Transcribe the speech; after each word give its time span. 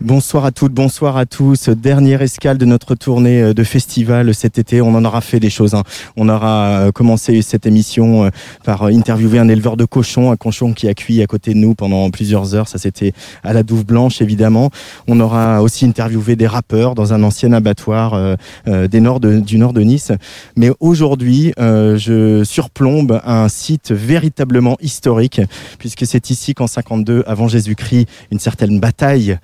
Bonsoir 0.00 0.44
à 0.44 0.50
toutes, 0.50 0.72
bonsoir 0.72 1.16
à 1.16 1.24
tous. 1.24 1.68
Dernière 1.68 2.20
escale 2.20 2.58
de 2.58 2.64
notre 2.64 2.96
tournée 2.96 3.40
euh, 3.40 3.54
de 3.54 3.62
festival 3.62 4.34
cet 4.34 4.58
été. 4.58 4.82
On 4.82 4.92
en 4.94 5.04
aura 5.04 5.20
fait 5.20 5.38
des 5.38 5.50
choses. 5.50 5.74
hein. 5.74 5.84
On 6.16 6.28
aura 6.28 6.66
euh, 6.66 6.92
commencé 6.92 7.40
cette 7.42 7.64
émission 7.64 8.24
euh, 8.24 8.30
par 8.64 8.82
interviewer 8.82 9.38
un 9.38 9.48
éleveur 9.48 9.76
de 9.76 9.84
cochons, 9.84 10.32
un 10.32 10.36
cochon 10.36 10.72
qui 10.72 10.88
a 10.88 10.94
cuit 10.94 11.22
à 11.22 11.26
côté 11.26 11.54
de 11.54 11.58
nous 11.58 11.76
pendant 11.76 12.10
plusieurs 12.10 12.56
heures. 12.56 12.66
Ça, 12.66 12.76
c'était 12.76 13.12
à 13.44 13.52
la 13.52 13.62
Douve 13.62 13.86
Blanche, 13.86 14.20
évidemment. 14.20 14.70
On 15.06 15.20
aura 15.20 15.62
aussi 15.62 15.86
interviewé 15.86 16.34
des 16.34 16.48
rappeurs 16.48 16.96
dans 16.96 17.12
un 17.12 17.22
ancien 17.22 17.52
abattoir 17.52 18.36
du 18.66 19.00
nord 19.00 19.20
de 19.20 19.80
Nice. 19.80 20.12
Mais 20.56 20.70
aujourd'hui, 20.80 21.52
je 21.56 22.42
surplombe 22.44 23.20
un 23.24 23.48
site 23.48 23.92
véritablement 23.92 24.76
historique, 24.80 25.40
puisque 25.78 26.04
c'est 26.04 26.30
ici 26.30 26.54
qu'en 26.54 26.66
52 26.66 27.22
avant 27.26 27.48
Jésus-Christ, 27.48 28.06
une 28.32 28.40
certaine 28.40 28.80
bataille 28.80 29.38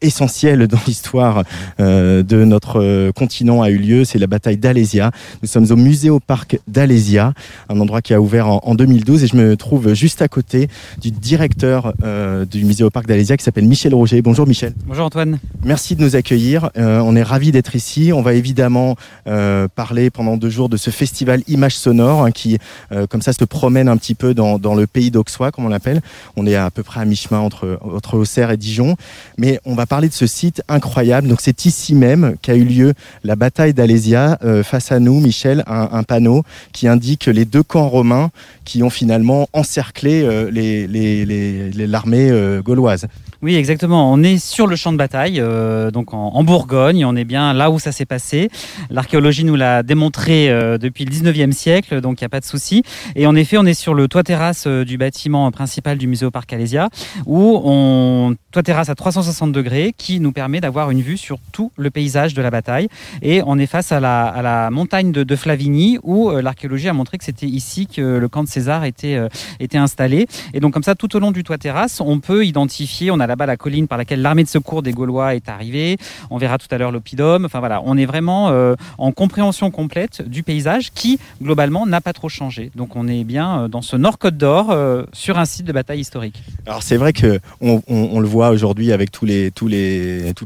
essentielle 0.00 0.66
dans 0.66 0.78
l'histoire 0.86 1.44
euh, 1.80 2.22
de 2.22 2.44
notre 2.44 2.80
euh, 2.80 3.12
continent 3.12 3.62
a 3.62 3.70
eu 3.70 3.78
lieu. 3.78 4.04
C'est 4.04 4.18
la 4.18 4.26
bataille 4.26 4.56
d'Alésia. 4.56 5.10
Nous 5.42 5.48
sommes 5.48 5.70
au 5.70 5.76
Muséoparc 5.76 6.58
d'Alésia, 6.66 7.32
un 7.68 7.80
endroit 7.80 8.02
qui 8.02 8.14
a 8.14 8.20
ouvert 8.20 8.48
en, 8.48 8.60
en 8.64 8.74
2012, 8.74 9.24
et 9.24 9.26
je 9.26 9.36
me 9.36 9.56
trouve 9.56 9.94
juste 9.94 10.22
à 10.22 10.28
côté 10.28 10.68
du 11.00 11.10
directeur 11.10 11.92
euh, 12.02 12.44
du 12.44 12.64
Muséoparc 12.64 13.06
d'Alésia 13.06 13.36
qui 13.36 13.44
s'appelle 13.44 13.66
Michel 13.66 13.94
Roger. 13.94 14.22
Bonjour 14.22 14.46
Michel. 14.46 14.74
Bonjour 14.86 15.06
Antoine. 15.06 15.38
Merci 15.64 15.96
de 15.96 16.02
nous 16.02 16.16
accueillir. 16.16 16.70
Euh, 16.76 17.00
on 17.00 17.16
est 17.16 17.22
ravis 17.22 17.52
d'être 17.52 17.74
ici. 17.74 18.12
On 18.12 18.22
va 18.22 18.34
évidemment 18.34 18.96
euh, 19.26 19.68
parler 19.68 20.10
pendant 20.10 20.36
deux 20.36 20.50
jours 20.50 20.68
de 20.68 20.76
ce 20.76 20.90
festival 20.90 21.42
Images 21.48 21.76
Sonores 21.76 22.24
hein, 22.24 22.30
qui, 22.30 22.58
euh, 22.92 23.06
comme 23.06 23.22
ça, 23.22 23.32
se 23.32 23.44
promène 23.44 23.88
un 23.88 23.96
petit 23.96 24.14
peu 24.14 24.34
dans, 24.34 24.58
dans 24.58 24.74
le 24.74 24.86
pays 24.86 25.10
d'Auxois, 25.10 25.50
comme 25.50 25.66
on 25.66 25.68
l'appelle. 25.68 26.00
On 26.36 26.46
est 26.46 26.54
à 26.54 26.70
peu 26.70 26.82
près 26.82 27.00
à 27.00 27.04
mi-chemin 27.04 27.40
entre, 27.40 27.78
entre 27.82 28.16
Auxerre 28.16 28.50
et 28.50 28.56
Dijon. 28.56 28.96
Mais 29.36 29.57
on 29.64 29.74
va 29.74 29.86
parler 29.86 30.08
de 30.08 30.12
ce 30.14 30.26
site 30.26 30.62
incroyable. 30.68 31.28
Donc, 31.28 31.40
c'est 31.40 31.64
ici 31.64 31.94
même 31.94 32.36
qu'a 32.42 32.54
eu 32.54 32.64
lieu 32.64 32.94
la 33.24 33.36
bataille 33.36 33.74
d'Alésia. 33.74 34.38
Euh, 34.44 34.62
face 34.62 34.92
à 34.92 35.00
nous, 35.00 35.20
Michel, 35.20 35.64
un, 35.66 36.02
panneau 36.02 36.42
qui 36.72 36.88
indique 36.88 37.26
les 37.26 37.44
deux 37.44 37.62
camps 37.62 37.88
romains 37.88 38.30
qui 38.64 38.82
ont 38.82 38.90
finalement 38.90 39.48
encerclé 39.52 40.22
euh, 40.22 40.50
l'armée 41.86 42.30
euh, 42.30 42.62
gauloise. 42.62 43.06
Oui, 43.40 43.54
exactement. 43.54 44.12
On 44.12 44.22
est 44.22 44.38
sur 44.38 44.66
le 44.66 44.74
champ 44.74 44.92
de 44.92 44.96
bataille, 44.96 45.42
donc 45.92 46.12
en, 46.12 46.42
Bourgogne. 46.42 47.04
On 47.04 47.14
est 47.14 47.24
bien 47.24 47.52
là 47.52 47.70
où 47.70 47.78
ça 47.78 47.92
s'est 47.92 48.06
passé. 48.06 48.50
L'archéologie 48.90 49.44
nous 49.44 49.54
l'a 49.54 49.84
démontré 49.84 50.48
depuis 50.80 51.04
le 51.04 51.12
19e 51.12 51.52
siècle, 51.52 52.00
donc 52.00 52.20
il 52.20 52.24
n'y 52.24 52.26
a 52.26 52.30
pas 52.30 52.40
de 52.40 52.44
souci. 52.44 52.82
Et 53.14 53.28
en 53.28 53.36
effet, 53.36 53.56
on 53.56 53.64
est 53.64 53.74
sur 53.74 53.94
le 53.94 54.08
toit-terrasse 54.08 54.66
du 54.66 54.98
bâtiment 54.98 55.48
principal 55.52 55.98
du 55.98 56.08
musée 56.08 56.26
au 56.26 56.32
Parc 56.32 56.52
Alésia, 56.52 56.88
où 57.26 57.60
on 57.64 58.34
toit-terrasse 58.58 58.88
à 58.88 58.96
360 58.96 59.52
degrés, 59.52 59.94
qui 59.96 60.18
nous 60.18 60.32
permet 60.32 60.60
d'avoir 60.60 60.90
une 60.90 61.00
vue 61.00 61.16
sur 61.16 61.38
tout 61.52 61.70
le 61.76 61.90
paysage 61.90 62.34
de 62.34 62.42
la 62.42 62.50
bataille. 62.50 62.88
Et 63.22 63.40
on 63.46 63.56
est 63.56 63.66
face 63.66 63.92
à 63.92 64.00
la, 64.00 64.68
montagne 64.72 65.12
de, 65.12 65.36
Flavigny, 65.36 66.00
où 66.02 66.28
euh, 66.28 66.42
l'archéologie 66.42 66.88
a 66.88 66.92
montré 66.92 67.18
que 67.18 67.24
c'était 67.24 67.46
ici 67.46 67.86
que 67.86 68.00
le 68.18 68.28
camp 68.28 68.42
de 68.42 68.48
César 68.48 68.82
était, 68.84 69.14
euh, 69.14 69.28
était 69.60 69.78
installé. 69.78 70.26
Et 70.54 70.58
donc 70.60 70.72
comme 70.72 70.82
ça, 70.82 70.96
tout 70.96 71.14
au 71.14 71.20
long 71.20 71.30
du 71.30 71.44
toit 71.44 71.56
terrasse, 71.56 72.00
on 72.00 72.18
peut 72.18 72.44
identifier, 72.44 73.12
on 73.12 73.20
a 73.20 73.28
là-bas 73.28 73.46
la 73.46 73.56
colline 73.56 73.86
par 73.86 73.96
laquelle 73.96 74.22
l'armée 74.22 74.42
de 74.42 74.48
secours 74.48 74.82
des 74.82 74.90
Gaulois 74.90 75.36
est 75.36 75.48
arrivée, 75.48 75.96
on 76.30 76.38
verra 76.38 76.58
tout 76.58 76.66
à 76.72 76.78
l'heure 76.78 76.90
l'oppidum, 76.90 77.44
enfin 77.44 77.60
voilà, 77.60 77.80
on 77.84 77.96
est 77.96 78.06
vraiment 78.06 78.48
euh, 78.48 78.74
en 78.98 79.12
compréhension 79.12 79.70
complète 79.70 80.28
du 80.28 80.42
paysage 80.42 80.90
qui, 80.90 81.20
globalement, 81.40 81.86
n'a 81.86 82.00
pas 82.00 82.12
trop 82.12 82.28
changé. 82.28 82.72
Donc 82.74 82.96
on 82.96 83.06
est 83.06 83.22
bien 83.22 83.68
dans 83.68 83.82
ce 83.82 83.94
Nord-Côte 83.94 84.36
d'Or, 84.36 84.74
sur 85.12 85.38
un 85.38 85.44
site 85.44 85.66
de 85.66 85.72
bataille 85.72 86.00
historique. 86.00 86.42
Alors 86.66 86.82
c'est 86.82 86.96
vrai 86.96 87.12
que 87.12 87.38
on, 87.60 87.80
on- 87.86 88.08
on 88.12 88.18
le 88.20 88.26
voit 88.26 88.47
aujourd'hui 88.50 88.92
avec 88.92 89.10
tous 89.10 89.24
les, 89.24 89.50
toutes 89.50 89.70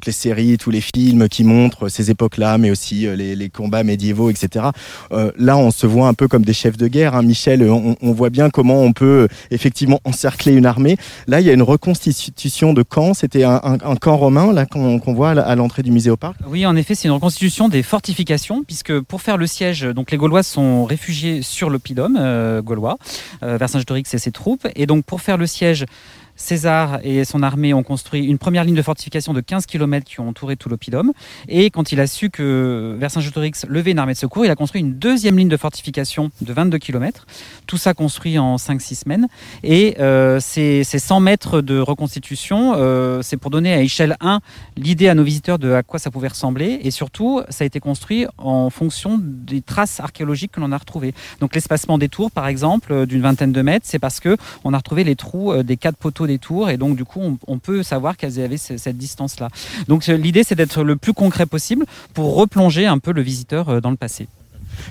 les 0.07 0.13
séries, 0.13 0.59
tous 0.59 0.71
les 0.71 0.81
films 0.81 1.29
qui 1.29 1.45
montrent 1.45 1.89
ces 1.89 2.11
époques-là, 2.11 2.59
mais 2.59 2.71
aussi 2.71 3.07
euh, 3.07 3.17
les, 3.17 3.49
combats 3.51 3.85
médiévaux, 3.85 4.31
etc. 4.31 4.67
Euh, 5.13 5.31
là, 5.37 5.57
on 5.57 5.71
se 5.71 5.87
voit 5.87 6.09
un 6.09 6.15
peu 6.15 6.29
comme 6.29 6.45
des 6.45 6.53
chefs 6.53 6.77
de 6.77 6.89
guerre. 6.89 7.15
hein. 7.15 7.23
Michel, 7.23 7.63
on, 7.63 8.13
voit 8.13 8.31
bien 8.31 8.51
comment 8.51 8.83
on 8.83 8.93
peut 8.93 9.29
effectivement 9.51 10.01
encercler 10.05 10.53
une 10.53 10.67
armée. 10.67 10.97
Là, 11.27 11.41
il 11.41 11.47
y 11.47 11.51
a 11.51 11.53
une 11.53 11.63
reconstitution 11.63 12.73
de 12.73 12.83
camps. 12.83 13.15
C'était 13.15 13.45
un, 13.45 13.79
camp 14.01 14.17
romain 14.17 14.53
là 14.53 14.67
qu'on 14.67 14.99
voit 15.15 15.31
à 15.31 15.55
l'entrée 15.55 15.83
du 15.83 15.91
musée 15.91 16.11
au 16.11 16.17
parc. 16.17 16.37
Oui, 16.47 16.67
en 16.67 16.77
effet, 16.77 16.95
c'est 16.95 17.09
une 17.09 17.15
reconstitution 17.15 17.69
des 17.69 17.83
fortifications, 17.83 18.65
puisque 18.65 19.01
pour 19.01 19.23
faire 19.23 19.37
le 19.37 19.47
siège, 19.47 19.83
donc 19.83 20.11
les 20.11 20.17
Gaulois 20.17 20.43
sont 20.43 20.85
réfugiés 20.85 21.43
sur 21.43 21.71
l'oppidum 21.71 22.17
euh, 22.19 22.63
gaulois, 22.63 22.99
euh, 23.43 23.57
Vercingétorix 23.57 24.05
et 24.13 24.19
ses 24.19 24.33
troupes, 24.33 24.67
et 24.75 24.87
donc 24.87 25.05
pour 25.05 25.21
faire 25.21 25.37
le 25.37 25.47
siège. 25.47 25.85
César 26.43 26.99
et 27.05 27.25
son 27.25 27.43
armée 27.43 27.73
ont 27.73 27.85
construit 27.85 28.25
une 28.25 28.37
première 28.37 28.65
ligne 28.65 28.75
de 28.75 28.83
fortification 28.83 29.33
de 29.33 29.41
15 29.41 29.65
km 29.67 30.05
qui 30.05 30.21
ont 30.21 30.29
entouré 30.29 30.57
tout 30.57 30.69
l'oppidum. 30.69 31.13
Et 31.49 31.71
quand 31.71 31.93
il 31.93 32.01
a 32.01 32.07
su 32.09 32.31
que 32.31 32.97
Vercingétorix 32.99 33.65
levait 33.69 33.93
une 33.93 33.99
armée 34.01 34.15
de 34.15 34.19
secours, 34.19 34.45
il 34.45 34.51
a 34.51 34.57
construit 34.57 34.81
une 34.81 34.95
deuxième 34.95 35.39
ligne 35.39 35.49
de 35.49 35.57
fortification 35.57 36.31
de 36.41 36.53
22 36.53 36.79
km. 36.79 37.27
Tout 37.67 37.77
ça 37.77 37.95
construit 37.95 38.39
en 38.39 38.57
5-6 38.57 39.03
semaines. 39.05 39.29
Et 39.63 39.97
euh, 40.01 40.41
ces, 40.41 40.83
ces 40.83 40.99
100 40.99 41.21
mètres 41.21 41.61
de 41.61 41.79
reconstitution, 41.79 42.75
euh, 42.77 43.23
c'est 43.23 43.37
pour 43.37 43.51
donner 43.51 43.73
à 43.73 43.81
échelle 43.81 44.17
1 44.21 44.41
l'idée 44.77 45.09
à 45.09 45.15
nos 45.15 45.23
visiteurs 45.23 45.61
de 45.61 45.73
à 45.73 45.85
quoi 45.85 46.01
ça 46.01 46.11
pouvait 46.11 46.29
ressembler. 46.29 46.81
Et 46.83 46.91
surtout, 46.91 47.43
ça 47.51 47.63
a 47.63 47.67
été 47.67 47.79
construit 47.79 48.27
en 48.39 48.69
fonction 48.69 49.21
des 49.23 49.63
traces 49.63 50.01
archéologiques 50.01 50.53
que 50.53 50.61
l'on 50.61 50.73
a 50.73 50.79
retrouvées. 50.79 51.15
Donc 51.39 51.55
l'espacement 51.55 51.99
des 51.99 52.09
tours, 52.09 52.33
par 52.33 52.49
exemple, 52.49 52.93
euh, 52.93 53.07
d'une 53.07 53.23
vingtaine 53.23 53.53
de 53.53 53.63
mètres, 53.63 53.87
c'est 53.89 54.01
parce 54.01 54.19
que 54.19 54.37
on 54.65 54.75
a 54.75 54.77
retrouvé 54.77 55.05
les 55.05 55.15
trous 55.15 55.63
des 55.63 55.77
quatre 55.77 55.97
poteaux 55.97 56.27
Et 56.71 56.77
donc, 56.77 56.97
du 56.97 57.05
coup, 57.05 57.21
on, 57.21 57.39
on 57.47 57.59
peut 57.59 57.83
savoir 57.83 58.17
qu'elles 58.17 58.41
avaient 58.41 58.57
ce- 58.57 58.77
cette 58.77 58.97
distance-là. 58.99 59.49
Donc 59.89 60.09
euh, 60.09 60.17
l'idée, 60.17 60.45
c'est 60.45 60.55
d'être 60.55 60.83
le 60.83 60.97
plus 60.97 61.13
concret 61.15 61.47
possible 61.47 61.87
pour 62.15 62.35
replonger 62.37 62.87
un 62.87 62.99
peu 62.99 63.13
le 63.13 63.23
visiteur 63.23 63.69
euh, 63.69 63.81
dans 63.81 63.91
le 63.91 63.97
passé. 63.97 64.29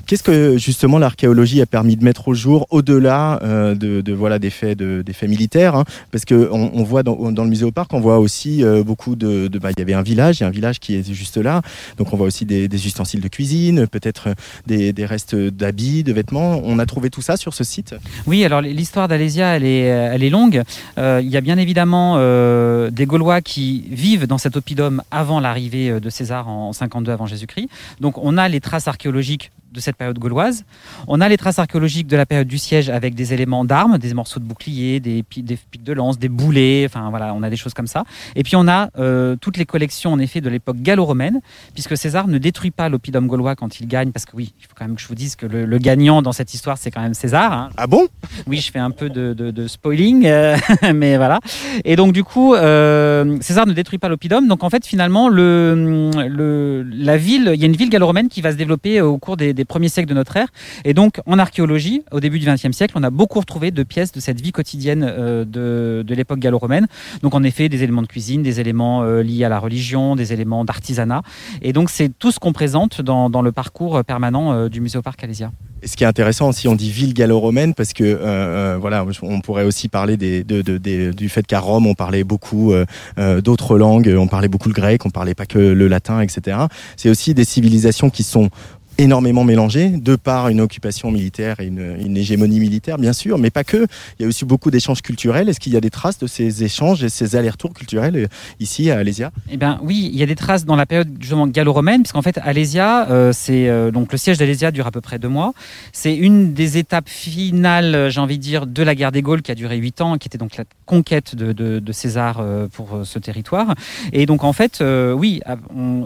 Qu'est-ce 0.06 0.24
que 0.24 0.58
justement 0.58 0.98
l'archéologie 0.98 1.62
a 1.62 1.66
permis 1.66 1.96
de 1.96 2.04
mettre 2.04 2.28
au 2.28 2.34
jour 2.34 2.68
au-delà 2.70 3.40
euh, 3.44 3.76
de, 3.76 4.14
voilà 4.14 4.40
des 4.40 4.50
faits 4.50 4.80
militaires 5.24 5.76
hein, 5.76 5.86
Parce 6.12 6.26
que 6.26 6.50
on, 6.52 6.72
on 6.74 6.84
voit 6.84 7.04
dans, 7.04 7.16
le 7.32 7.50
musée 7.50 7.66
au 7.66 7.72
parc, 7.72 7.94
on 7.94 8.00
voit 8.00 8.20
aussi 8.20 8.64
euh, 8.64 8.84
beaucoup 8.84 9.16
de, 9.16 9.48
bah, 9.60 9.70
il 9.72 9.80
y 9.80 9.82
avait 9.82 9.94
un 9.94 10.02
village, 10.02 10.40
il 10.40 10.44
y 10.44 10.46
a 10.46 10.48
un 10.48 10.52
village 10.52 10.80
qui 10.80 10.96
est 10.96 11.14
juste 11.14 11.38
là, 11.38 11.62
donc 11.98 12.14
on 12.14 12.18
voit 12.18 12.28
aussi 12.28 12.46
des, 12.46 12.68
ustensiles 12.86 13.22
de 13.22 13.28
cuisine, 13.28 13.86
peut-être 13.88 14.30
des, 14.66 14.94
restes 15.06 15.36
d'habits, 15.36 16.04
de 16.04 16.14
vêtements. 16.14 16.62
On 16.64 16.80
a 16.80 16.86
trouvé 16.86 17.10
tout 17.10 17.22
ça 17.22 17.38
sur 17.38 17.54
ce 17.54 17.64
site? 17.64 17.96
Oui, 18.26 18.44
alors 18.44 18.62
l'histoire 18.62 19.08
d'Alésia, 19.08 19.56
elle 19.56 19.66
est, 19.66 20.22
est 20.24 20.30
longue. 20.30 20.64
Euh, 20.98 21.22
il 21.24 21.30
y 21.30 21.38
a 21.38 21.42
bien 21.42 21.58
évidemment 21.58 22.16
euh, 22.18 22.90
des 22.90 23.06
Gaulois 23.06 23.42
qui 23.42 23.86
vivent 23.90 24.28
dans 24.28 24.38
cet 24.38 24.56
oppidum 24.58 25.02
avant 25.12 25.40
l'arrivée 25.40 25.90
euh, 25.90 26.00
de 26.00 26.10
César 26.10 26.48
en 26.48 26.74
52 26.74 27.12
avant 27.12 27.26
Jésus-Christ. 27.26 27.70
Donc 28.00 28.18
on 28.18 28.38
a 28.38 28.48
les 28.48 28.60
traces 28.60 28.88
archéologiques 28.88 29.52
de 29.72 29.80
cette 29.80 29.96
période 29.96 30.20
gauloise. 30.20 30.64
On 31.08 31.22
a 31.22 31.30
les 31.30 31.38
traces 31.38 31.60
archéologiques 31.60 32.08
de 32.08 32.18
la 32.18 32.26
période 32.26 32.48
du 32.48 32.58
siège 32.58 32.90
avec 32.90 33.16
des 33.16 33.34
éléments 33.34 33.64
d'armes, 33.66 33.98
des 33.98 34.14
morceaux 34.14 34.40
de 34.40 34.46
boucliers, 34.46 35.00
des, 35.00 35.24
des 35.38 35.58
pics 35.58 35.84
de 35.84 35.94
lance, 35.94 36.20
des 36.20 36.30
boulets, 36.30 36.84
enfin 36.86 37.10
voilà, 37.10 37.34
on 37.34 37.44
a 37.44 37.50
des 37.50 37.56
choses 37.56 37.74
comme 37.74 37.88
ça. 37.88 38.04
Et 38.36 38.44
puis 38.44 38.56
on 38.56 38.68
a 38.68 38.90
euh, 39.00 39.36
toutes 39.40 39.58
les 39.58 39.66
collections 39.66 40.12
en 40.14 40.20
effet 40.20 40.42
de 40.42 40.50
l'époque 40.50 40.78
gallo-romaine, 40.82 41.40
puisque 41.74 41.96
César 41.98 42.28
ne 42.28 42.38
détruit 42.38 42.72
pas 42.72 42.90
l'oppidum 42.90 43.28
gaulois 43.28 43.56
quand 43.56 43.80
il 43.80 43.88
gagne, 43.88 44.12
parce 44.12 44.26
que 44.26 44.36
oui, 44.36 44.54
il 44.60 44.64
faut 44.66 44.74
quand 44.78 44.86
même 44.86 44.96
que 44.96 45.02
je 45.02 45.08
vous 45.08 45.16
dise 45.16 45.36
que 45.36 45.46
le, 45.46 45.66
le 45.66 45.78
gagnant 45.78 46.22
dans 46.22 46.32
cette 46.34 46.54
histoire, 46.54 46.78
c'est 46.78 46.92
quand 46.92 47.02
même 47.02 47.14
César. 47.14 47.52
hein. 47.54 47.70
Ah 47.78 47.88
bon? 47.88 48.08
Oui, 48.48 48.58
je 48.58 48.72
fais 48.72 48.80
un 48.80 48.92
peu 48.92 49.10
de, 49.10 49.34
de- 49.34 49.52
de 49.52 49.68
spoiling, 49.68 50.26
euh, 50.26 50.58
mais 50.94 51.18
voilà. 51.18 51.40
Et 51.86 51.96
donc 51.96 52.14
du 52.14 52.24
coup, 52.24 52.56
euh, 52.56 53.38
César 53.42 53.66
ne 53.68 53.74
détruit 53.74 54.00
pas 54.00 54.10
l'oppidum. 54.10 54.48
Donc 54.48 54.64
en 54.64 54.70
fait, 54.70 54.86
finalement, 54.86 55.30
le, 55.30 56.10
le, 56.28 56.84
la 56.84 57.18
ville, 57.18 57.52
il 57.54 57.60
y 57.60 57.64
a 57.64 57.68
une 57.68 57.76
ville 57.76 57.90
gallo-romaine 57.90 58.28
qui 58.28 58.42
va 58.42 58.52
se 58.52 58.58
développer 58.58 59.02
au 59.02 59.18
cours 59.18 59.38
des, 59.38 59.54
des 59.54 59.61
des 59.62 59.66
premiers 59.66 59.90
siècles 59.90 60.10
de 60.10 60.16
notre 60.16 60.36
ère. 60.38 60.48
Et 60.86 60.96
donc, 60.96 61.22
en 61.28 61.38
archéologie, 61.38 62.02
au 62.12 62.20
début 62.20 62.40
du 62.40 62.48
XXe 62.48 62.72
siècle, 62.72 62.94
on 62.98 63.04
a 63.04 63.12
beaucoup 63.12 63.40
retrouvé 63.40 63.70
de 63.70 63.84
pièces 63.84 64.12
de 64.12 64.20
cette 64.20 64.42
vie 64.42 64.52
quotidienne 64.52 65.06
euh, 65.08 65.46
de, 65.46 66.14
l'époque 66.16 66.40
gallo-romaine. 66.40 66.88
Donc, 67.22 67.36
en 67.36 67.44
effet, 67.44 67.70
des 67.70 67.84
éléments 67.84 68.02
de 68.02 68.08
cuisine, 68.08 68.42
des 68.42 68.60
éléments 68.60 69.04
euh, 69.04 69.22
liés 69.22 69.46
à 69.46 69.50
la 69.50 69.60
religion, 69.60 70.16
des 70.16 70.34
éléments 70.34 70.66
d'artisanat. 70.66 71.22
Et 71.62 71.74
donc, 71.74 71.92
c'est 71.92 72.10
tout 72.18 72.32
ce 72.32 72.40
qu'on 72.40 72.54
présente 72.54 73.02
dans, 73.02 73.42
le 73.42 73.52
parcours 73.52 74.04
permanent 74.04 74.54
euh, 74.54 74.68
du 74.68 74.82
Muséoparc 74.82 75.24
Alésia. 75.24 75.52
Et 75.84 75.88
ce 75.88 75.98
qui 75.98 76.04
est 76.04 76.08
intéressant 76.08 76.50
aussi, 76.50 76.68
on 76.68 76.76
dit 76.76 76.92
ville 76.92 77.14
gallo-romaine 77.14 77.74
parce 77.74 77.94
que 77.94 78.04
euh, 78.04 78.18
euh, 78.22 78.78
voilà, 78.80 79.04
on 79.24 79.42
pourrait 79.42 79.64
aussi 79.64 79.88
parler 79.88 80.16
du 80.16 81.30
fait 81.30 81.48
qu'à 81.48 81.60
Rome 81.60 81.88
on 81.88 81.96
parlait 81.96 82.24
beaucoup 82.24 82.72
euh, 82.72 82.86
euh, 83.18 83.42
d'autres 83.42 83.80
langues, 83.80 84.14
on 84.18 84.28
parlait 84.28 84.48
beaucoup 84.48 84.70
le 84.70 84.76
grec, 84.76 85.06
on 85.06 85.10
parlait 85.10 85.34
pas 85.34 85.48
que 85.48 85.58
le 85.58 85.88
latin, 85.88 86.22
etc. 86.22 86.58
C'est 86.98 87.10
aussi 87.10 87.34
des 87.34 87.46
civilisations 87.46 88.12
qui 88.12 88.22
sont 88.22 88.50
énormément 88.98 89.44
mélangées 89.44 89.90
de 89.90 90.16
par 90.16 90.50
une 90.50 90.62
occupation 90.62 91.12
militaire 91.12 91.60
et 91.60 91.66
une, 91.66 91.96
une 92.00 92.18
hégémonie 92.18 92.60
militaire 92.60 92.98
bien 92.98 93.14
sûr, 93.14 93.38
mais 93.38 93.50
pas 93.50 93.64
que. 93.64 93.88
Il 94.20 94.24
y 94.24 94.26
a 94.26 94.28
aussi 94.28 94.46
beaucoup 94.46 94.72
d'échanges 94.72 95.02
culturels. 95.02 95.50
Est-ce 95.50 95.60
qu'il 95.60 95.74
y 95.74 95.78
a 95.78 95.82
des 95.82 95.90
traces 95.90 96.18
de 96.20 96.28
ces 96.28 96.64
échanges 96.64 97.04
et 97.04 97.10
ces 97.10 97.36
allers-retours 97.36 97.74
culturels 97.74 98.16
euh, 98.16 98.28
ici 98.60 98.92
à 98.92 98.98
Alésia? 98.98 99.32
Eh 99.50 99.58
bien, 99.58 99.80
oui, 99.84 100.10
il 100.12 100.20
y 100.20 100.24
a 100.24 100.26
des 100.26 100.36
traces 100.36 100.66
dans 100.66 100.76
la 100.76 100.86
période 100.86 101.10
justement 101.20 101.48
gallo-romaine, 101.48 102.04
puisqu'en 102.04 102.22
fait, 102.22 102.40
Alésia, 102.44 103.10
euh, 103.10 103.32
c'est 103.34 103.68
euh, 103.70 103.92
donc 103.92 104.12
le 104.12 104.18
siège 104.18 104.38
d'Alésia 104.38 104.72
dure 104.72 104.88
à 104.88 104.92
peu 104.92 105.02
près 105.02 105.20
deux 105.20 105.28
mois. 105.28 105.54
C'est 105.92 106.16
une 106.16 106.54
des 106.54 106.78
étapes 106.78 107.10
finales, 107.10 108.10
j'ai 108.10 108.22
envie 108.22 108.38
de 108.38 108.44
dire, 108.44 108.68
de 108.68 108.84
la 108.84 108.96
guerre 108.96 109.12
des 109.12 109.22
Gaules 109.22 109.42
qui 109.42 109.52
a 109.52 109.56
duré 109.56 109.78
huit 109.78 110.02
ans, 110.02 110.18
qui 110.18 110.28
était 110.28 110.38
donc 110.38 110.58
la 110.58 110.64
conquête 110.86 111.36
de, 111.36 111.82
César 111.92 112.42
pour 112.72 113.02
ce 113.04 113.20
territoire. 113.20 113.76
Et 114.14 114.26
donc, 114.26 114.46
en 114.46 114.54
fait, 114.54 114.82
oui, 114.82 115.42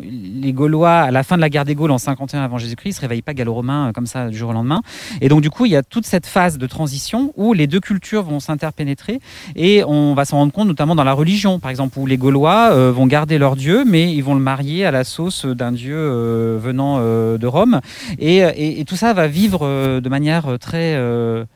les 0.04 0.52
Gaulois, 0.52 1.02
à 1.02 1.12
la 1.12 1.22
fin 1.22 1.36
de 1.36 1.42
la 1.42 1.50
guerre 1.50 1.64
des 1.64 1.76
Gaules 1.76 1.92
en 1.92 2.00
51 2.00 2.42
avant 2.42 2.58
Jésus-Christ, 2.76 2.90
ils 2.90 2.94
se 2.96 3.02
réveillent 3.02 3.22
pas 3.22 3.34
gallo-romains 3.34 3.88
euh, 3.90 3.92
comme 3.94 4.06
ça 4.06 4.28
du 4.30 4.38
jour 4.38 4.50
au 4.50 4.54
lendemain. 4.54 4.82
Et 5.22 5.30
donc, 5.30 5.42
du 5.42 5.50
coup, 5.50 5.66
il 5.66 5.72
y 5.72 5.76
a 5.76 5.84
toute 5.84 6.06
cette 6.06 6.26
phase 6.26 6.58
de 6.58 6.68
transition 6.68 7.32
où 7.36 7.54
les 7.54 7.68
deux 7.68 7.80
cultures 7.80 8.24
vont 8.24 8.40
s'interpénétrer 8.40 9.20
et 9.56 9.84
on 9.86 10.14
va 10.14 10.26
s'en 10.26 10.38
rendre 10.38 10.52
compte 10.52 10.68
notamment 10.68 10.96
dans 10.96 11.04
la 11.04 11.14
religion, 11.14 11.60
par 11.60 11.72
exemple, 11.72 11.98
où 12.00 12.06
les 12.06 12.18
Gaulois 12.18 12.72
euh, 12.72 12.92
vont 12.92 13.08
garder 13.08 13.38
leur 13.38 13.56
dieu, 13.56 13.84
mais 13.86 14.14
ils 14.14 14.22
vont 14.24 14.34
le 14.36 14.42
marier 14.42 14.86
à 14.86 14.92
la 14.92 15.04
sauce 15.04 15.46
d'un 15.46 15.72
dieu 15.72 15.96
euh, 15.96 16.58
venant 16.62 17.00
de 17.00 17.48
Rome. 17.48 17.80
Et, 18.20 18.38
et- 18.80 18.86
tout 18.86 18.96
ça 18.96 19.14
va 19.14 19.28
vivre 19.28 20.00
de 20.00 20.10
manière 20.10 20.60
très, 20.60 20.96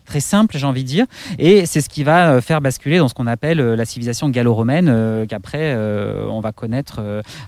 très 0.06 0.20
simple, 0.20 0.58
j'ai 0.58 0.66
envie 0.66 0.84
de 0.84 0.88
dire. 0.88 1.06
Et 1.38 1.66
c'est 1.66 1.82
ce 1.82 1.90
qui 1.90 2.04
va 2.04 2.42
faire 2.42 2.60
basculer 2.62 2.98
dans 2.98 3.08
ce 3.08 3.14
qu'on 3.14 3.28
appelle 3.28 3.60
la 3.60 3.86
civilisation 3.86 4.30
gallo-romaine, 4.30 5.26
qu'après 5.28 5.76
on 6.30 6.40
va 6.40 6.52
connaître 6.52 7.02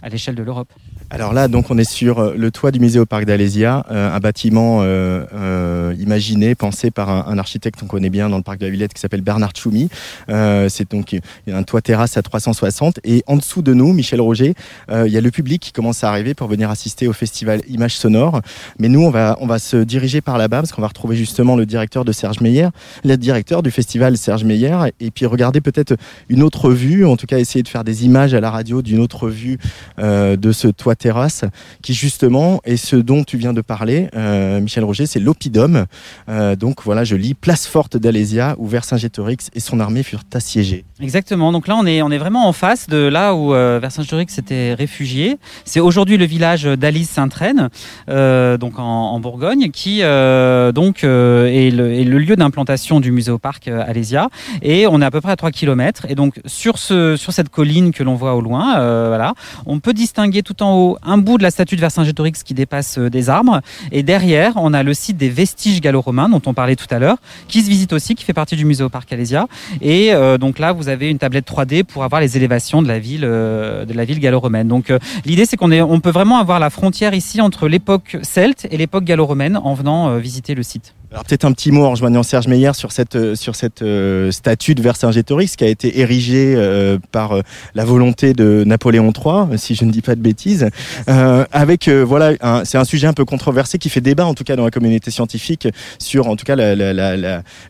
à 0.03 0.09
l'échelle 0.09 0.35
de 0.35 0.43
l'Europe. 0.43 0.71
Alors 1.13 1.33
là, 1.33 1.49
donc, 1.49 1.69
on 1.69 1.77
est 1.77 1.83
sur 1.83 2.19
euh, 2.19 2.35
le 2.37 2.51
toit 2.51 2.71
du 2.71 2.79
musée 2.79 2.97
au 2.97 3.05
parc 3.05 3.25
d'Alésia, 3.25 3.85
euh, 3.91 4.15
un 4.15 4.19
bâtiment 4.19 4.79
euh, 4.81 5.25
euh, 5.33 5.93
imaginé, 5.99 6.55
pensé 6.55 6.89
par 6.89 7.09
un, 7.09 7.25
un 7.27 7.37
architecte 7.37 7.81
qu'on 7.81 7.85
connaît 7.85 8.09
bien 8.09 8.29
dans 8.29 8.37
le 8.37 8.43
parc 8.43 8.59
de 8.59 8.65
la 8.65 8.71
Villette 8.71 8.93
qui 8.93 9.01
s'appelle 9.01 9.19
Bernard 9.19 9.51
Tchoumi. 9.51 9.89
Euh, 10.29 10.69
c'est 10.69 10.89
donc 10.89 11.17
un 11.51 11.63
toit 11.63 11.81
terrasse 11.81 12.15
à 12.15 12.21
360 12.21 13.01
et 13.03 13.25
en 13.27 13.35
dessous 13.35 13.61
de 13.61 13.73
nous, 13.73 13.91
Michel 13.91 14.21
Roger, 14.21 14.53
il 14.89 15.11
y 15.11 15.17
a 15.17 15.21
le 15.21 15.31
public 15.31 15.61
qui 15.61 15.73
commence 15.73 16.01
à 16.05 16.09
arriver 16.09 16.33
pour 16.33 16.47
venir 16.47 16.69
assister 16.69 17.09
au 17.09 17.13
festival 17.13 17.61
Images 17.67 17.97
Sonores. 17.97 18.39
Mais 18.79 18.87
nous, 18.87 19.01
on 19.01 19.09
va 19.09 19.37
on 19.41 19.47
va 19.47 19.59
se 19.59 19.75
diriger 19.75 20.21
par 20.21 20.37
là-bas 20.37 20.59
parce 20.61 20.71
qu'on 20.71 20.81
va 20.81 20.87
retrouver 20.87 21.17
justement 21.17 21.57
le 21.57 21.65
directeur 21.65 22.05
de 22.05 22.13
Serge 22.13 22.39
Meyer, 22.39 22.69
le 23.03 23.17
directeur 23.17 23.63
du 23.63 23.71
festival 23.71 24.17
Serge 24.17 24.45
Meyer, 24.45 24.77
et 25.01 25.11
puis 25.11 25.25
regarder 25.25 25.59
peut-être 25.59 25.97
une 26.29 26.41
autre 26.41 26.71
vue, 26.71 27.05
en 27.05 27.17
tout 27.17 27.27
cas 27.27 27.37
essayer 27.37 27.63
de 27.63 27.67
faire 27.67 27.83
des 27.83 28.05
images 28.05 28.33
à 28.33 28.39
la 28.39 28.49
radio 28.49 28.81
d'une 28.81 28.99
autre 28.99 29.27
vue 29.27 29.57
de 29.97 30.51
ce 30.51 30.67
toit 30.69 30.95
terrasse 31.01 31.43
qui 31.81 31.93
justement 31.93 32.61
est 32.63 32.77
ce 32.77 32.95
dont 32.95 33.23
tu 33.23 33.37
viens 33.37 33.53
de 33.53 33.61
parler, 33.61 34.07
euh, 34.15 34.61
Michel 34.61 34.83
Roger, 34.83 35.05
c'est 35.05 35.19
l'oppidum. 35.19 35.85
Euh, 36.29 36.55
donc 36.55 36.83
voilà, 36.83 37.03
je 37.03 37.15
lis 37.15 37.33
place 37.33 37.67
forte 37.67 37.97
d'Alésia 37.97 38.55
où 38.57 38.67
Vercingétorix 38.67 39.49
et 39.53 39.59
son 39.59 39.79
armée 39.79 40.03
furent 40.03 40.23
assiégés. 40.33 40.85
Exactement. 41.01 41.51
Donc 41.51 41.67
là, 41.67 41.75
on 41.75 41.85
est, 41.85 42.01
on 42.01 42.11
est 42.11 42.17
vraiment 42.17 42.47
en 42.47 42.53
face 42.53 42.87
de 42.87 42.97
là 42.97 43.33
où 43.33 43.53
euh, 43.53 43.79
Vercingétorix 43.81 44.27
s'était 44.29 44.73
réfugié. 44.73 45.37
C'est 45.65 45.79
aujourd'hui 45.79 46.17
le 46.17 46.25
village 46.25 46.63
d'Alice 46.63 47.09
Sainte-Reine, 47.09 47.69
donc 48.07 48.73
en, 48.77 49.19
Bourgogne, 49.19 49.71
qui 49.71 49.99
donc 49.99 51.03
est, 51.03 51.71
le, 51.71 52.19
lieu 52.19 52.35
d'implantation 52.35 52.99
du 52.99 53.11
muséoparc 53.11 53.67
euh, 53.67 53.83
Alésia. 53.85 54.29
Et 54.61 54.87
on 54.87 55.01
est 55.01 55.05
à 55.05 55.11
peu 55.11 55.21
près 55.21 55.31
à 55.31 55.35
3 55.35 55.51
km. 55.51 56.05
Et 56.09 56.15
donc 56.15 56.39
sur 56.45 56.77
ce, 56.77 57.15
sur 57.15 57.33
cette 57.33 57.49
colline 57.49 57.91
que 57.91 58.03
l'on 58.03 58.15
voit 58.15 58.35
au 58.35 58.41
loin, 58.41 58.77
voilà, 59.07 59.33
on 59.65 59.79
peut 59.79 59.93
distinguer 59.93 60.43
tout 60.43 60.61
en 60.63 60.75
haut 60.75 60.90
un 61.03 61.17
bout 61.17 61.37
de 61.37 61.43
la 61.43 61.51
statue 61.51 61.75
de 61.75 61.81
Vercingétorix 61.81 62.43
qui 62.43 62.53
dépasse 62.53 62.97
euh, 62.97 63.09
des 63.09 63.29
arbres. 63.29 63.61
Et 63.91 64.03
derrière, 64.03 64.53
on 64.55 64.73
a 64.73 64.83
le 64.83 64.93
site 64.93 65.17
des 65.17 65.29
vestiges 65.29 65.81
gallo-romains 65.81 66.29
dont 66.29 66.41
on 66.45 66.53
parlait 66.53 66.75
tout 66.75 66.87
à 66.89 66.99
l'heure, 66.99 67.17
qui 67.47 67.61
se 67.61 67.69
visite 67.69 67.93
aussi, 67.93 68.15
qui 68.15 68.23
fait 68.23 68.33
partie 68.33 68.55
du 68.55 68.65
muséoparc 68.65 69.11
Alésia. 69.11 69.47
Et 69.81 70.13
euh, 70.13 70.37
donc 70.37 70.59
là, 70.59 70.73
vous 70.73 70.89
avez 70.89 71.09
une 71.09 71.19
tablette 71.19 71.47
3D 71.47 71.83
pour 71.83 72.03
avoir 72.03 72.21
les 72.21 72.37
élévations 72.37 72.81
de 72.81 72.87
la 72.87 72.99
ville, 72.99 73.25
euh, 73.25 73.85
ville 73.87 74.19
gallo-romaine. 74.19 74.67
Donc 74.67 74.93
l'idée, 75.25 75.45
c'est 75.45 75.57
qu'on 75.57 75.71
on 75.71 75.99
peut 75.99 76.11
vraiment 76.11 76.37
avoir 76.37 76.59
la 76.59 76.69
frontière 76.69 77.13
ici 77.13 77.41
entre 77.41 77.67
l'époque 77.67 78.17
celte 78.23 78.67
et 78.71 78.77
l'époque 78.77 79.03
gallo-romaine 79.03 79.57
en 79.57 79.73
venant 79.73 80.17
visiter 80.17 80.55
le 80.55 80.63
site. 80.63 80.93
Alors 81.11 81.25
peut-être 81.25 81.43
un 81.43 81.51
petit 81.51 81.73
mot 81.73 81.83
en 81.83 81.91
rejoignant 81.91 82.23
Serge 82.23 82.47
Meyer 82.47 82.71
sur 82.73 82.93
cette, 82.93 83.17
euh, 83.17 83.35
sur 83.35 83.57
cette 83.57 83.81
euh, 83.81 84.31
statue 84.31 84.75
de 84.75 84.81
Vercingétorix 84.81 85.57
qui 85.57 85.65
a 85.65 85.67
été 85.67 85.99
érigée 85.99 86.53
euh, 86.55 86.99
par 87.11 87.33
euh, 87.33 87.41
la 87.75 87.83
volonté 87.83 88.31
de 88.31 88.63
Napoléon 88.65 89.11
III, 89.11 89.57
si 89.57 89.75
je 89.75 89.83
ne 89.83 89.91
dis 89.91 90.01
pas 90.01 90.15
de 90.15 90.21
bêtises. 90.21 90.69
Euh, 91.09 91.43
avec 91.51 91.89
voilà, 91.89 92.31
c'est 92.63 92.77
un 92.77 92.85
sujet 92.85 93.07
un 93.07 93.13
peu 93.13 93.25
controversé 93.25 93.77
qui 93.77 93.89
fait 93.89 93.99
débat 93.99 94.25
en 94.25 94.33
tout 94.33 94.45
cas 94.45 94.55
dans 94.55 94.63
la 94.63 94.71
communauté 94.71 95.11
scientifique 95.11 95.67
sur 95.99 96.29
en 96.29 96.37
tout 96.37 96.45
cas 96.45 96.55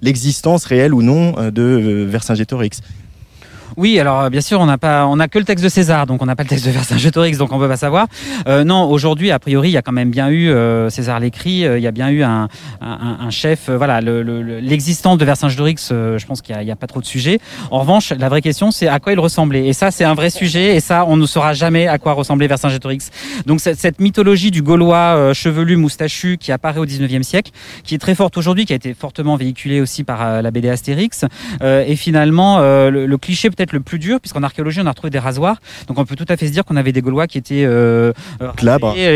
l'existence 0.01 0.65
réelle 0.65 0.93
ou 0.93 1.01
non 1.01 1.33
de 1.51 2.05
Vercingétorix. 2.07 2.81
Oui, 3.77 3.99
alors 3.99 4.21
euh, 4.21 4.29
bien 4.29 4.41
sûr, 4.41 4.59
on 4.59 4.65
n'a 4.65 4.77
pas, 4.77 5.05
on 5.07 5.15
n'a 5.15 5.27
que 5.27 5.39
le 5.39 5.45
texte 5.45 5.63
de 5.63 5.69
César, 5.69 6.05
donc 6.05 6.21
on 6.21 6.25
n'a 6.25 6.35
pas 6.35 6.43
le 6.43 6.49
texte 6.49 6.65
de 6.65 6.71
Vercingétorix, 6.71 7.37
donc 7.37 7.51
on 7.53 7.59
peut 7.59 7.67
pas 7.67 7.77
savoir. 7.77 8.07
Euh, 8.47 8.63
non, 8.63 8.83
aujourd'hui, 8.89 9.31
a 9.31 9.39
priori, 9.39 9.69
il 9.69 9.73
y 9.73 9.77
a 9.77 9.81
quand 9.81 9.91
même 9.91 10.11
bien 10.11 10.29
eu 10.29 10.49
euh, 10.49 10.89
César 10.89 11.19
l'écrit, 11.19 11.65
euh, 11.65 11.77
il 11.79 11.83
y 11.83 11.87
a 11.87 11.91
bien 11.91 12.09
eu 12.09 12.23
un, 12.23 12.47
un, 12.81 13.17
un 13.21 13.29
chef. 13.29 13.69
euh, 13.69 13.77
voilà, 13.77 14.01
le- 14.01 14.23
le- 14.23 14.41
le- 14.41 14.59
l'existence 14.59 15.17
de 15.17 15.25
Vercingétorix, 15.25 15.89
euh, 15.91 16.17
je 16.17 16.25
pense 16.25 16.41
qu'il 16.41 16.55
n'y 16.57 16.69
a, 16.69 16.73
a 16.73 16.75
pas 16.75 16.87
trop 16.87 16.99
de 17.01 17.05
sujet. 17.05 17.39
En 17.71 17.79
revanche, 17.79 18.11
la 18.11 18.29
vraie 18.29 18.41
question, 18.41 18.71
c'est 18.71 18.87
à 18.87 18.99
quoi 18.99 19.13
il 19.13 19.19
ressemblait. 19.19 19.65
Et 19.67 19.73
ça, 19.73 19.91
c'est 19.91 20.03
un 20.03 20.13
vrai 20.13 20.29
sujet, 20.29 20.75
et 20.75 20.79
ça, 20.79 21.05
on 21.07 21.15
ne 21.17 21.25
saura 21.25 21.53
jamais 21.53 21.87
à 21.87 21.97
quoi 21.97 22.13
ressemblait 22.13 22.47
Vercingétorix. 22.47 23.09
Donc 23.45 23.59
cette, 23.61 23.79
cette 23.79 23.99
mythologie 23.99 24.51
du 24.51 24.61
Gaulois 24.61 25.33
chevelu, 25.33 25.75
moustachu, 25.77 26.37
qui 26.37 26.51
apparaît 26.51 26.79
au 26.79 26.85
19e 26.85 27.23
siècle, 27.23 27.51
qui 27.83 27.95
est 27.95 27.99
très 27.99 28.15
forte 28.15 28.37
aujourd'hui, 28.37 28.65
qui 28.65 28.73
a 28.73 28.75
été 28.75 28.93
fortement 28.93 29.35
véhiculée 29.35 29.81
aussi 29.81 30.03
par 30.03 30.41
la 30.41 30.51
BD 30.51 30.69
Astérix, 30.69 31.25
et 31.63 31.95
finalement 31.95 32.59
le, 32.59 33.05
le 33.05 33.17
cliché 33.17 33.49
peut-être 33.61 33.73
le 33.73 33.79
plus 33.81 33.99
dur, 33.99 34.19
puisqu'en 34.19 34.41
archéologie 34.43 34.79
on 34.81 34.85
a 34.87 34.89
retrouvé 34.89 35.11
des 35.11 35.19
rasoirs, 35.19 35.57
donc 35.87 35.99
on 35.99 36.05
peut 36.05 36.15
tout 36.15 36.25
à 36.29 36.35
fait 36.35 36.47
se 36.47 36.51
dire 36.51 36.65
qu'on 36.65 36.75
avait 36.75 36.91
des 36.91 37.01
Gaulois 37.01 37.27
qui 37.27 37.37
étaient 37.37 37.63
euh, 37.63 38.11
euh, 38.41 38.47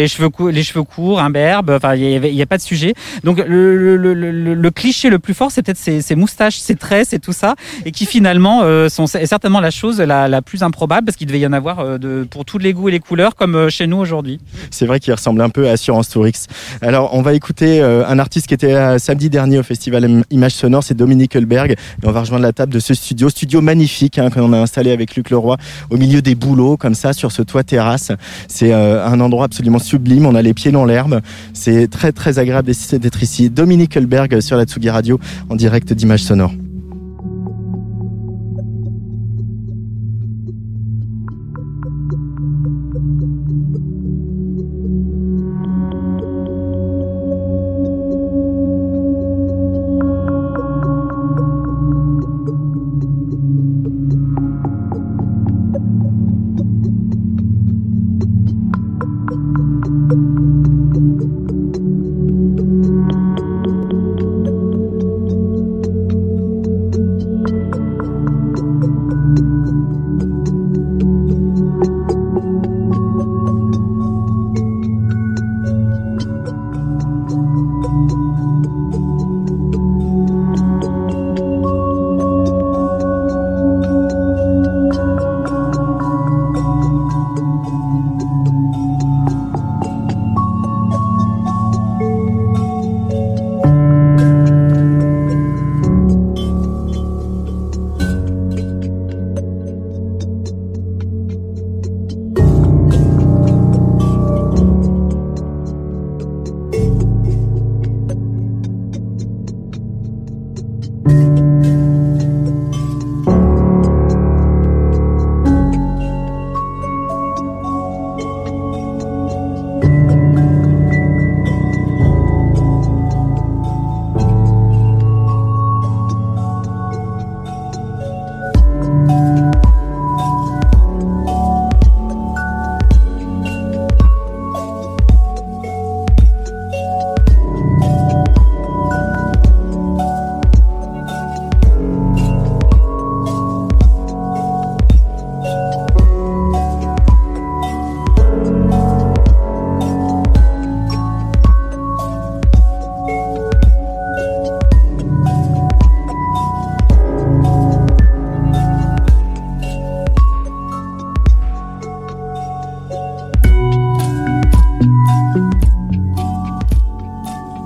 les 0.01 0.07
cheveux 0.07 0.29
cou- 0.29 0.49
les 0.49 0.61
cheveux 0.63 0.83
courts, 0.83 1.19
imberbes, 1.19 1.71
enfin 1.71 1.95
il 1.95 2.03
y 2.03 2.15
avait- 2.15 2.29
il 2.29 2.35
y 2.35 2.41
a 2.41 2.45
pas 2.45 2.57
de 2.57 2.61
sujet. 2.61 2.93
Donc 3.23 3.37
le, 3.39 3.75
le, 3.75 3.97
le, 3.97 4.13
le- 4.13 4.53
le 4.53 4.71
cliché 4.71 5.09
le 5.09 5.17
plus 5.19 5.33
fort, 5.33 5.51
c'est 5.51 5.63
peut-être 5.63 5.77
ces, 5.79 6.01
ces 6.01 6.15
moustaches, 6.15 6.57
ces 6.57 6.75
tresses 6.75 7.13
et 7.13 7.19
tout 7.19 7.33
ça, 7.33 7.55
et 7.85 7.91
qui 7.91 8.05
finalement 8.05 8.61
euh, 8.63 8.87
sont 8.89 9.05
est 9.05 9.25
certainement 9.25 9.59
la 9.61 9.71
chose 9.71 9.99
la, 9.99 10.27
la 10.27 10.41
plus 10.41 10.61
improbable, 10.61 11.05
parce 11.05 11.17
qu'il 11.17 11.27
devait 11.27 11.39
y 11.39 11.47
en 11.47 11.53
avoir 11.53 11.79
euh, 11.79 11.97
de, 11.97 12.27
pour 12.29 12.45
tous 12.45 12.59
les 12.59 12.73
goûts 12.73 12.89
et 12.89 12.91
les 12.91 12.99
couleurs, 12.99 13.35
comme 13.35 13.55
euh, 13.55 13.69
chez 13.69 13.87
nous 13.87 13.97
aujourd'hui. 13.97 14.39
C'est 14.69 14.85
vrai 14.85 14.99
qu'il 14.99 15.13
ressemble 15.13 15.41
un 15.41 15.49
peu 15.49 15.67
à 15.67 15.71
Assurance 15.71 16.09
Tourix. 16.09 16.45
Alors, 16.81 17.13
on 17.13 17.21
va 17.21 17.33
écouter 17.33 17.81
un 17.81 18.19
artiste 18.19 18.47
qui 18.47 18.53
était 18.53 18.73
là 18.73 18.99
samedi 18.99 19.29
dernier 19.29 19.57
au 19.59 19.63
festival 19.63 20.23
Images 20.29 20.51
Sonores, 20.53 20.83
c'est 20.83 20.93
Dominique 20.93 21.35
Hulberg. 21.35 21.71
Et 21.71 21.77
on 22.07 22.11
va 22.11 22.19
rejoindre 22.21 22.43
la 22.43 22.53
table 22.53 22.73
de 22.73 22.79
ce 22.79 22.93
studio, 22.93 23.29
studio 23.29 23.61
magnifique 23.61 24.17
hein, 24.19 24.29
qu'on 24.35 24.53
a 24.53 24.59
installé 24.59 24.91
avec 24.91 25.15
Luc 25.15 25.29
Leroy 25.29 25.57
au 25.89 25.97
milieu 25.97 26.21
des 26.21 26.35
bouleaux, 26.35 26.77
comme 26.77 26.95
ça, 26.95 27.13
sur 27.13 27.31
ce 27.31 27.41
toit 27.41 27.63
terrasse. 27.63 28.11
C'est 28.47 28.73
euh, 28.73 29.05
un 29.05 29.19
endroit 29.19 29.45
absolument 29.45 29.79
sublime. 29.79 30.25
On 30.25 30.35
a 30.35 30.41
les 30.41 30.53
pieds 30.53 30.71
dans 30.71 30.85
l'herbe. 30.85 31.21
C'est 31.53 31.89
très, 31.89 32.11
très 32.11 32.39
agréable 32.39 32.71
d'être 32.93 33.23
ici. 33.23 33.49
Dominique 33.49 33.95
Hulberg 33.95 34.39
sur 34.41 34.57
la 34.57 34.65
Tsugi 34.65 34.89
Radio 34.89 35.19
en 35.49 35.55
direct 35.55 35.93
d'Images 35.93 36.23
Sonores. 36.23 36.64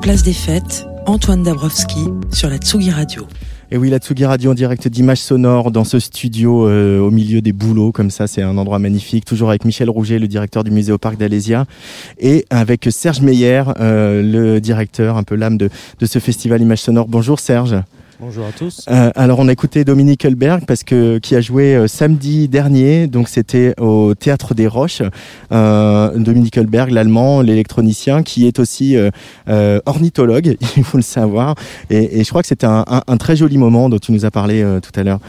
Place 0.09 0.23
des 0.23 0.33
Fêtes, 0.33 0.87
Antoine 1.05 1.43
Dabrowski 1.43 2.07
sur 2.31 2.49
la 2.49 2.57
Tsugi 2.57 2.89
Radio. 2.89 3.27
Et 3.69 3.77
oui, 3.77 3.91
la 3.91 3.99
Tsugi 3.99 4.25
Radio 4.25 4.49
en 4.49 4.53
direct 4.55 4.87
d'image 4.87 5.19
sonore 5.19 5.69
dans 5.69 5.83
ce 5.83 5.99
studio 5.99 6.67
euh, 6.67 6.99
au 6.99 7.11
milieu 7.11 7.41
des 7.41 7.53
bouleaux, 7.53 7.91
comme 7.91 8.09
ça, 8.09 8.25
c'est 8.25 8.41
un 8.41 8.57
endroit 8.57 8.79
magnifique. 8.79 9.23
Toujours 9.23 9.49
avec 9.49 9.65
Michel 9.65 9.87
Rouget, 9.87 10.17
le 10.17 10.27
directeur 10.27 10.63
du 10.63 10.71
musée 10.71 10.91
au 10.91 10.97
parc 10.97 11.17
d'Alésia, 11.17 11.67
et 12.17 12.47
avec 12.49 12.87
Serge 12.89 13.21
Meyer, 13.21 13.65
euh, 13.79 14.23
le 14.23 14.59
directeur, 14.59 15.15
un 15.15 15.21
peu 15.21 15.35
l'âme 15.35 15.59
de, 15.59 15.69
de 15.99 16.05
ce 16.07 16.17
festival 16.17 16.59
image 16.59 16.79
sonore. 16.79 17.07
Bonjour 17.07 17.39
Serge. 17.39 17.75
Bonjour 18.21 18.45
à 18.45 18.51
tous. 18.51 18.83
Euh, 18.89 19.11
alors 19.15 19.39
on 19.39 19.47
a 19.47 19.51
écouté 19.53 19.85
Dominique 19.85 20.25
Hulberg 20.25 20.65
parce 20.65 20.83
que 20.83 21.19
qui 21.19 21.37
a 21.37 21.41
joué 21.41 21.73
euh, 21.73 21.87
samedi 21.87 22.49
dernier, 22.49 23.07
donc 23.07 23.29
c'était 23.29 23.73
au 23.79 24.13
Théâtre 24.13 24.53
des 24.53 24.67
Roches. 24.67 25.01
Euh, 25.53 26.11
Dominique 26.17 26.57
Hulberg, 26.57 26.91
l'allemand, 26.91 27.41
l'électronicien, 27.41 28.21
qui 28.23 28.45
est 28.45 28.59
aussi 28.59 28.97
euh, 28.97 29.09
euh, 29.47 29.79
ornithologue, 29.85 30.57
il 30.77 30.83
faut 30.83 30.97
le 30.97 31.03
savoir. 31.03 31.55
Et, 31.89 32.19
et 32.19 32.23
je 32.25 32.29
crois 32.29 32.41
que 32.41 32.49
c'était 32.49 32.67
un, 32.67 32.83
un, 32.87 33.03
un, 33.07 33.17
très 33.17 33.37
joli 33.37 33.57
moment 33.57 33.87
dont 33.87 33.99
tu 33.99 34.11
nous 34.11 34.25
as 34.25 34.31
parlé 34.31 34.61
euh, 34.61 34.81
tout 34.81 34.99
à 34.99 35.03
l'heure. 35.03 35.19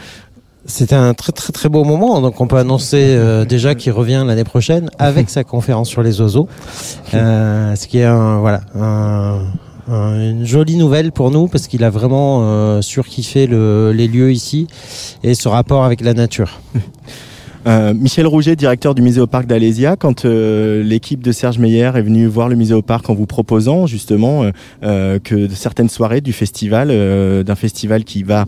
C'était 0.65 0.95
un 0.95 1.13
très 1.13 1.31
très 1.31 1.53
très 1.53 1.69
beau 1.69 1.85
moment, 1.85 2.19
donc 2.19 2.39
on 2.41 2.47
peut 2.47 2.57
annoncer 2.57 3.15
euh, 3.15 3.45
déjà 3.45 3.73
qu'il 3.73 3.93
revient 3.93 4.23
l'année 4.27 4.43
prochaine 4.43 4.89
avec 4.99 5.29
sa 5.29 5.45
conférence 5.45 5.87
sur 5.87 6.03
les 6.03 6.19
oiseaux, 6.19 6.49
euh, 7.13 7.73
ce 7.75 7.87
qui 7.87 7.99
est 7.99 8.05
un 8.05 8.39
voilà 8.39 8.61
un, 8.75 9.39
une 9.87 10.45
jolie 10.45 10.75
nouvelle 10.75 11.11
pour 11.11 11.31
nous 11.31 11.47
parce 11.47 11.67
qu'il 11.67 11.83
a 11.83 11.89
vraiment 11.89 12.41
euh, 12.43 12.81
surkiffé 12.81 13.47
le, 13.47 13.91
les 13.93 14.07
lieux 14.07 14.31
ici 14.31 14.67
et 15.23 15.33
ce 15.33 15.47
rapport 15.47 15.83
avec 15.83 16.01
la 16.01 16.13
nature. 16.13 16.59
Euh, 17.67 17.93
Michel 17.93 18.25
Rouget, 18.25 18.55
directeur 18.55 18.95
du 18.95 19.01
musée 19.01 19.21
au 19.21 19.27
parc 19.27 19.45
d'Alésia, 19.45 19.95
quand 19.95 20.25
euh, 20.25 20.83
l'équipe 20.83 21.21
de 21.21 21.31
Serge 21.31 21.59
Meyer 21.59 21.91
est 21.93 22.01
venue 22.01 22.25
voir 22.25 22.49
le 22.49 22.55
musée 22.55 22.73
au 22.73 22.81
parc 22.81 23.09
en 23.09 23.13
vous 23.13 23.27
proposant 23.27 23.85
justement 23.85 24.43
euh, 24.43 24.51
euh 24.83 25.19
que 25.19 25.47
certaines 25.49 25.89
soirées 25.89 26.21
du 26.21 26.33
festival, 26.33 26.89
euh, 26.89 27.43
d'un 27.43 27.55
festival 27.55 28.03
qui 28.03 28.23
va 28.23 28.45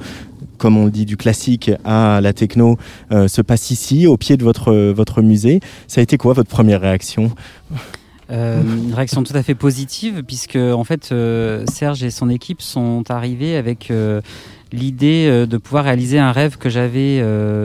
comme 0.58 0.78
on 0.78 0.88
dit, 0.88 1.06
du 1.06 1.18
classique 1.18 1.72
à 1.84 2.22
la 2.22 2.32
techno, 2.32 2.78
euh, 3.12 3.28
se 3.28 3.42
passe 3.42 3.70
ici, 3.70 4.08
au 4.08 4.16
pied 4.16 4.38
de 4.38 4.44
votre, 4.44 4.74
votre 4.92 5.22
musée. 5.22 5.60
Ça 5.88 6.00
a 6.00 6.04
été 6.04 6.16
quoi 6.16 6.32
votre 6.32 6.50
première 6.50 6.80
réaction? 6.80 7.32
Euh, 8.32 8.62
une 8.62 8.94
réaction 8.94 9.24
tout 9.24 9.36
à 9.36 9.44
fait 9.44 9.56
positive 9.56 10.24
puisque 10.26 10.56
en 10.56 10.84
fait 10.84 11.12
euh, 11.12 11.66
Serge 11.68 12.04
et 12.04 12.12
son 12.12 12.30
équipe 12.30 12.62
sont 12.62 13.04
arrivés 13.10 13.56
avec 13.58 13.92
euh, 13.92 14.22
l'idée 14.72 15.46
de 15.46 15.58
pouvoir 15.58 15.84
réaliser 15.86 16.20
un 16.20 16.32
rêve 16.32 16.58
que 16.58 16.70
j'avais 16.70 17.20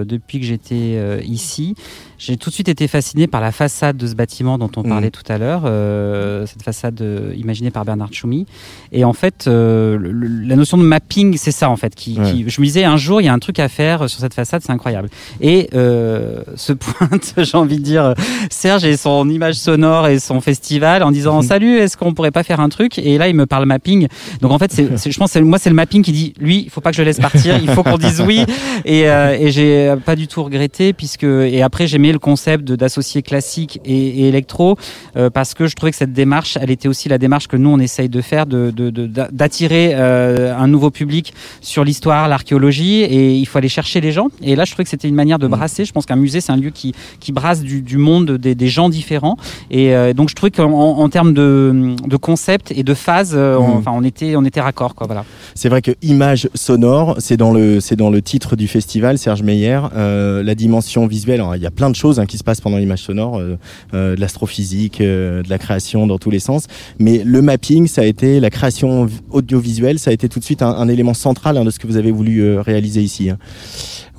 depuis 0.05 0.41
que 0.41 0.45
j'étais 0.45 1.23
ici. 1.25 1.75
J'ai 2.19 2.37
tout 2.37 2.51
de 2.51 2.55
suite 2.55 2.69
été 2.69 2.89
fasciné 2.89 3.29
par 3.29 3.41
la 3.41 3.53
façade 3.53 3.97
de 3.97 4.07
ce 4.07 4.15
bâtiment 4.17 4.59
dont 4.59 4.71
on 4.77 4.81
Mmh. 4.83 4.89
parlait 4.89 5.11
tout 5.11 5.23
à 5.29 5.39
l'heure, 5.39 5.63
euh, 5.67 6.47
cette 6.47 6.63
façade 6.65 7.01
euh, 7.01 7.33
imaginée 7.37 7.71
par 7.71 7.85
Bernard 7.85 8.09
Tchoumi. 8.11 8.45
Et 8.91 9.05
en 9.05 9.13
fait, 9.13 9.45
euh, 9.47 9.97
le- 9.97 10.11
la 10.47 10.57
notion 10.57 10.77
de 10.79 10.83
mapping, 10.83 11.37
c'est 11.37 11.53
ça 11.53 11.71
en 11.71 11.77
fait. 11.77 11.95
Qui, 11.95 12.19
Ouais. 12.19 12.33
qui- 12.33 12.45
je 12.51 12.61
me 12.61 12.67
disais 12.67 12.83
un 12.85 12.97
jour, 12.97 13.21
il 13.21 13.25
y 13.25 13.29
a 13.29 13.33
un 13.33 13.39
truc 13.39 13.61
à 13.61 13.69
faire 13.69 14.11
sur 14.11 14.19
cette 14.19 14.35
façade, 14.35 14.63
c'est 14.65 14.73
incroyable. 14.73 15.09
Et 15.41 15.69
euh, 15.75 16.43
ce 16.57 16.73
pointe, 16.73 17.35
j'ai 17.39 17.57
envie 17.57 17.79
de 17.79 17.85
dire, 17.85 18.15
Serge 18.51 18.85
et 18.85 18.97
son 18.97 19.29
image 19.31 19.55
sonore 19.55 20.09
et 20.09 20.19
son 20.19 20.41
festival 20.41 21.05
en 21.05 21.13
disant 21.13 21.37
Mhm. 21.37 21.43
salut, 21.49 21.77
est-ce 21.79 21.97
qu'on 21.97 22.15
pourrait 22.15 22.33
pas 22.33 22.43
faire 22.43 22.59
un 22.59 22.69
truc? 22.69 22.99
Et 22.99 23.17
là, 23.17 23.29
il 23.29 23.37
me 23.37 23.47
parle 23.47 23.65
mapping. 23.67 24.09
Donc 24.41 24.51
en 24.51 24.59
fait, 24.59 24.73
c'est, 24.73 24.99
c'est- 24.99 25.13
je 25.13 25.19
pense, 25.19 25.35
que 25.35 25.39
moi, 25.39 25.59
c'est 25.59 25.71
le 25.71 25.77
mapping 25.77 26.03
qui 26.03 26.11
dit 26.13 26.35
lui, 26.41 26.63
il 26.65 26.71
faut 26.71 26.81
pas 26.81 26.91
que 26.91 26.97
je 26.97 27.03
laisse 27.03 27.21
partir, 27.21 27.57
il 27.63 27.69
faut 27.71 27.85
qu'on 27.85 27.97
dise 27.99 28.21
oui. 28.27 28.45
Et, 28.85 29.09
euh, 29.09 29.37
et 29.39 29.51
j'ai 29.53 29.95
pas 30.05 30.17
du 30.17 30.27
tout 30.29 30.43
regretté 30.43 30.93
puisque 30.93 31.23
et 31.25 31.63
après 31.63 31.87
le 32.13 32.19
concept 32.19 32.71
d'associer 32.73 33.23
classique 33.23 33.81
et, 33.85 33.97
et 34.25 34.29
électro 34.29 34.77
euh, 35.17 35.31
parce 35.31 35.55
que 35.55 35.67
je 35.67 35.75
trouvais 35.75 35.91
que 35.93 35.97
cette 35.99 36.13
démarche, 36.13 36.59
elle 36.61 36.71
était 36.71 36.89
aussi 36.89 37.09
la 37.09 37.19
démarche 37.19 37.49
que 37.49 37.57
nous 37.57 37.71
on 37.71 37.79
essaye 37.79 38.09
de 38.09 38.21
faire, 38.21 38.47
de, 38.47 38.71
de- 38.71 38.91
d'attirer 39.31 39.93
euh, 39.95 40.55
un 40.57 40.67
nouveau 40.69 40.91
public 40.91 41.33
sur 41.61 41.85
l'histoire, 41.85 42.29
l'archéologie 42.29 43.01
et 43.03 43.35
il 43.35 43.47
faut 43.47 43.59
aller 43.59 43.69
chercher 43.69 44.01
les 44.01 44.13
gens. 44.13 44.29
Et 44.43 44.57
là, 44.57 44.65
je 44.65 44.73
trouvais 44.73 44.85
que 44.85 44.91
c'était 44.91 45.09
une 45.09 45.15
manière 45.15 45.39
de 45.39 45.47
Mhm. 45.47 45.53
brasser. 45.53 45.85
Je 45.85 45.93
pense 45.93 46.07
qu'un 46.07 46.17
musée, 46.17 46.41
c'est 46.41 46.53
un 46.53 46.57
lieu 46.57 46.71
qui 46.71 46.95
qui 47.21 47.33
brasse 47.33 47.63
du, 47.63 47.83
du 47.83 47.97
monde, 47.99 48.33
des, 48.33 48.55
des 48.55 48.69
gens 48.69 48.89
différents. 48.89 49.37
Et 49.71 49.95
euh, 49.95 50.13
donc 50.15 50.29
je 50.29 50.35
trouvais 50.35 50.51
qu'en 50.51 50.71
en, 50.73 51.09
termes 51.09 51.33
de, 51.35 51.95
de 52.07 52.17
concept 52.17 52.73
et 52.73 52.83
de 52.83 52.95
phase, 52.95 53.35
on- 53.35 53.69
Mhm. 53.69 53.77
enfin 53.79 53.93
on 53.95 54.05
était 54.05 54.37
on 54.37 54.45
était 54.45 54.61
raccord 54.61 54.95
quoi. 54.95 55.07
Voilà. 55.07 55.25
C'est 55.55 55.69
vrai 55.69 55.83
que 55.83 55.93
image 56.03 56.49
sonore, 56.55 57.17
c'est 57.19 57.37
dans 57.37 57.53
le 57.53 57.81
c'est 57.81 57.97
dans 57.97 58.11
le 58.11 58.21
titre 58.23 58.57
du 58.57 58.69
festival, 58.69 59.19
Serge 59.19 59.43
Meyer. 59.43 59.81
La 59.95 60.55
dimension 60.55 61.07
visuelle, 61.07 61.41
alors, 61.41 61.57
il 61.57 61.63
y 61.63 61.67
a 61.67 61.71
plein 61.71 61.91
de 61.91 61.97
choses 61.99 62.19
hein, 62.19 62.27
qui 62.27 62.39
se 62.39 62.45
passent 62.45 62.61
pendant 62.61 62.79
l'image 62.79 63.03
sonore, 63.03 63.39
euh, 63.39 63.59
euh, 63.95 64.17
de 64.17 64.21
l'astrophysique, 64.21 65.01
euh, 65.01 65.43
de 65.43 65.51
la 65.51 65.59
création 65.59 66.07
dans 66.07 66.19
tous 66.19 66.31
les 66.31 66.39
sens. 66.39 66.67
Mais 66.99 67.23
le 67.25 67.43
mapping, 67.43 67.87
ça 67.87 68.03
a 68.03 68.05
été 68.05 68.41
la 68.41 68.51
création 68.51 69.09
audiovisuelle, 69.31 69.99
ça 69.99 70.11
a 70.11 70.15
été 70.15 70.29
tout 70.29 70.39
de 70.39 70.45
suite 70.45 70.63
un, 70.63 70.89
élément 70.89 71.15
central 71.15 71.57
hein, 71.59 71.65
de 71.65 71.71
ce 71.71 71.79
que 71.79 71.87
vous 71.87 71.97
avez 71.97 72.13
voulu 72.13 72.59
réaliser 72.59 73.03
ici. 73.03 73.31
hein. 73.31 73.39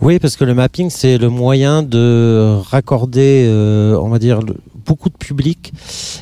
Oui, 0.01 0.19
parce 0.19 0.35
que 0.35 0.45
le 0.45 0.53
mapping, 0.53 0.89
c'est 0.89 1.17
le 1.17 1.29
moyen 1.29 1.83
de 1.83 2.55
raccorder, 2.69 3.47
on 3.99 4.07
va 4.09 4.19
dire, 4.19 4.39
beaucoup 4.85 5.09
de 5.09 5.17
public 5.17 5.73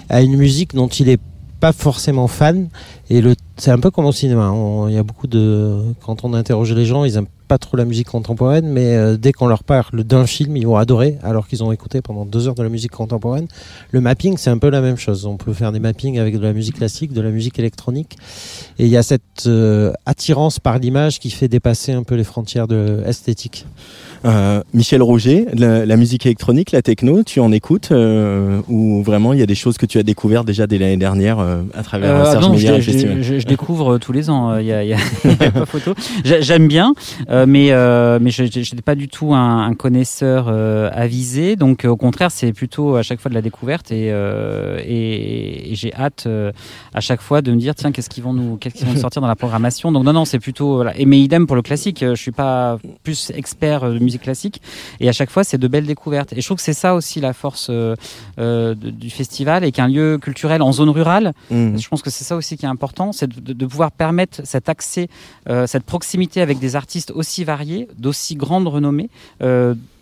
à 0.09 0.21
une 0.21 0.35
musique 0.35 0.73
dont 0.73 0.87
il 0.87 1.09
est 1.09 1.19
pas 1.59 1.73
forcément 1.73 2.27
fan. 2.27 2.69
Et 3.09 3.21
le, 3.21 3.35
c'est 3.57 3.71
un 3.71 3.79
peu 3.79 3.91
comme 3.91 4.05
au 4.05 4.11
cinéma. 4.11 4.51
On- 4.51 4.87
Il 4.87 4.93
y 4.93 4.97
a 4.97 5.03
beaucoup 5.03 5.27
de, 5.27 5.81
quand 6.05 6.23
on 6.23 6.33
interroge 6.33 6.71
les 6.73 6.85
gens, 6.85 7.03
ils 7.03 7.15
aiment 7.17 7.27
pas 7.47 7.57
trop 7.57 7.77
la 7.77 7.85
musique 7.85 8.07
contemporaine, 8.07 8.67
mais 8.67 8.95
euh, 8.95 9.15
dès 9.17 9.31
qu'on 9.31 9.47
leur 9.47 9.63
parle 9.63 10.03
d'un 10.03 10.25
film, 10.25 10.57
ils 10.57 10.67
vont 10.67 10.75
adorer, 10.75 11.17
alors 11.23 11.47
qu'ils 11.47 11.63
ont 11.63 11.71
écouté 11.71 12.01
pendant 12.01 12.25
deux 12.25 12.47
heures 12.47 12.55
de 12.55 12.63
la 12.63 12.67
musique 12.69 12.91
contemporaine. 12.91 13.47
Le 13.91 14.01
mapping, 14.01 14.35
c'est 14.37 14.49
un 14.49 14.57
peu 14.57 14.69
la 14.69 14.81
même 14.81 14.97
chose. 14.97 15.25
On 15.25 15.37
peut 15.37 15.53
faire 15.53 15.71
des 15.71 15.79
mappings 15.79 16.19
avec 16.19 16.35
de 16.37 16.41
la 16.43 16.51
musique 16.53 16.75
classique, 16.75 17.13
de 17.13 17.21
la 17.21 17.29
musique 17.29 17.57
électronique. 17.57 18.17
Et 18.79 18.85
il 18.85 18.91
y 18.91 18.97
a 18.97 19.03
cette 19.03 19.45
euh, 19.47 19.93
attirance 20.05 20.59
par 20.59 20.77
l'image 20.77 21.19
qui 21.19 21.29
fait 21.29 21.47
dépasser 21.47 21.93
un 21.93 22.03
peu 22.03 22.15
les 22.15 22.25
frontières 22.25 22.67
de 22.67 23.01
esthétique. 23.05 23.65
Euh, 24.25 24.61
Michel 24.73 25.01
Roger, 25.01 25.45
la, 25.53 25.85
la 25.85 25.95
musique 25.97 26.25
électronique, 26.25 26.71
la 26.71 26.81
techno, 26.81 27.23
tu 27.23 27.39
en 27.39 27.51
écoutes 27.51 27.89
euh, 27.91 28.61
ou 28.67 29.03
vraiment 29.03 29.33
il 29.33 29.39
y 29.39 29.43
a 29.43 29.45
des 29.45 29.55
choses 29.55 29.77
que 29.77 29.85
tu 29.85 29.97
as 29.99 30.03
découvertes 30.03 30.45
déjà 30.47 30.67
dès 30.67 30.77
l'année 30.77 30.97
dernière 30.97 31.39
euh, 31.39 31.61
à 31.73 31.83
travers 31.83 32.25
Serge 32.27 32.43
non, 32.45 32.53
Meyer 32.53 32.69
et 32.69 32.75
je, 32.75 32.81
je- 32.81 32.91
festival 32.91 33.23
je- 33.23 33.39
je 33.39 33.45
découvre 33.45 33.97
tous 33.99 34.11
les 34.11 34.29
ans. 34.29 34.57
Il 34.57 34.65
y 34.65 34.73
a, 34.73 34.83
y 34.83 34.93
a- 34.93 34.97
y 35.25 35.43
a 35.45 35.51
pas 35.51 35.65
photo. 35.65 35.93
J'ai- 36.23 36.41
J'aime 36.41 36.67
bien, 36.67 36.93
mais 37.29 37.71
mais 38.19 38.31
je 38.31 38.43
n'étais 38.43 38.81
pas 38.83 38.95
du 38.95 39.07
tout 39.07 39.33
un, 39.33 39.63
un 39.67 39.73
connaisseur 39.73 40.47
avisé. 40.93 41.55
Donc 41.55 41.85
au 41.85 41.95
contraire, 41.97 42.31
c'est 42.31 42.53
plutôt 42.53 42.95
à 42.95 43.03
chaque 43.03 43.19
fois 43.19 43.29
de 43.29 43.35
la 43.35 43.41
découverte 43.41 43.91
et 43.91 44.07
et, 44.07 45.71
et 45.71 45.75
j'ai 45.75 45.93
hâte 45.93 46.27
à 46.93 47.01
chaque 47.01 47.21
fois 47.21 47.41
de 47.41 47.51
me 47.51 47.57
dire 47.57 47.75
tiens 47.75 47.91
qu'est-ce 47.91 48.09
qu'ils 48.09 48.23
vont 48.23 48.33
nous 48.33 48.57
qu'est-ce 48.57 48.75
qu'ils 48.75 48.87
vont 48.87 48.93
nous 48.93 48.99
sortir 49.01 49.21
dans 49.21 49.27
la 49.27 49.35
programmation. 49.35 49.91
Donc 49.91 50.03
non 50.03 50.13
non 50.13 50.25
c'est 50.25 50.39
plutôt 50.39 50.75
voilà. 50.75 50.97
et 50.97 51.05
mais 51.05 51.19
idem 51.19 51.47
pour 51.47 51.55
le 51.55 51.61
classique. 51.61 52.03
Je 52.07 52.15
suis 52.15 52.31
pas 52.31 52.77
plus 53.03 53.31
expert 53.35 53.87
musique 54.07 54.23
classique 54.27 54.57
et 55.01 55.07
à 55.09 55.15
chaque 55.19 55.31
fois 55.35 55.43
c'est 55.43 55.59
de 55.65 55.67
belles 55.73 55.89
découvertes. 55.93 56.31
Et 56.33 56.41
je 56.41 56.47
trouve 56.47 56.57
que 56.61 56.67
c'est 56.69 56.81
ça 56.85 56.91
aussi 56.97 57.17
la 57.27 57.33
force 57.43 57.67
euh, 57.69 57.95
euh, 58.39 58.73
du 59.03 59.09
festival 59.19 59.59
et 59.67 59.71
qu'un 59.75 59.89
lieu 59.95 60.17
culturel 60.27 60.61
en 60.61 60.71
zone 60.79 60.91
rurale 60.99 61.27
Mhm. 61.49 61.77
je 61.83 61.87
pense 61.91 62.01
que 62.01 62.09
c'est 62.15 62.23
ça 62.23 62.35
aussi 62.35 62.53
qui 62.57 62.65
est 62.65 62.73
important, 62.77 63.11
c'est 63.17 63.27
de, 63.27 63.53
de 63.53 63.65
pouvoir 63.65 63.91
permettre 63.91 64.41
cet 64.53 64.69
accès, 64.69 65.05
euh, 65.49 65.67
cette 65.71 65.83
proximité 65.83 66.41
avec 66.41 66.59
des 66.59 66.75
artistes 66.75 67.11
aussi 67.11 67.43
variés, 67.43 67.87
d'aussi 67.97 68.35
grande 68.35 68.67
renommée, 68.67 69.09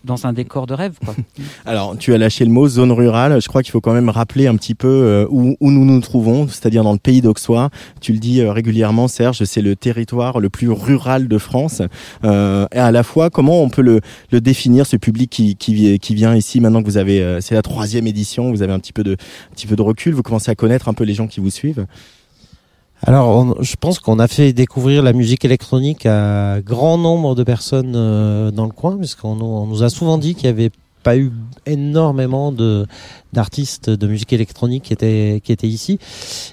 dans 0.06 0.26
un 0.26 0.32
décor 0.32 0.66
de 0.66 0.74
rêve. 0.74 0.98
Alors, 1.66 1.96
tu 1.98 2.14
as 2.14 2.18
lâché 2.18 2.44
le 2.44 2.50
mot 2.50 2.68
zone 2.68 2.92
rurale. 2.92 3.40
Je 3.40 3.48
crois 3.48 3.62
qu'il 3.62 3.72
faut 3.72 3.80
quand 3.80 3.92
même 3.92 4.08
rappeler 4.08 4.46
un 4.46 4.56
petit 4.56 4.74
peu 4.74 4.88
euh, 4.88 5.26
où, 5.28 5.56
où 5.60 5.70
nous 5.70 5.84
nous 5.84 6.00
trouvons, 6.00 6.48
c'est-à-dire 6.48 6.84
dans 6.84 6.92
le 6.92 6.98
pays 6.98 7.20
d'Auxois. 7.20 7.70
Tu 8.00 8.12
le 8.12 8.18
dis 8.18 8.40
euh, 8.40 8.52
régulièrement, 8.52 9.08
Serge, 9.08 9.44
c'est 9.44 9.60
le 9.60 9.76
territoire 9.76 10.40
le 10.40 10.48
plus 10.48 10.70
rural 10.70 11.28
de 11.28 11.38
France. 11.38 11.82
Euh, 12.24 12.66
et 12.72 12.78
à 12.78 12.90
la 12.90 13.02
fois, 13.02 13.30
comment 13.30 13.62
on 13.62 13.68
peut 13.68 13.82
le, 13.82 14.00
le 14.30 14.40
définir, 14.40 14.86
ce 14.86 14.96
public 14.96 15.30
qui, 15.30 15.56
qui, 15.56 15.98
qui 15.98 16.14
vient 16.14 16.34
ici 16.34 16.60
maintenant 16.60 16.82
que 16.82 16.88
vous 16.88 16.96
avez, 16.96 17.20
euh, 17.20 17.40
c'est 17.40 17.54
la 17.54 17.62
troisième 17.62 18.06
édition, 18.06 18.50
vous 18.50 18.62
avez 18.62 18.72
un 18.72 18.78
petit 18.78 18.92
peu 18.92 19.02
de, 19.02 19.12
un 19.12 19.54
petit 19.54 19.66
peu 19.66 19.76
de 19.76 19.82
recul, 19.82 20.14
vous 20.14 20.22
commencez 20.22 20.50
à 20.50 20.54
connaître 20.54 20.88
un 20.88 20.94
peu 20.94 21.04
les 21.04 21.14
gens 21.14 21.26
qui 21.26 21.40
vous 21.40 21.50
suivent? 21.50 21.86
Alors, 23.02 23.62
je 23.62 23.76
pense 23.76 23.98
qu'on 23.98 24.18
a 24.18 24.26
fait 24.26 24.52
découvrir 24.52 25.02
la 25.02 25.12
musique 25.12 25.44
électronique 25.44 26.06
à 26.06 26.60
grand 26.62 26.98
nombre 26.98 27.34
de 27.34 27.44
personnes 27.44 27.94
euh, 27.94 28.50
dans 28.50 28.64
le 28.64 28.72
coin, 28.72 28.96
puisqu'on 28.96 29.40
on 29.40 29.66
nous 29.66 29.82
a 29.82 29.90
souvent 29.90 30.18
dit 30.18 30.34
qu'il 30.34 30.44
n'y 30.44 30.60
avait 30.60 30.70
pas 31.02 31.16
eu 31.16 31.30
énormément 31.66 32.52
d'artistes 33.32 33.90
de 33.90 34.06
musique 34.06 34.32
électronique 34.32 34.84
qui 34.84 34.92
étaient 34.92 35.68
ici. 35.68 36.00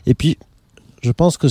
Et 0.06 0.14
puis, 0.14 0.38
je 1.02 1.12
pense 1.12 1.38
que 1.38 1.48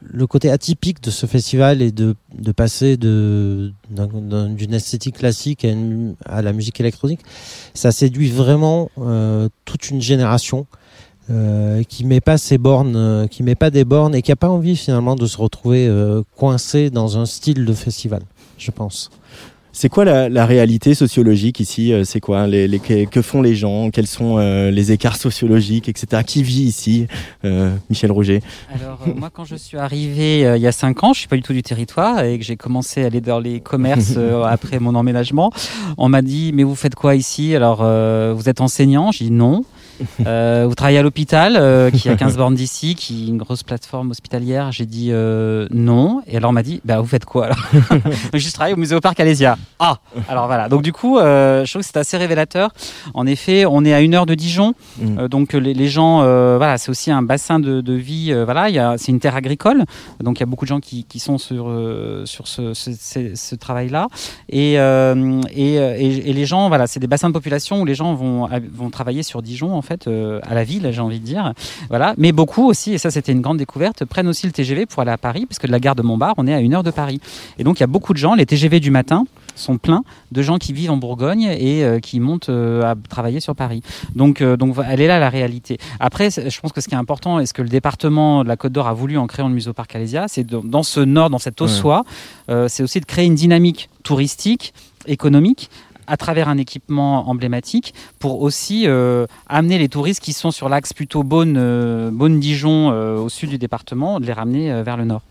le 0.00 0.26
côté 0.26 0.50
atypique 0.50 1.02
de 1.02 1.10
ce 1.10 1.26
festival 1.26 1.82
est 1.82 1.92
de 1.92 2.16
passer 2.56 2.96
d'une 2.96 3.74
esthétique 4.72 5.18
classique 5.18 5.66
à 6.24 6.42
la 6.42 6.52
musique 6.52 6.80
électronique. 6.80 7.20
Ça 7.74 7.92
séduit 7.92 8.30
vraiment 8.30 8.90
euh, 8.98 9.48
toute 9.64 9.90
une 9.90 10.00
génération 10.00 10.66
euh, 11.30 11.84
qui 11.84 12.04
met 12.04 12.20
pas 12.20 12.36
ses 12.36 12.58
bornes, 12.58 12.96
euh, 12.96 13.26
qui 13.28 13.44
met 13.44 13.54
pas 13.54 13.70
des 13.70 13.84
bornes 13.84 14.12
et 14.12 14.22
qui 14.22 14.32
a 14.32 14.36
pas 14.36 14.48
envie 14.48 14.76
finalement 14.76 15.14
de 15.14 15.26
se 15.26 15.36
retrouver 15.36 15.86
euh, 15.86 16.22
coincé 16.36 16.90
dans 16.90 17.16
un 17.16 17.26
style 17.26 17.64
de 17.64 17.72
festival, 17.72 18.22
je 18.58 18.72
pense. 18.72 19.08
C'est 19.70 19.88
quoi 19.88 20.04
la, 20.04 20.28
la, 20.28 20.46
réalité 20.46 20.94
sociologique 20.94 21.60
ici 21.60 21.94
C'est 22.04 22.20
quoi 22.20 22.46
les, 22.48 22.66
les, 22.68 22.80
Que 22.80 23.22
font 23.22 23.40
les 23.40 23.54
gens 23.54 23.88
Quels 23.90 24.06
sont 24.06 24.36
les 24.36 24.92
écarts 24.92 25.16
sociologiques, 25.16 25.88
etc. 25.88 26.22
Qui 26.26 26.42
vit 26.42 26.64
ici 26.64 27.06
Michel 27.88 28.12
Roger 28.12 28.42
Alors, 28.74 28.98
moi, 29.16 29.30
quand 29.32 29.46
je 29.46 29.56
suis 29.56 29.78
arrivé 29.78 30.40
il 30.40 30.60
y 30.60 30.66
a 30.66 30.72
cinq 30.72 31.02
ans, 31.04 31.14
je 31.14 31.20
suis 31.20 31.28
pas 31.28 31.36
du 31.36 31.42
tout 31.42 31.54
du 31.54 31.62
territoire 31.62 32.22
et 32.22 32.38
que 32.38 32.44
j'ai 32.44 32.56
commencé 32.56 33.02
à 33.02 33.06
aller 33.06 33.22
dans 33.22 33.40
les 33.40 33.60
commerces 33.60 34.18
après 34.46 34.78
mon 34.78 34.94
emménagement, 34.94 35.50
on 35.96 36.10
m'a 36.10 36.20
dit 36.20 36.52
Mais 36.52 36.64
vous 36.64 36.74
faites 36.74 36.94
quoi 36.94 37.14
ici? 37.14 37.56
Alors, 37.56 37.78
vous 38.34 38.50
êtes 38.50 38.60
enseignant 38.60 39.10
J'ai 39.10 39.24
dit 39.24 39.30
non. 39.30 39.64
Euh, 40.26 40.66
vous 40.68 40.74
travaillez 40.74 40.98
à 40.98 41.02
l'hôpital, 41.02 41.56
euh, 41.56 41.90
qui 41.90 42.08
a 42.08 42.16
15 42.16 42.36
bornes 42.36 42.54
d'ici, 42.54 42.94
qui 42.94 43.24
est 43.24 43.28
une 43.28 43.38
grosse 43.38 43.62
plateforme 43.62 44.10
hospitalière. 44.10 44.72
J'ai 44.72 44.86
dit 44.86 45.08
euh, 45.10 45.66
non. 45.70 46.22
Et 46.26 46.36
alors 46.36 46.50
on 46.50 46.52
m'a 46.52 46.62
dit, 46.62 46.80
bah, 46.84 47.00
vous 47.00 47.06
faites 47.06 47.24
quoi 47.24 47.46
alors 47.46 47.58
Je 48.34 48.52
travaille 48.52 48.74
au 48.74 48.76
musée 48.76 48.94
au 48.94 49.00
parc 49.00 49.18
Alésia. 49.20 49.56
Ah 49.78 49.98
Alors 50.28 50.46
voilà. 50.46 50.68
Donc 50.68 50.82
du 50.82 50.92
coup, 50.92 51.18
je 51.18 51.68
trouve 51.70 51.82
que 51.82 51.86
c'est 51.86 51.96
assez 51.96 52.16
révélateur. 52.16 52.70
En 53.14 53.26
effet, 53.26 53.64
on 53.66 53.84
est 53.84 53.92
à 53.92 54.00
une 54.00 54.14
heure 54.14 54.26
de 54.26 54.34
Dijon. 54.34 54.74
Mm. 54.98 55.28
donc 55.28 55.52
les, 55.52 55.88
gens, 55.88 56.18
voilà, 56.56 56.78
c'est 56.78 56.90
aussi 56.90 57.10
un 57.10 57.22
bassin 57.22 57.60
de, 57.60 57.92
vie. 57.92 58.32
voilà, 58.44 58.96
c'est 58.98 59.12
une 59.12 59.20
terre 59.20 59.36
agricole. 59.36 59.84
Donc 60.22 60.38
il 60.38 60.40
y 60.40 60.44
a 60.44 60.46
beaucoup 60.46 60.64
de 60.64 60.68
gens 60.68 60.80
qui, 60.80 61.06
sont 61.18 61.38
sur, 61.38 61.70
sur 62.24 62.48
ce, 62.48 62.72
ce, 62.74 63.54
travail-là. 63.54 64.08
Et, 64.48 64.74
et, 64.74 65.74
et, 65.74 66.32
les 66.32 66.46
gens, 66.46 66.68
voilà, 66.68 66.86
c'est 66.86 67.00
des 67.00 67.06
bassins 67.06 67.28
de 67.28 67.34
population 67.34 67.80
où 67.80 67.84
les 67.84 67.94
gens 67.94 68.14
vont, 68.14 68.48
vont 68.72 68.90
travailler 68.90 69.22
sur 69.22 69.42
Dijon 69.42 69.74
en 69.74 69.81
fait 69.82 70.06
euh, 70.06 70.40
à 70.42 70.54
la 70.54 70.64
ville, 70.64 70.88
j'ai 70.90 71.00
envie 71.00 71.20
de 71.20 71.24
dire. 71.24 71.52
Voilà. 71.88 72.14
Mais 72.18 72.32
beaucoup 72.32 72.66
aussi, 72.66 72.92
et 72.92 72.98
ça 72.98 73.10
c'était 73.10 73.32
une 73.32 73.40
grande 73.40 73.58
découverte, 73.58 74.04
prennent 74.04 74.28
aussi 74.28 74.46
le 74.46 74.52
TGV 74.52 74.86
pour 74.86 75.02
aller 75.02 75.10
à 75.10 75.18
Paris, 75.18 75.46
parce 75.46 75.58
que 75.58 75.66
de 75.66 75.72
la 75.72 75.80
gare 75.80 75.94
de 75.94 76.02
Montbard, 76.02 76.34
on 76.38 76.46
est 76.46 76.54
à 76.54 76.60
une 76.60 76.74
heure 76.74 76.82
de 76.82 76.90
Paris. 76.90 77.20
Et 77.58 77.64
donc 77.64 77.78
il 77.78 77.80
y 77.80 77.84
a 77.84 77.88
beaucoup 77.88 78.12
de 78.12 78.18
gens, 78.18 78.34
les 78.34 78.46
TGV 78.46 78.80
du 78.80 78.90
matin 78.90 79.24
sont 79.54 79.76
pleins 79.76 80.02
de 80.30 80.40
gens 80.40 80.56
qui 80.56 80.72
vivent 80.72 80.90
en 80.90 80.96
Bourgogne 80.96 81.42
et 81.42 81.84
euh, 81.84 81.98
qui 82.00 82.20
montent 82.20 82.48
euh, 82.48 82.82
à 82.82 82.94
travailler 83.08 83.40
sur 83.40 83.54
Paris. 83.54 83.82
Donc, 84.14 84.42
donc 84.42 84.76
elle 84.88 85.00
est 85.00 85.06
là 85.06 85.18
la 85.18 85.28
réalité. 85.28 85.78
Après, 86.00 86.30
je 86.30 86.60
pense 86.60 86.72
que 86.72 86.80
ce 86.80 86.88
qui 86.88 86.94
est 86.94 86.98
important 86.98 87.38
et 87.38 87.46
ce 87.46 87.52
que 87.52 87.62
le 87.62 87.68
département 87.68 88.44
de 88.44 88.48
la 88.48 88.56
Côte 88.56 88.72
d'Or 88.72 88.86
a 88.86 88.94
voulu 88.94 89.18
en 89.18 89.26
créant 89.26 89.48
le 89.48 89.54
musée 89.54 89.72
parc 89.72 89.94
Alésia, 89.94 90.26
c'est 90.28 90.46
dans 90.46 90.82
ce 90.82 91.00
nord, 91.00 91.30
dans 91.30 91.38
cette 91.38 91.60
Ossois, 91.60 92.04
c'est 92.68 92.82
aussi 92.82 93.00
de 93.00 93.04
créer 93.04 93.26
une 93.26 93.34
dynamique 93.34 93.88
touristique 94.02 94.72
économique 95.06 95.70
à 96.06 96.16
travers 96.16 96.48
un 96.48 96.58
équipement 96.58 97.28
emblématique 97.28 97.94
pour 98.18 98.42
aussi 98.42 98.84
euh, 98.86 99.26
amener 99.48 99.78
les 99.78 99.88
touristes 99.88 100.22
qui 100.22 100.32
sont 100.32 100.50
sur 100.50 100.68
l'axe 100.68 100.92
plutôt 100.92 101.22
Beaune-Dijon 101.22 102.90
euh, 102.92 103.18
au 103.18 103.28
sud 103.28 103.50
du 103.50 103.58
département, 103.58 104.20
de 104.20 104.26
les 104.26 104.32
ramener 104.32 104.82
vers 104.82 104.96
le 104.96 105.04
nord. 105.04 105.22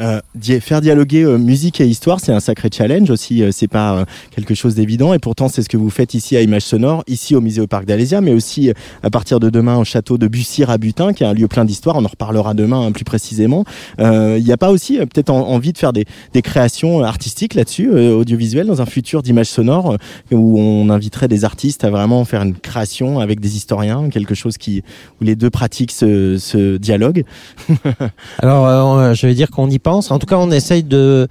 Euh, 0.00 0.20
faire 0.60 0.80
dialoguer 0.80 1.22
euh, 1.22 1.38
musique 1.38 1.80
et 1.80 1.86
histoire, 1.86 2.20
c'est 2.20 2.32
un 2.32 2.40
sacré 2.40 2.68
challenge 2.72 3.10
aussi. 3.10 3.42
Euh, 3.42 3.50
c'est 3.52 3.68
pas 3.68 4.04
quelque 4.30 4.54
chose 4.54 4.74
d'évident 4.74 5.12
et 5.12 5.18
pourtant 5.18 5.48
c'est 5.48 5.62
ce 5.62 5.68
que 5.68 5.76
vous 5.76 5.90
faites 5.90 6.14
ici 6.14 6.36
à 6.36 6.40
Image 6.40 6.62
Sonore, 6.62 7.04
ici 7.06 7.34
au 7.34 7.40
musée 7.40 7.60
au 7.60 7.66
parc 7.66 7.84
d'Alésia, 7.84 8.20
mais 8.20 8.32
aussi 8.32 8.72
à 9.02 9.10
partir 9.10 9.40
de 9.40 9.50
demain 9.50 9.76
au 9.76 9.84
château 9.84 10.18
de 10.18 10.26
Bussy 10.26 10.64
à 10.64 10.78
Butin, 10.78 11.12
qui 11.12 11.24
est 11.24 11.26
un 11.26 11.34
lieu 11.34 11.48
plein 11.48 11.64
d'histoire. 11.64 11.96
On 11.96 12.04
en 12.04 12.08
reparlera 12.08 12.54
demain 12.54 12.86
hein, 12.86 12.92
plus 12.92 13.04
précisément. 13.04 13.64
Il 13.98 14.42
n'y 14.42 14.52
a 14.52 14.56
pas 14.56 14.70
aussi 14.70 14.98
peut-être 14.98 15.30
envie 15.30 15.72
de 15.72 15.78
faire 15.78 15.92
des, 15.92 16.06
des 16.32 16.42
créations 16.42 17.02
artistiques 17.02 17.54
là-dessus, 17.54 17.90
audiovisuelles, 17.90 18.66
dans 18.66 18.80
un 18.80 18.86
futur 18.86 19.22
d'Image 19.22 19.46
Sonore 19.46 19.96
où 20.30 20.58
on 20.58 20.90
inviterait 20.90 21.28
des 21.28 21.44
artistes 21.44 21.84
à 21.84 21.90
vraiment 21.90 22.24
faire 22.24 22.42
une 22.42 22.54
création 22.54 23.20
avec 23.20 23.40
des 23.40 23.56
historiens, 23.56 24.08
quelque 24.10 24.34
chose 24.34 24.58
qui 24.58 24.82
où 25.20 25.24
les 25.24 25.36
deux 25.36 25.50
pratiques 25.50 25.92
se, 25.92 26.38
se 26.38 26.76
dialoguent. 26.76 27.24
Alors, 28.38 29.14
je 29.14 29.26
vais 29.26 29.34
dire 29.34 29.50
qu'on 29.50 29.60
on 29.60 29.68
y 29.68 29.78
pense. 29.78 30.10
En 30.10 30.18
tout 30.18 30.26
cas, 30.26 30.38
on 30.38 30.50
essaye 30.50 30.82
de 30.82 31.28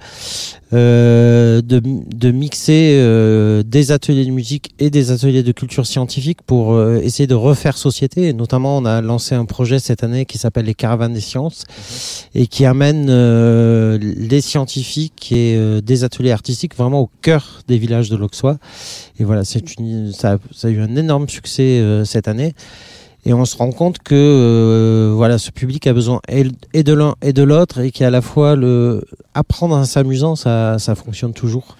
euh, 0.72 1.62
de, 1.62 2.30
mixer 2.30 2.94
euh, 2.94 3.64
des 3.64 3.90
ateliers 3.90 4.24
de 4.24 4.30
musique 4.30 4.72
et 4.78 4.88
des 4.88 5.10
ateliers 5.10 5.42
de 5.42 5.50
culture 5.50 5.84
scientifique 5.84 6.42
pour 6.42 6.74
euh, 6.74 7.00
essayer 7.00 7.26
de 7.26 7.34
refaire 7.34 7.76
société. 7.76 8.28
Et 8.28 8.32
notamment, 8.32 8.78
on 8.78 8.84
a 8.84 9.00
lancé 9.00 9.34
un 9.34 9.46
projet 9.46 9.80
cette 9.80 10.04
année 10.04 10.26
qui 10.26 10.38
s'appelle 10.38 10.66
les 10.66 10.74
Caravanes 10.74 11.12
des 11.12 11.20
sciences 11.20 11.64
et 12.36 12.46
qui 12.46 12.64
amène 12.64 13.10
les 13.98 14.40
scientifiques 14.40 15.32
et 15.32 15.80
des 15.82 16.04
ateliers 16.04 16.30
artistiques 16.30 16.76
vraiment 16.76 17.00
au 17.00 17.10
cœur 17.20 17.62
des 17.66 17.78
villages 17.78 18.08
de 18.08 18.16
l'Auxois. 18.16 18.58
Et 19.18 19.24
voilà, 19.24 19.44
c'est 19.44 19.76
une, 19.76 20.12
ça, 20.12 20.38
ça, 20.54 20.68
a 20.68 20.70
eu 20.70 20.80
un 20.80 20.94
énorme 20.94 21.28
succès 21.28 21.82
cette 22.04 22.28
année 22.28 22.54
et 23.24 23.34
on 23.34 23.44
se 23.44 23.56
rend 23.56 23.70
compte 23.70 23.98
que 23.98 24.14
euh, 24.14 25.12
voilà 25.14 25.38
ce 25.38 25.50
public 25.50 25.86
a 25.86 25.92
besoin 25.92 26.20
et 26.28 26.82
de 26.82 26.92
l'un 26.92 27.14
et 27.22 27.32
de 27.32 27.42
l'autre 27.42 27.80
et 27.80 27.90
qu'à 27.90 28.10
la 28.10 28.22
fois 28.22 28.56
le 28.56 29.04
apprendre 29.34 29.76
en 29.76 29.84
s'amusant 29.84 30.36
ça 30.36 30.78
ça 30.78 30.94
fonctionne 30.94 31.32
toujours 31.32 31.76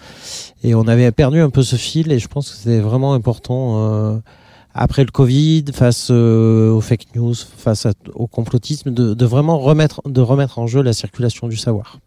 et 0.63 0.75
on 0.75 0.87
avait 0.87 1.11
perdu 1.11 1.39
un 1.39 1.49
peu 1.49 1.63
ce 1.63 1.75
fil 1.75 2.11
et 2.11 2.19
je 2.19 2.27
pense 2.27 2.49
que 2.51 2.57
c'était 2.57 2.79
vraiment 2.79 3.13
important 3.13 3.75
euh, 3.77 4.17
après 4.73 5.03
le 5.03 5.11
Covid, 5.11 5.65
face 5.73 6.07
euh, 6.11 6.71
aux 6.71 6.81
fake 6.81 7.15
news, 7.15 7.35
face 7.35 7.87
au 8.13 8.27
complotisme, 8.27 8.91
de, 8.91 9.13
de, 9.13 9.25
vraiment 9.25 9.59
remettre, 9.59 10.01
de 10.05 10.21
remettre 10.21 10.59
en 10.59 10.67
jeu 10.67 10.81
la 10.81 10.93
circulation 10.93 11.47
du 11.47 11.57
savoir. 11.57 11.99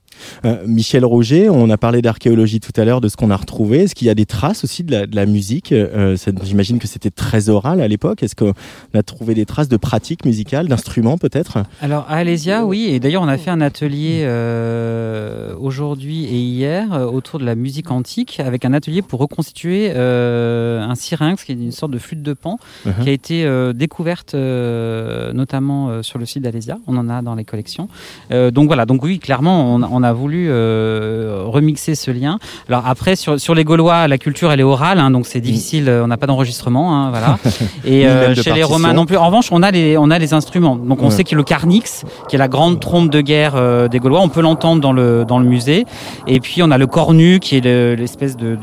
Euh, 0.45 0.65
Michel 0.67 1.05
Roger, 1.05 1.49
on 1.49 1.71
a 1.71 1.77
parlé 1.77 2.03
d'archéologie 2.03 2.61
tout 2.61 2.79
à 2.81 2.85
l'heure, 2.85 3.01
de 3.01 3.09
ce 3.09 3.17
qu'on 3.17 3.31
a 3.31 3.37
retrouvé. 3.37 3.83
Est-ce 3.83 3.95
qu'il 3.95 4.07
y 4.07 4.11
a 4.11 4.15
des 4.15 4.27
traces 4.27 4.65
aussi 4.65 4.85
de 4.85 5.09
la, 5.13 5.27
musique 5.27 5.73
euh, 5.73 6.17
J'imagine 6.43 6.79
que 6.79 6.87
c'était 6.87 7.11
très 7.11 7.49
oral 7.49 7.81
à 7.81 7.89
l'époque. 7.89 8.23
Est-ce 8.23 8.37
qu'on 8.37 8.53
a 8.95 9.03
trouvé 9.03 9.35
des 9.35 9.47
traces 9.47 9.69
de 9.69 9.77
pratiques 9.77 10.25
musicales, 10.25 10.69
d'instruments 10.69 11.19
peut-être? 11.19 11.59
Alors 11.81 12.07
à 12.09 12.17
Alésia, 12.17 12.65
oui. 12.65 12.89
Et 12.91 13.01
d'ailleurs, 13.01 13.23
on 13.23 13.29
a 13.29 13.39
fait 13.39 13.51
un 13.51 13.61
atelier 13.61 14.23
euh, 14.25 15.55
aujourd'hui 15.59 16.25
et 16.25 16.39
hier 16.39 16.93
autour 17.13 17.39
de 17.39 17.45
la 17.45 17.55
musique 17.55 17.91
antique, 17.91 18.41
avec 18.41 18.65
un 18.65 18.73
atelier 18.73 19.03
pour 19.03 19.21
reconstituer 19.21 19.93
un 19.95 20.95
syrinx, 20.95 21.45
qui 21.45 21.53
est 21.53 21.57
une 21.57 21.73
sorte 21.73 21.93
de 21.93 21.99
flûte 21.99 22.23
de 22.23 22.35
pan, 22.35 22.59
uh-huh. 22.87 23.03
qui 23.03 23.09
a 23.09 23.13
été 23.13 23.73
découverte 23.75 24.35
notamment 24.35 26.03
sur 26.03 26.19
le 26.19 26.27
site 26.27 26.43
d'Alésia. 26.43 26.79
On 26.87 26.97
en 26.97 27.09
a 27.09 27.23
dans 27.23 27.35
les 27.35 27.45
collections. 27.45 27.89
donc 28.31 28.67
voilà. 28.67 28.87
Donc 28.87 29.03
oui, 29.03 29.19
clairement, 29.19 29.75
on, 29.75 29.83
on 29.83 30.03
a 30.05 30.13
voulu 30.13 30.47
euh, 30.49 31.43
remixer 31.47 31.95
ce 31.95 32.11
lien. 32.11 32.39
Alors 32.69 32.87
après, 32.87 33.17
sur, 33.17 33.41
sur 33.41 33.55
les 33.55 33.65
Gaulois, 33.65 34.07
la 34.07 34.19
culture 34.19 34.53
elle 34.53 34.61
est 34.61 34.65
orale, 34.65 34.99
hein, 34.99 35.11
donc 35.11 35.27
c'est 35.27 35.41
mm. 35.41 35.43
difficile. 35.43 36.01
On 36.03 36.07
n'a 36.07 36.17
pas 36.17 36.27
d'enregistrement, 36.27 36.95
hein, 36.95 37.11
voilà. 37.11 37.39
Et 37.85 38.07
euh, 38.07 38.35
chez 38.35 38.53
les 38.53 38.63
Romains 38.63 38.93
non 38.93 39.07
plus. 39.07 39.17
En 39.17 39.27
revanche, 39.27 39.49
on 39.51 39.63
a 39.63 39.71
les 39.71 39.97
on 39.97 40.11
a 40.11 40.19
les 40.19 40.33
instruments. 40.33 40.77
Donc 40.77 41.03
on 41.03 41.11
sait 41.11 41.25
que 41.25 41.35
le 41.35 41.43
carnix, 41.43 42.05
qui 42.29 42.37
est 42.37 42.39
la 42.39 42.49
grande 42.49 42.81
trompe 42.81 43.11
de 43.11 43.21
guerre 43.21 43.55
euh, 43.57 43.89
des 43.89 43.99
Gaulois, 43.99 44.21
on 44.21 44.29
peut 44.29 44.43
l'entendre 44.43 44.81
dans 44.81 44.93
le 44.93 45.25
dans 45.27 45.39
le 45.39 45.47
musée. 45.47 45.85
Et 46.27 46.41
puis 46.41 46.63
on 46.63 46.71
a 46.71 46.79
le 46.79 46.87
cornu, 46.87 47.41
qui 47.41 47.57
est 47.57 47.97
l'espèce 47.97 48.37
de 48.37 48.55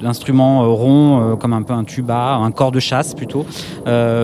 d'instrument 0.00 0.74
rond, 0.74 1.36
comme 1.38 1.52
un 1.52 1.62
peu 1.62 1.74
un 1.74 1.84
tuba, 1.84 2.34
un 2.34 2.50
corps 2.50 2.72
de 2.72 2.80
chasse 2.80 3.14
plutôt, 3.14 3.46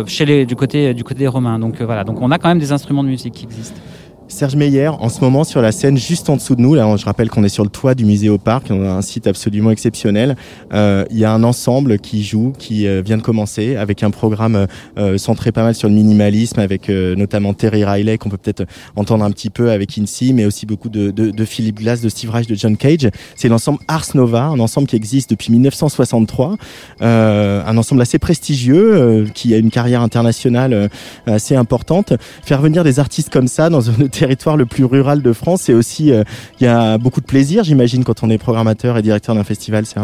chez 0.06 0.24
les 0.24 0.46
du 0.46 0.56
côté 0.56 0.94
du 0.94 1.04
côté 1.04 1.20
des 1.20 1.28
Romains. 1.28 1.58
Donc 1.58 1.82
voilà. 1.82 2.04
Donc 2.04 2.20
on 2.22 2.30
a 2.30 2.38
quand 2.38 2.48
même 2.48 2.58
des 2.58 2.72
instruments 2.72 3.04
de 3.04 3.08
musique 3.08 3.34
qui 3.34 3.44
existent. 3.44 3.80
Serge 4.28 4.56
Meyer, 4.56 4.88
en 4.88 5.10
ce 5.10 5.20
moment 5.20 5.44
sur 5.44 5.60
la 5.60 5.70
scène 5.70 5.98
juste 5.98 6.30
en 6.30 6.36
dessous 6.36 6.54
de 6.54 6.60
nous, 6.62 6.74
là 6.74 6.96
je 6.96 7.04
rappelle 7.04 7.28
qu'on 7.28 7.44
est 7.44 7.50
sur 7.50 7.62
le 7.62 7.68
toit 7.68 7.94
du 7.94 8.06
musée 8.06 8.30
au 8.30 8.38
parc, 8.38 8.68
on 8.70 8.82
a 8.82 8.90
un 8.90 9.02
site 9.02 9.26
absolument 9.26 9.70
exceptionnel. 9.70 10.36
Euh, 10.72 11.04
il 11.10 11.18
y 11.18 11.24
a 11.24 11.32
un 11.32 11.42
ensemble 11.42 11.98
qui 11.98 12.24
joue, 12.24 12.52
qui 12.58 12.86
euh, 12.86 13.02
vient 13.04 13.18
de 13.18 13.22
commencer 13.22 13.76
avec 13.76 14.02
un 14.02 14.10
programme 14.10 14.66
euh, 14.98 15.18
centré 15.18 15.52
pas 15.52 15.62
mal 15.62 15.74
sur 15.74 15.88
le 15.88 15.94
minimalisme, 15.94 16.58
avec 16.60 16.88
notamment 16.88 17.54
Terry 17.54 17.84
Riley 17.84 18.18
qu'on 18.18 18.30
peut 18.30 18.38
peut-être 18.38 18.64
entendre 18.96 19.24
un 19.24 19.30
petit 19.30 19.50
peu 19.50 19.70
avec 19.70 19.98
Incy, 19.98 20.32
mais 20.32 20.46
aussi 20.46 20.64
beaucoup 20.64 20.88
de, 20.88 21.10
de, 21.10 21.30
de 21.30 21.44
Philip 21.44 21.76
Glass, 21.76 22.00
de 22.00 22.08
Steve 22.08 22.30
Reich, 22.30 22.46
de 22.46 22.54
John 22.54 22.76
Cage. 22.76 23.08
C'est 23.36 23.48
l'ensemble 23.48 23.78
Ars 23.88 24.06
Nova, 24.14 24.44
un 24.44 24.60
ensemble 24.60 24.86
qui 24.86 24.96
existe 24.96 25.30
depuis 25.30 25.52
1963, 25.52 26.56
un 27.00 27.76
ensemble 27.76 28.00
assez 28.00 28.18
prestigieux, 28.18 29.26
qui 29.34 29.54
a 29.54 29.58
une 29.58 29.70
carrière 29.70 30.02
internationale 30.02 30.88
assez 31.26 31.56
importante. 31.56 32.14
Faire 32.42 32.60
venir 32.60 32.84
des 32.84 32.98
artistes 32.98 33.30
comme 33.30 33.48
ça 33.48 33.68
dans 33.70 33.90
un 33.90 34.08
territoire 34.14 34.56
le 34.56 34.66
plus 34.66 34.84
rural 34.84 35.22
de 35.22 35.32
France 35.32 35.68
et 35.68 35.74
aussi 35.74 36.12
euh, 36.12 36.22
il 36.60 36.64
y 36.64 36.66
a 36.66 36.98
beaucoup 36.98 37.20
de 37.20 37.26
plaisir, 37.26 37.64
j'imagine, 37.64 38.04
quand 38.04 38.22
on 38.22 38.30
est 38.30 38.38
programmateur 38.38 38.96
et 38.96 39.02
directeur 39.02 39.34
d'un 39.34 39.44
festival. 39.44 39.84
C'est 39.86 40.00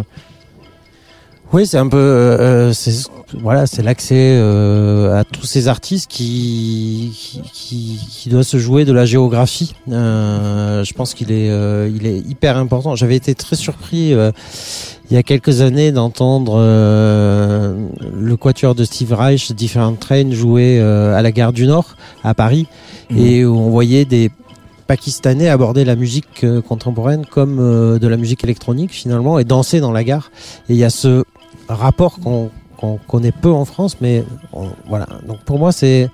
Oui, 1.52 1.66
c'est 1.66 1.78
un 1.78 1.88
peu, 1.88 1.96
euh, 1.96 2.72
euh, 2.72 2.90
voilà, 3.40 3.66
c'est 3.66 3.82
l'accès 3.82 4.36
à 4.36 5.24
tous 5.24 5.46
ces 5.46 5.68
artistes 5.68 6.10
qui, 6.10 7.42
qui, 7.52 7.98
qui, 8.10 8.28
doit 8.28 8.44
se 8.44 8.58
jouer 8.58 8.84
de 8.84 8.92
la 8.92 9.06
géographie. 9.06 9.74
je 9.86 10.92
pense 10.92 11.14
qu'il 11.14 11.30
est, 11.32 11.48
il 11.88 12.06
est 12.06 12.18
hyper 12.18 12.56
important. 12.56 12.96
J'avais 12.96 13.16
été 13.16 13.34
très 13.34 13.56
surpris 13.56 14.12
il 14.12 15.14
y 15.14 15.16
a 15.16 15.22
quelques 15.22 15.60
années 15.60 15.92
d'entendre 15.92 16.58
le 16.58 18.36
quatuor 18.36 18.74
de 18.74 18.84
Steve 18.84 19.12
Reich, 19.12 19.52
Different 19.52 19.96
Train, 19.98 20.30
jouer 20.32 20.80
à 20.80 21.22
la 21.22 21.32
gare 21.32 21.52
du 21.52 21.66
Nord 21.66 21.96
à 22.24 22.34
Paris. 22.34 22.66
Mhm. 23.10 23.18
et 23.18 23.44
où 23.44 23.56
on 23.56 23.70
voyait 23.70 24.04
des 24.04 24.30
Pakistanais 24.86 25.48
aborder 25.48 25.84
la 25.84 25.94
musique 25.94 26.42
euh, 26.42 26.60
contemporaine 26.60 27.24
comme 27.24 27.58
euh, 27.60 28.00
de 28.00 28.08
la 28.08 28.16
musique 28.16 28.42
électronique 28.42 28.90
finalement 28.90 29.38
et 29.38 29.44
danser 29.44 29.78
dans 29.78 29.92
la 29.92 30.02
gare. 30.02 30.32
Et 30.68 30.72
il 30.72 30.76
y 30.76 30.84
a 30.84 30.90
ce 30.90 31.22
rapport 31.68 32.18
qu'on 32.18 32.50
connaît 33.06 33.30
peu 33.30 33.50
en 33.50 33.64
France, 33.64 33.98
mais 34.00 34.24
voilà. 34.88 35.06
Donc 35.28 35.38
pour 35.44 35.60
moi 35.60 35.70
c'est 35.70 36.10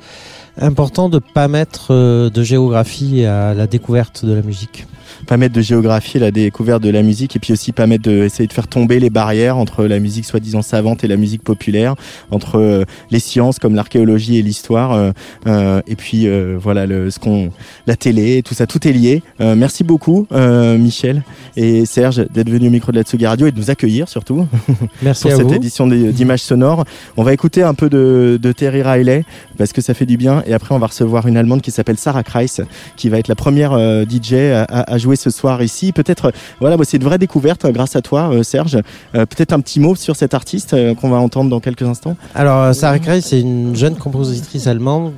important 0.59 1.09
de 1.09 1.19
pas 1.19 1.49
mettre 1.49 1.87
euh, 1.91 2.29
de 2.29 2.43
géographie 2.43 3.25
à 3.25 3.55
la 3.55 3.67
découverte 3.67 4.27
de 4.27 4.35
la 4.35 4.43
musique. 4.43 4.87
Permettre 5.27 5.55
de 5.55 5.61
géographier 5.61 6.21
la 6.21 6.31
découverte 6.31 6.83
de 6.83 6.91
la 6.91 7.03
musique 7.03 7.37
et 7.37 7.39
puis 7.39 7.53
aussi 7.53 7.73
permettre 7.73 8.05
de 8.05 8.25
essayer 8.25 8.47
de 8.47 8.53
faire 8.53 8.69
tomber 8.69 9.01
les 9.01 9.11
barrières 9.11 9.57
entre 9.57 9.85
la 9.85 9.99
musique 9.99 10.25
soi-disant 10.25 10.63
savante 10.63 11.05
et 11.05 11.09
la 11.09 11.17
musique 11.17 11.43
populaire, 11.43 11.95
entre 12.31 12.85
les 13.11 13.21
sciences 13.21 13.59
comme 13.59 13.75
l'archéologie 13.75 14.39
et 14.39 14.43
l'histoire, 14.43 15.13
et 15.47 15.97
puis 15.97 16.29
voilà 16.57 16.87
le, 16.87 17.11
ce 17.11 17.19
qu'on, 17.19 17.51
la 17.87 17.97
télé, 17.97 18.43
tout 18.43 18.55
ça, 18.55 18.67
tout 18.67 18.87
est 18.87 18.93
lié. 18.93 19.23
merci 19.41 19.85
beaucoup, 19.85 20.27
Michel 20.31 21.23
et 21.57 21.87
Serge, 21.87 22.27
d'être 22.33 22.51
venus 22.51 22.69
au 22.69 22.73
micro 22.73 22.93
de 22.93 22.97
la 22.97 23.03
Tsugi 23.03 23.27
Radio 23.27 23.47
et 23.47 23.53
de 23.53 23.59
nous 23.59 23.71
accueillir 23.71 24.09
surtout. 24.09 24.47
Merci 25.03 25.23
pour 25.23 25.33
à 25.33 25.37
cette 25.37 25.47
vous. 25.47 25.55
édition 25.55 25.87
d'images 25.87 26.43
sonores. 26.43 26.85
On 27.17 27.23
va 27.23 27.33
écouter 27.33 27.63
un 27.63 27.75
peu 27.75 27.89
de, 27.89 28.39
de, 28.41 28.53
Terry 28.53 28.83
Riley 28.83 29.25
parce 29.59 29.73
que 29.73 29.81
ça 29.81 29.95
fait 29.95 30.07
du 30.07 30.17
bien. 30.17 30.43
Et 30.47 30.55
après, 30.55 30.75
on 30.75 30.79
va 30.79 30.87
recevoir 30.87 31.27
une 31.27 31.37
Allemande 31.37 31.63
qui 31.63 31.71
s'appelle 31.71 31.99
Sarah 31.99 32.23
Kreis, 32.23 32.63
qui 32.97 33.09
va 33.09 33.19
être 33.19 33.29
la 33.29 33.35
première 33.35 33.73
euh, 33.73 34.05
DJ 34.05 34.35
à, 34.35 34.65
à, 34.65 34.96
jouer 34.99 35.17
ce 35.17 35.31
soir 35.31 35.63
ici. 35.63 35.93
Peut-être, 35.93 36.33
voilà, 36.61 36.77
c'est 36.85 36.97
une 36.97 37.05
vraie 37.05 37.19
découverte 37.19 37.65
euh, 37.65 37.73
grâce 37.73 37.97
à 37.97 38.03
toi, 38.03 38.31
euh, 38.33 38.43
Serge. 38.43 38.79
Peut-être 39.13 39.53
un 39.53 39.61
petit 39.61 39.81
mot 39.81 39.95
sur 39.95 40.17
cette 40.17 40.35
artiste 40.35 40.77
qu'on 40.97 41.09
va 41.09 41.17
entendre 41.17 41.51
dans 41.51 41.61
quelques 41.61 41.83
instants. 41.83 42.17
Alors, 42.35 42.75
Sarah 42.75 42.99
Kreis, 42.99 43.23
c'est 43.23 43.41
une 43.41 43.75
jeune 43.75 43.97
compositrice 43.97 44.67
allemande 44.67 45.13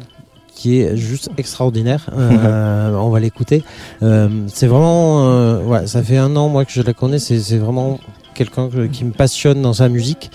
qui 0.59 0.81
est 0.81 0.97
juste 0.97 1.31
extraordinaire. 1.39 2.11
Euh, 2.13 2.93
on 2.95 3.11
va 3.11 3.21
l'écouter. 3.21 3.63
Euh, 4.03 4.29
c'est 4.49 4.67
vraiment, 4.67 5.29
euh, 5.29 5.63
ouais, 5.63 5.87
ça 5.87 6.03
fait 6.03 6.17
un 6.17 6.35
an 6.35 6.49
moi 6.49 6.65
que 6.65 6.73
je 6.73 6.83
la 6.83 6.93
connais. 6.93 7.21
C'est 7.21 7.59
vraiment 7.59 8.01
quelqu'un 8.39 8.69
qui 8.93 9.05
me 9.05 9.11
passionne 9.11 9.61
dans 9.61 9.73
sa 9.73 9.89
musique, 9.89 10.31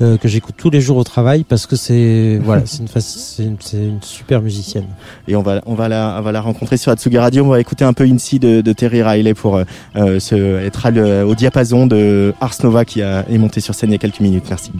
euh, 0.00 0.16
que 0.16 0.26
j'écoute 0.26 0.54
tous 0.56 0.70
les 0.70 0.80
jours 0.80 0.96
au 0.96 1.04
travail 1.04 1.44
parce 1.44 1.66
que 1.66 1.76
c'est 1.76 2.40
voilà, 2.44 2.62
c'est 2.66 3.42
une, 3.42 3.56
une, 3.74 3.78
une, 3.78 4.02
super 4.02 4.40
musicienne. 4.40 4.86
Et 5.28 5.36
on 5.36 5.42
va 5.42 5.60
on 5.66 5.74
va 5.74 5.88
la 5.88 6.16
on 6.18 6.22
va 6.22 6.32
la 6.32 6.40
rencontrer 6.40 6.78
sur 6.78 6.90
Atsugi 6.90 7.18
Radio. 7.18 7.44
On 7.44 7.50
va 7.50 7.60
écouter 7.60 7.84
un 7.84 7.92
peu 7.92 8.04
Incy 8.04 8.38
de, 8.38 8.62
de 8.62 8.72
Terry 8.72 9.02
Riley 9.02 9.34
pour 9.34 9.56
euh, 9.56 10.18
se, 10.18 10.34
être 10.64 10.88
au 11.24 11.34
diapason 11.34 11.86
de 11.86 12.34
Ars 12.40 12.56
Nova 12.64 12.84
qui 12.84 13.02
a, 13.02 13.24
est 13.28 13.38
monté 13.38 13.60
sur 13.60 13.74
scène 13.74 13.90
il 13.90 13.92
y 13.92 13.96
a 13.96 13.98
quelques 13.98 14.20
minutes. 14.20 14.46
Merci. 14.48 14.72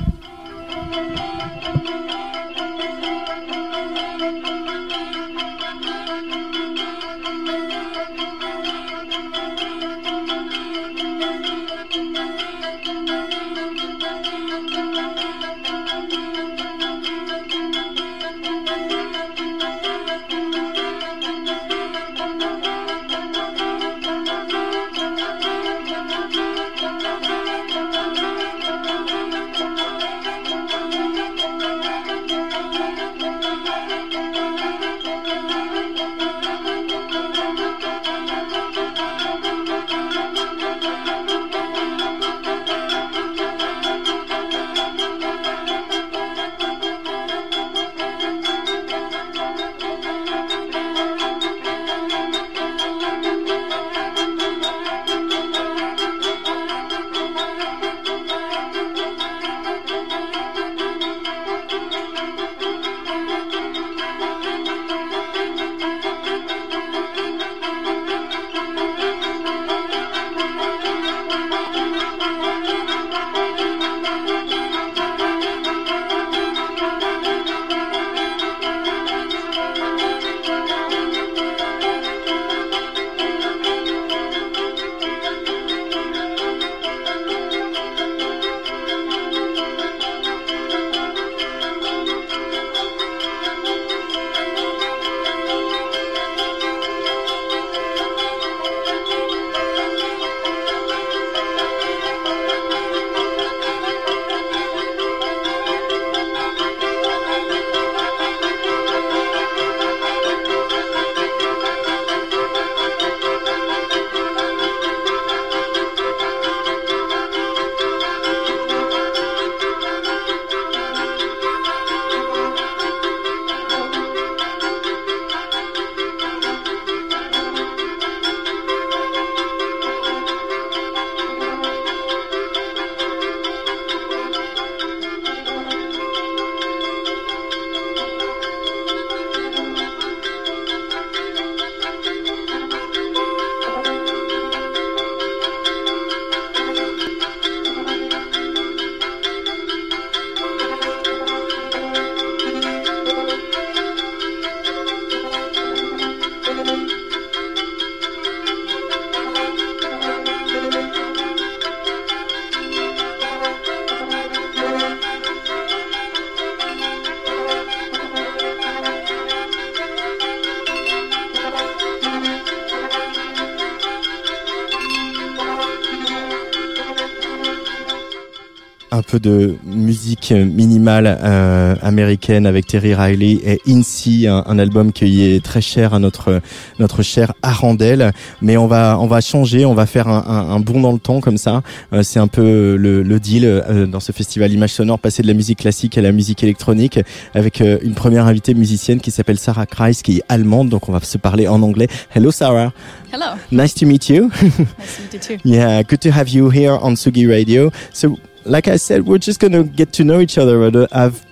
Peu 179.13 179.21
de 179.21 179.57
musique 179.67 180.33
minimale 180.33 181.19
euh, 181.23 181.75
américaine 181.83 182.47
avec 182.47 182.67
Terry 182.67 182.95
Riley 182.95 183.41
et 183.45 183.61
Incy, 183.69 184.27
un, 184.27 184.43
un, 184.47 184.59
album 184.59 184.91
qui 184.91 185.23
est 185.23 185.45
très 185.45 185.61
cher 185.61 185.93
à 185.93 185.99
notre 185.99 186.41
notre 186.79 187.03
cher 187.03 187.35
Arandel. 187.43 188.13
Mais 188.41 188.57
on 188.57 188.67
va 188.67 188.97
on 188.99 189.07
va 189.07 189.21
changer, 189.21 189.67
on 189.67 189.75
va 189.75 189.85
faire 189.85 190.09
un, 190.09 190.25
un, 190.27 190.55
un 190.55 190.61
bond 190.61 190.81
dans 190.81 190.93
le 190.93 190.99
temps 190.99 191.21
comme 191.21 191.37
ça. 191.37 191.63
Euh, 191.93 192.03
c'est 192.03 192.21
un 192.21 192.27
peu 192.27 192.77
le, 192.77 193.03
le 193.03 193.21
deal 193.21 193.45
euh, 193.45 193.87
dans 193.87 194.01
ce 194.01 194.13
festival 194.13 194.51
Image 194.51 194.71
Sonore, 194.71 194.99
passer 194.99 195.21
de 195.21 195.27
la 195.27 195.35
musique 195.35 195.59
classique 195.59 195.99
à 195.99 196.01
la 196.01 196.13
musique 196.13 196.43
électronique 196.43 196.99
avec 197.35 197.61
euh, 197.61 197.77
une 197.83 197.93
première 197.93 198.25
invitée 198.25 198.55
musicienne 198.55 198.99
qui 198.99 199.11
s'appelle 199.11 199.39
Sarah 199.39 199.67
Kreis, 199.67 200.01
qui 200.03 200.19
est 200.19 200.23
allemande. 200.31 200.71
Donc 200.71 200.89
on 200.89 200.93
va 200.93 201.01
se 201.01 201.19
parler 201.19 201.49
en 201.49 201.61
anglais. 201.61 201.89
Hello 202.15 202.31
Sarah. 202.31 202.73
Hello. 203.13 203.37
Nice 203.51 203.75
to 203.75 203.85
meet 203.85 204.09
you. 204.09 204.31
nice 204.43 204.97
to 204.97 205.03
meet 205.03 205.13
you 205.13 205.37
too. 205.37 205.43
Yeah, 205.45 205.83
good 205.83 206.01
to 206.01 206.09
have 206.09 206.31
you 206.31 206.49
here 206.49 206.79
on 206.81 206.95
Sugi 206.95 207.29
Radio. 207.29 207.71
So 207.93 208.17
like 208.45 208.69
I 208.69 208.77
said, 208.77 209.07
we're 209.07 209.19
just 209.19 209.41
going 209.41 209.53
to 209.53 209.65
get 209.65 209.93
to 209.95 210.05
know 210.05 210.21
each 210.21 210.39
other. 210.39 210.87
I've 210.93 211.25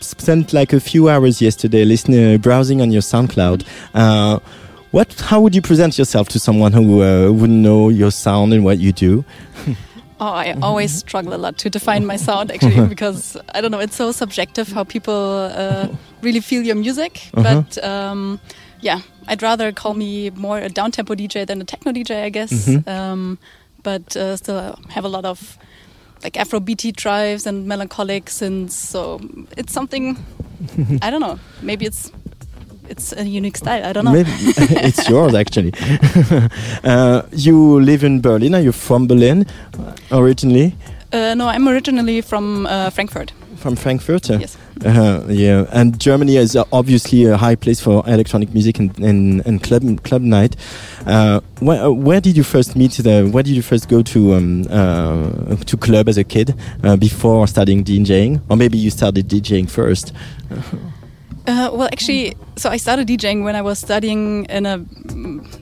spent 0.00 0.52
like 0.52 0.72
a 0.72 0.80
few 0.80 1.08
hours 1.08 1.40
yesterday 1.40 1.84
listening, 1.84 2.34
uh, 2.34 2.38
browsing 2.38 2.80
on 2.80 2.90
your 2.90 3.02
SoundCloud. 3.02 3.66
Uh, 3.94 4.40
what? 4.90 5.12
How 5.20 5.40
would 5.40 5.54
you 5.54 5.62
present 5.62 5.98
yourself 5.98 6.28
to 6.30 6.38
someone 6.38 6.72
who 6.72 7.02
uh, 7.02 7.30
wouldn't 7.30 7.60
know 7.60 7.88
your 7.88 8.10
sound 8.10 8.52
and 8.52 8.64
what 8.64 8.78
you 8.78 8.92
do? 8.92 9.24
Oh, 10.22 10.26
I 10.26 10.52
always 10.60 10.92
struggle 10.92 11.32
a 11.32 11.38
lot 11.40 11.56
to 11.56 11.70
define 11.70 12.04
my 12.04 12.16
sound 12.16 12.52
actually 12.52 12.86
because 12.94 13.38
I 13.54 13.62
don't 13.62 13.70
know. 13.70 13.78
It's 13.80 13.96
so 13.96 14.12
subjective 14.12 14.68
how 14.68 14.84
people 14.84 15.14
uh, 15.50 15.88
really 16.20 16.40
feel 16.40 16.62
your 16.62 16.74
music. 16.74 17.30
Uh-huh. 17.32 17.62
But 17.62 17.82
um, 17.82 18.38
yeah, 18.80 19.00
I'd 19.28 19.42
rather 19.42 19.72
call 19.72 19.94
me 19.94 20.28
more 20.28 20.58
a 20.58 20.68
downtempo 20.68 21.16
DJ 21.16 21.46
than 21.46 21.62
a 21.62 21.64
techno 21.64 21.90
DJ, 21.92 22.24
I 22.24 22.28
guess. 22.28 22.68
Mhm. 22.68 22.86
Um, 22.86 23.38
but 23.82 24.14
uh, 24.14 24.36
still 24.36 24.78
have 24.90 25.06
a 25.06 25.08
lot 25.08 25.24
of 25.24 25.56
like 26.22 26.36
Afro 26.36 26.60
BT 26.60 26.92
drives 26.92 27.46
and 27.46 27.66
melancholic 27.66 28.26
synths. 28.26 28.72
So 28.72 29.20
it's 29.56 29.72
something 29.72 30.16
I 31.02 31.10
don't 31.10 31.20
know. 31.20 31.38
Maybe 31.62 31.86
it's 31.86 32.12
it's 32.88 33.12
a 33.12 33.24
unique 33.24 33.56
style. 33.56 33.84
I 33.84 33.92
don't 33.92 34.04
know. 34.04 34.12
Maybe 34.12 34.30
it's 34.86 35.08
yours 35.08 35.34
actually. 35.34 35.72
uh, 36.84 37.22
you 37.32 37.80
live 37.80 38.04
in 38.04 38.20
Berlin. 38.20 38.54
Are 38.54 38.60
you 38.60 38.72
from 38.72 39.06
Berlin 39.06 39.46
uh, 39.78 39.94
originally? 40.12 40.74
Uh, 41.12 41.34
no, 41.34 41.48
I'm 41.48 41.68
originally 41.68 42.20
from 42.20 42.66
uh, 42.66 42.90
Frankfurt. 42.90 43.32
From 43.60 43.76
Frankfurt. 43.76 44.30
Yes. 44.30 44.56
Uh, 44.82 45.22
yeah, 45.28 45.66
and 45.70 46.00
Germany 46.00 46.38
is 46.38 46.56
uh, 46.56 46.64
obviously 46.72 47.26
a 47.26 47.36
high 47.36 47.54
place 47.54 47.78
for 47.78 48.02
electronic 48.06 48.54
music 48.54 48.78
and 48.78 48.98
and, 48.98 49.46
and 49.46 49.62
club 49.62 50.02
club 50.02 50.22
night. 50.22 50.56
Uh, 51.06 51.40
where, 51.58 51.82
uh, 51.82 51.90
where 51.90 52.22
did 52.22 52.38
you 52.38 52.42
first 52.42 52.74
meet 52.74 52.92
the? 52.92 53.28
Where 53.28 53.42
did 53.42 53.54
you 53.54 53.60
first 53.60 53.90
go 53.90 54.02
to 54.02 54.34
um, 54.34 54.66
uh, 54.70 55.56
to 55.56 55.76
club 55.76 56.08
as 56.08 56.16
a 56.16 56.24
kid 56.24 56.54
uh, 56.82 56.96
before 56.96 57.46
starting 57.46 57.84
DJing, 57.84 58.40
or 58.48 58.56
maybe 58.56 58.78
you 58.78 58.90
started 58.90 59.28
DJing 59.28 59.68
first? 59.68 60.14
Uh, 61.46 61.70
well, 61.72 61.88
actually, 61.90 62.36
so 62.56 62.68
I 62.68 62.76
started 62.76 63.08
DJing 63.08 63.42
when 63.44 63.56
I 63.56 63.62
was 63.62 63.78
studying 63.78 64.44
in 64.44 64.66
a 64.66 64.84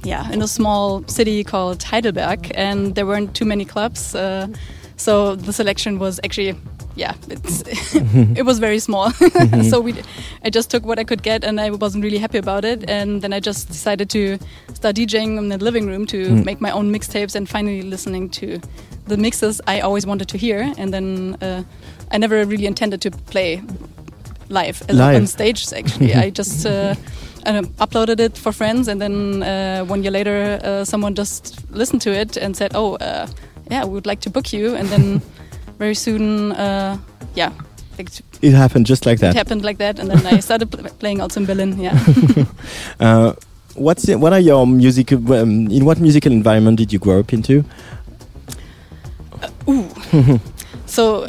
yeah 0.02 0.30
in 0.32 0.42
a 0.42 0.48
small 0.48 1.06
city 1.06 1.44
called 1.44 1.82
Heidelberg, 1.82 2.50
and 2.54 2.94
there 2.94 3.06
weren't 3.06 3.34
too 3.34 3.44
many 3.44 3.64
clubs. 3.64 4.14
Uh, 4.14 4.48
so 4.96 5.36
the 5.36 5.52
selection 5.52 5.98
was 5.98 6.18
actually 6.24 6.56
yeah 6.98 7.14
it's 7.30 7.62
it 8.40 8.44
was 8.46 8.58
very 8.58 8.78
small. 8.80 9.10
so 9.70 9.80
we 9.80 9.92
I 10.46 10.50
just 10.56 10.70
took 10.70 10.84
what 10.86 10.98
I 10.98 11.04
could 11.04 11.22
get, 11.22 11.44
and 11.44 11.60
I 11.60 11.70
wasn't 11.70 12.04
really 12.04 12.18
happy 12.18 12.38
about 12.38 12.64
it. 12.64 12.90
And 12.90 13.22
then 13.22 13.32
I 13.32 13.40
just 13.40 13.68
decided 13.68 14.08
to 14.10 14.38
start 14.74 14.96
DJing 14.96 15.38
in 15.38 15.48
the 15.48 15.58
living 15.64 15.86
room 15.90 16.06
to 16.06 16.16
Mm. 16.16 16.44
make 16.44 16.60
my 16.60 16.70
own 16.72 16.92
mixtapes, 16.92 17.34
and 17.36 17.48
finally 17.48 17.82
listening 17.82 18.30
to 18.40 18.46
the 19.08 19.16
mixes 19.16 19.60
I 19.74 19.80
always 19.80 20.06
wanted 20.06 20.28
to 20.28 20.38
hear. 20.38 20.74
And 20.78 20.92
then 20.92 21.36
uh, 21.42 21.62
I 22.14 22.18
never 22.18 22.44
really 22.46 22.66
intended 22.66 23.00
to 23.02 23.10
play 23.32 23.62
live, 24.48 24.82
Live. 24.88 25.16
on 25.16 25.26
stage. 25.26 25.72
Actually, 25.72 26.14
I 26.14 26.30
just 26.38 26.66
uh, 26.66 26.94
uh, 27.46 27.62
uploaded 27.78 28.20
it 28.20 28.38
for 28.38 28.52
friends, 28.52 28.88
and 28.88 29.00
then 29.00 29.42
uh, 29.42 29.84
one 29.92 30.02
year 30.02 30.12
later, 30.12 30.58
uh, 30.64 30.84
someone 30.84 31.14
just 31.14 31.56
listened 31.70 32.02
to 32.02 32.10
it 32.10 32.36
and 32.36 32.56
said, 32.56 32.72
"Oh, 32.74 32.96
uh, 33.00 33.26
yeah, 33.70 33.84
we 33.86 33.92
would 33.92 34.06
like 34.06 34.20
to 34.22 34.30
book 34.30 34.52
you." 34.52 34.76
And 34.76 34.88
then 34.88 35.20
very 35.78 35.94
soon, 35.94 36.52
uh, 36.52 36.96
yeah, 37.34 37.52
It 38.42 38.52
happened 38.54 38.86
just 38.86 39.06
like 39.06 39.18
that. 39.20 39.34
it 39.34 39.36
happened 39.36 39.62
like 39.64 39.78
that, 39.78 39.98
and 39.98 40.10
then 40.10 40.26
I 40.26 40.40
started 40.40 40.70
pl- 40.70 40.88
playing 41.00 41.20
also 41.20 41.40
in 41.40 41.46
Berlin. 41.46 41.78
Yeah. 41.80 41.98
Uh, 43.00 43.32
what's 43.74 44.08
it, 44.08 44.18
what 44.20 44.32
are 44.32 44.40
your 44.40 44.66
music? 44.66 45.12
Um, 45.12 45.68
in 45.70 45.84
what 45.84 45.98
musical 46.00 46.32
environment 46.32 46.78
did 46.78 46.92
you 46.92 46.98
grow 46.98 47.20
up 47.20 47.32
into? 47.32 47.64
Ooh. 49.68 49.88
so. 50.86 51.24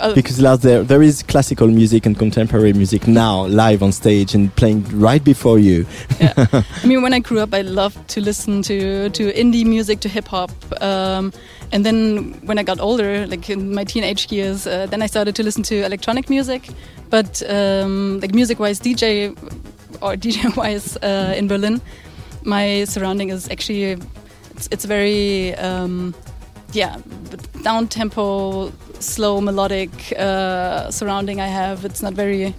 Uh, 0.00 0.14
Because 0.14 0.40
last 0.40 0.62
there 0.62 0.82
there 0.82 1.00
is 1.00 1.22
classical 1.22 1.68
music 1.68 2.04
and 2.04 2.18
contemporary 2.18 2.72
music 2.72 3.06
now 3.06 3.46
live 3.46 3.84
on 3.84 3.92
stage 3.92 4.34
and 4.34 4.50
playing 4.56 4.82
right 5.00 5.22
before 5.22 5.60
you. 5.60 5.86
yeah. 6.20 6.34
I 6.82 6.86
mean, 6.86 7.02
when 7.02 7.14
I 7.14 7.20
grew 7.20 7.38
up, 7.38 7.54
I 7.54 7.62
loved 7.62 8.08
to 8.14 8.20
listen 8.20 8.62
to 8.62 9.10
to 9.10 9.32
indie 9.32 9.64
music, 9.64 10.00
to 10.00 10.08
hip 10.08 10.26
hop, 10.26 10.50
um, 10.82 11.32
and 11.72 11.84
then 11.84 12.34
when 12.44 12.58
I 12.58 12.62
got 12.62 12.80
older, 12.80 13.26
like 13.26 13.48
in 13.48 13.74
my 13.74 13.84
teenage 13.84 14.30
years, 14.32 14.66
uh, 14.66 14.86
then 14.86 15.02
I 15.02 15.06
started 15.06 15.34
to 15.36 15.42
listen 15.42 15.62
to 15.64 15.84
electronic 15.84 16.28
music. 16.28 16.68
But 17.10 17.42
um, 17.48 18.20
like 18.20 18.34
music-wise, 18.34 18.80
DJ 18.80 19.36
or 20.02 20.14
DJ-wise 20.16 20.96
uh, 20.98 21.34
in 21.36 21.48
Berlin, 21.48 21.80
my 22.44 22.84
surrounding 22.84 23.30
is 23.30 23.48
actually 23.50 23.98
it's, 24.50 24.68
it's 24.70 24.84
very 24.84 25.54
um, 25.56 26.14
yeah 26.72 26.98
down 27.62 27.88
tempo, 27.88 28.72
slow 28.98 29.40
melodic 29.40 29.90
uh, 30.18 30.90
surrounding. 30.90 31.40
I 31.40 31.46
have 31.46 31.84
it's 31.84 32.02
not 32.02 32.14
very 32.14 32.54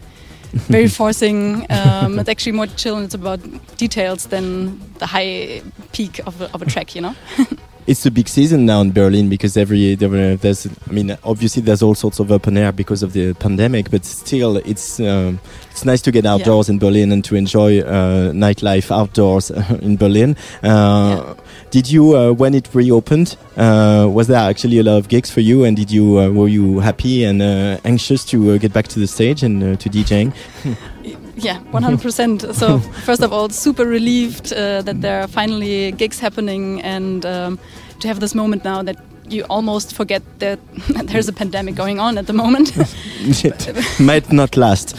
very 0.54 0.88
forcing. 0.88 1.66
Um, 1.70 2.20
it's 2.20 2.30
actually 2.30 2.52
more 2.54 2.68
chill 2.68 2.96
and 2.98 3.06
it's 3.06 3.16
about 3.16 3.40
details 3.78 4.28
than 4.28 4.80
the 5.00 5.06
high 5.06 5.62
peak 5.94 6.20
of 6.26 6.42
a, 6.42 6.52
of 6.54 6.62
a 6.62 6.66
track, 6.66 6.94
you 6.94 7.02
know? 7.02 7.16
It's 7.88 8.06
a 8.06 8.12
big 8.12 8.28
season 8.28 8.66
now 8.66 8.82
in 8.82 8.92
Berlin 8.92 9.28
because 9.28 9.58
every 9.58 9.96
there, 9.96 10.36
there's 10.36 10.68
I 10.68 10.92
mean 10.92 11.18
obviously 11.24 11.62
there's 11.62 11.82
all 11.82 11.96
sorts 11.96 12.20
of 12.20 12.32
open 12.32 12.56
air 12.58 12.72
because 12.72 13.04
of 13.04 13.14
the 13.14 13.34
pandemic, 13.34 13.90
but 13.90 14.06
still 14.06 14.58
it's 14.58 15.00
um, 15.00 15.40
it's 15.72 15.84
nice 15.84 16.02
to 16.04 16.12
get 16.12 16.26
outdoors 16.26 16.70
in 16.70 16.80
Berlin 16.80 17.12
and 17.12 17.24
to 17.26 17.36
enjoy 17.36 17.80
uh, 17.82 18.32
nightlife 18.32 18.92
outdoors 18.96 19.50
in 19.82 19.98
Berlin. 19.98 20.36
Uh, 20.62 21.34
Did 21.72 21.90
you 21.90 22.16
uh, 22.16 22.32
when 22.34 22.54
it 22.54 22.70
reopened? 22.74 23.36
Uh, 23.58 24.08
was 24.12 24.28
there 24.28 24.38
actually 24.38 24.80
a 24.80 24.84
lot 24.84 24.98
of 24.98 25.08
gigs 25.08 25.32
for 25.32 25.42
you? 25.42 25.64
And 25.64 25.76
did 25.76 25.90
you 25.90 26.20
uh, 26.20 26.30
were 26.30 26.50
you 26.50 26.80
happy 26.80 27.24
and 27.24 27.42
uh, 27.42 27.80
anxious 27.84 28.26
to 28.26 28.52
uh, 28.52 28.58
get 28.58 28.74
back 28.74 28.88
to 28.90 29.00
the 29.00 29.08
stage 29.08 29.42
and 29.42 29.64
uh, 29.64 29.76
to 29.78 29.90
DJing? 29.90 30.34
Yeah, 31.42 31.60
100%. 31.72 32.54
so, 32.62 32.80
first 32.80 33.22
of 33.22 33.34
all, 33.34 33.50
super 33.50 33.86
relieved 33.86 34.54
uh, 34.54 34.82
that 34.84 35.02
there 35.02 35.22
are 35.22 35.28
finally 35.28 35.92
gigs 35.92 36.20
happening 36.20 36.82
and 36.82 37.26
um, 37.26 37.60
to 38.00 38.08
have 38.08 38.20
this 38.20 38.36
moment 38.36 38.64
now 38.64 38.84
that 38.84 38.98
you 39.32 39.44
almost 39.50 39.96
forget 39.96 40.22
that 40.40 40.60
there's 41.06 41.30
a 41.30 41.34
pandemic 41.34 41.76
going 41.76 42.00
on 42.00 42.18
at 42.18 42.28
the 42.28 42.34
moment. 42.34 42.74
it 42.76 44.00
might 44.00 44.32
not 44.32 44.58
last. 44.58 44.96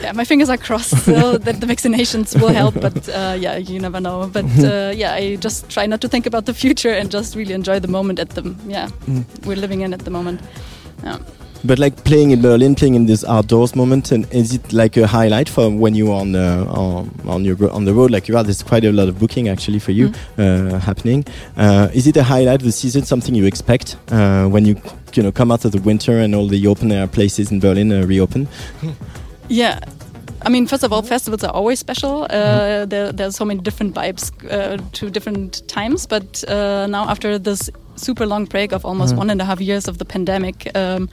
yeah, 0.00 0.12
my 0.12 0.24
fingers 0.24 0.48
are 0.48 0.56
crossed 0.56 0.96
still 0.96 1.38
that 1.38 1.60
the 1.60 1.66
vaccinations 1.66 2.40
will 2.40 2.48
help, 2.48 2.74
but 2.80 3.08
uh, 3.08 3.36
yeah, 3.38 3.56
you 3.56 3.80
never 3.80 4.00
know. 4.00 4.30
But 4.32 4.46
uh, 4.64 4.92
yeah, 4.94 5.14
I 5.14 5.36
just 5.36 5.68
try 5.68 5.86
not 5.86 6.00
to 6.02 6.08
think 6.08 6.26
about 6.26 6.46
the 6.46 6.54
future 6.54 6.92
and 6.92 7.10
just 7.10 7.34
really 7.34 7.54
enjoy 7.54 7.80
the 7.80 7.88
moment 7.88 8.18
at 8.18 8.30
the 8.30 8.54
yeah 8.66 8.88
we're 9.44 9.56
living 9.56 9.80
in 9.80 9.92
at 9.92 10.00
the 10.00 10.10
moment. 10.10 10.40
Yeah. 11.02 11.18
But 11.62 11.78
like 11.78 12.04
playing 12.04 12.30
in 12.30 12.40
Berlin, 12.40 12.74
playing 12.74 12.94
in 12.94 13.06
this 13.06 13.24
outdoors 13.24 13.76
moment, 13.76 14.12
and 14.12 14.26
is 14.32 14.54
it 14.54 14.72
like 14.72 14.96
a 14.96 15.06
highlight 15.06 15.48
for 15.48 15.70
when 15.70 15.94
you 15.94 16.10
are 16.10 16.20
on 16.20 16.34
uh, 16.34 16.64
on 16.68 17.10
on 17.26 17.44
your 17.44 17.70
on 17.70 17.84
the 17.84 17.92
road 17.92 18.10
like 18.10 18.28
you 18.28 18.36
are? 18.36 18.42
There's 18.42 18.62
quite 18.62 18.84
a 18.84 18.92
lot 18.92 19.08
of 19.08 19.18
booking 19.18 19.48
actually 19.48 19.78
for 19.78 19.92
you 19.92 20.12
uh, 20.38 20.78
happening. 20.78 21.24
Uh, 21.56 21.88
is 21.92 22.06
it 22.06 22.16
a 22.16 22.22
highlight 22.22 22.60
of 22.60 22.64
the 22.64 22.72
season? 22.72 23.04
Something 23.04 23.34
you 23.34 23.44
expect 23.44 23.96
uh, 24.10 24.46
when 24.48 24.64
you 24.64 24.80
you 25.14 25.22
know 25.22 25.32
come 25.32 25.52
out 25.52 25.64
of 25.64 25.72
the 25.72 25.80
winter 25.82 26.18
and 26.18 26.34
all 26.34 26.48
the 26.48 26.66
open 26.66 26.92
air 26.92 27.06
places 27.06 27.50
in 27.50 27.60
Berlin 27.60 27.92
uh, 27.92 28.06
reopen? 28.06 28.48
Yeah. 29.50 29.80
I 30.42 30.48
mean, 30.48 30.66
first 30.66 30.84
of 30.84 30.92
all, 30.92 31.02
festivals 31.02 31.44
are 31.44 31.52
always 31.52 31.80
special. 31.80 32.22
Uh, 32.30 32.86
there, 32.86 33.12
there's 33.12 33.36
so 33.36 33.44
many 33.44 33.60
different 33.60 33.94
vibes 33.94 34.32
uh, 34.50 34.78
to 34.92 35.10
different 35.10 35.68
times. 35.68 36.06
But 36.06 36.44
uh, 36.48 36.86
now, 36.86 37.10
after 37.10 37.38
this 37.38 37.68
super 37.96 38.24
long 38.24 38.46
break 38.46 38.72
of 38.72 38.86
almost 38.86 39.16
one 39.16 39.28
and 39.28 39.42
a 39.42 39.44
half 39.44 39.60
years 39.60 39.88
of 39.88 39.98
the 39.98 40.04
pandemic, 40.04 40.70
um, 40.74 41.10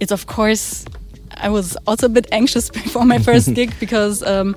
it's 0.00 0.12
of 0.12 0.26
course, 0.26 0.84
I 1.36 1.48
was 1.48 1.76
also 1.86 2.06
a 2.06 2.08
bit 2.10 2.26
anxious 2.32 2.70
before 2.84 3.04
my 3.04 3.18
first 3.18 3.54
gig 3.58 3.72
because 3.78 4.22
um, 4.22 4.56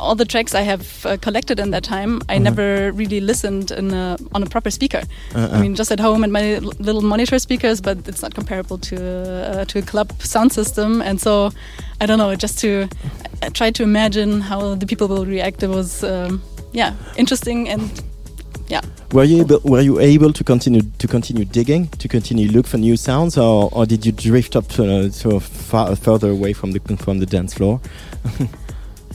all 0.00 0.14
the 0.14 0.24
tracks 0.24 0.54
I 0.54 0.62
have 0.62 1.06
uh, 1.06 1.16
collected 1.18 1.58
in 1.60 1.70
that 1.70 1.84
time, 1.84 2.20
I 2.28 2.38
never 2.38 2.92
really 2.92 3.20
listened 3.20 3.70
in 3.70 3.94
a, 3.94 4.16
on 4.34 4.42
a 4.42 4.46
proper 4.46 4.70
speaker. 4.70 5.02
I 5.34 5.60
mean, 5.60 5.74
just 5.74 5.90
at 5.92 6.00
home 6.00 6.24
and 6.24 6.32
my 6.32 6.54
l- 6.54 6.72
little 6.78 7.02
monitor 7.02 7.38
speakers, 7.38 7.80
but 7.80 8.06
it's 8.08 8.22
not 8.22 8.34
comparable 8.34 8.78
to 8.78 8.96
uh, 8.96 9.64
to 9.66 9.78
a 9.78 9.82
club 9.82 10.12
sound 10.20 10.52
system. 10.52 11.00
And 11.00 11.20
so, 11.20 11.52
I 12.00 12.06
don't 12.06 12.18
know, 12.18 12.34
just 12.34 12.58
to 12.60 12.88
I 13.42 13.48
tried 13.50 13.74
to 13.76 13.82
imagine 13.82 14.40
how 14.40 14.74
the 14.74 14.86
people 14.86 15.06
will 15.08 15.24
react. 15.26 15.62
It 15.62 15.68
was, 15.68 16.02
um, 16.02 16.42
yeah, 16.72 16.94
interesting 17.16 17.68
and 17.68 18.02
yeah. 18.68 18.80
Were 19.12 19.24
you 19.24 19.40
able, 19.40 19.60
were 19.64 19.80
you 19.80 19.98
able 19.98 20.32
to 20.32 20.44
continue 20.44 20.82
to 20.98 21.08
continue 21.08 21.44
digging 21.44 21.88
to 21.88 22.08
continue 22.08 22.48
look 22.50 22.66
for 22.66 22.78
new 22.78 22.96
sounds, 22.96 23.38
or, 23.38 23.70
or 23.72 23.86
did 23.86 24.04
you 24.04 24.12
drift 24.12 24.56
up 24.56 24.78
uh, 24.78 25.10
so 25.10 25.40
far 25.40 25.96
further 25.96 26.30
away 26.30 26.52
from 26.52 26.72
the 26.72 26.80
from 26.96 27.18
the 27.18 27.26
dance 27.26 27.54
floor? 27.54 27.80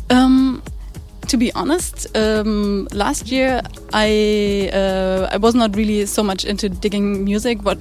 Um, 0.10 0.62
to 1.28 1.38
be 1.38 1.52
honest, 1.54 2.16
um, 2.16 2.88
last 2.92 3.32
year 3.32 3.62
I 3.94 4.70
uh, 4.74 5.30
I 5.32 5.38
was 5.38 5.56
not 5.56 5.76
really 5.76 6.06
so 6.06 6.24
much 6.24 6.46
into 6.46 6.70
digging 6.70 7.24
music, 7.24 7.64
but 7.64 7.78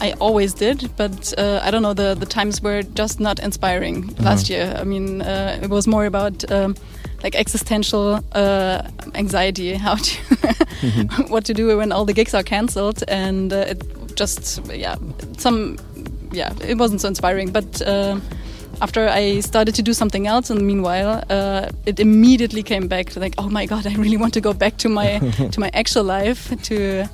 I 0.00 0.12
always 0.12 0.54
did. 0.54 0.90
But 0.96 1.34
uh, 1.38 1.60
I 1.62 1.70
don't 1.70 1.82
know 1.82 1.94
the 1.94 2.14
the 2.14 2.26
times 2.26 2.60
were 2.62 2.82
just 2.82 3.20
not 3.20 3.38
inspiring 3.38 4.14
last 4.18 4.50
year. 4.50 4.74
I 4.76 4.84
mean, 4.84 5.22
uh, 5.22 5.60
it 5.62 5.70
was 5.70 5.86
more 5.86 6.06
about. 6.06 6.50
Um, 6.50 6.74
like 7.22 7.34
existential 7.34 8.20
uh, 8.32 8.82
anxiety, 9.14 9.74
how 9.74 9.94
to 9.96 10.12
what 11.28 11.44
to 11.46 11.54
do 11.54 11.76
when 11.76 11.92
all 11.92 12.04
the 12.04 12.12
gigs 12.12 12.34
are 12.34 12.42
cancelled, 12.42 13.02
and 13.08 13.52
uh, 13.52 13.72
it 13.72 13.82
just 14.16 14.64
yeah 14.72 14.96
some 15.38 15.76
yeah 16.32 16.52
it 16.60 16.78
wasn't 16.78 17.00
so 17.00 17.08
inspiring. 17.08 17.50
But 17.50 17.82
uh, 17.82 18.20
after 18.80 19.08
I 19.08 19.40
started 19.40 19.74
to 19.76 19.82
do 19.82 19.92
something 19.94 20.26
else, 20.26 20.50
and 20.50 20.66
meanwhile, 20.66 21.24
uh, 21.30 21.70
it 21.86 22.00
immediately 22.00 22.62
came 22.62 22.88
back 22.88 23.10
to 23.10 23.20
like, 23.20 23.34
oh 23.38 23.48
my 23.48 23.66
god, 23.66 23.86
I 23.86 23.94
really 23.94 24.16
want 24.16 24.34
to 24.34 24.40
go 24.40 24.52
back 24.52 24.76
to 24.78 24.88
my 24.88 25.18
to 25.52 25.60
my 25.60 25.70
actual 25.72 26.04
life 26.04 26.50
to. 26.64 27.08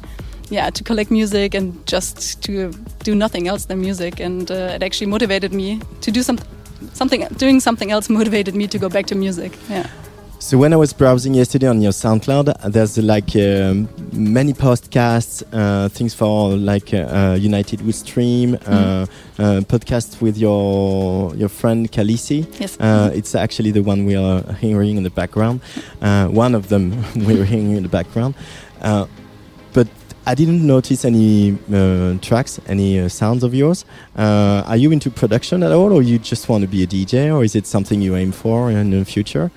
Yeah, 0.50 0.68
to 0.68 0.84
collect 0.84 1.10
music 1.10 1.54
and 1.54 1.72
just 1.86 2.42
to 2.42 2.72
do 3.04 3.14
nothing 3.14 3.48
else 3.48 3.64
than 3.64 3.80
music, 3.80 4.20
and 4.20 4.50
uh, 4.50 4.74
it 4.74 4.82
actually 4.82 5.06
motivated 5.06 5.54
me 5.54 5.80
to 6.02 6.10
do 6.10 6.22
some, 6.22 6.38
something. 6.92 7.26
Doing 7.36 7.60
something 7.60 7.90
else 7.90 8.08
motivated 8.08 8.54
me 8.54 8.66
to 8.68 8.78
go 8.78 8.88
back 8.88 9.06
to 9.06 9.14
music. 9.14 9.52
Yeah. 9.68 9.86
So 10.42 10.58
when 10.58 10.72
I 10.72 10.76
was 10.76 10.92
browsing 10.92 11.34
yesterday 11.34 11.68
on 11.68 11.80
your 11.80 11.92
SoundCloud, 11.92 12.72
there's 12.72 12.98
like 12.98 13.36
um, 13.36 13.88
many 14.12 14.52
podcasts, 14.52 15.44
uh, 15.52 15.88
things 15.88 16.14
for 16.14 16.56
like 16.56 16.92
uh, 16.92 17.36
United 17.40 17.80
We 17.82 17.92
Stream, 17.92 18.54
uh, 18.66 19.06
uh, 19.38 19.60
podcast 19.68 20.20
with 20.20 20.36
your 20.36 21.32
your 21.36 21.48
friend 21.48 21.90
Kalisi. 21.92 22.44
Yes. 22.58 22.76
Uh, 22.80 23.12
it's 23.14 23.36
actually 23.36 23.70
the 23.70 23.82
one 23.82 24.04
we 24.04 24.16
are 24.16 24.42
hearing 24.54 24.96
in 24.96 25.04
the 25.04 25.10
background. 25.10 25.60
Uh, 26.00 26.26
one 26.26 26.56
of 26.56 26.68
them 26.70 26.90
we're 27.14 27.44
hearing 27.44 27.76
in 27.76 27.84
the 27.84 27.88
background. 27.88 28.34
I 30.24 30.34
didn't 30.34 30.64
notice 30.66 31.04
any 31.04 31.58
uh, 31.72 32.14
tracks, 32.20 32.60
any 32.66 33.00
uh, 33.00 33.08
sounds 33.08 33.42
of 33.42 33.54
yours. 33.54 33.84
Uh, 34.16 34.62
are 34.66 34.76
you 34.76 34.92
into 34.92 35.10
production 35.10 35.62
at 35.62 35.72
all, 35.72 35.92
or 35.92 36.02
you 36.02 36.18
just 36.18 36.48
want 36.48 36.62
to 36.62 36.68
be 36.68 36.82
a 36.82 36.86
DJ, 36.86 37.34
or 37.34 37.44
is 37.44 37.56
it 37.56 37.66
something 37.66 38.00
you 38.00 38.14
aim 38.16 38.32
for 38.32 38.70
in 38.70 38.90
the 38.90 39.04
future? 39.04 39.50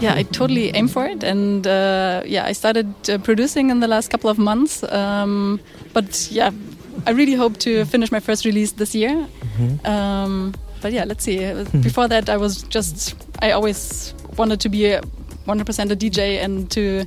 yeah, 0.00 0.14
I 0.14 0.22
totally 0.22 0.70
aim 0.74 0.88
for 0.88 1.06
it, 1.06 1.24
and 1.24 1.66
uh, 1.66 2.22
yeah, 2.26 2.44
I 2.44 2.52
started 2.52 2.92
uh, 3.08 3.18
producing 3.18 3.70
in 3.70 3.80
the 3.80 3.88
last 3.88 4.10
couple 4.10 4.30
of 4.30 4.38
months. 4.38 4.84
Um, 4.84 5.60
but 5.94 6.28
yeah, 6.30 6.50
I 7.06 7.10
really 7.10 7.34
hope 7.34 7.56
to 7.58 7.84
finish 7.86 8.12
my 8.12 8.20
first 8.20 8.44
release 8.44 8.72
this 8.72 8.94
year. 8.94 9.26
Um, 9.84 10.54
but 10.82 10.92
yeah, 10.92 11.04
let's 11.04 11.24
see. 11.24 11.44
Uh, 11.44 11.64
Before 11.82 12.06
that, 12.08 12.28
I 12.28 12.36
was 12.36 12.62
just 12.64 13.16
I 13.42 13.52
always 13.52 14.14
wanted 14.36 14.60
to 14.60 14.68
be 14.68 14.98
100% 15.46 15.90
a 15.90 15.96
DJ 15.96 16.42
and 16.44 16.70
to 16.70 17.04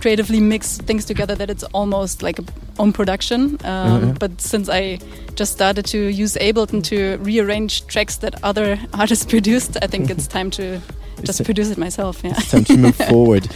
creatively 0.00 0.40
mix 0.40 0.78
things 0.78 1.04
together 1.04 1.34
that 1.34 1.50
it's 1.50 1.64
almost 1.72 2.22
like 2.22 2.38
a 2.38 2.44
own 2.78 2.92
production. 2.92 3.58
Um, 3.64 4.00
Mhm. 4.02 4.18
But 4.18 4.40
since 4.40 4.68
I 4.68 4.98
just 5.34 5.52
started 5.52 5.84
to 5.86 5.98
use 5.98 6.36
Ableton 6.40 6.82
to 6.84 7.18
rearrange 7.24 7.86
tracks 7.86 8.16
that 8.18 8.34
other 8.42 8.78
artists 8.94 9.24
produced, 9.24 9.76
I 9.82 9.86
think 9.88 10.10
it's 10.10 10.26
time 10.28 10.50
to 10.50 10.62
just 11.24 11.40
It's- 11.40 11.44
produce 11.46 11.70
it 11.72 11.78
myself. 11.78 12.20
Yeah. 12.24 12.34
It's 12.38 12.50
time 12.50 12.64
to 12.64 12.76
move 12.76 12.96
forward. 13.10 13.48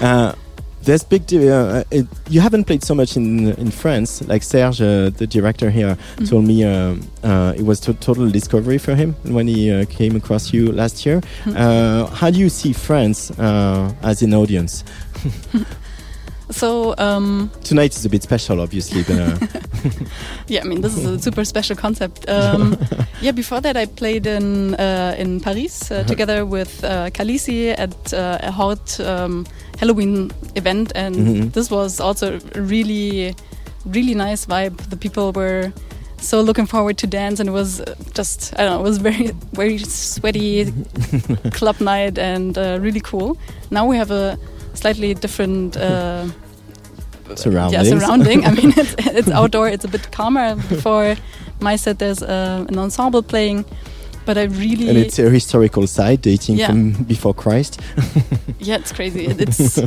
uh, 0.00 0.32
there's 0.82 1.02
big. 1.04 1.22
Uh, 1.34 1.82
it, 1.90 2.06
you 2.30 2.40
haven't 2.40 2.64
played 2.64 2.82
so 2.82 2.94
much 2.94 3.16
in 3.16 3.52
in 3.58 3.70
France. 3.70 4.22
Like 4.26 4.42
Serge, 4.42 4.80
uh, 4.80 5.10
the 5.10 5.26
director 5.26 5.70
here, 5.70 5.98
told 6.26 6.44
me 6.46 6.64
uh, 6.64 6.94
uh, 7.24 7.52
it 7.58 7.64
was 7.64 7.86
a 7.88 7.92
total 7.94 8.30
discovery 8.30 8.78
for 8.78 8.94
him 8.94 9.14
when 9.24 9.48
he 9.48 9.70
uh, 9.70 9.84
came 9.90 10.16
across 10.16 10.52
you 10.54 10.72
last 10.72 11.04
year. 11.04 11.20
Uh, 11.46 12.06
how 12.06 12.30
do 12.30 12.38
you 12.38 12.48
see 12.48 12.72
France 12.72 13.30
uh, 13.38 13.92
as 14.02 14.22
an 14.22 14.32
audience? 14.32 14.84
So 16.50 16.94
um, 16.96 17.50
Tonight 17.62 17.94
is 17.94 18.06
a 18.06 18.08
bit 18.08 18.22
special, 18.22 18.62
obviously, 18.62 19.02
but 19.02 19.18
uh, 19.42 19.90
yeah, 20.46 20.62
I 20.62 20.64
mean 20.64 20.80
this 20.80 20.96
is 20.96 21.04
a 21.04 21.18
super 21.18 21.44
special 21.44 21.76
concept. 21.76 22.26
Um, 22.26 22.74
yeah, 23.20 23.32
before 23.32 23.60
that 23.60 23.76
I 23.76 23.84
played 23.84 24.26
in 24.26 24.74
uh, 24.76 25.14
in 25.18 25.40
Paris 25.40 25.90
uh, 25.92 26.04
together 26.04 26.46
with 26.46 26.82
uh, 26.84 27.10
Kalisi 27.10 27.78
at 27.78 28.14
uh, 28.14 28.38
a 28.40 28.50
hot 28.50 28.98
um, 29.00 29.44
Halloween 29.78 30.30
event, 30.54 30.90
and 30.94 31.16
Mhm. 31.16 31.52
this 31.52 31.70
was 31.70 32.00
also 32.00 32.38
really 32.54 33.34
really 33.84 34.14
nice 34.14 34.46
vibe. 34.46 34.78
The 34.88 34.96
people 34.96 35.32
were 35.32 35.70
so 36.18 36.40
looking 36.40 36.64
forward 36.66 36.96
to 36.98 37.06
dance, 37.06 37.40
and 37.40 37.48
it 37.50 37.52
was 37.52 37.82
just 38.14 38.54
I 38.58 38.64
don't 38.64 38.72
know, 38.72 38.80
it 38.80 38.88
was 38.88 38.96
very 38.96 39.32
very 39.52 39.76
sweaty 39.78 40.72
club 41.52 41.78
night 41.82 42.18
and 42.18 42.56
uh, 42.56 42.78
really 42.80 43.00
cool. 43.00 43.36
Now 43.70 43.84
we 43.86 43.98
have 43.98 44.10
a 44.10 44.38
slightly 44.80 45.14
different. 45.14 45.76
Uh, 45.76 46.26
surroundings. 47.34 47.88
yeah, 47.90 47.98
surrounding. 47.98 48.44
I 48.44 48.50
mean, 48.52 48.72
it's, 48.76 48.94
it's 48.98 49.28
outdoor. 49.30 49.68
It's 49.68 49.84
a 49.84 49.88
bit 49.88 50.10
calmer. 50.12 50.54
Before 50.68 51.16
my 51.60 51.76
set, 51.76 51.98
there's 51.98 52.22
uh, 52.22 52.64
an 52.68 52.78
ensemble 52.78 53.22
playing, 53.22 53.64
but 54.24 54.36
I 54.38 54.44
really, 54.44 54.88
and 54.88 54.98
it's 54.98 55.18
a 55.18 55.28
historical 55.30 55.86
site 55.86 56.22
dating 56.22 56.56
Yeah. 56.58 56.68
from 56.68 56.92
before 57.04 57.34
Christ. 57.34 57.80
yeah, 58.60 58.76
it's 58.80 58.92
crazy. 58.92 59.26
It- 59.26 59.40
It's, 59.40 59.78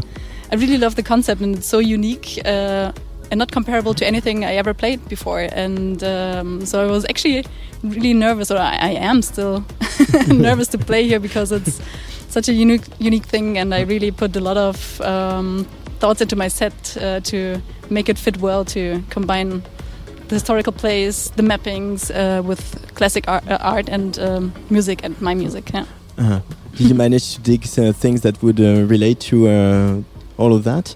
I 0.53 0.55
really 0.57 0.77
love 0.77 0.95
the 0.95 1.03
concept, 1.03 1.41
and 1.41 1.55
it's 1.57 1.67
so 1.67 1.79
unique 1.79 2.37
uh, 2.45 2.91
and 3.31 3.37
not 3.39 3.51
comparable 3.51 3.93
to 3.93 4.05
anything 4.05 4.43
I 4.43 4.55
ever 4.57 4.73
played 4.73 4.99
before. 5.09 5.47
And 5.55 6.03
um, 6.03 6.65
so 6.65 6.83
I 6.85 6.91
was 6.91 7.05
actually 7.09 7.45
really 7.83 8.13
nervous, 8.13 8.51
or 8.51 8.57
I, 8.57 8.75
I 8.75 8.91
am 9.09 9.21
still 9.21 9.63
nervous 10.27 10.67
to 10.69 10.77
play 10.77 11.07
here 11.07 11.19
because 11.21 11.53
it's 11.53 11.79
such 12.31 12.49
a 12.49 12.53
unique, 12.53 12.83
unique 12.99 13.25
thing, 13.25 13.57
and 13.57 13.73
I 13.73 13.81
really 13.81 14.11
put 14.11 14.35
a 14.35 14.39
lot 14.39 14.57
of 14.57 14.99
um, 15.01 15.65
thoughts 15.99 16.21
into 16.21 16.35
my 16.35 16.47
set 16.49 16.97
uh, 17.01 17.19
to 17.21 17.61
make 17.89 18.09
it 18.09 18.17
fit 18.17 18.37
well 18.41 18.65
to 18.65 19.03
combine 19.09 19.61
the 20.27 20.35
historical 20.35 20.71
plays, 20.73 21.29
the 21.35 21.43
mappings 21.43 22.09
uh, 22.11 22.41
with 22.41 22.61
classic 22.95 23.27
art, 23.27 23.43
uh, 23.49 23.57
art 23.61 23.89
and 23.89 24.17
um, 24.19 24.53
music 24.69 25.03
and 25.03 25.19
my 25.21 25.33
music. 25.35 25.71
Yeah. 25.73 25.85
Uh-huh. 26.17 26.39
Did 26.77 26.87
you 26.87 26.95
manage 26.95 27.35
to 27.35 27.41
dig 27.41 27.63
uh, 27.77 27.91
things 27.91 28.21
that 28.21 28.41
would 28.41 28.59
uh, 28.59 28.85
relate 28.87 29.19
to 29.29 29.47
uh, 29.49 30.01
all 30.37 30.53
of 30.53 30.63
that? 30.63 30.95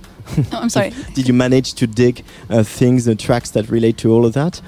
Oh, 0.52 0.60
I'm 0.62 0.69
sorry. 0.69 0.91
Did 1.13 1.28
you 1.28 1.34
manage 1.34 1.74
to 1.76 1.86
dig 1.86 2.24
uh, 2.50 2.63
things, 2.63 3.08
uh, 3.08 3.13
tracks 3.17 3.52
that 3.52 3.69
relate 3.69 3.98
to 3.98 4.12
all 4.12 4.26
of 4.26 4.34
that? 4.34 4.62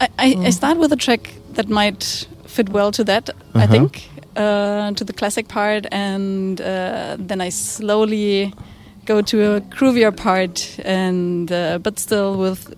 I, 0.00 0.08
I, 0.18 0.36
I 0.46 0.50
start 0.50 0.78
with 0.78 0.92
a 0.92 0.96
track 0.96 1.34
that 1.54 1.68
might 1.68 2.26
fit 2.46 2.68
well 2.68 2.92
to 2.92 3.04
that, 3.04 3.30
I 3.54 3.64
Uh-huh. 3.64 3.72
think, 3.72 4.08
uh, 4.36 4.92
to 4.92 5.04
the 5.04 5.12
classic 5.12 5.48
part, 5.48 5.86
and 5.92 6.60
uh, 6.60 7.16
then 7.18 7.40
I 7.40 7.50
slowly 7.50 8.52
go 9.06 9.20
to 9.22 9.54
a 9.56 9.60
groovier 9.60 10.12
part, 10.16 10.78
and 10.84 11.50
uh, 11.52 11.78
but 11.78 11.98
still 11.98 12.36
with, 12.38 12.74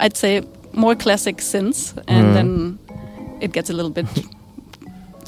I'd 0.00 0.16
say, 0.16 0.42
more 0.72 0.94
classic 0.94 1.36
synths, 1.38 1.94
and 2.08 2.26
Mhm. 2.26 2.34
then 2.34 2.78
it 3.40 3.52
gets 3.52 3.70
a 3.70 3.72
little 3.72 3.90
bit 3.92 4.06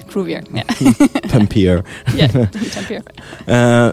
groovier. 0.09 0.43
Yeah, 0.55 0.65
Pumpier. 1.29 1.85
yeah, 2.15 2.29
tempier. 2.75 3.03
Uh, 3.47 3.93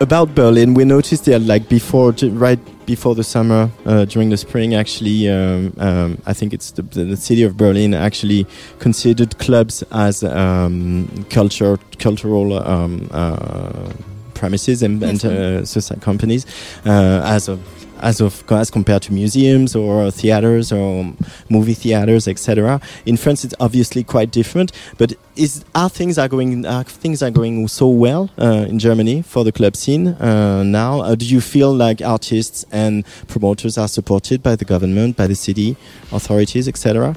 about 0.00 0.34
Berlin, 0.34 0.74
we 0.74 0.84
noticed 0.84 1.24
that 1.26 1.40
like 1.42 1.68
before, 1.68 2.12
right 2.38 2.58
before 2.86 3.14
the 3.14 3.24
summer, 3.24 3.70
uh, 3.86 4.04
during 4.04 4.30
the 4.30 4.36
spring, 4.36 4.74
actually, 4.74 5.28
um, 5.28 5.72
um, 5.78 6.18
I 6.26 6.32
think 6.32 6.52
it's 6.52 6.72
the, 6.72 6.82
the, 6.82 7.04
the 7.04 7.16
city 7.16 7.42
of 7.42 7.56
Berlin 7.56 7.94
actually 7.94 8.46
considered 8.78 9.38
clubs 9.38 9.82
as 9.92 10.24
um, 10.24 11.26
culture, 11.30 11.78
cultural 11.98 12.58
um, 12.58 13.08
uh, 13.12 13.92
premises 14.34 14.82
and, 14.82 15.02
and 15.02 15.24
uh, 15.24 15.64
society 15.64 16.00
companies 16.00 16.46
uh, 16.84 17.22
as 17.24 17.48
of 17.48 17.60
as 18.02 18.20
of 18.20 18.44
as 18.50 18.70
compared 18.70 19.02
to 19.02 19.12
museums 19.12 19.74
or 19.74 20.10
theaters 20.10 20.72
or 20.72 21.14
movie 21.48 21.74
theaters, 21.74 22.28
etc. 22.28 22.80
In 23.06 23.16
France, 23.16 23.44
it's 23.44 23.54
obviously 23.60 24.02
quite 24.04 24.30
different. 24.30 24.72
But 24.98 25.14
is 25.36 25.64
are 25.74 25.88
things 25.88 26.18
are 26.18 26.28
going 26.28 26.66
are 26.66 26.84
things 26.84 27.22
are 27.22 27.30
going 27.30 27.68
so 27.68 27.88
well 27.88 28.30
uh, 28.38 28.66
in 28.68 28.78
Germany 28.78 29.22
for 29.22 29.44
the 29.44 29.52
club 29.52 29.76
scene 29.76 30.08
uh, 30.08 30.62
now? 30.62 31.00
Uh, 31.00 31.14
do 31.14 31.24
you 31.24 31.40
feel 31.40 31.72
like 31.72 32.02
artists 32.02 32.66
and 32.72 33.04
promoters 33.28 33.78
are 33.78 33.88
supported 33.88 34.42
by 34.42 34.56
the 34.56 34.64
government, 34.64 35.16
by 35.16 35.26
the 35.26 35.36
city 35.36 35.76
authorities, 36.12 36.68
etc.? 36.68 37.14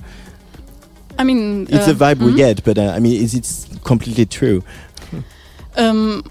I 1.17 1.23
mean, 1.23 1.67
It's 1.69 1.88
uh, 1.88 1.93
the 1.93 2.05
vibe 2.05 2.19
we 2.19 2.33
mhm. 2.33 2.38
get, 2.38 2.63
but 2.63 2.77
uh, 2.77 2.91
I 2.95 2.99
mean, 2.99 3.21
is 3.21 3.33
it 3.33 3.83
completely 3.83 4.25
true? 4.25 4.63
Um, 5.77 6.23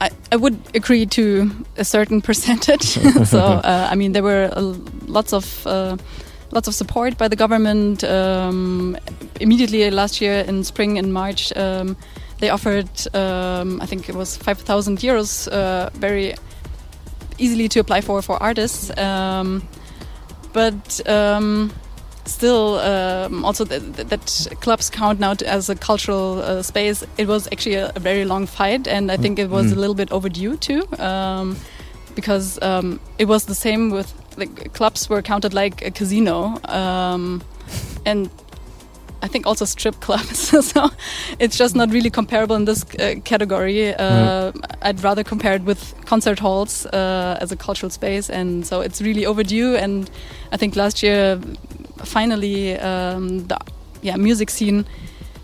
I, 0.00 0.10
I 0.32 0.36
would 0.36 0.58
agree 0.74 1.06
to 1.06 1.50
a 1.76 1.84
certain 1.84 2.20
percentage. 2.28 2.82
so 3.24 3.38
uh, 3.38 3.88
I 3.90 3.94
mean, 3.94 4.12
there 4.12 4.22
were 4.22 4.50
uh, 4.52 4.74
lots 5.06 5.32
of 5.32 5.66
uh, 5.66 5.96
lots 6.52 6.68
of 6.68 6.74
support 6.74 7.18
by 7.18 7.28
the 7.28 7.36
government. 7.36 8.04
Um, 8.04 8.96
immediately 9.40 9.90
last 9.90 10.20
year 10.20 10.44
in 10.46 10.64
spring 10.64 10.98
and 10.98 11.12
March, 11.12 11.56
um, 11.56 11.96
they 12.38 12.50
offered 12.50 12.88
um, 13.14 13.80
I 13.80 13.86
think 13.86 14.08
it 14.08 14.14
was 14.14 14.36
five 14.36 14.58
thousand 14.58 14.98
euros, 14.98 15.48
uh, 15.48 15.90
very 15.94 16.34
easily 17.38 17.68
to 17.68 17.80
apply 17.80 18.00
for 18.00 18.22
for 18.22 18.42
artists. 18.42 18.96
Um, 18.98 19.62
but 20.52 21.06
um, 21.08 21.70
still 22.26 22.78
um, 22.80 23.44
also 23.44 23.64
th- 23.64 23.82
th- 23.94 24.08
that 24.08 24.48
clubs 24.60 24.90
count 24.90 25.20
now 25.20 25.34
as 25.44 25.68
a 25.68 25.74
cultural 25.74 26.42
uh, 26.42 26.62
space 26.62 27.04
it 27.18 27.26
was 27.26 27.46
actually 27.52 27.76
a, 27.76 27.92
a 27.94 28.00
very 28.00 28.24
long 28.24 28.46
fight 28.46 28.86
and 28.86 29.10
i 29.10 29.16
think 29.16 29.38
it 29.38 29.48
was 29.48 29.72
a 29.72 29.76
little 29.76 29.94
bit 29.94 30.10
overdue 30.12 30.56
too 30.56 30.86
um, 30.98 31.56
because 32.14 32.60
um, 32.62 32.98
it 33.18 33.26
was 33.26 33.44
the 33.44 33.54
same 33.54 33.90
with 33.90 34.12
like 34.36 34.72
clubs 34.72 35.08
were 35.08 35.22
counted 35.22 35.54
like 35.54 35.82
a 35.82 35.90
casino 35.90 36.58
um, 36.64 37.42
and 38.04 38.30
I 39.22 39.28
think 39.28 39.46
also 39.46 39.64
strip 39.64 40.00
clubs. 40.00 40.38
so 40.72 40.90
it's 41.38 41.56
just 41.56 41.74
not 41.74 41.90
really 41.90 42.10
comparable 42.10 42.54
in 42.54 42.64
this 42.64 42.84
uh, 43.00 43.14
category. 43.24 43.94
Uh, 43.94 44.52
I'd 44.82 45.02
rather 45.02 45.24
compare 45.24 45.54
it 45.54 45.62
with 45.62 45.94
concert 46.04 46.38
halls 46.38 46.86
uh, 46.86 47.38
as 47.40 47.50
a 47.50 47.56
cultural 47.56 47.90
space, 47.90 48.30
and 48.30 48.66
so 48.66 48.82
it's 48.82 49.00
really 49.00 49.26
overdue. 49.26 49.74
And 49.74 50.10
I 50.52 50.56
think 50.56 50.76
last 50.76 51.02
year, 51.02 51.40
finally, 52.04 52.76
um, 52.78 53.46
the 53.46 53.58
yeah 54.02 54.16
music 54.16 54.50
scene 54.50 54.84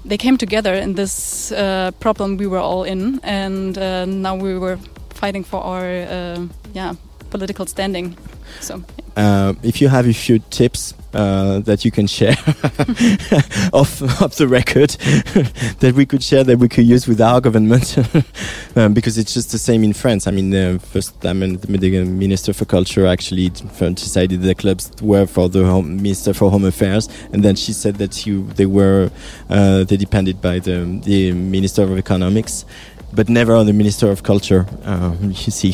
they 0.04 0.18
came 0.18 0.36
together 0.36 0.74
in 0.74 0.94
this 0.94 1.52
uh, 1.52 1.90
problem 2.00 2.36
we 2.36 2.46
were 2.46 2.58
all 2.58 2.84
in, 2.84 3.20
and 3.22 3.78
uh, 3.78 4.04
now 4.04 4.34
we 4.34 4.58
were 4.58 4.78
fighting 5.10 5.44
for 5.44 5.62
our 5.62 5.84
uh, 5.84 6.46
yeah 6.74 6.94
political 7.30 7.66
standing. 7.66 8.16
So 8.60 8.82
uh, 9.16 9.54
if 9.62 9.80
you 9.80 9.88
have 9.88 10.06
a 10.06 10.12
few 10.12 10.38
tips 10.50 10.94
uh, 11.14 11.58
that 11.60 11.84
you 11.84 11.90
can 11.90 12.06
share 12.06 12.30
off 13.72 14.00
off 14.22 14.36
the 14.36 14.46
record 14.48 14.90
that 15.80 15.92
we 15.94 16.06
could 16.06 16.22
share 16.22 16.42
that 16.42 16.58
we 16.58 16.68
could 16.68 16.86
use 16.86 17.06
with 17.06 17.20
our 17.20 17.38
government 17.40 17.98
um, 18.76 18.94
because 18.94 19.18
it's 19.18 19.34
just 19.34 19.52
the 19.52 19.58
same 19.58 19.84
in 19.84 19.92
France. 19.92 20.26
I 20.26 20.30
mean, 20.30 20.54
uh, 20.54 20.78
first 20.78 21.20
time 21.20 21.40
mean, 21.40 21.58
the 21.58 22.04
minister 22.04 22.54
for 22.54 22.64
culture 22.64 23.06
actually 23.06 23.50
decided 23.50 24.40
the 24.40 24.54
clubs 24.54 24.90
were 25.02 25.26
for 25.26 25.50
the 25.50 25.64
home, 25.64 25.96
minister 25.96 26.32
for 26.32 26.50
home 26.50 26.64
affairs, 26.64 27.08
and 27.32 27.44
then 27.44 27.56
she 27.56 27.74
said 27.74 27.96
that 27.96 28.24
you 28.24 28.46
they 28.54 28.66
were 28.66 29.10
uh, 29.50 29.84
they 29.84 29.98
depended 29.98 30.40
by 30.40 30.58
the 30.58 31.00
the 31.04 31.32
minister 31.32 31.82
of 31.82 31.98
economics 31.98 32.64
but 33.12 33.28
never 33.28 33.54
on 33.54 33.66
the 33.66 33.72
Minister 33.72 34.10
of 34.10 34.22
Culture. 34.22 34.66
Um, 34.84 35.16
you 35.22 35.52
see, 35.52 35.72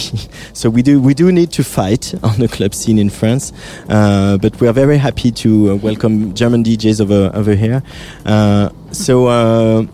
so 0.52 0.70
we 0.70 0.82
do 0.82 1.00
we 1.00 1.14
do 1.14 1.30
need 1.32 1.50
to 1.52 1.64
fight 1.64 2.14
on 2.22 2.38
the 2.38 2.48
club 2.48 2.74
scene 2.74 2.98
in 2.98 3.10
France, 3.10 3.52
uh, 3.88 4.38
but 4.38 4.60
we 4.60 4.68
are 4.68 4.72
very 4.72 4.98
happy 4.98 5.30
to 5.32 5.72
uh, 5.72 5.74
welcome 5.76 6.34
German 6.34 6.64
DJs 6.64 7.00
over 7.00 7.30
over 7.34 7.54
here. 7.54 7.82
Uh, 8.24 8.70
so. 8.92 9.88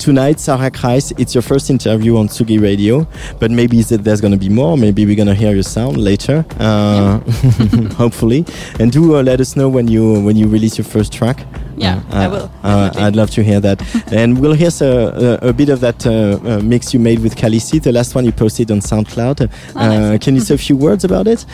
Uh, 0.00 0.04
tonight, 0.04 0.40
Sarah 0.40 0.70
Kreis, 0.70 1.12
it's 1.18 1.34
your 1.34 1.42
first 1.42 1.70
interview 1.70 2.16
on 2.16 2.28
Tsugi 2.28 2.60
Radio, 2.60 3.06
but 3.38 3.50
maybe 3.50 3.82
there's 3.82 4.20
going 4.20 4.32
to 4.32 4.38
be 4.38 4.48
more. 4.48 4.76
Maybe 4.76 5.04
we're 5.04 5.16
going 5.16 5.28
to 5.28 5.34
hear 5.34 5.52
your 5.52 5.62
sound 5.62 5.96
later, 5.96 6.44
uh, 6.58 7.18
hopefully. 7.96 8.44
And 8.78 8.92
do 8.92 9.16
uh, 9.16 9.22
let 9.22 9.40
us 9.40 9.56
know 9.56 9.68
when 9.68 9.88
you 9.88 10.22
when 10.24 10.36
you 10.36 10.48
release 10.48 10.78
your 10.78 10.84
first 10.84 11.12
track. 11.12 11.46
Yeah, 11.76 12.02
uh, 12.12 12.16
I 12.16 12.28
will. 12.28 12.50
Uh, 12.62 12.90
I'd 12.96 13.16
love 13.16 13.30
to 13.32 13.42
hear 13.42 13.60
that. 13.60 13.80
and 14.12 14.40
we'll 14.40 14.54
hear 14.54 14.70
a, 14.80 15.48
a, 15.48 15.52
bit 15.52 15.68
of 15.68 15.80
that 15.80 16.06
uh, 16.06 16.60
mix 16.62 16.92
you 16.92 17.00
made 17.00 17.20
with 17.20 17.36
Khaleesi, 17.36 17.82
the 17.82 17.92
last 17.92 18.14
one 18.14 18.24
you 18.24 18.32
posted 18.32 18.70
on 18.70 18.80
SoundCloud. 18.80 19.40
Oh, 19.40 19.74
nice. 19.74 20.24
Can 20.24 20.34
you 20.34 20.40
say 20.40 20.54
a 20.54 20.58
few 20.58 20.76
words 20.86 21.04
about 21.04 21.26
it? 21.26 21.44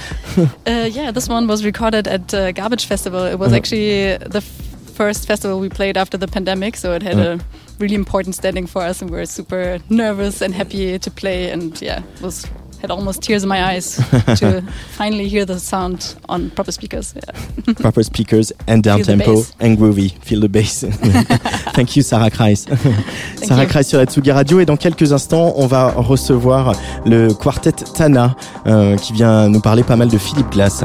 yeah, 0.67 1.11
this 1.11 1.29
one 1.29 1.47
was 1.47 1.65
recorded 1.65 2.07
at 2.09 2.29
Garbage 2.55 2.87
Festival. 2.87 3.25
It 3.27 3.39
was 3.39 3.51
-huh. 3.51 3.57
actually 3.57 4.19
the 4.31 4.43
first 4.95 5.27
festival 5.27 5.61
we 5.61 5.69
played 5.69 5.97
after 5.97 6.19
the 6.19 6.27
pandemic, 6.27 6.77
so 6.77 6.95
it 6.95 7.03
had 7.03 7.17
-huh. 7.17 7.41
a 7.41 7.66
really 7.79 7.95
important 7.95 8.35
standing 8.35 8.66
for 8.66 8.83
us, 8.83 9.03
and 9.03 9.11
we 9.11 9.18
are 9.18 9.27
super 9.27 9.79
nervous 9.89 10.43
and 10.43 10.55
happy 10.55 10.99
to 10.99 11.11
play. 11.11 11.51
And 11.51 11.81
yeah, 11.81 12.03
was 12.20 12.47
had 12.81 12.91
almost 12.91 13.22
tears 13.22 13.43
in 13.43 13.49
my 13.49 13.62
eyes 13.64 13.97
to 14.37 14.62
finally 14.97 15.29
hear 15.29 15.45
the 15.45 15.59
sound 15.59 16.16
on 16.29 16.51
proper 16.51 16.72
speakers. 16.72 17.14
Yeah. 17.14 17.72
proper 17.81 18.03
speakers 18.03 18.53
and 18.66 18.83
down 18.83 19.03
tempo 19.03 19.43
and 19.61 19.79
groovy. 19.79 20.12
Feel 20.22 20.41
the 20.41 20.49
bass. 20.49 20.85
Thank 21.74 21.97
you, 21.97 22.03
Sarah 22.03 22.31
Kreis. 22.31 22.66
Sarah 23.43 23.66
Kreis 23.66 23.85
sur 23.85 23.99
la 23.99 24.07
Tsugi 24.07 24.31
Radio. 24.31 24.61
Et 24.61 24.66
dans 24.66 24.77
quelques 24.77 25.12
instants, 25.12 25.55
on 25.57 25.66
va 25.66 25.91
recevoir 25.93 26.74
le 27.05 27.33
quartet 27.33 27.72
Tana 27.72 28.37
euh, 28.66 28.97
qui 28.97 29.12
vient 29.12 29.49
nous 29.49 29.61
parler 29.61 29.83
pas 29.83 29.97
mal 29.97 30.09
de 30.09 30.18
Philippe 30.18 30.51
Glass. 30.51 30.85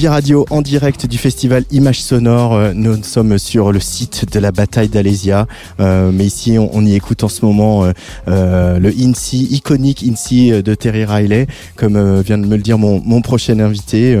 Tsugi 0.00 0.08
Radio 0.08 0.46
en 0.48 0.62
direct 0.62 1.04
du 1.04 1.18
festival 1.18 1.64
Images 1.70 2.00
Sonores. 2.00 2.54
Euh, 2.54 2.72
nous 2.74 3.02
sommes 3.02 3.36
sur 3.36 3.70
le 3.70 3.80
site 3.80 4.32
de 4.32 4.40
la 4.40 4.50
bataille 4.50 4.88
d'Alésia. 4.88 5.46
Euh, 5.78 6.10
mais 6.10 6.24
ici, 6.24 6.56
on, 6.58 6.86
y 6.86 6.94
écoute 6.94 7.22
en 7.22 7.28
ce 7.28 7.44
moment 7.44 7.84
euh, 8.26 8.78
le 8.78 8.98
INSI, 8.98 9.48
iconique 9.50 10.02
INSI 10.02 10.62
de 10.62 10.74
Terry 10.74 11.04
Riley, 11.04 11.48
comme 11.76 12.22
vient 12.22 12.38
de 12.38 12.46
me 12.46 12.56
le 12.56 12.62
dire 12.62 12.78
mon, 12.78 13.02
mon 13.04 13.20
prochain 13.20 13.60
invité. 13.60 14.18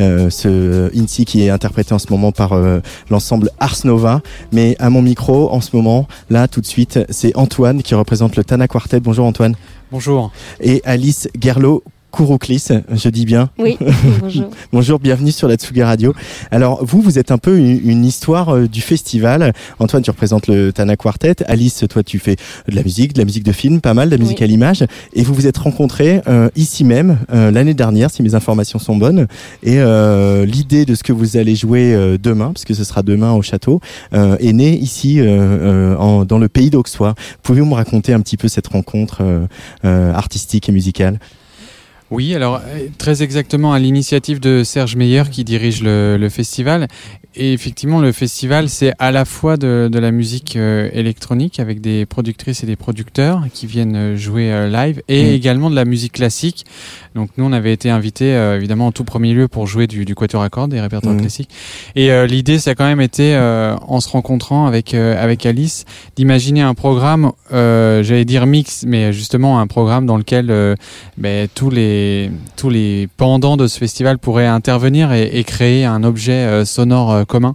ce 0.00 0.90
INSI 0.98 1.24
qui 1.26 1.42
est 1.42 1.50
interprété 1.50 1.94
en 1.94 2.00
ce 2.00 2.08
moment 2.10 2.32
par 2.32 2.60
l'ensemble 3.08 3.50
Ars 3.60 3.78
Nova. 3.84 4.22
Mais 4.50 4.74
à 4.80 4.90
mon 4.90 5.00
micro, 5.00 5.52
en 5.52 5.60
ce 5.60 5.76
moment, 5.76 6.08
là, 6.28 6.48
tout 6.48 6.60
de 6.60 6.66
suite, 6.66 6.98
c'est 7.08 7.36
Antoine 7.36 7.84
qui 7.84 7.94
représente 7.94 8.34
le 8.34 8.42
Tana 8.42 8.66
Quartet. 8.66 8.98
Bonjour 8.98 9.26
Antoine. 9.26 9.54
Bonjour. 9.92 10.32
Et 10.60 10.82
Alice 10.84 11.28
Gerlo 11.40 11.84
Kourouklis, 12.20 12.68
je 12.92 13.08
dis 13.08 13.24
bien. 13.24 13.48
Oui, 13.58 13.78
bonjour. 14.20 14.50
bonjour, 14.74 14.98
bienvenue 14.98 15.32
sur 15.32 15.48
la 15.48 15.54
Tsugi 15.54 15.82
Radio. 15.82 16.12
Alors, 16.50 16.84
vous, 16.84 17.00
vous 17.00 17.18
êtes 17.18 17.30
un 17.30 17.38
peu 17.38 17.56
une, 17.56 18.04
histoire 18.04 18.54
euh, 18.54 18.68
du 18.68 18.82
festival. 18.82 19.54
Antoine, 19.78 20.02
tu 20.02 20.10
représentes 20.10 20.46
le 20.46 20.70
Tana 20.70 20.96
Quartet. 20.96 21.36
Alice, 21.46 21.82
toi, 21.88 22.02
tu 22.02 22.18
fais 22.18 22.36
de 22.68 22.76
la 22.76 22.82
musique, 22.82 23.14
de 23.14 23.20
la 23.20 23.24
musique 23.24 23.42
de 23.42 23.52
film, 23.52 23.80
pas 23.80 23.94
mal, 23.94 24.10
de 24.10 24.16
la 24.16 24.22
musique 24.22 24.42
à 24.42 24.46
l'image. 24.46 24.84
Et 25.14 25.22
vous 25.22 25.32
vous 25.32 25.46
êtes 25.46 25.56
rencontrés 25.56 26.20
euh, 26.28 26.50
ici 26.56 26.84
même, 26.84 27.16
euh, 27.32 27.50
l'année 27.50 27.72
dernière, 27.72 28.10
si 28.10 28.22
mes 28.22 28.34
informations 28.34 28.78
sont 28.78 28.96
bonnes. 28.96 29.26
Et 29.62 29.78
l'idée 30.44 30.84
de 30.84 30.94
ce 30.94 31.02
que 31.02 31.14
vous 31.14 31.38
allez 31.38 31.56
jouer 31.56 32.18
demain, 32.22 32.52
parce 32.52 32.66
que 32.66 32.74
ce 32.74 32.84
sera 32.84 33.02
demain 33.02 33.32
au 33.32 33.40
château, 33.40 33.80
est 34.12 34.52
née 34.52 34.76
ici, 34.76 35.22
en, 35.22 36.26
dans 36.26 36.38
le 36.38 36.48
pays 36.50 36.68
d'Auxois. 36.68 37.14
Pouvez-vous 37.42 37.66
me 37.66 37.74
raconter 37.76 38.12
un 38.12 38.20
petit 38.20 38.36
peu 38.36 38.48
cette 38.48 38.66
rencontre 38.66 39.22
artistique 39.82 40.68
et 40.68 40.72
musicale? 40.72 41.18
Oui, 42.10 42.34
alors 42.34 42.56
euh, 42.56 42.88
très 42.98 43.22
exactement 43.22 43.72
à 43.72 43.78
l'initiative 43.78 44.40
de 44.40 44.64
Serge 44.64 44.96
Meyer 44.96 45.24
qui 45.30 45.44
dirige 45.44 45.82
le, 45.82 46.16
le 46.18 46.28
festival 46.28 46.88
et 47.36 47.52
effectivement, 47.52 48.00
le 48.00 48.10
festival, 48.10 48.68
c'est 48.68 48.92
à 48.98 49.12
la 49.12 49.24
fois 49.24 49.56
de, 49.56 49.88
de 49.90 49.98
la 50.00 50.10
musique 50.10 50.56
euh, 50.56 50.90
électronique 50.92 51.60
avec 51.60 51.80
des 51.80 52.04
productrices 52.04 52.64
et 52.64 52.66
des 52.66 52.74
producteurs 52.74 53.44
qui 53.54 53.66
viennent 53.66 53.94
euh, 53.94 54.16
jouer 54.16 54.52
euh, 54.52 54.68
live 54.68 55.00
et 55.06 55.22
mm. 55.22 55.34
également 55.34 55.70
de 55.70 55.76
la 55.76 55.84
musique 55.84 56.14
classique. 56.14 56.66
Donc 57.14 57.30
nous, 57.36 57.44
on 57.44 57.52
avait 57.52 57.72
été 57.72 57.88
invités 57.88 58.32
évidemment 58.56 58.86
en 58.86 58.92
tout 58.92 59.02
premier 59.02 59.32
lieu 59.32 59.48
pour 59.48 59.66
jouer 59.66 59.88
du, 59.88 60.04
du 60.04 60.14
quatuor 60.14 60.42
à 60.42 60.48
cordes, 60.48 60.70
des 60.70 60.80
répertoires 60.80 61.14
mm. 61.14 61.20
classiques. 61.20 61.50
Et 61.96 62.10
l'idée, 62.28 62.60
ça 62.60 62.70
a 62.70 62.74
quand 62.76 62.84
même 62.84 63.00
été, 63.00 63.36
en 63.36 63.98
se 63.98 64.08
rencontrant 64.08 64.66
avec 64.66 64.94
avec 64.94 65.44
Alice, 65.44 65.86
d'imaginer 66.14 66.60
un 66.60 66.74
programme, 66.74 67.32
j'allais 67.50 68.24
dire 68.24 68.46
mix, 68.46 68.84
mais 68.86 69.12
justement 69.12 69.58
un 69.58 69.66
programme 69.66 70.06
dans 70.06 70.16
lequel 70.16 70.76
ben, 71.18 71.48
tous 71.52 71.70
les 71.70 71.99
tous 72.56 72.70
les 72.70 73.08
pendants 73.16 73.56
de 73.56 73.66
ce 73.66 73.78
festival 73.78 74.18
pourraient 74.18 74.46
intervenir 74.46 75.12
et, 75.12 75.44
créer 75.44 75.84
un 75.84 76.02
objet 76.04 76.64
sonore 76.64 77.12
euh, 77.12 77.24
commun. 77.24 77.54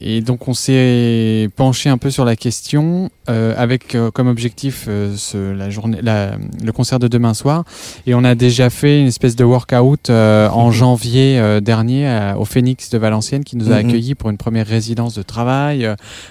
Et 0.00 0.20
donc 0.20 0.46
on 0.46 0.54
s'est 0.54 1.48
penché 1.56 1.88
un 1.88 1.98
peu 1.98 2.10
sur 2.10 2.24
la 2.24 2.36
question 2.36 3.10
euh, 3.28 3.54
avec 3.56 3.94
euh, 3.94 4.10
comme 4.12 4.28
objectif 4.28 4.84
euh, 4.88 5.14
ce, 5.16 5.52
la 5.52 5.70
journée, 5.70 5.98
la, 6.02 6.36
le 6.62 6.72
concert 6.72 7.00
de 7.00 7.08
demain 7.08 7.34
soir. 7.34 7.64
Et 8.06 8.14
on 8.14 8.22
a 8.22 8.36
déjà 8.36 8.70
fait 8.70 9.00
une 9.00 9.08
espèce 9.08 9.34
de 9.34 9.44
workout 9.44 10.08
euh, 10.08 10.48
en 10.50 10.68
mhm. 10.68 10.72
janvier 10.72 11.38
euh, 11.38 11.60
dernier 11.60 12.32
au 12.38 12.44
Phoenix 12.44 12.90
de 12.90 12.98
Valenciennes 12.98 13.42
qui 13.42 13.56
nous 13.56 13.72
a 13.72 13.82
mhm. 13.82 13.88
accueillis 13.88 14.14
pour 14.14 14.30
une 14.30 14.36
première 14.36 14.66
résidence 14.66 15.14
de 15.14 15.22
travail. 15.22 15.88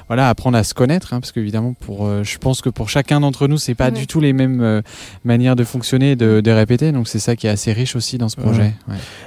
voilà, 0.07 0.29
apprendre 0.29 0.57
à 0.57 0.63
se 0.63 0.73
connaître, 0.73 1.13
hein, 1.13 1.19
parce 1.19 1.31
qu'évidemment, 1.31 1.73
pour, 1.73 2.09
je 2.23 2.37
pense 2.37 2.61
que 2.61 2.69
pour 2.69 2.89
chacun 2.89 3.19
d'entre 3.19 3.47
nous, 3.47 3.57
c'est 3.57 3.75
pas 3.75 3.91
du 3.91 4.07
tout 4.07 4.21
les 4.21 4.33
mêmes 4.33 4.81
manières 5.25 5.55
de 5.55 5.63
fonctionner, 5.63 6.15
de, 6.15 6.41
de 6.41 6.51
répéter. 6.51 6.91
Donc 6.91 7.07
c'est 7.07 7.19
ça 7.19 7.35
qui 7.35 7.47
est 7.47 7.49
assez 7.49 7.73
riche 7.73 7.95
aussi 7.95 8.17
dans 8.17 8.29
ce 8.29 8.37
projet. 8.37 8.73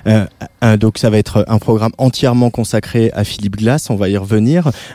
Ouais. 0.07 0.79
donc 0.79 0.99
ça 0.99 1.11
va 1.11 1.19
être 1.19 1.45
un 1.47 1.59
programme 1.59 1.93
entièrement 1.99 2.51
consacré 2.51 3.11
à 3.13 3.25
Philippe 3.25 3.57
Glass. 3.57 3.91
On 3.91 3.97
va 3.97 4.09
y 4.09 4.17
revenir 4.17 4.30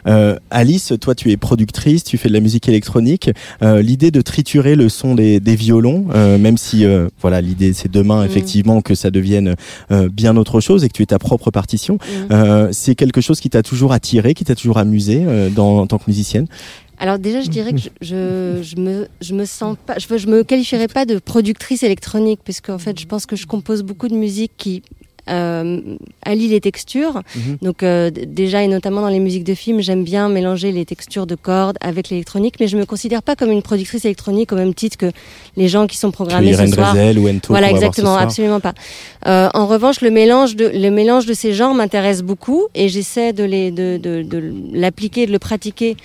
Euh, 0.08 0.38
Alice, 0.50 0.94
toi 1.00 1.16
tu 1.16 1.32
es 1.32 1.38
productrice, 1.38 2.04
tu 2.04 2.18
fais 2.18 2.30
de 2.30 2.34
la 2.34 2.40
musique 2.40 2.68
électronique. 2.68 3.30
Euh, 3.62 3.82
l'idée 3.82 4.12
de 4.12 4.22
triturer 4.22 4.76
le 4.76 4.90
son 4.90 5.16
des, 5.16 5.40
violons, 5.40 6.08
euh, 6.14 6.38
même 6.38 6.58
si 6.58 6.86
voilà 7.22 7.42
l'idée 7.42 7.74
c'est 7.74 7.92
demain 7.92 8.24
mm. 8.24 8.26
effectivement 8.26 8.82
que 8.82 8.96
ça 8.96 9.12
devienne 9.12 9.56
bien 10.12 10.38
autre 10.38 10.60
chose 10.60 10.84
et 10.84 10.88
que 10.88 10.94
tu 10.94 11.04
aies 11.04 11.08
ta 11.08 11.20
propre 11.20 11.52
partition, 11.52 11.98
mm. 12.30 12.72
c'est 12.72 12.96
quelque 12.96 13.22
chose 13.22 13.40
qui 13.40 13.50
t'a 13.50 13.64
toujours 13.64 13.94
attiré, 13.94 14.34
qui 14.34 14.44
t'a 14.44 14.56
toujours 14.56 14.78
amusé 14.78 15.24
dans, 15.56 15.80
en 15.80 15.88
tant 15.88 15.98
que 15.98 16.06
musicienne? 16.08 16.48
Alors 16.98 17.20
déjà, 17.20 17.42
je 17.42 17.50
dirais 17.50 17.74
que 17.74 17.80
je, 17.80 18.62
je, 18.62 18.76
me, 18.78 19.08
je 19.20 19.34
me 19.34 19.46
sens 19.46 19.76
pas, 19.86 19.96
je, 19.98 20.18
je 20.18 20.28
me 20.28 20.44
qualifierais 20.44 20.88
pas 20.88 21.06
de 21.06 21.20
productrice 21.20 21.84
électronique, 21.84 22.40
puisque 22.44 22.70
en 22.70 22.78
fait, 22.78 22.98
je 22.98 23.06
pense 23.06 23.26
que 23.26 23.36
je 23.36 23.46
compose 23.46 23.84
beaucoup 23.84 24.08
de 24.08 24.16
musique 24.16 24.54
qui 24.58 24.82
allie 25.28 26.48
les 26.48 26.62
textures. 26.62 27.22
Mhm. 27.36 27.58
Donc 27.62 27.84
euh, 27.84 28.10
déjà 28.12 28.64
et 28.64 28.68
notamment 28.68 29.02
dans 29.02 29.10
les 29.10 29.20
musiques 29.20 29.44
de 29.44 29.54
films, 29.54 29.82
j'aime 29.82 30.04
bien 30.04 30.30
mélanger 30.30 30.72
les 30.72 30.86
textures 30.86 31.26
de 31.28 31.36
cordes 31.36 31.78
avec 31.82 32.10
l'électronique, 32.10 32.56
mais 32.60 32.68
je 32.68 32.78
me 32.78 32.86
considère 32.86 33.24
pas 33.24 33.36
comme 33.36 33.52
une 33.52 33.62
productrice 33.62 34.06
électronique 34.06 34.52
au 34.52 34.56
même 34.56 34.74
titre 34.74 34.98
que 34.98 35.12
les 35.58 35.68
gens 35.68 35.88
qui 35.88 35.98
sont 35.98 36.12
programmés 36.12 36.54
ce 36.54 36.68
soir. 36.68 36.96
Ou 36.96 37.40
voilà, 37.50 37.70
exactement, 37.70 38.16
absolument 38.16 38.60
pas. 38.60 38.74
Euh, 39.28 39.50
en 39.54 39.68
revanche, 39.68 40.02
le 40.02 40.12
mélange 40.12 40.56
de 40.56 40.66
le 40.68 40.90
mélange 40.90 41.26
de 41.26 41.34
ces 41.34 41.54
genres 41.54 41.74
m'intéresse 41.74 42.22
beaucoup 42.22 42.68
et 42.76 42.90
j'essaie 42.90 43.34
de 43.34 43.44
les 43.44 43.72
de, 43.72 43.98
de, 43.98 44.22
de 44.24 44.54
l'appliquer, 44.74 45.26
de 45.26 45.32
le 45.32 45.40
pratiquer 45.40 45.98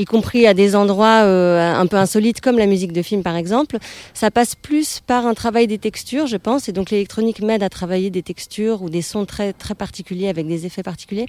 y 0.00 0.04
compris 0.04 0.46
à 0.46 0.54
des 0.54 0.74
endroits 0.74 1.24
euh, 1.24 1.74
un 1.74 1.86
peu 1.86 1.96
insolites 1.96 2.40
comme 2.40 2.58
la 2.58 2.66
musique 2.66 2.92
de 2.92 3.02
film 3.02 3.22
par 3.22 3.36
exemple, 3.36 3.78
ça 4.14 4.30
passe 4.30 4.54
plus 4.54 5.00
par 5.06 5.26
un 5.26 5.34
travail 5.34 5.66
des 5.66 5.78
textures, 5.78 6.26
je 6.26 6.36
pense, 6.36 6.68
et 6.68 6.72
donc 6.72 6.90
l'électronique 6.90 7.40
m'aide 7.40 7.62
à 7.62 7.68
travailler 7.68 8.10
des 8.10 8.22
textures 8.22 8.82
ou 8.82 8.90
des 8.90 9.02
sons 9.02 9.24
très 9.26 9.52
très 9.52 9.74
particuliers 9.74 10.28
avec 10.28 10.46
des 10.46 10.66
effets 10.66 10.82
particuliers, 10.82 11.26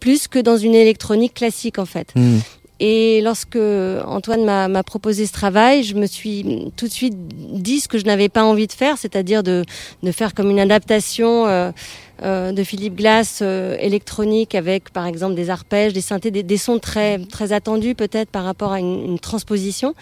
plus 0.00 0.28
que 0.28 0.38
dans 0.38 0.56
une 0.56 0.74
électronique 0.74 1.34
classique 1.34 1.78
en 1.78 1.86
fait. 1.86 2.12
Hmm. 2.14 2.38
Et 2.80 3.20
lorsque 3.22 3.56
Antoine 3.56 4.44
m'a 4.44 4.82
proposé 4.82 5.26
ce 5.26 5.32
travail, 5.32 5.84
je 5.84 5.94
me 5.94 6.06
suis 6.06 6.72
tout 6.76 6.88
de 6.88 6.92
suite 6.92 7.14
dit 7.16 7.78
ce 7.78 7.86
que 7.86 7.98
je 7.98 8.04
n'avais 8.04 8.28
pas 8.28 8.42
envie 8.42 8.66
de 8.66 8.72
faire, 8.72 8.98
c'est-à-dire 8.98 9.44
de, 9.44 9.64
de, 10.02 10.10
faire 10.10 10.34
comme 10.34 10.50
une 10.50 10.58
adaptation 10.58 11.46
euh, 11.46 11.70
euh, 11.70 12.13
de 12.22 12.62
Philippe 12.62 12.96
Glass 12.96 13.40
euh, 13.42 13.76
électronique 13.80 14.54
avec 14.54 14.90
par 14.90 15.06
exemple 15.06 15.34
des 15.34 15.50
arpèges, 15.50 15.92
des 15.92 16.00
synthés, 16.00 16.30
des, 16.30 16.56
sons 16.56 16.78
très, 16.78 17.18
très 17.18 17.52
attendus 17.52 17.94
peut-être 17.94 18.30
par 18.30 18.44
rapport 18.44 18.72
à 18.72 18.80
une, 18.80 19.18
transposition. 19.18 19.94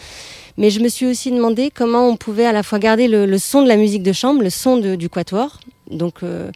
Mais 0.58 0.70
je 0.70 0.80
me 0.80 0.88
suis 0.88 1.06
aussi 1.06 1.30
demandé 1.30 1.70
comment 1.74 2.08
on 2.08 2.16
pouvait 2.16 2.44
à 2.44 2.52
la 2.52 2.62
fois 2.62 2.78
garder 2.78 3.08
le, 3.08 3.38
son 3.38 3.62
de 3.62 3.68
la 3.68 3.76
musique 3.76 4.02
de 4.02 4.12
chambre, 4.12 4.42
le 4.42 4.50
son 4.50 4.76
du 4.76 5.08
quatuor, 5.08 5.58
donc, 5.90 6.22
euh, 6.22 6.50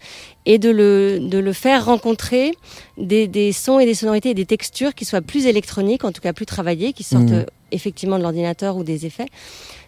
et 0.44 0.58
de 0.58 0.70
le, 0.70 1.18
de 1.20 1.38
le 1.38 1.52
faire 1.52 1.86
rencontrer 1.86 2.52
des, 2.98 3.26
des, 3.26 3.52
sons 3.52 3.78
et 3.78 3.86
des 3.86 3.94
sonorités 3.94 4.30
et 4.30 4.34
des 4.34 4.46
textures 4.46 4.94
qui 4.94 5.04
soient 5.04 5.22
plus 5.22 5.46
électroniques, 5.46 6.04
en 6.04 6.12
tout 6.12 6.20
cas 6.20 6.32
plus 6.32 6.46
travaillées, 6.46 6.92
qui 6.92 7.02
sortent 7.02 7.30
mmh. 7.30 7.46
effectivement 7.72 8.18
de 8.18 8.22
l'ordinateur 8.22 8.76
ou 8.76 8.84
des 8.84 9.06
effets 9.06 9.26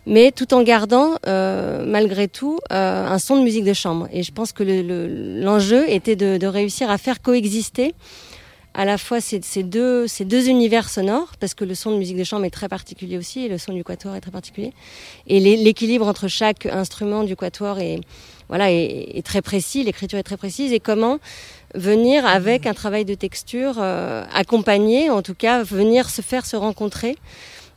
mais 0.09 0.33
tout 0.33 0.55
en 0.55 0.63
gardant 0.63 1.17
euh, 1.27 1.85
malgré 1.87 2.27
tout 2.27 2.59
euh, 2.73 3.07
un 3.07 3.19
son 3.19 3.37
de 3.37 3.43
musique 3.43 3.65
de 3.65 3.75
chambre. 3.75 4.09
Et 4.11 4.23
je 4.23 4.33
pense 4.33 4.53
que 4.53 4.65
l'enjeu 4.65 5.83
le, 5.83 5.93
était 5.93 6.17
de, 6.17 6.39
de, 6.39 6.47
réussir 6.47 6.91
à 6.91 6.97
faire 6.99 7.21
coexister 7.21 7.95
à 8.73 8.85
la 8.85 8.97
fois 8.97 9.21
ces, 9.21 9.41
ces, 9.43 9.63
deux, 9.63 10.07
ces 10.07 10.25
deux 10.25 10.49
univers 10.49 10.89
sonores, 10.89 11.33
parce 11.39 11.55
que 11.55 11.65
le 11.65 11.75
son 11.75 11.91
de 11.91 11.97
musique 11.97 12.17
de 12.17 12.25
chambre 12.25 12.45
est 12.45 12.51
très 12.51 12.69
particulier 12.69 13.19
aussi, 13.19 13.45
et 13.45 13.49
le 13.49 13.59
son 13.59 13.73
du 13.73 13.85
quatuor 13.85 14.15
est 14.15 14.21
très 14.21 14.31
particulier, 14.31 14.73
et 15.27 15.41
l'équilibre 15.41 16.07
entre 16.07 16.29
chaque 16.29 16.67
instrument 16.67 17.25
du 17.25 17.35
quatuor 17.35 17.81
est, 17.81 17.99
voilà, 18.49 18.71
est, 18.71 19.17
est 19.17 19.27
très 19.27 19.43
précis, 19.43 19.83
l'écriture 19.83 20.19
est 20.19 20.23
très 20.23 20.37
précise, 20.37 20.73
et 20.73 20.81
comment 20.81 21.19
venir 21.75 22.25
avec 22.25 22.67
un 22.67 22.75
travail 22.75 23.05
de 23.05 23.15
texture 23.15 23.77
euh, 23.79 24.25
accompagné, 24.33 25.11
en 25.11 25.23
tout 25.23 25.35
cas 25.35 25.63
venir 25.63 26.09
se 26.09 26.23
faire 26.23 26.47
se 26.47 26.55
rencontrer 26.55 27.17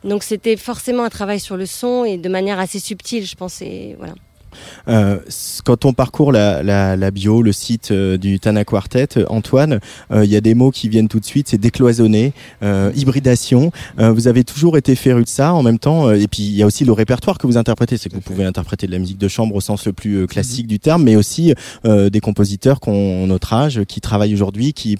donc 0.04 0.22
c'était 0.22 0.56
forcément 0.56 1.04
un 1.04 1.10
travail 1.10 1.40
sur 1.40 1.56
le 1.56 1.66
son 1.66 2.04
et 2.04 2.16
de 2.16 2.28
manière 2.28 2.58
assez 2.58 2.78
subtile, 2.78 3.26
je 3.26 3.34
pense. 3.34 3.62
voilà. 3.98 4.14
Euh, 4.88 5.18
quand 5.64 5.84
on 5.84 5.92
parcourt 5.92 6.32
la, 6.32 6.62
la, 6.62 6.96
la, 6.96 7.10
bio, 7.10 7.42
le 7.42 7.52
site 7.52 7.90
euh, 7.90 8.16
du 8.16 8.40
Tana 8.40 8.64
Quartet, 8.64 9.08
euh, 9.16 9.24
Antoine, 9.28 9.80
il 10.14 10.24
y 10.24 10.36
a 10.36 10.40
des 10.40 10.54
mots 10.54 10.70
qui 10.70 10.88
viennent 10.88 11.08
tout 11.08 11.20
de 11.20 11.24
suite, 11.24 11.48
c'est 11.48 11.58
décloisonné, 11.58 12.32
hybridation. 12.62 13.72
vous 13.98 14.28
avez 14.28 14.44
toujours 14.44 14.76
été 14.76 14.94
féru 14.94 15.24
de 15.24 15.28
ça 15.28 15.54
en 15.54 15.62
même 15.62 15.78
temps, 15.78 16.10
et 16.10 16.26
puis 16.28 16.42
il 16.42 16.54
y 16.54 16.62
a 16.62 16.66
aussi 16.66 16.84
le 16.84 16.92
répertoire 16.92 17.38
que 17.38 17.46
vous 17.46 17.56
interprétez, 17.56 17.96
c'est 17.96 18.08
que 18.08 18.14
vous 18.14 18.20
pouvez 18.20 18.44
interpréter 18.44 18.86
de 18.86 18.92
la 18.92 18.98
musique 18.98 19.18
de 19.18 19.28
chambre 19.28 19.54
au 19.54 19.60
sens 19.60 19.86
le 19.86 19.92
plus 19.92 20.26
classique 20.26 20.66
du 20.66 20.78
terme, 20.78 21.04
mais 21.04 21.16
aussi 21.16 21.54
des 21.84 22.20
compositeurs 22.20 22.80
qui 22.80 22.90
ont 22.90 23.26
notre 23.26 23.52
âge, 23.52 23.82
qui 23.84 24.00
travaillent 24.00 24.34
aujourd'hui, 24.34 24.72
qui 24.72 24.98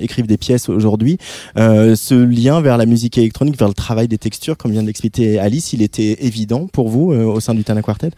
écrivent 0.00 0.26
des 0.26 0.38
pièces 0.38 0.68
aujourd'hui. 0.68 1.18
ce 1.56 2.14
lien 2.14 2.60
vers 2.60 2.76
la 2.76 2.86
musique 2.86 3.18
électronique, 3.18 3.58
vers 3.58 3.68
le 3.68 3.74
travail 3.74 4.08
des 4.08 4.18
textures, 4.18 4.56
comme 4.56 4.72
vient 4.72 4.82
de 4.82 4.88
l'expliquer 4.88 5.38
Alice, 5.38 5.72
il 5.72 5.82
était 5.82 6.24
évident 6.24 6.66
pour 6.66 6.88
vous 6.88 7.12
au 7.12 7.40
sein 7.40 7.54
du 7.54 7.64
Tana 7.64 7.82
Quartet? 7.82 8.10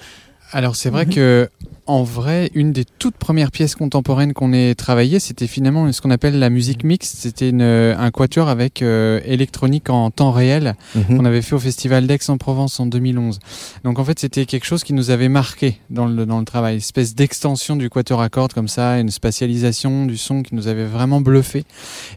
Alors 0.53 0.74
c'est 0.76 0.90
vrai 0.90 1.07
Mhm. 1.07 1.14
que 1.14 1.48
en 1.86 2.03
vrai, 2.05 2.51
une 2.55 2.72
des 2.72 2.84
toutes 2.84 3.16
premières 3.16 3.51
pièces 3.51 3.74
contemporaines 3.74 4.32
qu'on 4.32 4.53
ait 4.53 4.74
travaillées, 4.76 5.18
c'était 5.18 5.48
finalement 5.48 5.90
ce 5.92 6.01
qu'on 6.01 6.11
appelle 6.11 6.38
la 6.38 6.48
musique 6.48 6.84
mixte. 6.84 7.16
C'était 7.18 7.48
une- 7.51 7.62
un 7.62 8.11
quatuor 8.12 8.48
avec 8.48 8.80
euh, 8.82 9.20
électronique 9.24 9.90
en 9.90 10.11
temps 10.12 10.30
réel 10.30 10.74
Mhm. 10.94 11.16
qu'on 11.16 11.24
avait 11.24 11.42
fait 11.42 11.55
au 11.57 11.59
Festival 11.59 12.07
d'Aix-en-Provence 12.07 12.78
en 12.78 12.86
2011. 12.86 13.38
Donc 13.82 13.98
en 13.98 14.05
fait, 14.05 14.18
c'était 14.20 14.46
quelque 14.46 14.66
chose 14.66 14.84
qui 14.84 14.92
nous 14.92 15.11
avait 15.11 15.28
marqué 15.28 15.78
dans 15.90 16.07
le, 16.07 16.26
dans 16.26 16.38
le 16.38 16.44
travail, 16.44 16.74
une 16.74 16.78
espèce 16.78 17.14
d'extension 17.16 17.74
du 17.74 17.90
quatuor 17.90 18.20
à 18.22 18.28
cordes 18.28 18.53
comme 18.53 18.68
ça, 18.68 18.98
une 19.01 19.11
spatialisation 19.11 20.07
du 20.07 20.16
son 20.16 20.42
qui 20.42 20.55
nous 20.55 20.68
avait 20.68 20.84
vraiment 20.86 21.20
bluffé. 21.20 21.64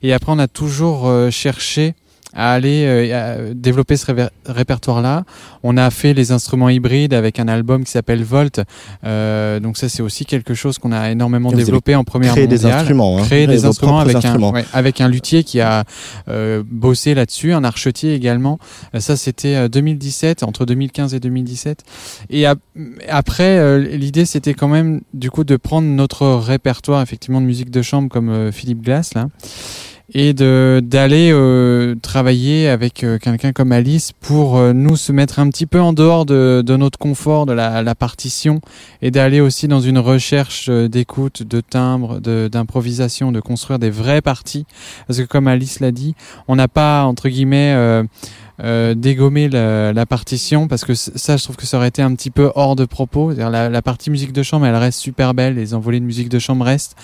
Et 0.04 0.14
après, 0.14 0.32
on 0.32 0.40
a 0.40 0.48
toujours 0.48 1.08
euh, 1.08 1.32
cherché 1.32 1.96
à 2.36 2.52
aller 2.54 2.86
euh, 2.86 3.50
à 3.50 3.54
développer 3.54 3.98
ce 3.98 4.06
répertoire-là. 4.46 5.24
On 5.64 5.78
a 5.78 5.90
fait 5.90 6.14
les 6.14 6.32
instruments 6.32 6.70
hybrides 6.70 7.14
avec 7.14 7.40
un 7.40 7.48
album 7.48 7.84
qui 7.84 7.92
s'appelle 7.92 8.24
Volt. 8.24 8.62
Euh, 9.04 9.60
donc 9.60 9.78
ça, 9.78 9.90
c'est 9.90 10.02
aussi 10.02 10.26
quelque 10.26 10.54
chose 10.54 10.78
qu'on 10.78 10.92
a 10.92 11.12
énormément 11.12 11.50
Vous 11.50 11.56
développé 11.56 11.96
en 11.96 12.04
première 12.04 12.34
créé 12.34 12.48
des 12.48 12.56
mondiale. 12.58 12.80
instruments, 12.80 13.18
hein. 13.18 13.22
Créer 13.24 13.46
Créer 13.46 13.48
des 13.58 13.66
instruments 13.66 14.00
avec, 14.00 14.16
instruments. 14.16 14.50
Un, 14.50 14.54
ouais, 14.54 14.66
avec 14.74 15.02
un 15.02 15.08
luthier 15.08 15.44
qui 15.44 15.62
a 15.62 15.84
euh, 16.28 16.64
bossé 16.70 17.14
là-dessus, 17.14 17.54
un 17.54 17.64
archetier 17.64 18.14
également. 18.14 18.58
Euh, 18.96 19.00
Ça, 19.00 19.16
c'était 19.18 19.56
euh, 19.56 19.68
2017, 19.68 20.44
entre 20.44 20.66
2015 20.66 21.14
et 21.14 21.20
2017. 21.20 21.84
Et 22.30 22.46
ap- 22.46 22.60
après, 23.10 23.58
euh, 23.58 23.78
l'idée, 23.80 24.26
c'était 24.26 24.54
quand 24.54 24.68
même, 24.68 25.02
du 25.14 25.30
coup, 25.30 25.44
de 25.44 25.56
prendre 25.56 25.88
notre 25.88 26.28
répertoire, 26.28 27.02
effectivement, 27.02 27.42
de 27.42 27.46
musique 27.46 27.70
de 27.72 27.82
chambre 27.82 28.10
comme 28.10 28.30
euh, 28.30 28.52
Philippe 28.52 28.82
Glass, 28.82 29.14
là, 29.14 29.28
et 30.14 30.34
de 30.34 30.82
d'aller 30.84 31.32
euh, 31.32 31.96
travailler 32.02 32.68
avec 32.68 33.04
euh, 33.04 33.18
quelqu'un 33.18 33.54
comme 33.54 33.72
Alice 33.72 34.12
pour 34.20 34.58
euh, 34.58 34.74
nous 34.74 34.98
se 34.98 35.12
mettre 35.12 35.40
un 35.40 35.50
petit 35.50 35.66
peu 35.66 35.80
en 35.80 35.94
dehors 35.94 36.26
de, 36.26 36.62
de 36.66 36.76
notre 36.76 37.00
confort, 37.00 37.46
de 37.46 37.54
la, 37.54 37.82
la 37.82 37.96
partition, 37.96 38.60
et 39.02 39.12
d'aller 39.12 39.40
aussi 39.40 39.68
dans 39.68 39.80
une 39.80 39.98
recherche 39.98 40.68
euh, 40.70 40.90
d'écoute, 40.90 41.44
de 41.44 41.62
timbre, 41.62 42.20
de- 42.20 42.50
d'improvisation, 42.52 43.32
de, 43.32 43.40
construire 43.40 43.80
des 43.80 43.90
vraies 43.90 44.22
parties. 44.22 44.66
Parce 45.08 45.20
que 45.20 45.26
comme 45.26 45.48
Alice 45.48 45.80
l'a 45.80 45.92
dit, 45.92 46.16
on 46.48 46.56
n'a 46.58 46.68
pas, 46.68 47.06
entre 47.06 47.30
guillemets, 47.30 48.04
euh, 48.62 48.94
dégommer 48.94 49.50
la, 49.50 49.94
la 49.94 50.06
partition 50.06 50.68
parce 50.68 50.86
que 50.86 50.94
ça 50.94 51.38
je 51.38 51.44
trouve 51.44 51.56
que 51.56 51.66
ça 51.66 51.78
aurait 51.78 51.88
été 51.88 52.02
un 52.02 52.14
petit 52.14 52.30
peu 52.30 52.52
hors 52.56 52.76
de 52.76 52.86
propos. 52.86 53.32
La, 53.34 53.70
la 53.70 53.82
partie 53.82 54.10
musique 54.10 54.32
de 54.34 54.44
chambre 54.44 54.66
elle 54.66 54.76
reste 54.76 55.00
super 55.00 55.34
belle 55.34 55.56
les 55.56 55.74
envolées 55.74 56.00
de 56.00 56.06
musique 56.06 56.30
de 56.30 56.40
chambre 56.40 56.66
restent. 56.66 56.96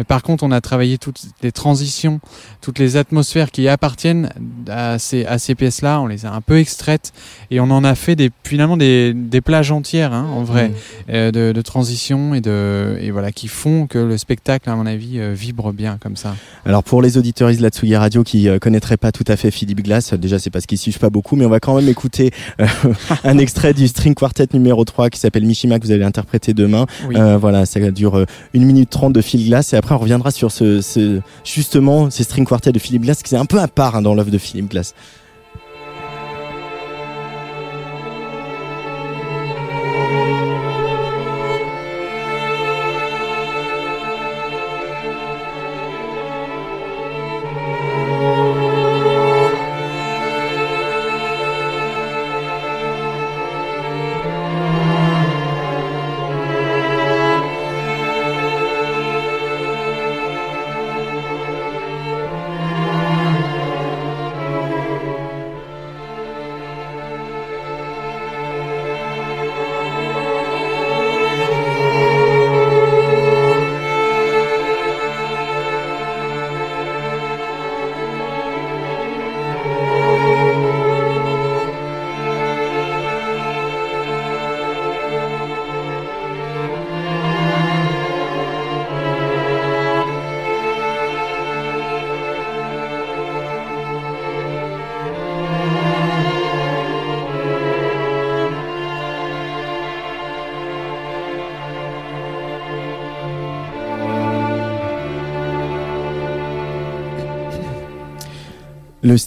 Et 0.00 0.04
par 0.04 0.22
contre 0.22 0.44
on 0.44 0.50
a 0.50 0.60
travaillé 0.60 0.98
toutes 0.98 1.20
les 1.42 1.52
transitions 1.52 2.20
toutes 2.60 2.78
les 2.78 2.96
atmosphères 2.96 3.50
qui 3.50 3.68
appartiennent 3.68 4.30
à 4.68 4.98
ces, 4.98 5.26
à 5.26 5.38
ces 5.38 5.54
pièces 5.54 5.82
là 5.82 6.00
on 6.00 6.06
les 6.06 6.24
a 6.24 6.32
un 6.32 6.40
peu 6.40 6.58
extraites 6.58 7.12
et 7.50 7.60
on 7.60 7.70
en 7.70 7.84
a 7.84 7.94
fait 7.94 8.16
des 8.16 8.30
finalement 8.44 8.76
des, 8.76 9.12
des 9.14 9.40
plages 9.40 9.70
entières 9.70 10.12
hein, 10.12 10.26
en 10.32 10.42
vrai 10.42 10.72
euh, 11.10 11.30
de, 11.30 11.52
de 11.52 11.62
transition 11.62 12.34
et 12.34 12.40
de 12.40 12.96
et 13.00 13.10
voilà 13.10 13.32
qui 13.32 13.48
font 13.48 13.86
que 13.86 13.98
le 13.98 14.16
spectacle 14.16 14.70
à 14.70 14.76
mon 14.76 14.86
avis 14.86 15.18
euh, 15.18 15.34
vibre 15.34 15.72
bien 15.72 15.98
comme 16.00 16.16
ça. 16.16 16.34
Alors 16.64 16.82
pour 16.82 17.02
les 17.02 17.18
auditeurs 17.18 17.50
de 17.50 17.60
la 17.62 17.68
Tsugi 17.68 17.96
Radio 17.96 18.22
qui 18.22 18.48
euh, 18.48 18.58
connaîtraient 18.58 18.96
pas 18.96 19.12
tout 19.12 19.24
à 19.28 19.36
fait 19.36 19.50
Philippe 19.50 19.82
Glass, 19.82 20.14
déjà 20.14 20.38
c'est 20.38 20.50
parce 20.50 20.66
qu'ils 20.66 20.78
pas 20.98 21.10
beaucoup, 21.10 21.36
mais 21.36 21.44
on 21.44 21.50
va 21.50 21.60
quand 21.60 21.74
même 21.76 21.88
écouter 21.88 22.30
euh, 22.60 22.66
un 23.24 23.38
extrait 23.38 23.74
du 23.74 23.88
String 23.88 24.14
Quartet 24.14 24.48
numéro 24.52 24.84
3 24.84 25.10
qui 25.10 25.18
s'appelle 25.18 25.44
Mishima 25.44 25.78
que 25.78 25.84
vous 25.84 25.92
allez 25.92 26.04
interpréter 26.04 26.54
demain. 26.54 26.86
Oui. 27.08 27.16
Euh, 27.16 27.38
voilà, 27.38 27.66
ça 27.66 27.80
dure 27.90 28.18
euh, 28.18 28.26
une 28.52 28.64
minute 28.64 28.90
trente 28.90 29.12
de 29.12 29.20
Phil 29.20 29.46
Glass 29.46 29.72
et 29.72 29.76
après 29.76 29.94
on 29.94 29.98
reviendra 29.98 30.30
sur 30.30 30.50
ce, 30.50 30.80
ce 30.80 31.20
justement 31.44 32.10
ces 32.10 32.24
String 32.24 32.46
Quartet 32.46 32.72
de 32.72 32.78
Philippe 32.78 33.02
Glass 33.02 33.22
qui 33.22 33.30
c'est 33.30 33.36
un 33.36 33.46
peu 33.46 33.60
à 33.60 33.68
part 33.68 33.96
hein, 33.96 34.02
dans 34.02 34.14
l'œuvre 34.14 34.30
de 34.30 34.38
Philippe 34.38 34.70
Glass. 34.70 34.94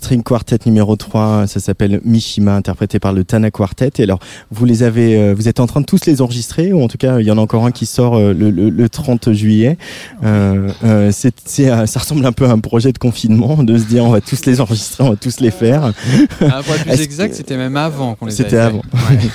String 0.08 0.24
quartet 0.24 0.58
numéro 0.66 0.96
3, 0.96 1.48
ça 1.48 1.60
s'appelle 1.60 2.00
Mishima, 2.06 2.56
interprété 2.56 2.98
par 2.98 3.12
le 3.12 3.26
Tana 3.26 3.52
Quartet. 3.52 3.92
Et 3.98 4.04
alors, 4.04 4.20
vous 4.52 4.64
les 4.64 4.84
avez, 4.84 5.18
euh, 5.18 5.34
vous 5.36 5.50
êtes 5.50 5.60
en 5.60 5.68
train 5.68 5.82
de 5.82 5.86
tous 5.86 6.06
les 6.06 6.22
enregistrer, 6.22 6.72
ou 6.72 6.82
en 6.82 6.88
tout 6.88 6.98
cas, 6.98 7.20
il 7.20 7.26
y 7.26 7.32
en 7.32 7.38
a 7.38 7.42
encore 7.42 7.66
un 7.66 7.72
qui 7.72 7.86
sort 7.86 8.16
euh, 8.16 8.32
le, 8.34 8.50
le- 8.50 8.70
le 8.70 8.88
30 8.90 9.34
juillet. 9.34 9.78
Euh, 10.24 10.70
ça 11.12 12.00
ressemble 12.00 12.26
un 12.26 12.32
peu 12.32 12.46
à 12.46 12.52
un 12.52 12.60
projet 12.60 12.94
de 12.94 12.98
confinement, 12.98 13.62
de 13.64 13.78
se 13.78 13.84
dire 13.84 14.06
on 14.06 14.12
va 14.12 14.22
tous 14.22 14.46
les 14.46 14.62
enregistrer, 14.62 15.04
on 15.04 15.10
va 15.10 15.16
tous 15.18 15.42
les 15.42 15.52
faire. 15.52 15.92
Ah, 16.40 16.62
pour 16.66 16.74
être 16.76 16.86
plus 16.86 17.02
exact, 17.02 17.32
que- 17.32 17.36
c'était 17.36 17.58
même 17.58 17.76
avant 17.76 18.16
qu'on 18.16 18.28
les 18.28 18.32
C'était 18.32 18.56
avait 18.56 18.68
avant. 18.78 18.82
Ouais. 18.94 19.18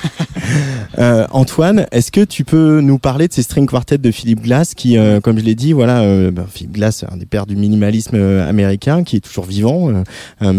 Euh, 0.99 1.25
Antoine, 1.31 1.87
est-ce 1.91 2.11
que 2.11 2.23
tu 2.23 2.43
peux 2.43 2.79
nous 2.81 2.99
parler 2.99 3.27
de 3.27 3.33
ces 3.33 3.41
string 3.41 3.65
quartets 3.65 3.97
de 3.97 4.11
Philippe 4.11 4.41
Glass 4.43 4.75
qui, 4.75 4.97
comme 5.23 5.39
je 5.39 5.43
l'ai 5.43 5.55
dit, 5.55 5.71
voilà, 5.73 6.01
ben, 6.29 6.45
Philippe 6.51 6.73
Glass, 6.73 7.03
un 7.11 7.17
des 7.17 7.25
pères 7.25 7.47
du 7.47 7.55
minimalisme 7.55 8.15
américain, 8.15 9.03
qui 9.03 9.15
est 9.15 9.19
toujours 9.21 9.45
vivant, 9.45 9.89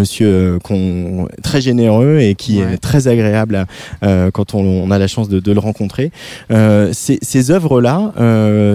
monsieur 0.05 0.29
euh, 0.29 0.59
qu'on 0.59 1.27
très 1.43 1.61
généreux 1.61 2.19
et 2.21 2.35
qui 2.35 2.55
Ouais. 2.63 2.75
est 2.75 2.79
très 2.79 3.09
agréable 3.09 3.57
à- 3.57 3.67
euh, 4.07 4.31
quand 4.31 4.55
on, 4.55 4.61
on 4.61 4.91
a 4.91 4.99
la 4.99 5.07
chance 5.09 5.29
de, 5.29 5.41
de 5.41 5.53
le 5.53 5.61
rencontrer. 5.61 6.11
Euh, 6.51 6.91
ces, 6.93 7.19
ces 7.23 7.51
œuvres-là, 7.51 8.13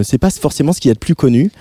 c'est 0.03 0.17
pas 0.17 0.31
forcément 0.31 0.73
ce 0.73 0.79
qu'il 0.81 0.89
y 0.89 0.91
a 0.91 0.95
de 0.95 0.99
plus 1.07 1.15
connu. 1.15 1.51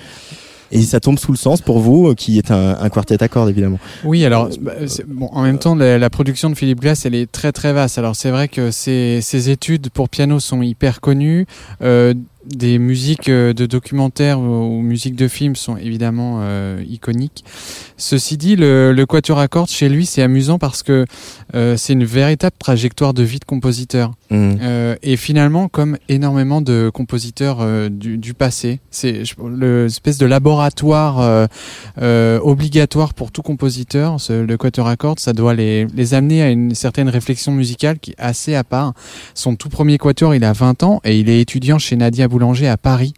Et 0.71 0.83
ça 0.83 1.01
tombe 1.01 1.19
sous 1.19 1.33
le 1.33 1.39
sens 1.39 1.63
pour 1.63 1.79
vous, 1.79 2.15
qui 2.15 2.37
est 2.37 2.51
un, 2.51 2.77
un 2.79 2.89
quartet 2.91 3.23
à 3.23 3.29
cordes 3.29 3.49
évidemment. 3.49 3.79
Oui, 4.05 4.23
alors 4.27 4.51
bah, 4.61 4.73
bon, 5.07 5.29
en 5.33 5.43
même 5.43 5.59
temps, 5.59 5.75
la, 5.75 5.97
la 5.99 6.11
production 6.11 6.51
de 6.51 6.55
Philippe 6.55 6.81
Glass, 6.81 7.07
elle 7.07 7.15
est 7.15 7.31
très 7.31 7.53
très 7.53 7.73
vaste. 7.73 7.97
Alors 7.97 8.15
c'est 8.17 8.31
vrai 8.31 8.49
que 8.49 8.71
ses, 8.71 9.21
ses 9.23 9.49
études 9.49 9.89
pour 9.89 10.11
piano 10.11 10.41
sont 10.41 10.61
hyper 10.61 11.01
connues. 11.01 11.47
Euh, 11.83 12.13
des 12.47 12.79
musiques 12.79 13.29
euh, 13.29 13.53
de 13.53 13.67
documentaires 13.67 14.39
ou, 14.41 14.81
musiques 14.81 15.17
de 15.17 15.29
films 15.29 15.57
sont 15.57 15.77
évidemment 15.77 16.39
euh, 16.43 16.83
iconiques. 16.89 17.45
Ceci 17.97 18.37
dit, 18.37 18.55
le, 18.57 18.93
le 18.93 19.07
quatuor 19.07 19.39
à 19.39 19.49
cordes 19.49 19.69
chez 19.71 19.89
lui, 19.89 20.07
c'est 20.07 20.23
amusant 20.23 20.59
parce 20.59 20.83
que 20.83 21.05
euh, 21.55 21.77
c'est 21.77 21.95
une 21.95 22.05
véritable 22.05 22.55
trajectoire 22.59 23.13
de 23.13 23.23
vie 23.23 23.39
de 23.41 23.45
compositeur. 23.45 24.13
Mm. 24.31 24.53
Euh, 24.63 24.95
et 25.03 25.17
finalement, 25.17 25.69
comme 25.69 25.99
énormément 26.09 26.61
de 26.61 26.91
compositeurs 26.95 27.91
du, 27.91 28.19
du 28.19 28.35
passé, 28.35 28.81
c'est 28.91 29.25
je- 29.25 29.35
le 29.43 29.87
espèce 29.87 30.19
de 30.19 30.27
laboratoire 30.27 31.49
obligatoire 31.97 33.15
pour 33.15 33.33
tout 33.33 33.43
compositeur. 33.43 34.21
Ce, 34.21 34.33
le 34.33 34.57
quatuor 34.57 34.87
à 34.89 34.97
cordes, 34.97 35.19
ça 35.19 35.33
doit 35.33 35.55
les, 35.55 35.87
les 35.95 36.15
amener 36.15 36.43
à 36.43 36.51
une 36.51 36.75
certaine 36.75 37.09
réflexion 37.09 37.53
musicale 37.53 37.99
qui 37.99 38.13
est 38.13 38.19
assez 38.19 38.55
à 38.55 38.65
part. 38.65 38.93
Son 39.35 39.57
tout 39.57 39.69
premier 39.69 39.99
quatuor, 39.99 40.35
il 40.35 40.45
a 40.45 40.53
20 40.53 40.83
ans 40.83 41.01
et 41.05 41.19
il 41.19 41.29
est 41.29 41.41
étudiant 41.41 41.79
chez 41.79 41.97
Nadia 41.97 42.28
Boulanger 42.29 42.69
à 42.69 42.77
Paris. 42.77 43.15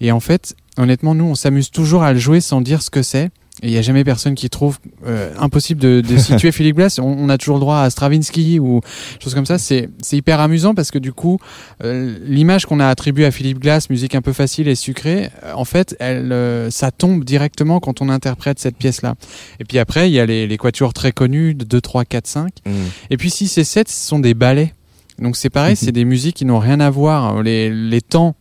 Et 0.00 0.12
en 0.12 0.20
fait, 0.20 0.54
honnêtement, 0.76 1.14
nous, 1.14 1.24
on 1.24 1.34
s'amuse 1.34 1.70
toujours 1.70 2.02
à 2.02 2.12
le 2.12 2.18
jouer 2.18 2.40
sans 2.40 2.60
dire 2.60 2.82
ce 2.82 2.90
que 2.90 3.02
c'est. 3.02 3.30
Et 3.60 3.68
il 3.68 3.70
n'y 3.70 3.76
a 3.76 3.82
jamais 3.82 4.02
personne 4.02 4.34
qui 4.34 4.48
trouve 4.48 4.78
euh, 5.06 5.32
impossible 5.38 5.80
de, 5.80 6.00
de 6.00 6.16
situer 6.18 6.52
Philippe 6.52 6.76
Glass. 6.76 6.98
On, 6.98 7.04
on 7.04 7.28
a 7.28 7.36
toujours 7.36 7.56
le 7.56 7.60
droit 7.60 7.80
à 7.80 7.90
Stravinsky 7.90 8.58
ou 8.58 8.80
choses 9.22 9.34
comme 9.34 9.46
ça. 9.46 9.58
C'est 9.58 9.90
hyper 10.10 10.40
amusant 10.40 10.74
parce 10.74 10.90
que 10.90 10.98
du 10.98 11.12
coup, 11.12 11.38
euh, 11.84 12.16
l'image 12.24 12.64
qu'on 12.64 12.80
a 12.80 12.88
attribuée 12.88 13.26
à 13.26 13.30
Philippe 13.30 13.60
Glass, 13.60 13.90
musique 13.90 14.14
un 14.14 14.22
peu 14.22 14.32
facile 14.32 14.68
et 14.68 14.74
sucrée, 14.74 15.28
euh, 15.44 15.52
en 15.54 15.66
fait, 15.66 15.94
elle, 16.00 16.34
ça 16.70 16.90
tombe 16.90 17.24
directement 17.24 17.78
quand 17.78 18.00
on 18.00 18.08
interprète 18.08 18.58
cette 18.58 18.76
pièce-là. 18.76 19.14
Et 19.60 19.64
puis 19.64 19.78
après, 19.78 20.08
il 20.08 20.14
y 20.14 20.18
a 20.18 20.26
les, 20.26 20.46
les 20.46 20.56
quatuors 20.56 20.94
très 20.94 21.12
connus 21.12 21.54
de 21.54 21.64
2, 21.64 21.80
3, 21.80 22.04
4, 22.06 22.26
5. 22.26 22.52
Mm. 22.64 22.70
Et 23.10 23.16
puis 23.18 23.30
6 23.30 23.58
et 23.58 23.64
7, 23.64 23.88
ce 23.88 24.08
sont 24.08 24.18
des 24.18 24.34
ballets. 24.34 24.74
Donc 25.18 25.36
c'est 25.36 25.50
pareil, 25.50 25.76
c'est 25.76 25.92
des 25.92 26.06
musiques 26.06 26.36
qui 26.36 26.44
n'ont 26.46 26.58
rien 26.58 26.80
à 26.80 26.90
voir. 26.90 27.42
Les, 27.42 27.70
les 27.70 28.00
temps 28.00 28.34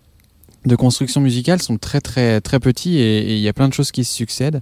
de 0.66 0.76
construction 0.76 1.22
musicale 1.22 1.62
sont 1.62 1.78
très 1.78 2.01
très 2.01 2.41
très 2.41 2.59
petits 2.59 2.97
et 2.97 3.36
il 3.36 3.39
y 3.39 3.47
a 3.47 3.53
plein 3.53 3.68
de 3.68 3.74
choses 3.74 3.91
qui 3.91 4.03
se 4.03 4.14
succèdent. 4.14 4.62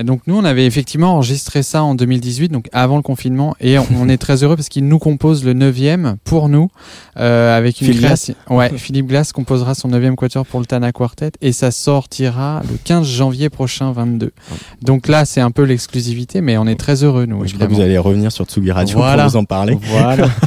Donc 0.00 0.22
nous, 0.26 0.36
on 0.36 0.44
avait 0.44 0.66
effectivement 0.66 1.14
enregistré 1.14 1.62
ça 1.62 1.82
en 1.82 1.94
2018, 1.94 2.50
donc 2.50 2.68
avant 2.72 2.96
le 2.96 3.02
confinement, 3.02 3.54
et 3.60 3.78
on, 3.78 4.08
est 4.08 4.16
très 4.16 4.42
heureux 4.42 4.56
parce 4.56 4.68
qu'il 4.68 4.86
nous 4.86 4.98
compose 4.98 5.44
le 5.44 5.54
9e 5.54 6.16
pour 6.24 6.48
nous, 6.48 6.70
euh, 7.18 7.56
avec 7.56 7.80
une 7.80 7.88
Philippe 7.88 8.04
création. 8.04 8.34
Ouais, 8.48 8.70
Philippe 8.76 9.06
Glass 9.06 9.32
composera 9.32 9.74
son 9.74 9.88
9e 9.88 10.14
quatuor 10.14 10.46
pour 10.46 10.60
le 10.60 10.66
Tana 10.66 10.92
Quartet, 10.92 11.32
et 11.40 11.52
ça 11.52 11.70
sortira 11.70 12.62
le 12.70 12.78
15 12.82 13.06
janvier 13.06 13.50
prochain, 13.50 13.92
22. 13.92 14.32
Donc 14.80 15.08
là, 15.08 15.24
c'est 15.24 15.40
un 15.40 15.50
peu 15.50 15.62
l'exclusivité, 15.62 16.40
mais 16.40 16.56
on 16.56 16.66
est 16.66 16.78
très 16.78 17.04
heureux, 17.04 17.26
nous. 17.26 17.46
Je 17.46 17.54
crois 17.54 17.66
que 17.66 17.72
vous 17.74 17.80
allez 17.80 17.98
revenir 17.98 18.32
sur 18.32 18.46
Tsugi 18.46 18.70
Radio 18.70 18.96
Voilà. 18.96 19.24
pour 19.24 19.32
vous 19.32 19.36
en 19.36 19.44
parler. 19.44 19.78
Voilà. 19.82 20.28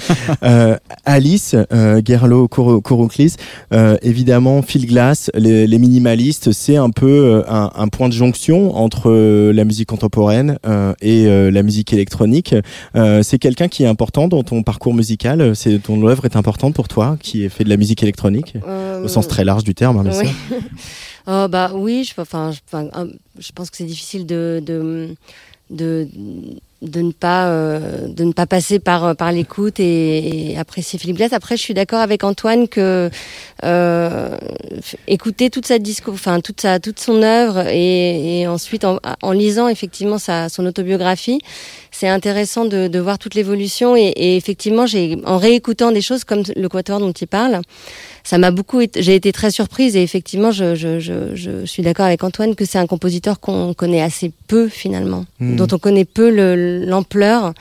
Euh, 0.43 0.77
Alice, 1.05 1.55
euh, 1.71 2.01
Gerlo 2.03 2.47
Koroklis, 2.47 3.35
euh, 3.73 3.97
évidemment, 4.01 4.61
Phil 4.61 4.85
Glass, 4.85 5.29
les, 5.33 5.67
les 5.67 5.79
minimalistes, 5.79 6.51
c'est 6.51 6.77
un 6.77 6.89
peu 6.89 7.07
euh, 7.07 7.43
un, 7.47 7.71
un 7.75 7.87
point 7.87 8.09
de 8.09 8.13
jonction 8.13 8.75
entre 8.75 9.09
euh, 9.35 9.53
la 9.53 9.65
musique 9.65 9.89
contemporaine 9.89 10.57
euh, 10.65 10.93
et 11.01 11.27
euh, 11.27 11.51
la 11.51 11.63
musique 11.63 11.93
électronique. 11.93 12.55
C'est 13.21 13.39
quelqu'un 13.39 13.67
qui 13.67 13.83
est 13.83 13.87
important 13.87 14.27
dans 14.27 14.43
ton 14.43 14.63
parcours 14.63 14.93
musical. 14.93 15.55
C'est 15.55 15.79
ton 15.79 16.05
œuvre 16.07 16.25
est 16.25 16.35
importante 16.35 16.73
pour 16.73 16.87
toi, 16.87 17.17
qui 17.19 17.47
fait 17.49 17.63
de 17.63 17.69
la 17.69 17.77
musique 17.77 18.01
électronique 18.03 18.55
au 19.03 19.07
sens 19.07 19.27
très 19.27 19.43
large 19.43 19.63
du 19.63 19.75
terme, 19.75 19.97
hein, 19.97 20.11
Oui. 20.21 20.59
Oh, 21.27 21.47
bah 21.49 21.71
oui, 21.73 22.07
je, 22.07 22.21
enfin, 22.21 22.51
je, 22.51 23.51
pense 23.51 23.71
que 23.71 23.77
c'est 23.77 23.85
difficile 23.85 24.27
de, 24.27 24.61
de, 24.63 25.15
de, 25.71 26.07
de 26.85 27.01
ne 27.01 27.11
pas 27.11 27.47
euh, 27.47 28.07
de 28.07 28.23
ne 28.23 28.31
pas 28.31 28.45
passer 28.45 28.79
par 28.79 29.15
par 29.15 29.31
l'écoute 29.31 29.79
et, 29.79 30.55
apprécier 30.57 30.99
Philippe 30.99 31.17
Glass. 31.17 31.33
Après, 31.33 31.57
je 31.57 31.61
suis 31.61 31.73
d'accord 31.73 31.99
avec 31.99 32.23
Antoine 32.23 32.67
que 32.67 33.09
euh, 33.63 34.37
écouter 35.07 35.49
toute 35.49 35.65
sa 35.65 35.79
disco, 35.79 36.11
enfin 36.11 36.39
toute 36.39 36.61
sa 36.61 36.79
toute 36.79 36.99
son 36.99 37.21
œuvre 37.23 37.67
et, 37.67 38.41
et 38.41 38.47
ensuite 38.47 38.85
en, 38.85 38.99
en 39.21 39.31
lisant 39.31 39.67
effectivement 39.67 40.17
sa 40.17 40.49
son 40.49 40.65
autobiographie, 40.65 41.39
c'est 41.97 42.09
intéressant 42.09 42.65
de, 42.65 42.87
de 42.87 42.99
voir 42.99 43.17
toute 43.17 43.35
l'évolution 43.35 43.95
et, 43.95 44.11
et 44.25 44.35
effectivement, 44.37 44.85
j'ai 44.85 45.17
en 45.25 45.37
réécoutant 45.37 45.91
des 45.91 46.01
choses 46.01 46.23
comme 46.25 46.43
le 46.55 46.67
quatuor 46.69 46.99
dont 46.99 47.11
il 47.13 47.27
parle 47.27 47.61
ça 48.23 48.37
m'a 48.39 48.49
beaucoup 48.51 48.81
j'ai 48.97 49.15
été 49.15 49.31
très 49.31 49.51
surprise 49.51 49.95
et 49.95 50.01
effectivement 50.01 50.51
je, 50.51 50.73
je, 50.75 50.99
je, 50.99 51.35
je 51.35 51.65
suis 51.65 51.83
d'accord 51.83 52.07
avec 52.07 52.23
Antoine 52.23 52.55
que 52.55 52.65
c'est 52.65 52.79
un 52.79 52.87
compositeur 52.87 53.39
qu'on 53.39 53.73
connaît 53.75 54.01
assez 54.01 54.31
peu 54.47 54.67
finalement 54.67 55.25
Mhm. 55.39 55.55
dont 55.57 55.67
on 55.71 55.77
connaît 55.77 56.05
peu 56.05 56.29
le- 56.29 56.83
l'ampleur 56.85 57.53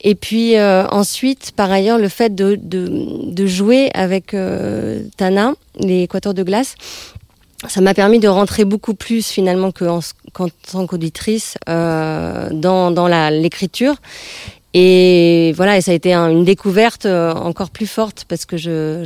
et 0.00 0.14
puis 0.14 0.56
euh, 0.56 0.86
ensuite 0.88 1.52
par 1.56 1.70
ailleurs 1.70 1.98
le 1.98 2.08
fait 2.08 2.34
de, 2.34 2.58
de, 2.60 2.88
de 3.40 3.46
jouer 3.46 3.90
avec 3.94 4.34
euh, 4.34 5.02
Tana 5.16 5.54
les 5.80 6.06
quatuors 6.08 6.34
de 6.34 6.42
glace 6.42 6.74
ça 7.66 7.80
m'a 7.80 7.94
permis 7.94 8.20
de 8.20 8.28
rentrer 8.28 8.64
beaucoup 8.64 8.94
plus 8.94 9.26
finalement 9.26 9.72
qu'en 9.72 10.00
tant 10.70 10.86
qu'auditrice 10.86 11.56
euh, 11.68 12.48
dans, 12.52 13.08
l'écriture 13.30 13.96
et 14.74 15.52
voilà, 15.56 15.78
et 15.78 15.80
ça 15.80 15.90
a 15.90 15.94
été 15.94 16.12
un- 16.12 16.28
une 16.30 16.44
découverte 16.44 17.06
euh, 17.06 17.32
encore 17.32 17.70
plus 17.70 17.86
forte 17.86 18.26
parce 18.28 18.44
que 18.44 18.56
je, 18.56 19.02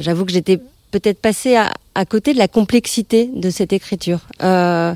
j'avoue 0.00 0.24
que 0.26 0.32
j'étais 0.32 0.60
peut-être 0.90 1.18
passée 1.18 1.56
à, 1.56 2.04
côté 2.04 2.34
de 2.34 2.38
la 2.38 2.46
complexité 2.46 3.28
de 3.34 3.50
cette 3.50 3.72
écriture. 3.72 4.20
Euh, 4.44 4.94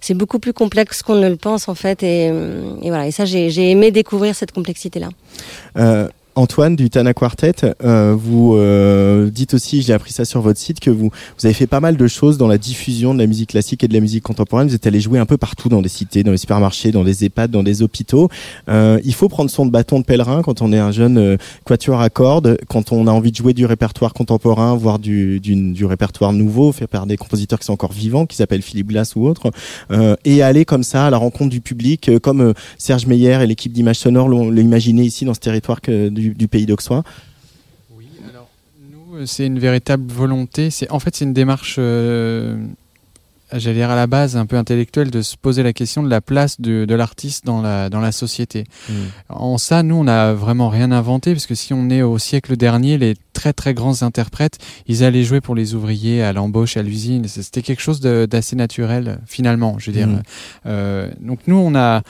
c'est 0.00 0.14
beaucoup 0.14 0.38
plus 0.38 0.52
complexe 0.52 1.02
qu'on 1.02 1.16
ne 1.16 1.28
le 1.28 1.36
pense 1.36 1.68
en 1.68 1.74
fait, 1.74 2.04
et, 2.04 2.30
voilà. 2.82 3.08
Et 3.08 3.10
ça, 3.10 3.24
j'ai 3.24 3.70
aimé 3.70 3.90
découvrir 3.90 4.36
cette 4.36 4.52
complexité-là. 4.52 5.08
Antoine 6.36 6.76
du 6.76 6.90
Tana 6.90 7.12
Quartet, 7.12 7.74
euh, 7.82 8.14
vous 8.16 8.54
euh, 8.54 9.30
dites 9.30 9.54
aussi, 9.54 9.82
j'ai 9.82 9.92
appris 9.92 10.12
ça 10.12 10.24
sur 10.24 10.40
votre 10.40 10.58
site, 10.58 10.80
que 10.80 10.90
vous, 10.90 11.10
vous 11.10 11.46
avez 11.46 11.54
fait 11.54 11.66
pas 11.66 11.80
mal 11.80 11.96
de 11.96 12.06
choses 12.06 12.38
dans 12.38 12.46
la 12.46 12.58
diffusion 12.58 13.14
de 13.14 13.18
la 13.18 13.26
musique 13.26 13.50
classique 13.50 13.82
et 13.82 13.88
de 13.88 13.94
la 13.94 14.00
musique 14.00 14.22
contemporaine. 14.22 14.68
Vous 14.68 14.74
êtes 14.74 14.86
allé 14.86 15.00
jouer 15.00 15.18
un 15.18 15.26
peu 15.26 15.36
partout 15.36 15.68
dans 15.68 15.82
des 15.82 15.88
cités, 15.88 16.22
dans 16.22 16.30
les 16.30 16.38
supermarchés, 16.38 16.92
dans 16.92 17.04
des 17.04 17.24
EHPAD, 17.24 17.50
dans 17.50 17.62
des 17.62 17.82
hôpitaux. 17.82 18.28
Euh, 18.68 19.00
il 19.04 19.14
faut 19.14 19.28
prendre 19.28 19.50
son 19.50 19.66
bâton 19.66 19.98
de 19.98 20.04
pèlerin 20.04 20.42
quand 20.42 20.62
on 20.62 20.72
est 20.72 20.78
un 20.78 20.92
jeune 20.92 21.18
euh, 21.18 21.36
quatuor 21.64 22.00
à 22.00 22.10
cordes, 22.10 22.58
quand 22.68 22.92
on 22.92 23.06
a 23.06 23.10
envie 23.10 23.32
de 23.32 23.36
jouer 23.36 23.52
du 23.52 23.66
répertoire 23.66 24.12
contemporain, 24.12 24.76
voire 24.76 24.98
du, 24.98 25.40
du, 25.40 25.72
du 25.72 25.84
répertoire 25.84 26.32
nouveau, 26.32 26.70
fait 26.72 26.86
par 26.86 27.06
des 27.06 27.16
compositeurs 27.16 27.58
qui 27.58 27.66
sont 27.66 27.72
encore 27.72 27.92
vivants, 27.92 28.26
qui 28.26 28.36
s'appellent 28.36 28.62
Philippe 28.62 28.88
Glass 28.88 29.16
ou 29.16 29.26
autres, 29.26 29.50
euh, 29.90 30.14
et 30.24 30.42
aller 30.42 30.64
comme 30.64 30.84
ça 30.84 31.06
à 31.06 31.10
la 31.10 31.16
rencontre 31.16 31.50
du 31.50 31.60
public, 31.60 32.08
euh, 32.08 32.18
comme 32.18 32.54
Serge 32.78 33.06
Meyer 33.06 33.42
et 33.42 33.46
l'équipe 33.46 33.72
d'Image 33.72 33.96
Sonore 33.96 34.28
l'ont 34.28 34.54
imaginé 34.54 35.02
ici 35.02 35.24
dans 35.24 35.34
ce 35.34 35.40
territoire 35.40 35.80
que, 35.80 36.08
du 36.20 36.48
pays 36.48 36.66
d'Auxois. 36.66 37.02
Oui, 37.96 38.06
alors 38.30 38.48
nous, 38.92 39.16
euh, 39.16 39.26
c'est 39.26 39.46
une 39.46 39.58
véritable 39.58 40.10
volonté. 40.12 40.70
C'est 40.70 40.90
en 40.90 41.00
fait 41.00 41.16
c'est 41.16 41.24
une 41.24 41.32
démarche, 41.32 41.76
euh, 41.78 42.56
j'allais 43.52 43.76
dire 43.76 43.90
à 43.90 43.96
la 43.96 44.06
base 44.06 44.36
un 44.36 44.46
peu 44.46 44.56
intellectuelle, 44.56 45.10
de 45.10 45.22
se 45.22 45.36
poser 45.36 45.62
la 45.62 45.72
question 45.72 46.02
de 46.02 46.08
la 46.08 46.20
place 46.20 46.60
de, 46.60 46.84
de 46.84 46.94
l'artiste 46.94 47.44
dans 47.44 47.60
la 47.62 47.90
dans 47.90 48.00
la 48.00 48.12
société. 48.12 48.64
En 49.28 49.58
ça, 49.58 49.82
nous, 49.82 49.96
on 49.96 50.04
n'a 50.04 50.32
vraiment 50.32 50.68
rien 50.68 50.92
inventé, 50.92 51.32
parce 51.32 51.46
que 51.46 51.54
si 51.54 51.74
on 51.74 51.90
est 51.90 52.02
au 52.02 52.18
siècle 52.18 52.56
dernier, 52.56 52.96
les 52.98 53.16
très 53.32 53.52
très 53.52 53.74
grands 53.74 54.02
interprètes, 54.02 54.58
ils 54.86 55.02
allaient 55.02 55.24
jouer 55.24 55.40
pour 55.40 55.54
les 55.54 55.74
ouvriers 55.74 56.22
à 56.22 56.32
l'embauche, 56.32 56.76
à 56.76 56.82
l'usine. 56.82 57.26
C'était 57.26 57.62
quelque 57.62 57.80
chose 57.80 58.00
d'assez 58.00 58.54
naturel, 58.54 59.18
finalement, 59.26 59.78
je 59.78 59.90
veux 59.90 59.96
dire. 59.96 60.08
Mhm. 60.08 60.22
Euh, 60.66 61.10
donc 61.20 61.40
nous, 61.46 61.56
on 61.56 61.74
a 61.74 62.02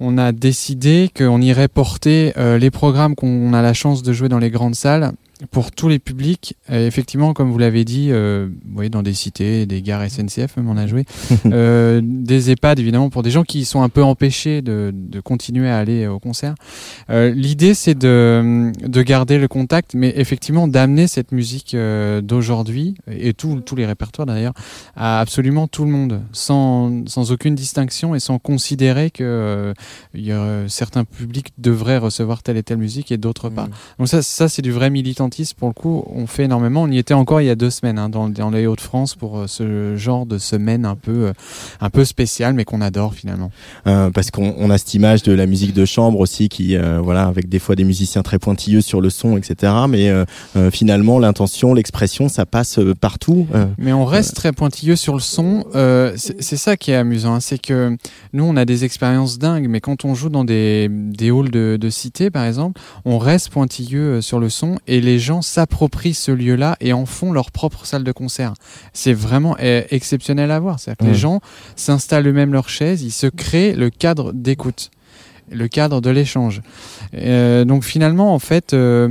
on 0.00 0.18
a 0.18 0.32
décidé 0.32 1.10
qu'on 1.16 1.40
irait 1.40 1.68
porter 1.68 2.32
euh, 2.36 2.58
les 2.58 2.70
programmes 2.70 3.14
qu'on 3.14 3.52
a 3.52 3.62
la 3.62 3.74
chance 3.74 4.02
de 4.02 4.12
jouer 4.12 4.28
dans 4.28 4.38
les 4.38 4.50
grandes 4.50 4.74
salles 4.74 5.12
pour 5.50 5.70
tous 5.72 5.88
les 5.88 5.98
publics. 5.98 6.54
Et 6.70 6.86
effectivement, 6.86 7.32
comme 7.32 7.50
vous 7.50 7.58
l'avez 7.58 7.84
dit, 7.84 8.08
euh, 8.10 8.48
vous 8.66 8.74
voyez, 8.74 8.90
dans 8.90 9.02
des 9.02 9.14
cités, 9.14 9.66
des 9.66 9.82
gares 9.82 10.02
SNCF, 10.10 10.56
même 10.56 10.68
on 10.68 10.76
a 10.76 10.86
joué, 10.86 11.04
euh, 11.46 12.00
des 12.04 12.50
EHPAD 12.50 12.78
évidemment 12.78 13.10
pour 13.10 13.22
des 13.22 13.30
gens 13.30 13.42
qui 13.44 13.64
sont 13.64 13.82
un 13.82 13.88
peu 13.88 14.02
empêchés 14.02 14.62
de, 14.62 14.92
de 14.94 15.20
continuer 15.20 15.68
à 15.68 15.78
aller 15.78 16.06
au 16.06 16.18
concert. 16.18 16.54
Euh, 17.08 17.30
L'idée, 17.30 17.74
c'est 17.74 17.96
de, 17.96 18.70
de 18.86 19.02
garder 19.02 19.38
le 19.38 19.48
contact, 19.48 19.94
mais 19.94 20.12
effectivement 20.16 20.68
d'amener 20.68 21.06
cette 21.06 21.32
musique 21.32 21.74
euh, 21.74 22.20
d'aujourd'hui 22.20 22.94
et 23.10 23.32
tout- 23.34 23.60
tous 23.60 23.76
les 23.76 23.86
répertoires 23.86 24.26
d'ailleurs 24.26 24.54
à 24.96 25.20
absolument 25.20 25.68
tout 25.68 25.84
le 25.84 25.90
monde, 25.90 26.20
sans, 26.32 27.06
sans 27.08 27.32
aucune 27.32 27.54
distinction 27.54 28.14
et 28.14 28.20
sans 28.20 28.38
considérer 28.38 29.10
que 29.10 29.24
euh, 29.24 29.72
il 30.14 30.24
y 30.24 30.32
a, 30.32 30.68
certains 30.68 31.04
publics 31.04 31.52
devraient 31.58 31.98
recevoir 31.98 32.42
telle 32.42 32.56
et 32.56 32.62
telle 32.62 32.78
musique 32.78 33.10
et 33.12 33.16
d'autres 33.16 33.48
pas. 33.48 33.68
Donc 33.98 34.08
ça, 34.08 34.22
ça 34.22 34.48
c'est 34.48 34.62
du 34.62 34.72
vrai 34.72 34.90
pour 35.56 35.68
le 35.68 35.74
coup. 35.74 36.04
On 36.06 36.26
fait 36.26 36.44
énormément. 36.44 36.82
On 36.82 36.90
y 36.90 36.98
était 36.98 37.14
encore 37.14 37.40
il 37.40 37.46
y 37.46 37.50
a 37.50 37.54
deux 37.54 37.70
semaines 37.70 37.98
hein, 37.98 38.08
dans, 38.08 38.28
dans 38.28 38.50
les 38.50 38.66
Hauts-de-France 38.66 39.14
pour 39.14 39.38
euh, 39.38 39.46
ce 39.46 39.96
genre 39.96 40.26
de 40.26 40.38
semaine 40.38 40.84
un 40.84 40.96
peu, 40.96 41.26
euh, 41.26 41.32
un 41.80 41.90
peu 41.90 42.04
spéciale, 42.04 42.54
mais 42.54 42.64
qu'on 42.64 42.80
adore 42.80 43.14
finalement. 43.14 43.50
Euh, 43.86 44.10
parce 44.10 44.30
qu'on 44.30 44.54
on 44.58 44.70
a 44.70 44.78
cette 44.78 44.94
image 44.94 45.22
de 45.22 45.32
la 45.32 45.46
musique 45.46 45.72
de 45.72 45.84
chambre 45.84 46.20
aussi 46.20 46.48
qui 46.48 46.76
euh, 46.76 47.00
voilà 47.00 47.24
avec 47.24 47.48
des 47.48 47.58
fois 47.58 47.76
des 47.76 47.84
musiciens 47.84 48.22
très 48.22 48.38
pointilleux 48.38 48.80
sur 48.80 49.00
le 49.00 49.10
son 49.10 49.36
etc 49.36 49.72
mais 49.88 50.08
euh, 50.08 50.24
finalement 50.70 51.18
l'intention 51.18 51.74
l'expression 51.74 52.28
ça 52.28 52.46
passe 52.46 52.78
partout. 53.00 53.46
Mais 53.78 53.92
on 53.92 54.04
reste 54.04 54.34
très 54.34 54.52
pointilleux 54.52 54.96
sur 54.96 55.14
le 55.14 55.20
son. 55.20 55.64
C'est 56.16 56.56
ça 56.56 56.76
qui 56.76 56.90
est 56.90 56.96
amusant, 56.96 57.34
hein, 57.34 57.40
c'est 57.40 57.60
que 57.60 57.96
nous 58.32 58.44
on 58.44 58.56
a 58.56 58.64
des 58.64 58.84
expériences 58.84 59.38
dingues, 59.38 59.68
mais 59.68 59.80
quand 59.80 60.04
on 60.04 60.14
joue 60.14 60.28
dans 60.28 60.44
des, 60.44 60.88
des 60.90 61.30
halls 61.30 61.50
de, 61.50 61.76
de 61.80 61.90
cité 61.90 62.30
par 62.30 62.44
exemple, 62.44 62.80
on 63.04 63.18
reste 63.18 63.50
pointilleux 63.50 64.20
sur 64.20 64.38
le 64.38 64.48
son 64.48 64.78
et 64.86 65.00
les 65.00 65.18
gens 65.20 65.42
s'approprient 65.42 66.14
ce 66.14 66.32
lieu-là 66.32 66.76
et 66.80 66.92
en 66.92 67.06
font 67.06 67.32
leur 67.32 67.50
propre 67.52 67.86
salle 67.86 68.02
de 68.04 68.12
concert. 68.12 68.54
C'est 68.92 69.12
vraiment 69.12 69.56
euh, 69.60 69.82
exceptionnel 69.90 70.50
à 70.50 70.58
voir. 70.58 70.80
C'est-à-dire 70.80 70.96
que 70.98 71.04
Ouais. 71.04 71.10
les 71.12 71.18
gens 71.18 71.40
s'installent 71.76 72.26
eux-mêmes 72.26 72.52
leurs 72.52 72.68
chaises, 72.68 73.02
ils 73.02 73.12
se 73.12 73.26
créent 73.26 73.74
le 73.74 73.90
cadre 73.90 74.32
d'écoute, 74.32 74.90
le 75.50 75.68
cadre 75.68 76.00
de 76.00 76.10
l'échange. 76.10 76.62
Euh, 77.14 77.64
donc 77.64 77.84
finalement, 77.84 78.34
en 78.34 78.38
fait. 78.38 78.72
euh, 78.74 79.08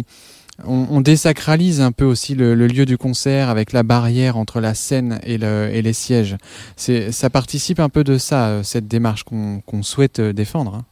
on, 0.68 0.88
on 0.92 1.00
désacralise 1.00 1.80
un 1.80 1.94
peu 1.94 2.04
aussi 2.04 2.36
le, 2.36 2.54
le 2.54 2.68
lieu 2.68 2.86
du 2.86 2.98
concert 2.98 3.48
avec 3.48 3.72
la 3.72 3.82
barrière 3.84 4.36
entre 4.36 4.60
la 4.60 4.74
scène 4.74 5.22
et, 5.24 5.38
le, 5.38 5.70
et 5.72 5.82
les 5.82 5.94
sièges. 5.94 6.36
C'est, 6.76 7.14
ça 7.14 7.30
participe 7.30 7.80
un 7.80 7.88
peu 7.88 8.04
de 8.04 8.18
ça, 8.18 8.48
euh, 8.48 8.64
cette 8.64 8.86
démarche 8.86 9.24
qu'on, 9.24 9.62
qu'on 9.66 9.84
souhaite 9.84 10.20
défendre. 10.20 10.76
hein. 10.76 10.86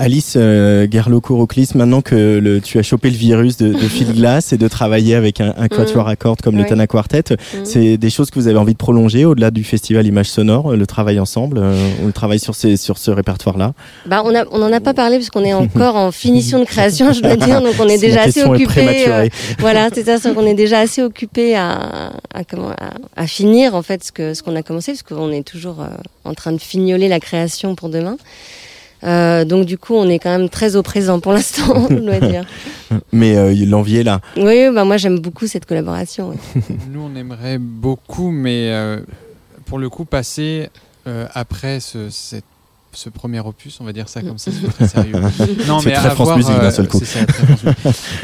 Alice 0.00 0.34
euh, 0.36 0.86
Gerlo-Koroklis, 0.88 1.70
maintenant 1.74 2.02
que 2.02 2.38
le, 2.40 2.60
tu 2.60 2.78
as 2.78 2.82
chopé 2.84 3.10
le 3.10 3.16
virus 3.16 3.56
de, 3.56 3.72
de 3.72 3.78
Phil 3.78 4.12
Glass 4.14 4.52
et 4.52 4.56
de 4.56 4.68
travailler 4.68 5.16
avec 5.16 5.40
un, 5.40 5.52
un 5.58 5.66
quatuor 5.66 6.06
à 6.08 6.14
cordes 6.14 6.40
comme 6.40 6.56
le. 6.56 6.64
Tana 6.64 6.86
Quartet, 6.86 7.24
Mhm. 7.30 7.64
c'est 7.64 7.96
des 7.96 8.10
choses 8.10 8.30
que 8.30 8.38
vous 8.38 8.46
avez 8.46 8.58
envie 8.58 8.74
de 8.74 8.78
prolonger 8.78 9.24
au-delà 9.24 9.50
du 9.50 9.64
festival 9.64 10.06
Image 10.06 10.26
Sonore, 10.28 10.72
euh, 10.72 10.76
le 10.76 10.86
travail 10.86 11.18
ensemble, 11.18 11.58
euh, 11.58 11.74
on 12.02 12.06
le 12.06 12.12
travaille 12.12 12.38
sur, 12.38 12.54
ces, 12.54 12.76
sur 12.76 12.96
ce 12.96 13.10
répertoire-là? 13.10 13.72
Bah, 14.06 14.22
on 14.24 14.34
a, 14.34 14.44
on 14.52 14.72
a 14.72 14.80
pas 14.80 14.94
parlé 14.94 15.16
parce 15.18 15.30
qu'on 15.30 15.44
est 15.44 15.52
encore 15.54 15.96
en 15.96 16.12
finition 16.24 16.60
de 16.60 16.64
création, 16.64 17.12
je 17.12 17.20
dois 17.20 17.36
dire, 17.36 17.60
donc 17.60 17.74
on 17.80 17.88
est 17.88 17.98
déjà 17.98 18.22
assez 18.22 18.44
occupé. 18.44 18.66
prématurée. 18.66 19.30
voilà, 19.58 19.88
c'est 19.92 20.04
ça, 20.04 20.18
c'est 20.18 20.32
qu'on 20.32 20.46
est 20.46 20.54
déjà 20.54 20.78
assez 20.78 21.02
occupé 21.02 21.56
à, 21.56 22.12
à, 22.32 22.44
comment, 22.48 22.70
à, 22.70 22.92
à 23.16 23.26
finir 23.26 23.74
en 23.74 23.82
fait 23.82 24.04
ce 24.04 24.12
que 24.12 24.32
ce 24.34 24.42
qu'on 24.44 24.54
a 24.54 24.62
commencé, 24.62 24.92
parce 24.92 25.02
qu'on 25.02 25.32
est 25.32 25.42
toujours 25.42 25.80
euh, 25.80 25.86
en 26.24 26.34
train 26.34 26.52
de 26.52 26.60
fignoler 26.60 27.08
la 27.08 27.18
création 27.18 27.74
pour 27.74 27.88
demain. 27.88 28.16
Euh, 29.04 29.44
donc 29.44 29.64
du 29.66 29.78
coup, 29.78 29.94
on 29.94 30.08
est 30.08 30.18
quand 30.18 30.36
même 30.36 30.48
très 30.48 30.74
au 30.76 30.82
présent 30.82 31.20
pour 31.20 31.32
l'instant, 31.32 31.86
je 31.90 31.94
dois 31.96 32.18
dire. 32.20 32.44
Mais 33.12 33.36
euh, 33.36 33.54
l'envie 33.66 33.98
est 33.98 34.02
là. 34.04 34.20
Oui, 34.36 34.70
bah 34.74 34.84
moi 34.84 34.96
j'aime 34.96 35.18
beaucoup 35.20 35.46
cette 35.46 35.66
collaboration. 35.66 36.30
ouais. 36.30 36.36
Nous, 36.92 37.00
on 37.00 37.14
aimerait 37.16 37.58
beaucoup, 37.58 38.30
mais 38.30 38.70
euh, 38.72 39.00
pour 39.66 39.78
le 39.78 39.88
coup, 39.88 40.04
passer 40.04 40.68
euh, 41.06 41.26
après 41.34 41.80
ce, 41.80 42.10
cette- 42.10 42.44
ce 42.92 43.10
premier 43.10 43.38
opus, 43.40 43.78
on 43.80 43.84
va 43.84 43.92
dire 43.92 44.08
ça 44.08 44.22
comme 44.22 44.38
ça, 44.38 44.50
c'est 44.50 44.66
très 44.66 44.88
sérieux. 44.88 45.12
non, 45.68 45.78
C'est 45.78 45.92
très 45.92 46.10
France 46.10 46.20
avoir, 46.30 46.36
Musique 46.38 46.58
d'un 46.58 46.70
seul 46.70 46.88
coup. 46.88 46.98
c'est 46.98 47.04
ça, 47.04 47.26
très. 47.26 47.44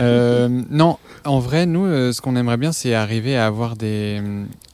Euh, 0.00 0.48
non, 0.70 0.96
en 1.24 1.38
vrai, 1.38 1.66
nous, 1.66 1.84
euh, 1.84 2.12
ce 2.12 2.20
qu'on 2.20 2.34
aimerait 2.34 2.56
bien, 2.56 2.72
c'est 2.72 2.94
arriver 2.94 3.36
à 3.36 3.46
avoir 3.46 3.76
des, 3.76 4.20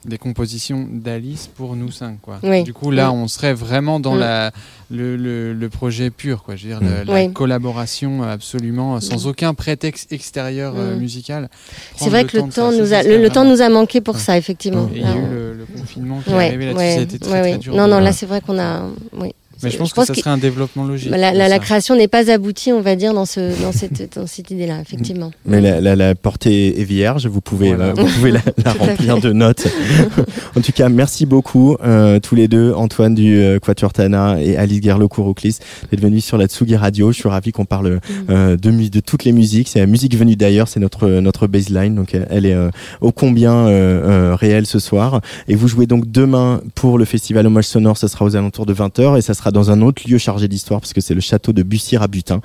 des 0.06 0.16
compositions 0.16 0.88
d'Alice 0.90 1.46
pour 1.54 1.76
nous 1.76 1.90
cinq. 1.90 2.20
Quoi. 2.22 2.38
Oui. 2.42 2.62
Du 2.62 2.72
coup, 2.72 2.90
là, 2.90 3.12
on 3.12 3.28
serait 3.28 3.52
vraiment 3.52 4.00
dans 4.00 4.14
Mm. 4.14 4.20
la, 4.20 4.50
le, 4.90 5.16
le- 5.16 5.52
le 5.52 5.68
projet 5.68 6.08
pur, 6.10 6.42
quoi. 6.42 6.56
Je 6.56 6.68
veux 6.68 6.68
dire, 6.70 6.82
Mm. 6.82 7.06
la 7.06 7.14
Oui. 7.14 7.32
collaboration 7.32 8.22
absolument 8.22 8.96
euh, 8.96 9.00
sans 9.00 9.26
Mm. 9.26 9.28
aucun 9.28 9.52
prétexte 9.54 10.10
extérieur 10.12 10.72
euh, 10.76 10.96
musical. 10.96 11.50
C'est 11.96 12.08
vrai 12.08 12.24
que 12.24 12.38
le 12.38 12.48
temps 12.50 12.72
nous 12.72 12.92
a, 12.94 13.02
le, 13.02 13.18
le 13.20 13.28
temps 13.30 13.44
nous 13.44 13.60
a 13.60 13.68
manqué 13.68 14.00
pour 14.00 14.18
ça, 14.18 14.38
effectivement. 14.38 14.88
et 14.94 14.98
il 14.98 15.02
y 15.02 15.04
a 15.04 15.14
eu 15.14 15.18
on- 15.18 15.30
le, 15.30 15.66
confinement 15.76 16.20
qui 16.24 16.30
est 16.30 16.34
Ouais, 16.34 16.46
arrivé 16.46 16.66
là-dessus, 16.66 16.78
ouais, 16.84 16.94
ça 16.94 16.98
a 17.00 17.02
été 17.02 17.18
très, 17.18 17.30
ouais, 17.32 17.40
très 17.42 17.52
ouais. 17.52 17.58
dur. 17.58 17.74
Non, 17.74 17.86
non, 17.86 18.00
là 18.00 18.12
c'est 18.12 18.26
vrai 18.26 18.40
qu'on 18.40 18.58
a. 18.58 18.82
Oui. 19.18 19.34
Mais 19.64 19.70
je 19.70 19.76
pense 19.78 19.90
que 19.90 19.94
pense 19.96 20.06
ça 20.06 20.14
que- 20.14 20.20
serait 20.20 20.30
un 20.30 20.38
développement 20.38 20.84
logique. 20.84 21.10
Bah, 21.10 21.16
La, 21.16 21.32
la- 21.32 21.48
la 21.48 21.56
ça. 21.56 21.58
création 21.60 21.96
n'est 21.96 22.08
pas 22.08 22.30
aboutie, 22.30 22.72
on 22.72 22.80
va 22.80 22.96
dire, 22.96 23.12
dans, 23.14 23.24
ce, 23.26 23.60
dans 23.62 23.72
cette, 23.72 24.14
dans 24.18 24.26
cette 24.26 24.50
idée-là, 24.50 24.80
effectivement. 24.80 25.30
Mais 25.46 25.60
la, 25.60 25.80
la, 25.80 25.96
la 25.96 26.14
portée 26.14 26.80
est 26.80 26.84
vierge, 26.84 27.26
vous 27.26 27.40
pouvez, 27.40 27.74
Voilà. 27.74 27.86
euh, 27.90 27.94
vous 27.96 28.06
pouvez 28.06 28.30
la, 28.32 28.40
remplir 28.78 29.18
de 29.20 29.32
notes. 29.32 29.66
en 30.56 30.60
tout 30.60 30.72
cas, 30.72 30.88
merci 30.88 31.26
beaucoup 31.26 31.76
euh, 31.84 32.18
tous 32.20 32.34
les 32.34 32.48
deux, 32.48 32.72
Antoine 32.74 33.14
du 33.14 33.38
euh, 33.38 33.58
Quatuor 33.58 33.92
Tana 33.92 34.40
et 34.42 34.56
Alice 34.56 34.80
Gerlo-Kourouklis, 34.82 35.58
d'être 35.90 36.00
venus 36.00 36.24
sur 36.24 36.38
la 36.38 36.46
Tsugi 36.46 36.76
Radio. 36.76 37.12
Je 37.12 37.18
suis 37.18 37.28
ravi 37.28 37.52
qu'on 37.52 37.64
parle 37.64 37.90
Mm. 37.90 37.98
euh, 38.30 38.56
de, 38.56 38.88
de 38.88 39.00
toutes 39.00 39.24
les 39.24 39.32
musiques. 39.32 39.68
C'est 39.68 39.78
la 39.80 39.86
musique 39.86 40.16
venue 40.16 40.36
d'ailleurs, 40.36 40.68
c'est 40.68 40.80
notre 40.80 41.08
notre 41.08 41.46
baseline, 41.46 41.94
donc 41.94 42.14
elle, 42.30 42.46
est 42.46 42.54
euh, 42.54 42.70
ô 43.00 43.10
combien 43.12 43.52
euh, 43.66 44.30
euh, 44.30 44.34
réelle 44.36 44.66
ce 44.66 44.78
soir. 44.78 45.20
Et 45.48 45.54
vous 45.54 45.66
jouez 45.68 45.86
donc 45.86 46.10
demain 46.10 46.60
pour 46.74 46.98
le 46.98 47.04
festival 47.04 47.46
Hommage 47.46 47.64
Sonore, 47.64 47.96
ce 47.98 48.06
sera 48.08 48.24
aux 48.24 48.36
alentours 48.36 48.66
de 48.66 48.74
20h 48.74 49.18
et 49.18 49.22
ça 49.22 49.34
sera 49.34 49.49
dans 49.52 49.70
un 49.70 49.80
autre 49.82 50.02
lieu 50.08 50.18
chargé 50.18 50.48
d'histoire 50.48 50.80
parce 50.80 50.92
que 50.92 51.00
c'est 51.00 51.14
le 51.14 51.20
château 51.20 51.52
de 51.52 51.62
Bussy 51.62 51.96
à 51.96 52.06
Butin 52.08 52.40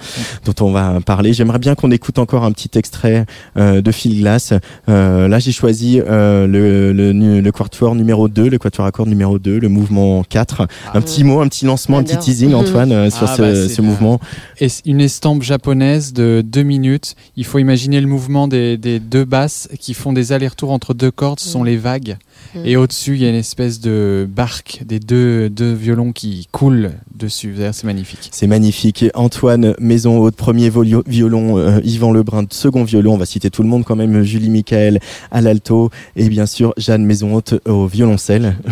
dont 0.46 0.66
on 0.66 0.72
va 0.72 1.00
parler. 1.06 1.34
J'aimerais 1.34 1.60
bien 1.60 1.76
qu'on 1.76 1.92
écoute 1.92 2.20
encore 2.20 2.44
un 2.44 2.52
petit 2.52 2.78
extrait 2.78 3.26
euh, 3.58 3.82
de 3.82 3.92
Fil 3.92 4.20
Glace. 4.20 4.54
Euh, 4.90 5.28
là, 5.28 5.40
j'ai 5.40 5.52
choisi 5.52 6.00
euh, 6.00 6.48
le, 6.48 6.94
le, 6.94 7.12
le 7.42 7.52
quatuor 7.52 7.96
numéro 7.96 8.28
2, 8.28 8.50
le 8.50 8.58
quatuor 8.58 8.86
à 8.86 8.92
cordes 8.92 9.10
numéro 9.10 9.40
2, 9.40 9.60
le 9.60 9.70
mouvement 9.70 10.24
4. 10.24 10.68
un 10.94 11.02
petit 11.02 11.24
mot, 11.24 11.42
un 11.42 11.48
petit 11.48 11.66
lancement, 11.66 11.98
un 11.98 12.04
petit 12.04 12.18
teasing, 12.18 12.54
Antoine, 12.54 13.10
sur 13.12 13.28
Ah, 13.30 13.36
ce, 13.36 13.42
bah, 13.42 13.70
ce 13.70 13.82
mouvement. 13.82 14.20
Et 14.60 14.68
une 14.86 15.02
estampe 15.02 15.44
japonaise 15.44 16.14
de 16.14 16.44
deux 16.46 16.64
minutes. 16.64 17.16
Il 17.36 17.46
faut 17.46 17.60
imaginer 17.60 18.02
le 18.02 18.08
mouvement 18.08 18.48
des, 18.48 18.78
des 18.78 19.00
deux 19.00 19.26
basses 19.26 19.70
qui 19.80 19.94
font 19.94 20.14
des 20.14 20.32
allers-retours 20.32 20.72
entre 20.72 20.94
deux 20.94 21.12
cordes, 21.12 21.40
ce 21.40 21.50
sont 21.50 21.64
les 21.64 21.78
vagues. 21.78 22.18
Et 22.64 22.78
au-dessus, 22.78 23.16
il 23.16 23.22
y 23.22 23.26
a 23.26 23.30
une 23.30 23.36
espèce 23.36 23.80
de 23.80 24.28
barque 24.30 24.82
des 24.86 25.00
deux, 25.00 25.50
deux 25.50 25.74
violons 25.74 26.12
qui 26.12 26.48
coulent 26.52 26.92
dessus. 27.16 27.56
C'est 27.72 27.84
magnifique. 27.84 28.30
C'est 28.32 28.48
magnifique. 28.48 29.06
Antoine 29.14 29.76
Maison 29.80 30.20
Haute, 30.20 30.36
premier 30.36 30.72
violon, 31.08 31.58
euh, 31.58 31.80
Yvan 31.84 32.12
Lebrun, 32.12 32.46
second 32.50 32.84
violon. 32.84 33.14
On 33.14 33.18
va 33.18 33.26
citer 33.26 33.50
tout 33.50 33.64
le 33.64 33.70
monde 33.70 33.84
quand 33.84 33.96
même. 33.96 34.24
Julie 34.24 34.50
Michael 34.50 35.00
à 35.32 35.42
l'alto 35.42 35.90
et 36.16 36.30
bien 36.30 36.46
sûr 36.46 36.74
Jeanne 36.78 37.06
Maison 37.06 37.34
Haute 37.36 37.56
au 37.66 37.88
violoncelle. 37.88 38.56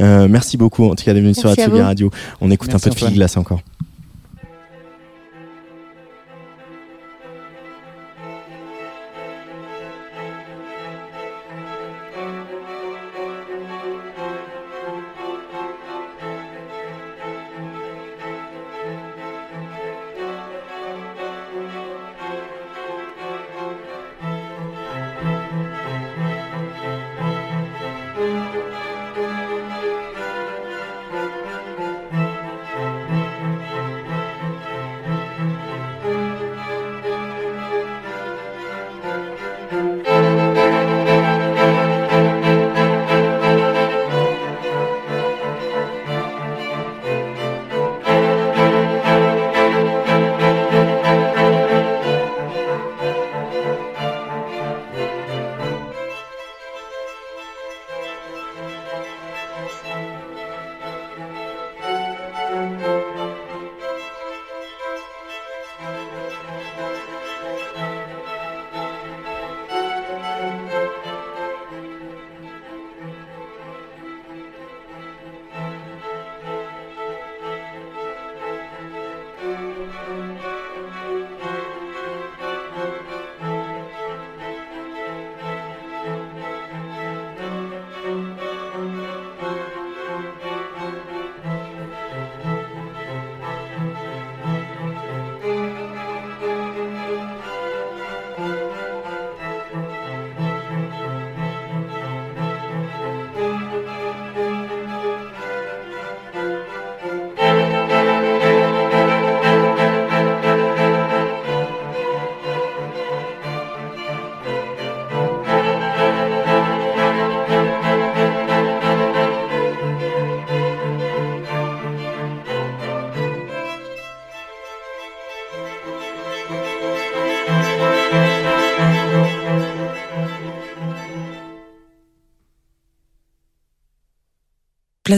Euh, 0.00 0.28
merci 0.28 0.56
beaucoup 0.56 0.84
en 0.84 0.94
tout 0.94 1.04
cas 1.04 1.14
d'être 1.14 1.22
venu 1.22 1.34
sur 1.34 1.48
la. 1.48 1.84
Radio. 1.84 2.10
On 2.40 2.50
écoute 2.50 2.68
Merci, 2.68 2.86
un 2.86 2.90
peu 2.90 2.94
de 2.94 2.98
Fil 2.98 3.06
Antoine. 3.06 3.14
Glace 3.14 3.36
encore. 3.36 3.60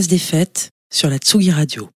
Des 0.06 0.18
fêtes 0.18 0.70
sur 0.92 1.10
la 1.10 1.18
Tsugi 1.18 1.50
Radio. 1.50 1.90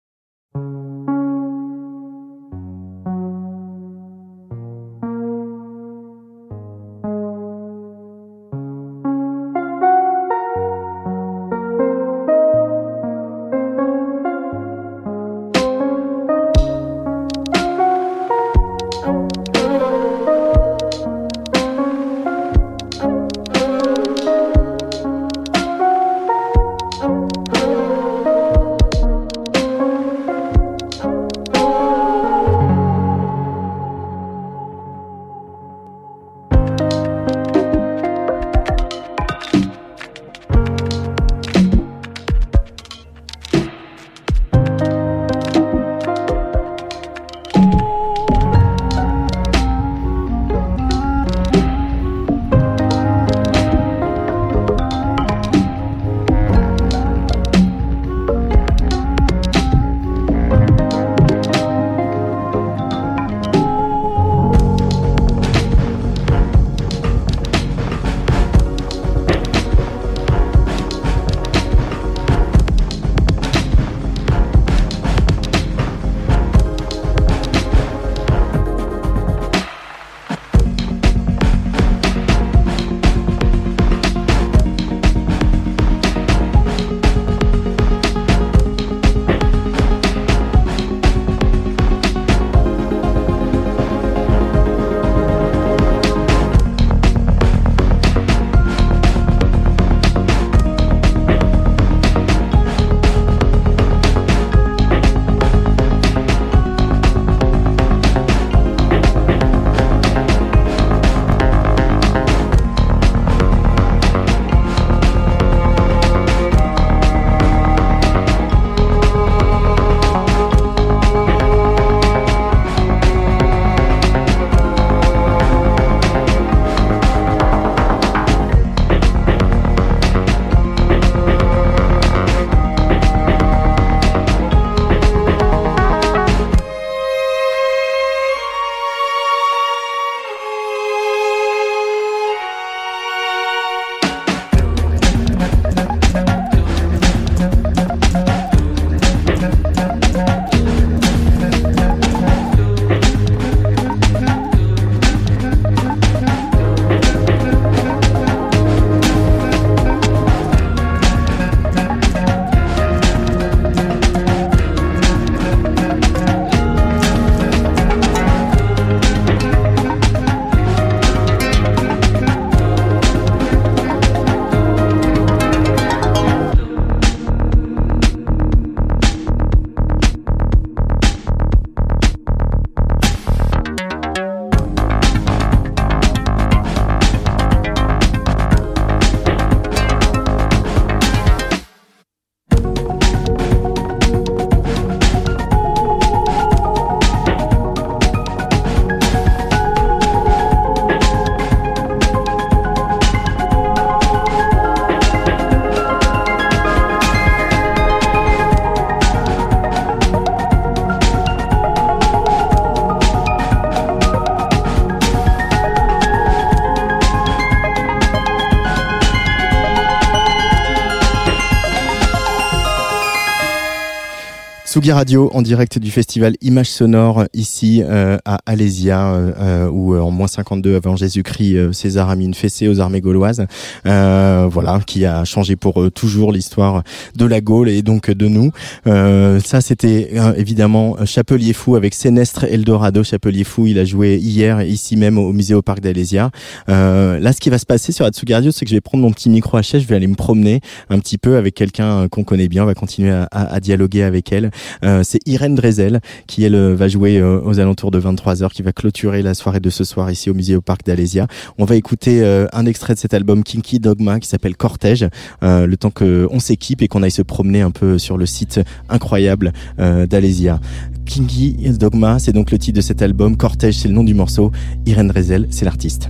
Sugi 224.79 224.93
Radio 224.93 225.29
en 225.33 225.41
direct 225.41 225.77
du 225.77 225.91
festival 225.91 226.35
Images 226.39 226.69
Sonores 226.69 227.25
ici 227.33 227.83
euh, 227.83 228.17
à 228.23 228.39
Alésia 228.45 229.11
euh, 229.11 229.31
euh, 229.37 229.69
où 229.69 229.93
en 229.97 230.09
moins 230.09 230.29
52 230.29 230.73
avant 230.73 230.95
Jésus-Christ 230.95 231.73
César 231.73 232.09
a 232.09 232.15
mis 232.15 232.23
une 232.23 232.33
fessée 232.33 232.69
aux 232.69 232.79
armées 232.79 233.01
gauloises 233.01 233.45
voilà 233.83 234.79
qui 234.87 235.05
a 235.05 235.25
changé 235.25 235.57
pour 235.57 235.91
toujours 235.91 236.31
l'histoire 236.31 236.83
de 237.17 237.25
la 237.25 237.41
Gaule 237.41 237.67
et 237.67 237.81
donc 237.81 238.09
de 238.09 238.27
nous. 238.29 238.51
Ça 238.85 239.59
c'était 239.59 240.13
évidemment 240.37 240.95
Chapelier 241.05 241.51
Fou 241.51 241.75
avec 241.75 241.93
Sénestre 241.93 242.45
Eldorado. 242.45 243.03
Chapelier 243.03 243.43
Fou 243.43 243.67
il 243.67 243.79
a 243.79 243.83
joué 243.83 244.15
hier 244.15 244.61
ici 244.61 244.95
même 244.95 245.17
au 245.17 245.33
musée 245.33 245.55
au 245.55 245.61
parc 245.61 245.81
d'Alésia. 245.81 246.31
Là 246.69 247.33
ce 247.33 247.41
qui 247.41 247.49
va 247.49 247.57
se 247.57 247.65
passer 247.65 247.91
sur 247.91 248.05
Atsugi 248.05 248.33
Radio 248.33 248.51
c'est 248.51 248.63
que 248.63 248.69
je 248.69 248.75
vais 248.75 248.81
prendre 248.81 249.03
mon 249.03 249.11
petit 249.11 249.29
micro 249.29 249.57
à 249.57 249.61
chaise 249.61 249.81
je 249.81 249.87
vais 249.87 249.97
aller 249.97 250.07
me 250.07 250.15
promener 250.15 250.61
un 250.89 250.99
petit 250.99 251.17
peu 251.17 251.35
avec 251.35 251.53
quelqu'un 251.53 252.07
qu'on 252.07 252.23
connaît 252.23 252.47
bien. 252.47 252.63
On 252.63 252.67
va 252.67 252.75
continuer 252.75 253.11
à, 253.11 253.27
à 253.31 253.59
dialoguer 253.59 254.03
avec 254.03 254.31
elle 254.31 254.51
euh, 254.83 255.01
c'est 255.03 255.19
Irène 255.25 255.55
Drezel 255.55 255.99
qui 256.27 256.43
elle 256.43 256.55
va 256.73 256.87
jouer 256.87 257.17
euh, 257.17 257.41
aux 257.41 257.59
alentours 257.59 257.91
de 257.91 257.99
23h, 257.99 258.49
qui 258.49 258.61
va 258.61 258.71
clôturer 258.71 259.21
la 259.21 259.33
soirée 259.33 259.59
de 259.59 259.69
ce 259.69 259.83
soir 259.83 260.09
ici 260.11 260.29
au 260.29 260.33
musée 260.33 260.55
au 260.55 260.61
parc 260.61 260.85
d'Alésia. 260.85 261.27
On 261.57 261.65
va 261.65 261.75
écouter 261.75 262.21
euh, 262.23 262.47
un 262.53 262.65
extrait 262.65 262.93
de 262.93 262.99
cet 262.99 263.13
album 263.13 263.43
Kinky 263.43 263.79
Dogma 263.79 264.19
qui 264.19 264.27
s'appelle 264.27 264.55
Cortège, 264.55 265.07
le 265.41 265.75
temps 265.75 265.91
qu'on 265.91 266.39
s'équipe 266.39 266.81
et 266.81 266.87
qu'on 266.87 267.03
aille 267.03 267.11
se 267.11 267.21
promener 267.21 267.61
un 267.61 267.71
peu 267.71 267.97
sur 267.97 268.17
le 268.17 268.25
site 268.25 268.59
incroyable 268.89 269.53
d'Alésia. 269.77 270.59
Kinky 271.05 271.55
Dogma, 271.77 272.19
c'est 272.19 272.33
donc 272.33 272.51
le 272.51 272.57
titre 272.57 272.77
de 272.77 272.81
cet 272.81 273.01
album. 273.01 273.37
Cortège, 273.37 273.77
c'est 273.77 273.87
le 273.87 273.93
nom 273.93 274.03
du 274.03 274.13
morceau. 274.13 274.51
Irène 274.85 275.07
Drezel, 275.07 275.47
c'est 275.49 275.65
l'artiste. 275.65 276.09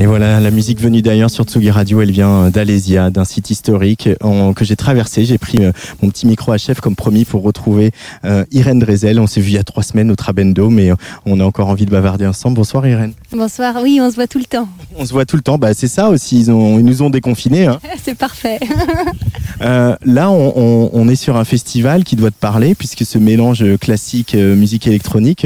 Et 0.00 0.06
voilà, 0.06 0.38
la 0.38 0.52
musique 0.52 0.80
venue 0.80 1.02
d'ailleurs 1.02 1.28
sur 1.28 1.42
Tsugi 1.42 1.72
Radio, 1.72 2.00
elle 2.00 2.12
vient 2.12 2.50
d'Alésia, 2.50 3.10
d'un 3.10 3.24
site 3.24 3.50
historique 3.50 4.08
que 4.54 4.64
j'ai 4.64 4.76
traversé. 4.76 5.24
J'ai 5.24 5.38
pris 5.38 5.58
euh, 5.60 5.72
mon 6.00 6.08
petit 6.08 6.24
micro 6.24 6.52
à 6.52 6.56
chef 6.56 6.80
comme 6.80 6.94
promis 6.94 7.24
pour 7.24 7.42
retrouver 7.42 7.90
euh, 8.24 8.44
Irène 8.52 8.78
Drezel. 8.78 9.18
On 9.18 9.26
s'est 9.26 9.40
vu 9.40 9.48
il 9.48 9.54
y 9.54 9.58
a 9.58 9.64
trois 9.64 9.82
semaines 9.82 10.12
au 10.12 10.14
Trabendo, 10.14 10.70
mais 10.70 10.92
euh, 10.92 10.94
on 11.26 11.40
a 11.40 11.44
encore 11.44 11.66
envie 11.66 11.84
de 11.84 11.90
bavarder 11.90 12.28
ensemble. 12.28 12.54
Bonsoir 12.54 12.86
Irène. 12.86 13.12
Bonsoir, 13.32 13.74
oui, 13.82 13.98
on 14.00 14.08
se 14.08 14.14
voit 14.14 14.28
tout 14.28 14.38
le 14.38 14.44
temps. 14.44 14.68
On 14.96 15.04
se 15.04 15.12
voit 15.12 15.26
tout 15.26 15.34
le 15.34 15.42
temps, 15.42 15.58
bah, 15.58 15.74
c'est 15.74 15.88
ça 15.88 16.10
aussi, 16.10 16.38
ils, 16.42 16.50
ont, 16.52 16.78
ils 16.78 16.84
nous 16.84 17.02
ont 17.02 17.10
déconfinés. 17.10 17.66
Hein. 17.66 17.80
c'est 18.04 18.16
parfait. 18.16 18.60
là, 19.60 20.30
on, 20.30 20.90
on, 20.92 21.08
est 21.08 21.16
sur 21.16 21.36
un 21.36 21.44
festival 21.44 22.04
qui 22.04 22.14
doit 22.14 22.30
te 22.30 22.38
parler, 22.38 22.76
puisque 22.76 23.04
ce 23.04 23.18
mélange 23.18 23.64
classique, 23.78 24.34
musique 24.34 24.86
électronique, 24.86 25.44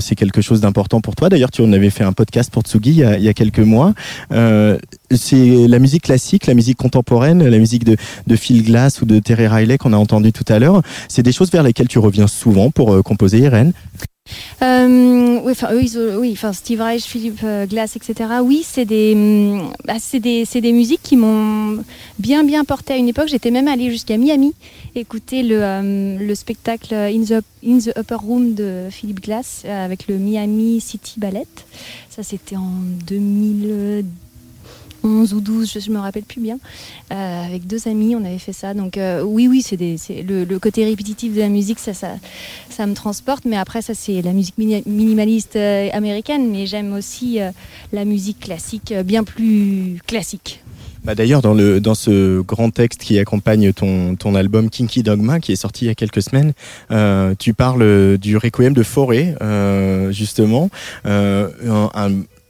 c'est 0.00 0.16
quelque 0.16 0.40
chose 0.40 0.60
d'important 0.60 1.00
pour 1.00 1.14
toi. 1.14 1.28
D'ailleurs, 1.28 1.52
tu 1.52 1.62
en 1.62 1.72
avais 1.72 1.90
fait 1.90 2.02
un 2.02 2.12
podcast 2.12 2.50
pour 2.50 2.64
Tsugi 2.64 2.90
il 2.90 2.96
y 2.96 3.04
a, 3.04 3.16
il 3.16 3.22
y 3.22 3.28
a 3.28 3.34
quelques 3.34 3.59
mois. 3.64 3.94
Euh, 4.32 4.78
c'est 5.10 5.66
la 5.66 5.78
musique 5.78 6.04
classique, 6.04 6.46
la 6.46 6.54
musique 6.54 6.76
contemporaine, 6.76 7.46
la 7.46 7.58
musique 7.58 7.84
de, 7.84 7.96
de 8.26 8.36
Phil 8.36 8.64
Glass 8.64 9.02
ou 9.02 9.06
de 9.06 9.18
Terry 9.18 9.46
Riley 9.46 9.78
qu'on 9.78 9.92
a 9.92 9.96
entendu 9.96 10.32
tout 10.32 10.44
à 10.48 10.58
l'heure. 10.58 10.82
C'est 11.08 11.22
des 11.22 11.32
choses 11.32 11.50
vers 11.50 11.62
lesquelles 11.62 11.88
tu 11.88 11.98
reviens 11.98 12.26
souvent 12.26 12.70
pour 12.70 12.92
euh, 12.92 13.02
composer, 13.02 13.38
Irène? 13.38 13.72
Euh, 14.62 15.40
oui, 15.42 15.52
enfin, 15.52 15.68
oui, 15.72 16.30
enfin, 16.32 16.52
Steve 16.52 16.82
Reich, 16.82 17.04
Philippe 17.04 17.44
Glass, 17.68 17.96
etc. 17.96 18.30
Oui, 18.42 18.62
c'est 18.64 18.84
des, 18.84 19.14
mm, 19.14 19.72
bah, 19.84 19.94
c'est 19.98 20.20
des, 20.20 20.44
des, 20.44 20.72
musiques 20.72 21.02
qui 21.02 21.16
m'ont 21.16 21.82
bien, 22.18 22.44
bien 22.44 22.64
porté 22.64 22.92
à 22.92 22.96
une 22.96 23.08
époque. 23.08 23.28
J'étais 23.28 23.50
même 23.50 23.68
allée 23.68 23.90
jusqu'à 23.90 24.18
Miami 24.18 24.52
écouter 24.94 25.42
le, 25.42 26.18
le 26.18 26.34
spectacle 26.34 26.94
In 26.94 27.24
the, 27.24 27.42
In 27.64 27.78
the 27.78 27.96
Upper 27.98 28.16
Room 28.16 28.54
de 28.54 28.88
Philippe 28.90 29.20
Glass 29.20 29.64
avec 29.64 30.08
le 30.08 30.16
Miami 30.16 30.80
City 30.80 31.18
Ballet. 31.18 31.46
Ça, 32.10 32.22
c'était 32.22 32.56
en 32.56 32.70
2011 35.02 35.34
ou 35.34 35.40
12, 35.40 35.78
je 35.80 35.90
ne 35.90 35.96
me 35.96 36.00
rappelle 36.00 36.22
plus 36.22 36.40
bien. 36.40 36.58
Euh, 37.12 37.46
avec 37.46 37.66
deux 37.66 37.88
amis, 37.88 38.14
on 38.16 38.24
avait 38.24 38.38
fait 38.38 38.52
ça. 38.52 38.74
Donc 38.74 38.96
euh, 38.96 39.22
oui, 39.22 39.48
oui, 39.48 39.62
c'est 39.62 39.76
le, 39.76 40.44
le, 40.44 40.58
côté 40.58 40.84
répétitif 40.84 41.34
de 41.34 41.40
la 41.40 41.48
musique, 41.48 41.78
ça, 41.78 41.92
ça, 41.94 42.86
me 42.86 42.94
transporte. 42.94 43.44
Mais 43.44 43.56
après, 43.56 43.82
ça, 43.82 43.94
c'est 43.94 44.22
la 44.22 44.32
musique 44.32 44.56
minimaliste 44.58 45.56
euh, 45.56 45.88
américaine. 45.92 46.50
Mais 46.50 46.66
j'aime 46.66 46.92
aussi 46.94 47.38
la 47.92 48.04
musique 48.04 48.40
classique, 48.40 48.92
bien 49.04 49.24
plus 49.24 49.98
classique. 50.06 50.62
Bah 51.02 51.14
D'ailleurs, 51.14 51.40
dans, 51.40 51.94
ce 51.94 52.40
grand 52.42 52.70
texte 52.70 53.00
qui 53.00 53.18
accompagne 53.18 53.72
ton, 53.72 54.34
album 54.34 54.68
Kinky 54.68 55.02
Dogma, 55.02 55.40
qui 55.40 55.52
est 55.52 55.56
sorti 55.56 55.86
il 55.86 55.88
y 55.88 55.90
a 55.90 55.94
quelques 55.94 56.22
semaines, 56.22 56.52
tu 57.38 57.54
parles 57.54 58.18
du 58.18 58.36
Requiem 58.36 58.74
de 58.74 58.82
Forêt, 58.82 59.34
justement. 60.10 60.70
Un, 61.04 61.48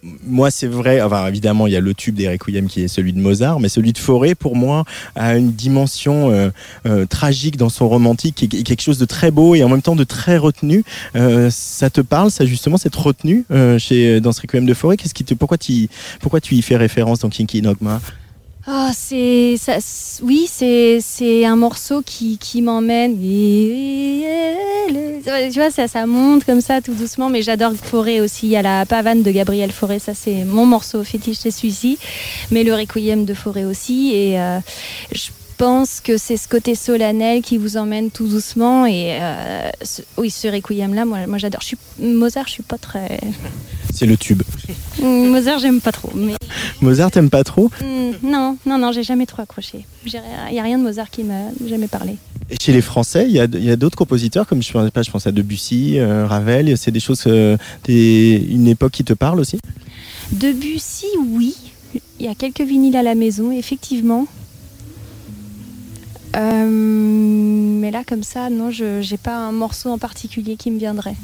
moi, 0.02 0.50
c'est 0.50 0.66
vrai. 0.66 1.02
Enfin, 1.02 1.26
évidemment, 1.26 1.66
il 1.66 1.72
y 1.72 1.76
a 1.76 1.80
le 1.80 1.94
tube 1.94 2.14
des 2.14 2.28
Requiem 2.28 2.68
qui 2.68 2.82
est 2.82 2.88
celui 2.88 3.12
de 3.12 3.18
Mozart, 3.18 3.60
mais 3.60 3.68
celui 3.68 3.92
de 3.92 3.98
Forêt, 3.98 4.34
pour 4.34 4.56
moi, 4.56 4.84
a 5.14 5.36
une 5.36 5.52
dimension 5.52 6.30
euh, 6.30 6.50
euh, 6.86 7.06
tragique 7.06 7.56
dans 7.56 7.68
son 7.68 7.88
romantique, 7.88 8.42
est 8.42 8.62
quelque 8.62 8.82
chose 8.82 8.98
de 8.98 9.04
très 9.04 9.30
beau 9.30 9.54
et 9.54 9.62
en 9.62 9.68
même 9.68 9.82
temps 9.82 9.96
de 9.96 10.04
très 10.04 10.38
retenu. 10.38 10.84
Euh, 11.16 11.50
ça 11.50 11.90
te 11.90 12.00
parle, 12.00 12.30
ça 12.30 12.46
justement, 12.46 12.76
cette 12.76 12.96
retenue 12.96 13.44
chez 13.78 14.20
dans 14.20 14.32
ce 14.32 14.40
Requiem 14.40 14.66
de 14.66 14.74
Forêt 14.74 14.96
Qu'est-ce 14.96 15.14
qui 15.14 15.24
te, 15.24 15.34
pourquoi 15.34 15.58
tu, 15.58 15.88
pourquoi 16.20 16.40
tu 16.40 16.54
y 16.54 16.62
fais 16.62 16.76
référence 16.76 17.20
dans 17.20 17.28
Kinky 17.28 17.62
Dogma 17.62 18.00
ah, 18.72 18.92
c'est 18.94 19.56
ça, 19.56 19.78
oui, 20.22 20.46
c'est 20.48 21.00
c'est 21.00 21.44
un 21.44 21.56
morceau 21.56 22.02
qui, 22.02 22.38
qui 22.38 22.62
m'emmène. 22.62 23.18
Tu 25.24 25.58
vois, 25.58 25.72
ça, 25.72 25.88
ça 25.88 26.06
monte 26.06 26.44
comme 26.44 26.60
ça 26.60 26.80
tout 26.80 26.94
doucement, 26.94 27.30
mais 27.30 27.42
j'adore 27.42 27.72
Forêt 27.74 28.20
aussi. 28.20 28.46
Il 28.46 28.50
y 28.50 28.56
a 28.56 28.62
la 28.62 28.86
pavane 28.86 29.24
de 29.24 29.30
Gabriel 29.32 29.72
Forêt, 29.72 29.98
ça 29.98 30.14
c'est 30.14 30.44
mon 30.44 30.66
morceau 30.66 31.02
fétiche, 31.02 31.38
c'est 31.38 31.50
celui-ci. 31.50 31.98
Mais 32.52 32.62
le 32.62 32.72
requiem 32.72 33.24
de 33.24 33.34
Forêt 33.34 33.64
aussi. 33.64 34.12
Et 34.14 34.38
euh, 34.38 34.60
je 35.10 35.30
pense 35.56 36.00
que 36.00 36.16
c'est 36.16 36.36
ce 36.36 36.46
côté 36.46 36.76
solennel 36.76 37.42
qui 37.42 37.56
vous 37.56 37.76
emmène 37.76 38.12
tout 38.12 38.28
doucement. 38.28 38.86
Et 38.86 39.18
euh, 39.20 39.68
oui, 40.16 40.30
ce 40.30 40.46
requiem-là, 40.46 41.04
moi, 41.04 41.26
moi 41.26 41.38
j'adore. 41.38 41.62
Mozart, 41.98 42.46
je 42.46 42.52
suis 42.52 42.62
pas 42.62 42.78
très. 42.78 43.18
C'est 43.92 44.06
le 44.06 44.16
tube. 44.16 44.42
Mm, 45.00 45.28
Mozart, 45.28 45.58
j'aime 45.58 45.80
pas 45.80 45.92
trop. 45.92 46.10
Mais... 46.14 46.34
Mozart, 46.80 47.10
t'aimes 47.10 47.30
pas 47.30 47.44
trop 47.44 47.70
mm, 47.80 48.26
Non, 48.28 48.56
non, 48.66 48.78
non, 48.78 48.92
j'ai 48.92 49.02
jamais 49.02 49.26
trop 49.26 49.42
accroché. 49.42 49.86
Il 50.06 50.20
n'y 50.52 50.60
a 50.60 50.62
rien 50.62 50.78
de 50.78 50.82
Mozart 50.82 51.10
qui 51.10 51.24
m'a 51.24 51.48
jamais 51.66 51.88
parlé. 51.88 52.16
Et 52.50 52.56
chez 52.60 52.72
les 52.72 52.82
Français, 52.82 53.26
il 53.28 53.32
y 53.32 53.40
a, 53.40 53.44
a 53.44 53.76
d'autres 53.76 53.96
compositeurs, 53.96 54.46
comme 54.46 54.62
je, 54.62 54.72
pas, 54.72 55.02
je 55.02 55.10
pense 55.10 55.26
à 55.26 55.32
Debussy, 55.32 55.98
euh, 55.98 56.26
Ravel. 56.26 56.76
C'est 56.76 56.90
des 56.90 57.00
choses, 57.00 57.24
euh, 57.26 57.56
des, 57.84 58.44
une 58.50 58.68
époque 58.68 58.92
qui 58.92 59.04
te 59.04 59.12
parle 59.12 59.40
aussi? 59.40 59.58
Debussy, 60.32 61.06
oui. 61.18 61.54
Il 62.18 62.26
y 62.26 62.28
a 62.28 62.34
quelques 62.34 62.60
vinyles 62.60 62.96
à 62.96 63.02
la 63.02 63.14
maison, 63.14 63.52
effectivement. 63.52 64.26
Euh, 66.36 66.68
mais 66.68 67.90
là, 67.90 68.02
comme 68.06 68.22
ça, 68.22 68.50
non, 68.50 68.70
je 68.70 69.08
n'ai 69.08 69.18
pas 69.18 69.36
un 69.36 69.52
morceau 69.52 69.90
en 69.90 69.98
particulier 69.98 70.56
qui 70.56 70.70
me 70.70 70.78
viendrait. 70.78 71.16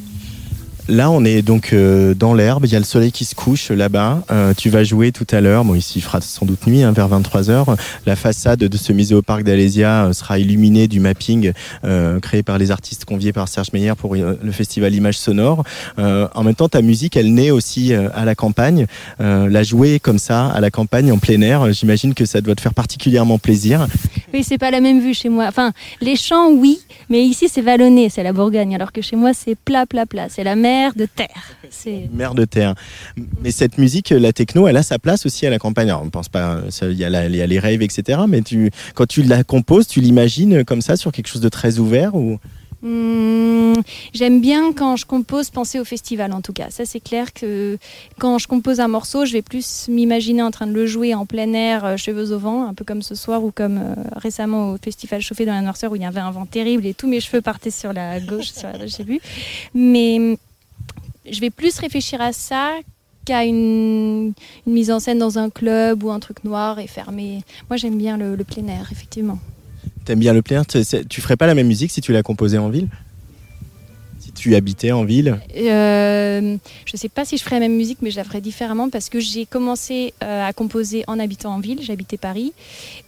Là, 0.88 1.10
on 1.10 1.24
est 1.24 1.42
donc 1.42 1.72
euh, 1.72 2.14
dans 2.14 2.32
l'herbe. 2.32 2.64
Il 2.64 2.72
y 2.72 2.76
a 2.76 2.78
le 2.78 2.84
soleil 2.84 3.10
qui 3.10 3.24
se 3.24 3.34
couche 3.34 3.70
là-bas. 3.70 4.22
Euh, 4.30 4.54
tu 4.56 4.70
vas 4.70 4.84
jouer 4.84 5.10
tout 5.10 5.26
à 5.32 5.40
l'heure. 5.40 5.64
Bon, 5.64 5.74
ici, 5.74 5.94
il 5.98 6.02
fera 6.02 6.20
sans 6.20 6.46
doute 6.46 6.64
nuit, 6.68 6.84
hein, 6.84 6.92
vers 6.92 7.08
23h. 7.08 7.76
La 8.06 8.14
façade 8.14 8.60
de 8.60 8.76
ce 8.76 8.92
musée 8.92 9.16
au 9.16 9.22
parc 9.22 9.42
d'Alésia 9.42 10.04
euh, 10.04 10.12
sera 10.12 10.38
illuminée 10.38 10.86
du 10.86 11.00
mapping 11.00 11.52
créé 12.22 12.42
par 12.42 12.58
les 12.58 12.70
artistes 12.70 13.04
conviés 13.04 13.32
par 13.32 13.48
Serge 13.48 13.72
Meyer 13.72 13.92
pour 13.96 14.14
le 14.14 14.52
festival 14.52 14.94
Images 14.94 15.18
Sonores. 15.18 15.64
en 15.98 16.42
même 16.42 16.54
temps, 16.54 16.68
ta 16.68 16.82
musique, 16.82 17.16
elle 17.16 17.32
naît 17.32 17.50
aussi 17.50 17.92
à 17.94 18.24
la 18.24 18.34
campagne. 18.34 18.86
la 19.18 19.62
jouer 19.62 19.98
comme 20.00 20.18
ça, 20.18 20.46
à 20.48 20.60
la 20.60 20.70
campagne, 20.70 21.12
en 21.12 21.18
plein 21.18 21.40
air, 21.40 21.72
j'imagine 21.72 22.14
que 22.14 22.24
ça 22.24 22.40
doit 22.40 22.54
te 22.54 22.60
faire 22.60 22.74
particulièrement 22.74 23.38
plaisir. 23.38 23.86
Oui, 24.34 24.42
c'est 24.42 24.58
pas 24.58 24.70
la 24.70 24.80
même 24.80 25.00
vue 25.00 25.14
chez 25.14 25.28
moi. 25.28 25.46
Enfin, 25.48 25.72
les 26.00 26.16
champs, 26.16 26.50
oui, 26.50 26.80
mais 27.08 27.24
ici, 27.24 27.48
c'est 27.48 27.62
vallonné, 27.62 28.08
c'est 28.10 28.22
la 28.22 28.32
Bourgogne, 28.32 28.74
alors 28.74 28.92
que 28.92 29.00
chez 29.00 29.16
moi, 29.16 29.32
c'est 29.32 29.54
plat, 29.54 29.86
plat, 29.86 30.06
plat. 30.06 30.26
C'est 30.28 30.44
la 30.44 30.56
mer 30.56 30.75
de 30.96 31.06
terre. 31.06 31.56
Mer 32.12 32.34
de 32.34 32.44
terre. 32.44 32.74
Mais 33.42 33.50
cette 33.50 33.78
musique, 33.78 34.10
la 34.10 34.32
techno, 34.32 34.68
elle 34.68 34.76
a 34.76 34.82
sa 34.82 34.98
place 34.98 35.26
aussi 35.26 35.46
à 35.46 35.50
la 35.50 35.58
campagne. 35.58 35.92
on 35.92 36.10
pense 36.10 36.28
pas, 36.28 36.60
il 36.82 36.92
y, 36.92 37.04
a 37.04 37.28
les 37.28 37.58
rêves, 37.58 37.82
etc. 37.82 38.20
Mais 38.28 38.42
tu, 38.42 38.70
quand 38.94 39.06
tu 39.06 39.22
la 39.22 39.44
composes, 39.44 39.86
tu 39.86 40.00
l'imagines 40.00 40.64
comme 40.64 40.82
ça 40.82 40.96
sur 40.96 41.12
quelque 41.12 41.28
chose 41.28 41.40
de 41.40 41.48
très 41.48 41.78
ouvert 41.78 42.14
ou? 42.14 42.38
Hmm, 42.82 43.72
j'aime 44.12 44.40
bien 44.40 44.72
quand 44.72 44.96
je 44.96 45.06
compose 45.06 45.48
penser 45.48 45.80
au 45.80 45.84
festival 45.84 46.32
en 46.32 46.42
tout 46.42 46.52
cas. 46.52 46.66
Ça 46.68 46.84
c'est 46.84 47.00
clair 47.00 47.32
que 47.32 47.78
quand 48.18 48.38
je 48.38 48.46
compose 48.46 48.80
un 48.80 48.88
morceau, 48.88 49.24
je 49.24 49.32
vais 49.32 49.42
plus 49.42 49.88
m'imaginer 49.88 50.42
en 50.42 50.50
train 50.50 50.66
de 50.66 50.72
le 50.72 50.86
jouer 50.86 51.14
en 51.14 51.24
plein 51.24 51.52
air, 51.54 51.84
euh, 51.84 51.96
cheveux 51.96 52.32
au 52.32 52.38
vent, 52.38 52.68
un 52.68 52.74
peu 52.74 52.84
comme 52.84 53.00
ce 53.00 53.14
soir 53.14 53.42
ou 53.42 53.50
comme 53.50 53.78
euh, 53.78 53.94
récemment 54.16 54.72
au 54.72 54.76
festival 54.76 55.22
chauffé 55.22 55.46
dans 55.46 55.54
la 55.54 55.62
noirceur 55.62 55.90
où 55.90 55.96
il 55.96 56.02
y 56.02 56.04
avait 56.04 56.20
un 56.20 56.30
vent 56.30 56.44
terrible 56.44 56.84
et 56.84 56.92
tous 56.92 57.08
mes 57.08 57.20
cheveux 57.20 57.40
partaient 57.40 57.70
sur 57.70 57.94
la 57.94 58.20
gauche, 58.20 58.52
sur 58.52 58.68
la 58.68 58.86
j'ai 58.86 59.04
vu. 59.04 59.20
Mais 59.74 60.36
je 61.30 61.40
vais 61.40 61.50
plus 61.50 61.78
réfléchir 61.78 62.20
à 62.20 62.32
ça 62.32 62.72
qu'à 63.24 63.44
une, 63.44 64.32
mise 64.66 64.90
en 64.90 65.00
scène 65.00 65.18
dans 65.18 65.38
un 65.38 65.50
club 65.50 66.04
ou 66.04 66.10
un 66.10 66.20
truc 66.20 66.44
noir 66.44 66.78
et 66.78 66.86
fermé. 66.86 67.42
Moi 67.68 67.76
j'aime 67.76 67.98
bien 67.98 68.16
le 68.16 68.36
plein 68.44 68.66
air 68.68 68.88
effectivement. 68.92 69.38
T'aimes 70.04 70.20
bien 70.20 70.32
le 70.32 70.42
plein 70.42 70.62
Tu 70.64 71.20
ferais 71.20 71.36
pas 71.36 71.46
la 71.46 71.54
même 71.54 71.66
musique 71.66 71.90
si 71.90 72.00
tu 72.00 72.12
la 72.12 72.22
composais 72.22 72.58
en 72.58 72.68
ville? 72.68 72.88
Tu 74.36 74.54
habitais 74.54 74.92
en 74.92 75.04
ville 75.04 75.40
euh, 75.56 76.56
Je 76.84 76.96
sais 76.96 77.08
pas 77.08 77.24
si 77.24 77.36
je 77.36 77.42
ferais 77.42 77.56
la 77.56 77.60
même 77.60 77.76
musique, 77.76 77.98
mais 78.02 78.10
je 78.10 78.16
la 78.16 78.24
ferais 78.24 78.40
différemment 78.40 78.90
parce 78.90 79.08
que 79.08 79.18
j'ai 79.18 79.46
commencé 79.46 80.14
euh, 80.22 80.46
à 80.46 80.52
composer 80.52 81.04
en 81.08 81.18
habitant 81.18 81.54
en 81.54 81.58
ville. 81.58 81.80
J'habitais 81.82 82.18
Paris 82.18 82.52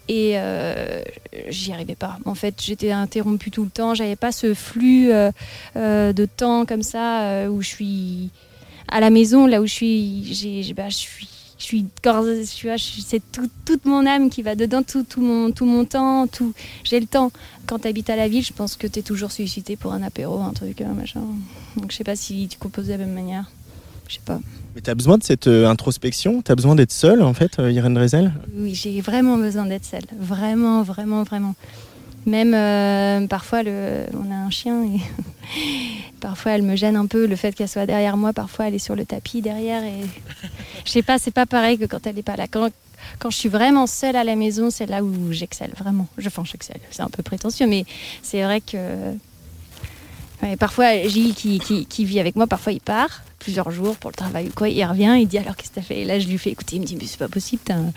et 0.08 0.32
euh, 0.36 1.02
j'y 1.48 1.72
arrivais 1.72 1.94
pas. 1.94 2.18
En 2.24 2.34
fait, 2.34 2.54
j'étais 2.60 2.90
interrompue 2.90 3.50
tout 3.50 3.64
le 3.64 3.70
temps. 3.70 3.94
J'avais 3.94 4.16
pas 4.16 4.32
ce 4.32 4.54
flux 4.54 5.10
de 5.76 6.24
temps 6.36 6.66
comme 6.66 6.82
ça 6.82 7.48
où 7.50 7.62
je 7.62 7.68
suis 7.68 8.30
à 8.88 9.00
la 9.00 9.10
maison, 9.10 9.46
là 9.46 9.60
où 9.60 9.66
je 9.66 9.72
suis. 9.72 10.72
Bah, 10.74 10.88
je 10.88 10.96
suis 10.96 11.28
je 11.58 11.64
suis 11.64 11.86
c'est 13.04 13.22
toute 13.64 13.84
mon 13.84 14.06
âme 14.06 14.30
qui 14.30 14.42
va 14.42 14.54
dedans, 14.54 14.82
tout, 14.82 15.02
tout, 15.02 15.20
mon, 15.20 15.50
tout 15.50 15.64
mon 15.64 15.84
temps, 15.84 16.26
tout. 16.26 16.52
J'ai 16.84 17.00
le 17.00 17.06
temps. 17.06 17.32
Quand 17.66 17.80
tu 17.80 17.88
habites 17.88 18.10
à 18.10 18.16
la 18.16 18.28
ville, 18.28 18.44
je 18.44 18.52
pense 18.52 18.76
que 18.76 18.86
tu 18.86 19.00
es 19.00 19.02
toujours 19.02 19.32
sollicité 19.32 19.76
pour 19.76 19.92
un 19.92 20.02
apéro, 20.02 20.40
un 20.40 20.52
truc, 20.52 20.80
un 20.80 20.94
machin. 20.94 21.22
Donc 21.76 21.90
je 21.90 21.96
sais 21.96 22.04
pas 22.04 22.16
si 22.16 22.48
tu 22.48 22.58
composes 22.58 22.86
de 22.86 22.92
la 22.92 22.98
même 22.98 23.12
manière. 23.12 23.50
Je 24.06 24.14
sais 24.14 24.20
pas. 24.24 24.40
Mais 24.74 24.80
tu 24.80 24.88
as 24.88 24.94
besoin 24.94 25.18
de 25.18 25.22
cette 25.22 25.48
euh, 25.48 25.68
introspection? 25.68 26.40
Tu 26.40 26.50
as 26.50 26.54
besoin 26.54 26.74
d'être 26.74 26.92
seule, 26.92 27.22
en 27.22 27.34
fait, 27.34 27.58
euh, 27.58 27.70
Irène 27.70 27.94
Drezel? 27.94 28.32
Oui, 28.56 28.74
j'ai 28.74 29.00
vraiment 29.02 29.36
besoin 29.36 29.66
d'être 29.66 29.84
seule. 29.84 30.06
Vraiment, 30.18 30.82
vraiment, 30.82 31.24
vraiment. 31.24 31.54
Même 32.28 32.52
euh, 32.52 33.26
parfois, 33.26 33.62
le, 33.62 34.04
on 34.12 34.30
a 34.30 34.34
un 34.34 34.50
chien 34.50 34.84
et 34.84 35.00
parfois 36.20 36.52
elle 36.52 36.62
me 36.62 36.76
gêne 36.76 36.94
un 36.94 37.06
peu 37.06 37.26
le 37.26 37.36
fait 37.36 37.54
qu'elle 37.54 37.70
soit 37.70 37.86
derrière 37.86 38.18
moi. 38.18 38.34
Parfois, 38.34 38.68
elle 38.68 38.74
est 38.74 38.78
sur 38.78 38.94
le 38.94 39.06
tapis 39.06 39.40
derrière 39.40 39.82
et 39.82 40.02
je 40.84 40.90
sais 40.90 41.02
pas, 41.02 41.18
c'est 41.18 41.30
pas 41.30 41.46
pareil 41.46 41.78
que 41.78 41.86
quand 41.86 42.06
elle 42.06 42.18
est 42.18 42.22
pas 42.22 42.36
là. 42.36 42.46
Quand, 42.46 42.68
quand 43.18 43.30
je 43.30 43.36
suis 43.38 43.48
vraiment 43.48 43.86
seule 43.86 44.14
à 44.14 44.24
la 44.24 44.36
maison, 44.36 44.68
c'est 44.68 44.84
là 44.84 45.02
où 45.02 45.32
j'excelle 45.32 45.72
vraiment. 45.78 46.06
Je, 46.18 46.28
enfin, 46.28 46.42
j'excelle, 46.44 46.80
c'est 46.90 47.00
un 47.00 47.08
peu 47.08 47.22
prétentieux, 47.22 47.66
mais 47.66 47.86
c'est 48.22 48.42
vrai 48.42 48.60
que 48.60 48.76
Parfois, 50.58 51.06
Gilles 51.08 51.34
qui, 51.34 51.58
qui, 51.88 52.04
vit 52.04 52.20
avec 52.20 52.36
moi, 52.36 52.46
parfois 52.46 52.72
il 52.72 52.80
part 52.80 53.22
plusieurs 53.40 53.70
jours 53.70 53.96
pour 53.96 54.10
le 54.10 54.14
travail 54.16 54.46
ou 54.48 54.52
quoi. 54.54 54.68
Il 54.68 54.84
revient, 54.84 55.16
il 55.20 55.26
dit 55.26 55.38
alors 55.38 55.56
qu'est-ce 55.56 55.70
que 55.70 55.74
t'as 55.76 55.82
fait? 55.82 56.00
Et 56.00 56.04
là, 56.04 56.18
je 56.20 56.26
lui 56.28 56.38
fais 56.38 56.50
écouter. 56.50 56.76
Il 56.76 56.82
me 56.82 56.86
dit 56.86 56.96
mais 56.96 57.06
c'est 57.06 57.18
pas 57.18 57.28
possible, 57.28 57.62
t'as, 57.64 57.74
un- 57.74 57.92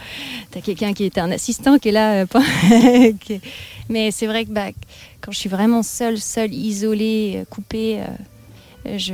t'as 0.52 0.62
quelqu'un 0.62 0.94
qui 0.94 1.04
est 1.06 1.18
un 1.18 1.32
assistant 1.32 1.78
qui 1.78 1.90
est 1.90 1.92
là. 1.92 2.24
euh, 2.24 2.26
Mais 3.90 4.12
c'est 4.12 4.28
vrai 4.28 4.46
que 4.46 4.52
bah, 4.52 4.68
quand 5.22 5.32
je 5.32 5.38
suis 5.38 5.50
vraiment 5.50 5.84
seule, 5.84 6.18
seule, 6.20 6.54
isolée, 6.54 7.34
euh, 7.38 7.46
coupée, 7.50 8.00
euh, 8.88 8.98
je, 8.98 9.14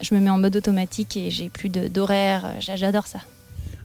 je 0.00 0.14
me 0.14 0.20
mets 0.20 0.30
en 0.30 0.38
mode 0.38 0.56
automatique 0.56 1.16
et 1.16 1.30
j'ai 1.30 1.48
plus 1.50 1.68
d'horaire. 1.68 2.54
J'a- 2.60 2.76
J'adore 2.76 3.06
ça. 3.06 3.20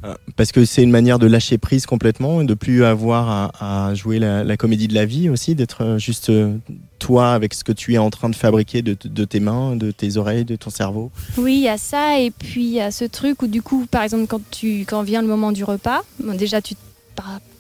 Euh, 0.04 0.16
Parce 0.36 0.52
que 0.52 0.66
c'est 0.66 0.84
une 0.84 0.92
manière 0.92 1.20
de 1.20 1.28
lâcher 1.28 1.58
prise 1.58 1.86
complètement 1.86 2.42
et 2.42 2.46
de 2.46 2.54
plus 2.54 2.84
avoir 2.84 3.52
à, 3.60 3.94
jouer 3.94 4.20
la, 4.20 4.58
comédie 4.58 4.88
de 4.88 4.94
la 4.94 5.06
vie 5.06 5.30
aussi, 5.30 5.56
d'être 5.56 5.84
euh, 5.84 5.98
juste 5.98 6.30
euh, 6.30 6.58
toi 7.00 7.34
avec 7.34 7.54
ce 7.54 7.64
que 7.64 7.72
tu 7.72 7.94
es 7.94 7.98
en 7.98 8.10
train 8.10 8.30
de 8.30 8.36
fabriquer 8.36 8.82
de, 8.82 9.26
tes 9.26 9.40
mains, 9.40 9.76
de 9.76 9.92
tes 9.92 10.18
oreilles, 10.18 10.46
de 10.46 10.56
ton 10.56 10.70
cerveau. 10.70 11.12
Oui, 11.38 11.56
il 11.56 11.64
y 11.64 11.70
a 11.70 11.78
ça, 11.78 12.20
et 12.20 12.32
puis 12.32 12.64
il 12.64 12.74
y 12.74 12.82
a 12.82 12.92
ce 12.92 13.06
truc 13.06 13.42
où 13.42 13.48
du 13.48 13.62
coup, 13.62 13.86
par 13.90 14.04
exemple, 14.04 14.28
quand, 14.28 14.42
tu, 14.52 14.82
quand 14.82 15.04
vient 15.04 15.22
le 15.22 15.28
moment 15.28 15.52
du 15.52 15.64
repas, 15.64 16.02
déjà 16.20 16.62
tu 16.62 16.76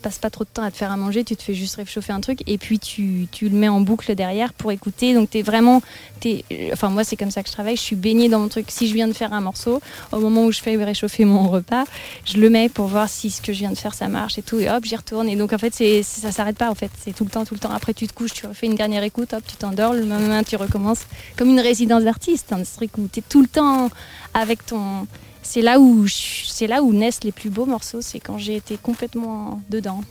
passes 0.03 0.19
pas 0.19 0.30
trop 0.30 0.43
de 0.43 0.49
temps 0.53 0.61
à 0.63 0.69
te 0.69 0.77
faire 0.77 0.91
à 0.91 0.97
manger, 0.97 1.23
tu 1.23 1.35
te 1.35 1.41
fais 1.41 1.53
juste 1.53 1.77
réchauffer 1.77 2.13
un 2.13 2.19
truc, 2.21 2.43
et 2.45 2.57
puis 2.57 2.77
tu, 2.77 3.27
tu 3.31 3.49
le 3.49 3.57
mets 3.57 3.69
en 3.69 3.81
boucle 3.81 4.13
derrière 4.13 4.53
pour 4.53 4.71
écouter. 4.71 5.13
Donc 5.13 5.30
tu 5.31 5.39
es 5.39 5.41
vraiment, 5.41 5.81
t'es- 6.19 6.43
enfin 6.73 6.89
moi 6.89 7.03
c'est 7.03 7.15
comme 7.15 7.31
ça 7.31 7.41
que 7.41 7.47
je 7.49 7.53
travaille, 7.53 7.75
je 7.77 7.81
suis 7.81 7.95
baignée 7.95 8.30
dans 8.30 8.39
mon 8.39 8.49
truc. 8.49 8.65
Si 8.69 8.88
je 8.88 8.93
viens 8.93 9.07
de 9.07 9.13
faire 9.13 9.34
un 9.34 9.41
morceau, 9.41 9.81
au 10.11 10.19
moment 10.19 10.45
où 10.45 10.51
je 10.51 10.59
fais 10.59 10.75
réchauffer 10.75 11.25
mon 11.25 11.47
repas, 11.47 11.85
je 12.25 12.38
le 12.38 12.49
mets 12.49 12.69
pour 12.69 12.88
voir 12.88 13.07
si 13.09 13.31
ce 13.31 13.41
que 13.41 13.53
je 13.53 13.59
viens 13.59 13.71
de 13.71 13.77
faire 13.77 13.93
ça 13.93 14.07
marche 14.09 14.38
et 14.38 14.41
tout, 14.41 14.59
et 14.59 14.69
hop, 14.69 14.84
j'y 14.85 14.95
retourne. 14.95 15.30
Et 15.30 15.35
donc 15.35 15.53
en 15.53 15.57
fait, 15.57 15.73
c'est, 15.73 16.03
ça 16.03 16.31
s'arrête 16.31 16.57
pas 16.57 16.69
en 16.69 16.75
fait, 16.75 16.91
c'est 17.03 17.15
tout 17.15 17.23
le 17.23 17.30
temps, 17.30 17.45
tout 17.45 17.53
le 17.53 17.59
temps. 17.59 17.71
Après 17.71 17.93
tu 17.93 18.05
te 18.07 18.13
couches, 18.13 18.34
tu 18.34 18.45
refais 18.45 18.67
une 18.67 18.75
dernière 18.75 19.03
écoute, 19.03 19.34
hop, 19.34 19.43
tu 19.47 19.55
t'endors, 19.55 19.93
le 19.93 20.01
lendemain 20.05 20.43
tu 20.43 20.55
recommences. 20.57 21.05
Comme 21.38 21.49
une 21.49 21.61
résidence 21.61 22.03
d'artiste, 22.03 22.51
hein, 22.51 22.61
ce 22.65 22.75
truc 22.75 22.97
où 22.97 23.07
tu 23.11 23.19
es 23.19 23.23
tout 23.27 23.41
le 23.41 23.47
temps 23.47 23.89
avec 24.34 24.65
ton. 24.65 25.07
C'est 25.44 25.61
là 25.61 25.80
où 25.80 26.07
c'est 26.07 26.68
là 26.68 26.82
où 26.82 26.94
naissent 26.94 27.24
les 27.24 27.32
plus 27.32 27.49
beaux 27.49 27.65
morceaux, 27.65 28.02
c'est 28.02 28.20
quand 28.20 28.38
j'ai 28.38 28.56
été 28.56 28.78
complètement 28.82 29.61
dedans. 29.70 30.02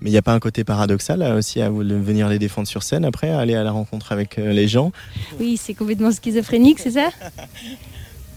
Mais 0.00 0.10
il 0.10 0.12
n'y 0.12 0.18
a 0.18 0.22
pas 0.22 0.32
un 0.34 0.38
côté 0.38 0.62
paradoxal 0.62 1.18
là, 1.18 1.34
aussi 1.34 1.60
à 1.60 1.70
vous- 1.70 1.82
de 1.82 1.94
venir 1.96 2.28
les 2.28 2.38
défendre 2.38 2.68
sur 2.68 2.82
scène 2.84 3.04
après, 3.04 3.30
à 3.30 3.40
aller 3.40 3.54
à 3.56 3.64
la 3.64 3.72
rencontre 3.72 4.12
avec 4.12 4.38
euh, 4.38 4.52
les 4.52 4.68
gens? 4.68 4.92
Oui, 5.40 5.56
c'est 5.56 5.74
complètement 5.74 6.12
schizophrénique, 6.12 6.78
c'est 6.78 6.92
ça? 6.92 7.08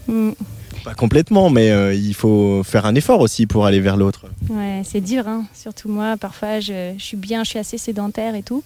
Mm. 0.08 0.30
Pas 0.84 0.94
complètement, 0.94 1.48
mais 1.48 1.70
euh, 1.70 1.94
il 1.94 2.14
faut 2.14 2.62
faire 2.64 2.86
un 2.86 2.94
effort 2.94 3.20
aussi 3.20 3.46
pour 3.46 3.66
aller 3.66 3.80
vers 3.80 3.96
l'autre. 3.96 4.26
Ouais, 4.48 4.82
c'est 4.84 5.00
dur, 5.00 5.28
hein. 5.28 5.44
surtout 5.54 5.88
moi. 5.88 6.16
Parfois, 6.16 6.60
je, 6.60 6.94
suis 6.98 7.16
bien, 7.16 7.44
je 7.44 7.50
suis 7.50 7.58
assez 7.58 7.78
sédentaire 7.78 8.34
et 8.34 8.42
tout. 8.42 8.64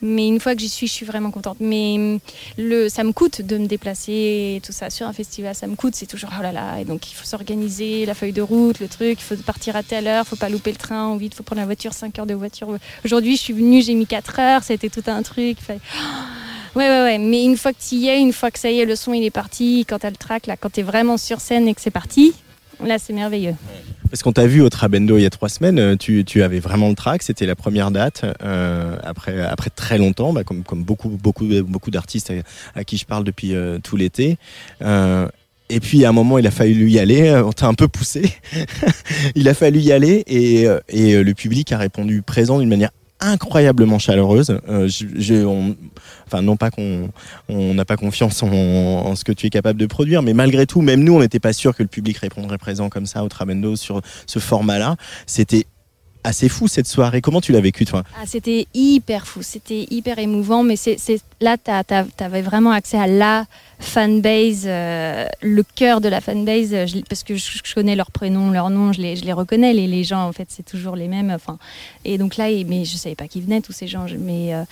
Mais 0.00 0.26
une 0.26 0.40
fois 0.40 0.54
que 0.54 0.60
j'y 0.60 0.68
suis, 0.68 0.86
je 0.86 0.92
suis 0.92 1.06
vraiment 1.06 1.30
contente. 1.30 1.58
Mais 1.60 1.96
hum, 1.96 2.18
le, 2.56 2.88
ça 2.88 3.04
me 3.04 3.12
coûte 3.12 3.42
de 3.42 3.58
me 3.58 3.66
déplacer 3.66 4.56
et 4.56 4.62
tout 4.64 4.72
ça. 4.72 4.90
Sur 4.90 5.06
un 5.06 5.12
festival, 5.12 5.54
ça 5.54 5.66
me 5.66 5.76
coûte. 5.76 5.94
C'est 5.94 6.06
toujours 6.06 6.30
oh 6.38 6.42
là 6.42 6.52
là. 6.52 6.80
Et 6.80 6.84
donc, 6.84 7.10
il 7.10 7.14
faut 7.14 7.26
s'organiser, 7.26 8.06
la 8.06 8.14
feuille 8.14 8.32
de 8.32 8.42
route, 8.42 8.80
le 8.80 8.88
truc. 8.88 9.18
Il 9.20 9.22
faut 9.22 9.36
partir 9.36 9.76
à 9.76 9.82
telle 9.82 10.06
heure, 10.06 10.24
il 10.26 10.28
faut 10.28 10.36
pas 10.36 10.48
louper 10.48 10.70
le 10.70 10.78
train. 10.78 11.16
Vite, 11.16 11.32
il 11.34 11.36
faut 11.36 11.42
prendre 11.42 11.60
la 11.60 11.66
voiture, 11.66 11.92
5 11.92 12.18
heures 12.18 12.26
de 12.26 12.34
voiture. 12.34 12.68
Aujourd'hui, 13.04 13.36
je 13.36 13.42
suis 13.42 13.52
venue, 13.52 13.82
j'ai 13.82 13.94
mis 13.94 14.06
4 14.06 14.38
heures. 14.38 14.62
C'était 14.62 14.88
tout 14.88 15.04
un 15.06 15.22
truc. 15.22 15.58
Fallait- 15.60 15.80
Ouais, 16.76 16.88
ouais, 16.88 17.02
ouais. 17.02 17.18
Mais 17.18 17.44
une 17.44 17.56
fois 17.56 17.72
que 17.72 17.78
tu 17.80 17.96
y 17.96 18.08
es, 18.08 18.20
une 18.20 18.32
fois 18.32 18.50
que 18.50 18.58
ça 18.58 18.70
y 18.70 18.80
est, 18.80 18.84
le 18.84 18.96
son 18.96 19.12
il 19.12 19.24
est 19.24 19.30
parti, 19.30 19.84
quand 19.88 19.98
t'as 19.98 20.10
le 20.10 20.16
track, 20.16 20.46
là, 20.46 20.56
quand 20.56 20.70
t'es 20.70 20.82
vraiment 20.82 21.16
sur 21.16 21.40
scène 21.40 21.66
et 21.66 21.74
que 21.74 21.80
c'est 21.80 21.90
parti, 21.90 22.32
là 22.84 22.98
c'est 22.98 23.12
merveilleux. 23.12 23.54
Parce 24.10 24.22
qu'on 24.22 24.32
t'a 24.32 24.46
vu 24.46 24.60
au 24.60 24.68
Trabendo 24.68 25.16
il 25.16 25.22
y 25.22 25.26
a 25.26 25.30
trois 25.30 25.48
semaines, 25.48 25.78
euh, 25.78 25.96
tu, 25.96 26.24
tu 26.24 26.42
avais 26.42 26.58
vraiment 26.58 26.88
le 26.88 26.96
track, 26.96 27.22
c'était 27.22 27.46
la 27.46 27.54
première 27.54 27.90
date, 27.90 28.24
euh, 28.42 28.96
après, 29.04 29.40
après 29.40 29.70
très 29.70 29.98
longtemps, 29.98 30.32
bah, 30.32 30.42
comme, 30.42 30.64
comme 30.64 30.82
beaucoup, 30.82 31.10
beaucoup, 31.10 31.46
beaucoup 31.62 31.90
d'artistes 31.90 32.32
à, 32.74 32.84
qui 32.84 32.96
je 32.96 33.04
parle 33.04 33.24
depuis 33.24 33.54
euh, 33.54 33.78
tout 33.78 33.96
l'été. 33.96 34.36
Et 35.72 35.78
puis 35.78 36.04
à 36.04 36.08
un 36.08 36.12
moment, 36.12 36.38
il 36.38 36.46
a 36.48 36.50
fallu 36.50 36.90
y 36.90 36.98
aller, 36.98 37.32
on 37.44 37.52
t'a 37.52 37.68
un 37.68 37.74
peu 37.74 37.86
poussé, 37.86 38.32
il 39.36 39.48
a 39.48 39.54
fallu 39.54 39.78
y 39.78 39.92
aller 39.92 40.24
et, 40.26 40.66
et 40.88 41.22
le 41.22 41.34
public 41.34 41.70
a 41.70 41.78
répondu 41.78 42.22
présent 42.22 42.58
d'une 42.58 42.68
manière 42.68 42.90
incroyablement 43.20 43.98
chaleureuse. 43.98 44.58
Euh, 44.68 44.88
je, 44.88 45.06
je- 45.16 45.44
on- 45.44 45.76
enfin, 46.26 46.42
non 46.42 46.56
pas 46.56 46.70
qu'on 46.70 47.10
on 47.48 47.74
n'a 47.74 47.84
pas 47.84 47.96
confiance 47.96 48.42
en, 48.42 48.48
en 48.50 49.14
ce 49.16 49.24
que 49.24 49.32
tu 49.32 49.46
es 49.46 49.50
capable 49.50 49.78
de 49.80 49.86
produire, 49.86 50.22
mais 50.22 50.32
malgré 50.34 50.66
tout, 50.66 50.80
même 50.80 51.02
nous, 51.04 51.14
on 51.14 51.20
n'était 51.20 51.40
pas 51.40 51.52
sûr 51.52 51.74
que 51.76 51.82
le 51.82 51.88
public 51.88 52.18
répondrait 52.18 52.58
présent 52.58 52.88
comme 52.88 53.06
ça 53.06 53.24
au 53.24 53.28
Trabendo 53.28 53.76
sur 53.76 54.00
ce 54.26 54.38
format-là. 54.38 54.96
C'était 55.26 55.66
assez 56.24 56.48
fou 56.48 56.68
cette 56.68 56.86
soirée. 56.86 57.20
Comment 57.20 57.40
tu 57.40 57.52
l'as 57.52 57.60
vécu, 57.60 57.84
toi? 57.84 58.02
Ah, 58.20 58.24
c'était 58.26 58.66
hyper 58.74 59.26
fou, 59.26 59.42
c'était 59.42 59.86
hyper 59.90 60.18
émouvant, 60.18 60.62
mais 60.62 60.76
c'est 60.76 60.98
là, 61.40 61.56
tu 61.56 62.24
avais 62.24 62.42
vraiment 62.42 62.72
accès 62.72 62.98
à 62.98 63.06
la 63.06 63.46
fanbase, 63.78 64.64
euh, 64.66 65.26
le 65.42 65.62
cœur 65.62 66.00
de 66.00 66.08
la 66.08 66.20
fanbase, 66.20 66.74
parce 67.08 67.22
que 67.22 67.34
je, 67.36 67.62
connais 67.74 67.96
leurs 67.96 68.10
prénoms, 68.10 68.50
leurs 68.50 68.70
noms, 68.70 68.92
je 68.92 69.00
les, 69.00 69.32
reconnais, 69.32 69.72
les, 69.72 70.04
gens, 70.04 70.26
en 70.26 70.32
fait, 70.32 70.46
c'est 70.48 70.64
toujours 70.64 70.96
les 70.96 71.08
mêmes. 71.08 71.36
Et 72.04 72.18
donc 72.18 72.36
là, 72.36 72.48
mais 72.66 72.84
je 72.84 72.96
savais 72.96 73.14
pas 73.14 73.28
qui 73.28 73.40
venaient, 73.40 73.60
tous 73.60 73.72
ces 73.72 73.86
gens, 73.86 74.06
mais. 74.18 74.54
euh, 74.54 74.64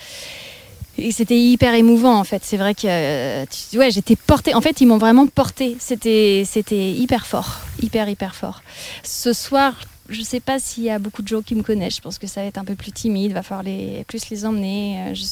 c'était 1.11 1.39
hyper 1.39 1.73
émouvant 1.75 2.19
en 2.19 2.23
fait. 2.25 2.41
C'est 2.43 2.57
vrai 2.57 2.75
que 2.75 2.81
euh, 2.85 3.45
tu- 3.45 3.77
ouais, 3.77 3.89
j'étais 3.91 4.15
portée. 4.15 4.53
En 4.53 4.61
fait, 4.61 4.81
ils 4.81 4.85
m'ont 4.85 4.97
vraiment 4.97 5.27
portée. 5.27 5.77
C'était 5.79 6.43
c'était 6.45 6.91
hyper 6.91 7.25
fort, 7.25 7.59
hyper 7.81 8.09
hyper 8.09 8.35
fort. 8.35 8.61
Ce 9.03 9.31
soir, 9.31 9.75
je 10.09 10.21
sais 10.21 10.39
pas 10.39 10.59
s'il 10.59 10.83
y 10.83 10.89
a 10.89 10.99
beaucoup 10.99 11.21
de 11.21 11.27
gens 11.27 11.41
qui 11.41 11.55
me 11.55 11.63
connaissent. 11.63 11.97
Je 11.97 12.01
pense 12.01 12.17
que 12.19 12.27
ça 12.27 12.41
va 12.41 12.47
être 12.47 12.57
un 12.57 12.65
peu 12.65 12.75
plus 12.75 12.91
timide. 12.91 13.33
Va 13.33 13.43
falloir 13.43 13.63
les 13.63 14.03
plus 14.05 14.29
les 14.29 14.45
emmener. 14.45 15.01
euh, 15.09 15.13
Je, 15.15 15.25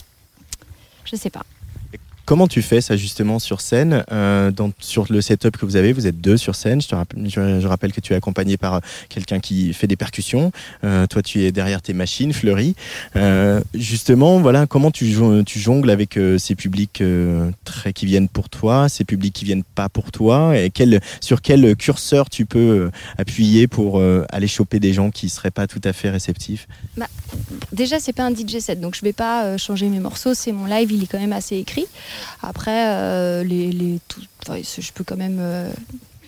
je 1.06 1.16
sais 1.16 1.30
pas. 1.30 1.44
Comment 2.28 2.50
tu 2.50 2.62
fais 2.62 2.82
ça 2.82 2.98
justement 2.98 3.40
sur 3.40 3.62
scène 3.62 4.04
euh, 4.12 4.52
Sur 4.82 5.06
le 5.10 5.22
setup 5.22 5.56
que 5.56 5.66
vous 5.66 5.78
avez, 5.78 5.94
vous 5.94 6.08
êtes 6.08 6.20
deux 6.20 6.36
sur 6.36 6.56
scène. 6.56 6.82
Je, 6.82 7.68
rappelle, 7.68 7.94
que 7.94 8.02
tu 8.02 8.12
es 8.12 8.18
accompagné 8.18 8.58
par 8.58 8.74
euh, 8.74 8.80
quelqu'un 9.08 9.40
qui 9.40 9.72
fait 9.72 9.88
des 9.88 9.96
percussions. 9.96 10.52
Euh, 10.84 11.08
toi, 11.08 11.22
tu 11.22 11.46
es 11.46 11.54
derrière 11.54 11.82
tes 11.82 11.94
machines, 11.94 12.34
Fleury. 12.34 12.76
Justement, 13.74 14.40
voilà, 14.40 14.68
comment 14.68 14.92
tu, 14.92 15.10
jon- 15.10 15.46
tu 15.46 15.58
jongles 15.58 15.90
avec 15.90 16.20
ces 16.38 16.56
publics 16.56 17.02
très, 17.64 17.94
qui 17.94 18.06
viennent 18.06 18.28
pour 18.28 18.50
toi, 18.50 18.90
ces 18.90 19.06
publics 19.06 19.34
qui 19.34 19.46
viennent 19.46 19.64
pas 19.64 19.88
pour 19.88 20.12
toi, 20.12 20.58
et 20.58 20.70
sur 21.22 21.42
quel 21.42 21.78
curseur 21.78 22.30
tu 22.30 22.46
peux 22.46 22.92
appuyer 23.18 23.68
pour 23.68 24.02
aller 24.30 24.50
choper 24.50 24.82
des 24.82 24.92
gens 24.92 25.12
qui 25.12 25.30
seraient 25.30 25.50
pas 25.50 25.66
tout 25.66 25.82
à 25.86 25.94
fait 25.94 26.10
réceptifs? 26.10 26.68
Déjà, 27.72 28.00
c'est 28.02 28.14
pas 28.14 28.26
un 28.26 28.32
DJ 28.32 28.60
set, 28.60 28.82
donc 28.82 28.96
je 28.96 29.02
vais 29.02 29.14
pas 29.14 29.58
changer 29.58 29.88
mes 29.88 30.00
morceaux. 30.00 30.34
C'est 30.34 30.52
mon 30.52 30.66
live, 30.66 30.92
il 30.92 31.04
est 31.04 31.08
quand 31.08 31.20
même 31.20 31.34
assez 31.34 31.56
écrit. 31.56 31.86
Après, 32.42 32.88
euh, 32.90 33.44
les, 33.44 33.72
les 33.72 34.00
tout- 34.08 34.22
je 34.48 34.92
peux 34.94 35.04
quand 35.04 35.18
même 35.18 35.38
euh, 35.40 35.70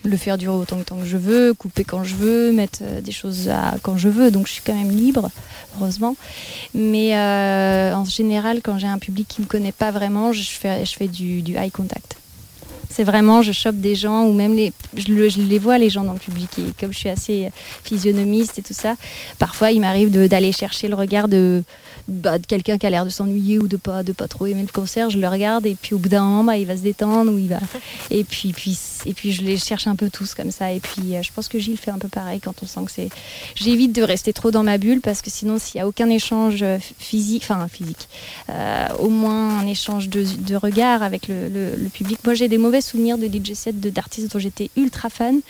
le 0.04 0.16
faire 0.16 0.36
durer 0.38 0.54
autant 0.56 0.76
de 0.76 0.82
temps 0.82 0.96
que 0.98 1.06
je 1.06 1.16
veux, 1.16 1.54
couper 1.54 1.84
quand 1.84 2.04
je 2.04 2.14
veux, 2.14 2.52
mettre 2.52 2.80
euh, 2.82 3.00
des 3.00 3.12
choses 3.12 3.48
à, 3.48 3.74
quand 3.82 3.96
je 3.96 4.08
veux. 4.08 4.30
Donc, 4.30 4.46
je 4.46 4.52
suis 4.52 4.62
quand 4.64 4.74
même 4.74 4.90
libre, 4.90 5.30
heureusement. 5.78 6.16
Mais 6.74 7.14
en 7.16 8.04
général, 8.04 8.60
quand 8.62 8.78
j'ai 8.78 8.86
un 8.86 8.98
public 8.98 9.26
qui 9.28 9.40
me 9.40 9.46
connaît 9.46 9.72
pas 9.72 9.90
vraiment, 9.90 10.32
je 10.32 10.42
fais, 10.42 10.84
je 10.84 10.92
fais 10.94 11.08
du, 11.08 11.42
du 11.42 11.56
eye 11.56 11.70
contact. 11.70 12.16
C'est 12.92 13.04
vraiment, 13.04 13.40
je 13.40 13.52
chope 13.52 13.76
des 13.76 13.94
gens 13.94 14.24
ou 14.24 14.32
même 14.32 14.52
les, 14.54 14.72
je, 14.96 15.12
le- 15.12 15.28
je 15.28 15.40
les 15.40 15.60
vois 15.60 15.78
les 15.78 15.90
gens 15.90 16.02
dans 16.02 16.12
le 16.12 16.18
public 16.18 16.50
et 16.58 16.64
comme 16.78 16.92
je 16.92 16.98
suis 16.98 17.08
assez 17.08 17.50
physionomiste 17.84 18.58
et 18.58 18.62
tout 18.62 18.74
ça, 18.74 18.96
parfois 19.38 19.70
il 19.70 19.80
m'arrive 19.80 20.10
d'aller 20.10 20.50
chercher 20.50 20.88
le 20.88 20.96
regard 20.96 21.28
de, 21.28 21.62
bah, 22.10 22.38
de 22.38 22.46
quelqu'un 22.46 22.76
qui 22.76 22.86
a 22.86 22.90
l'air 22.90 23.04
de 23.04 23.10
s'ennuyer 23.10 23.58
ou 23.58 23.68
de 23.68 23.76
pas 23.76 24.02
de 24.02 24.12
pas 24.12 24.28
trop 24.28 24.46
aimer 24.46 24.62
le 24.62 24.68
concert. 24.72 25.08
Je 25.10 25.18
le 25.18 25.28
regarde 25.28 25.64
et 25.66 25.74
puis 25.80 25.94
au 25.94 25.98
bout 25.98 26.08
d'un 26.08 26.22
moment, 26.24 26.44
bah, 26.44 26.56
il 26.58 26.66
va 26.66 26.76
se 26.76 26.82
détendre 26.82 27.32
ou 27.32 27.38
il 27.38 27.48
va 27.48 27.60
et 28.10 28.24
puis 28.24 28.52
puis 28.52 28.78
et 29.06 29.14
puis 29.14 29.32
je 29.32 29.42
les 29.42 29.56
cherche 29.56 29.86
un 29.86 29.96
peu 29.96 30.10
tous 30.10 30.34
comme 30.34 30.50
ça 30.50 30.72
et 30.72 30.80
puis 30.80 31.16
euh, 31.16 31.22
je 31.22 31.30
pense 31.32 31.48
que 31.48 31.58
Gilles 31.58 31.78
fait 31.78 31.90
un 31.90 31.98
peu 31.98 32.08
pareil 32.08 32.40
quand 32.40 32.54
on 32.62 32.66
sent 32.66 32.80
que 32.84 32.92
c'est. 32.92 33.08
J'évite 33.54 33.94
de 33.94 34.02
rester 34.02 34.32
trop 34.32 34.50
dans 34.50 34.62
ma 34.62 34.76
bulle 34.76 35.00
parce 35.00 35.22
que 35.22 35.30
sinon 35.30 35.58
s'il 35.58 35.78
y 35.78 35.80
a 35.80 35.88
aucun 35.88 36.10
échange 36.10 36.58
euh, 36.62 36.78
physique, 36.98 37.42
enfin 37.48 37.66
physique, 37.68 38.08
euh, 38.50 38.86
au 38.98 39.08
moins 39.08 39.60
un 39.60 39.66
échange 39.66 40.08
de, 40.08 40.24
de 40.24 40.56
regard 40.56 41.02
avec 41.02 41.28
le, 41.28 41.48
le- 41.48 41.76
le 41.76 41.88
public. 41.88 42.18
Moi 42.24 42.34
j'ai 42.34 42.48
des 42.48 42.58
mauvais 42.58 42.80
souvenirs 42.80 43.16
de 43.16 43.26
DJ 43.26 43.54
set 43.54 43.80
de- 43.80 43.88
d'artistes 43.90 44.32
dont 44.32 44.38
j'étais 44.38 44.70
ultra 44.76 45.08
fan 45.10 45.40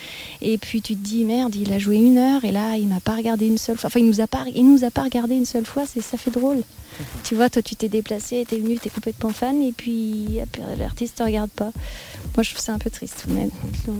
et 0.42 0.58
puis 0.58 0.80
tu 0.82 0.94
te 0.94 1.02
dis 1.02 1.24
merde 1.24 1.54
il 1.56 1.72
a 1.72 1.78
joué 1.78 1.96
une 1.96 2.18
heure 2.18 2.44
et 2.44 2.52
là 2.52 2.76
il 2.76 2.86
m'a 2.86 3.00
pas 3.00 3.16
regardé 3.16 3.46
une 3.46 3.58
seule 3.58 3.76
fois. 3.78 3.88
Enfin 3.88 4.00
il 4.00 4.06
nous 4.06 4.20
a 4.20 4.26
pas 4.26 4.44
il 4.54 4.70
nous 4.70 4.84
a 4.84 4.90
pas 4.90 5.02
regardé 5.02 5.34
une 5.34 5.46
seule 5.46 5.64
fois. 5.66 5.84
C'est 5.92 6.00
ça 6.02 6.16
fait 6.18 6.30
drôle. 6.30 6.49
Tu 7.24 7.34
vois, 7.34 7.48
toi, 7.48 7.62
tu 7.62 7.76
t'es 7.76 7.88
déplacé, 7.88 8.44
t'es 8.48 8.58
venu, 8.58 8.78
t'es 8.78 8.90
complètement 8.90 9.30
fan, 9.30 9.62
et 9.62 9.72
puis 9.72 10.40
l'artiste 10.78 11.18
te 11.18 11.22
regarde 11.22 11.50
pas. 11.50 11.72
Moi, 12.36 12.42
je 12.42 12.50
trouve 12.50 12.60
ça 12.60 12.72
un 12.74 12.78
peu 12.78 12.90
triste 12.90 13.22
tout 13.22 13.30
de 13.30 13.34
même. 13.34 13.50
Euh. 13.88 13.92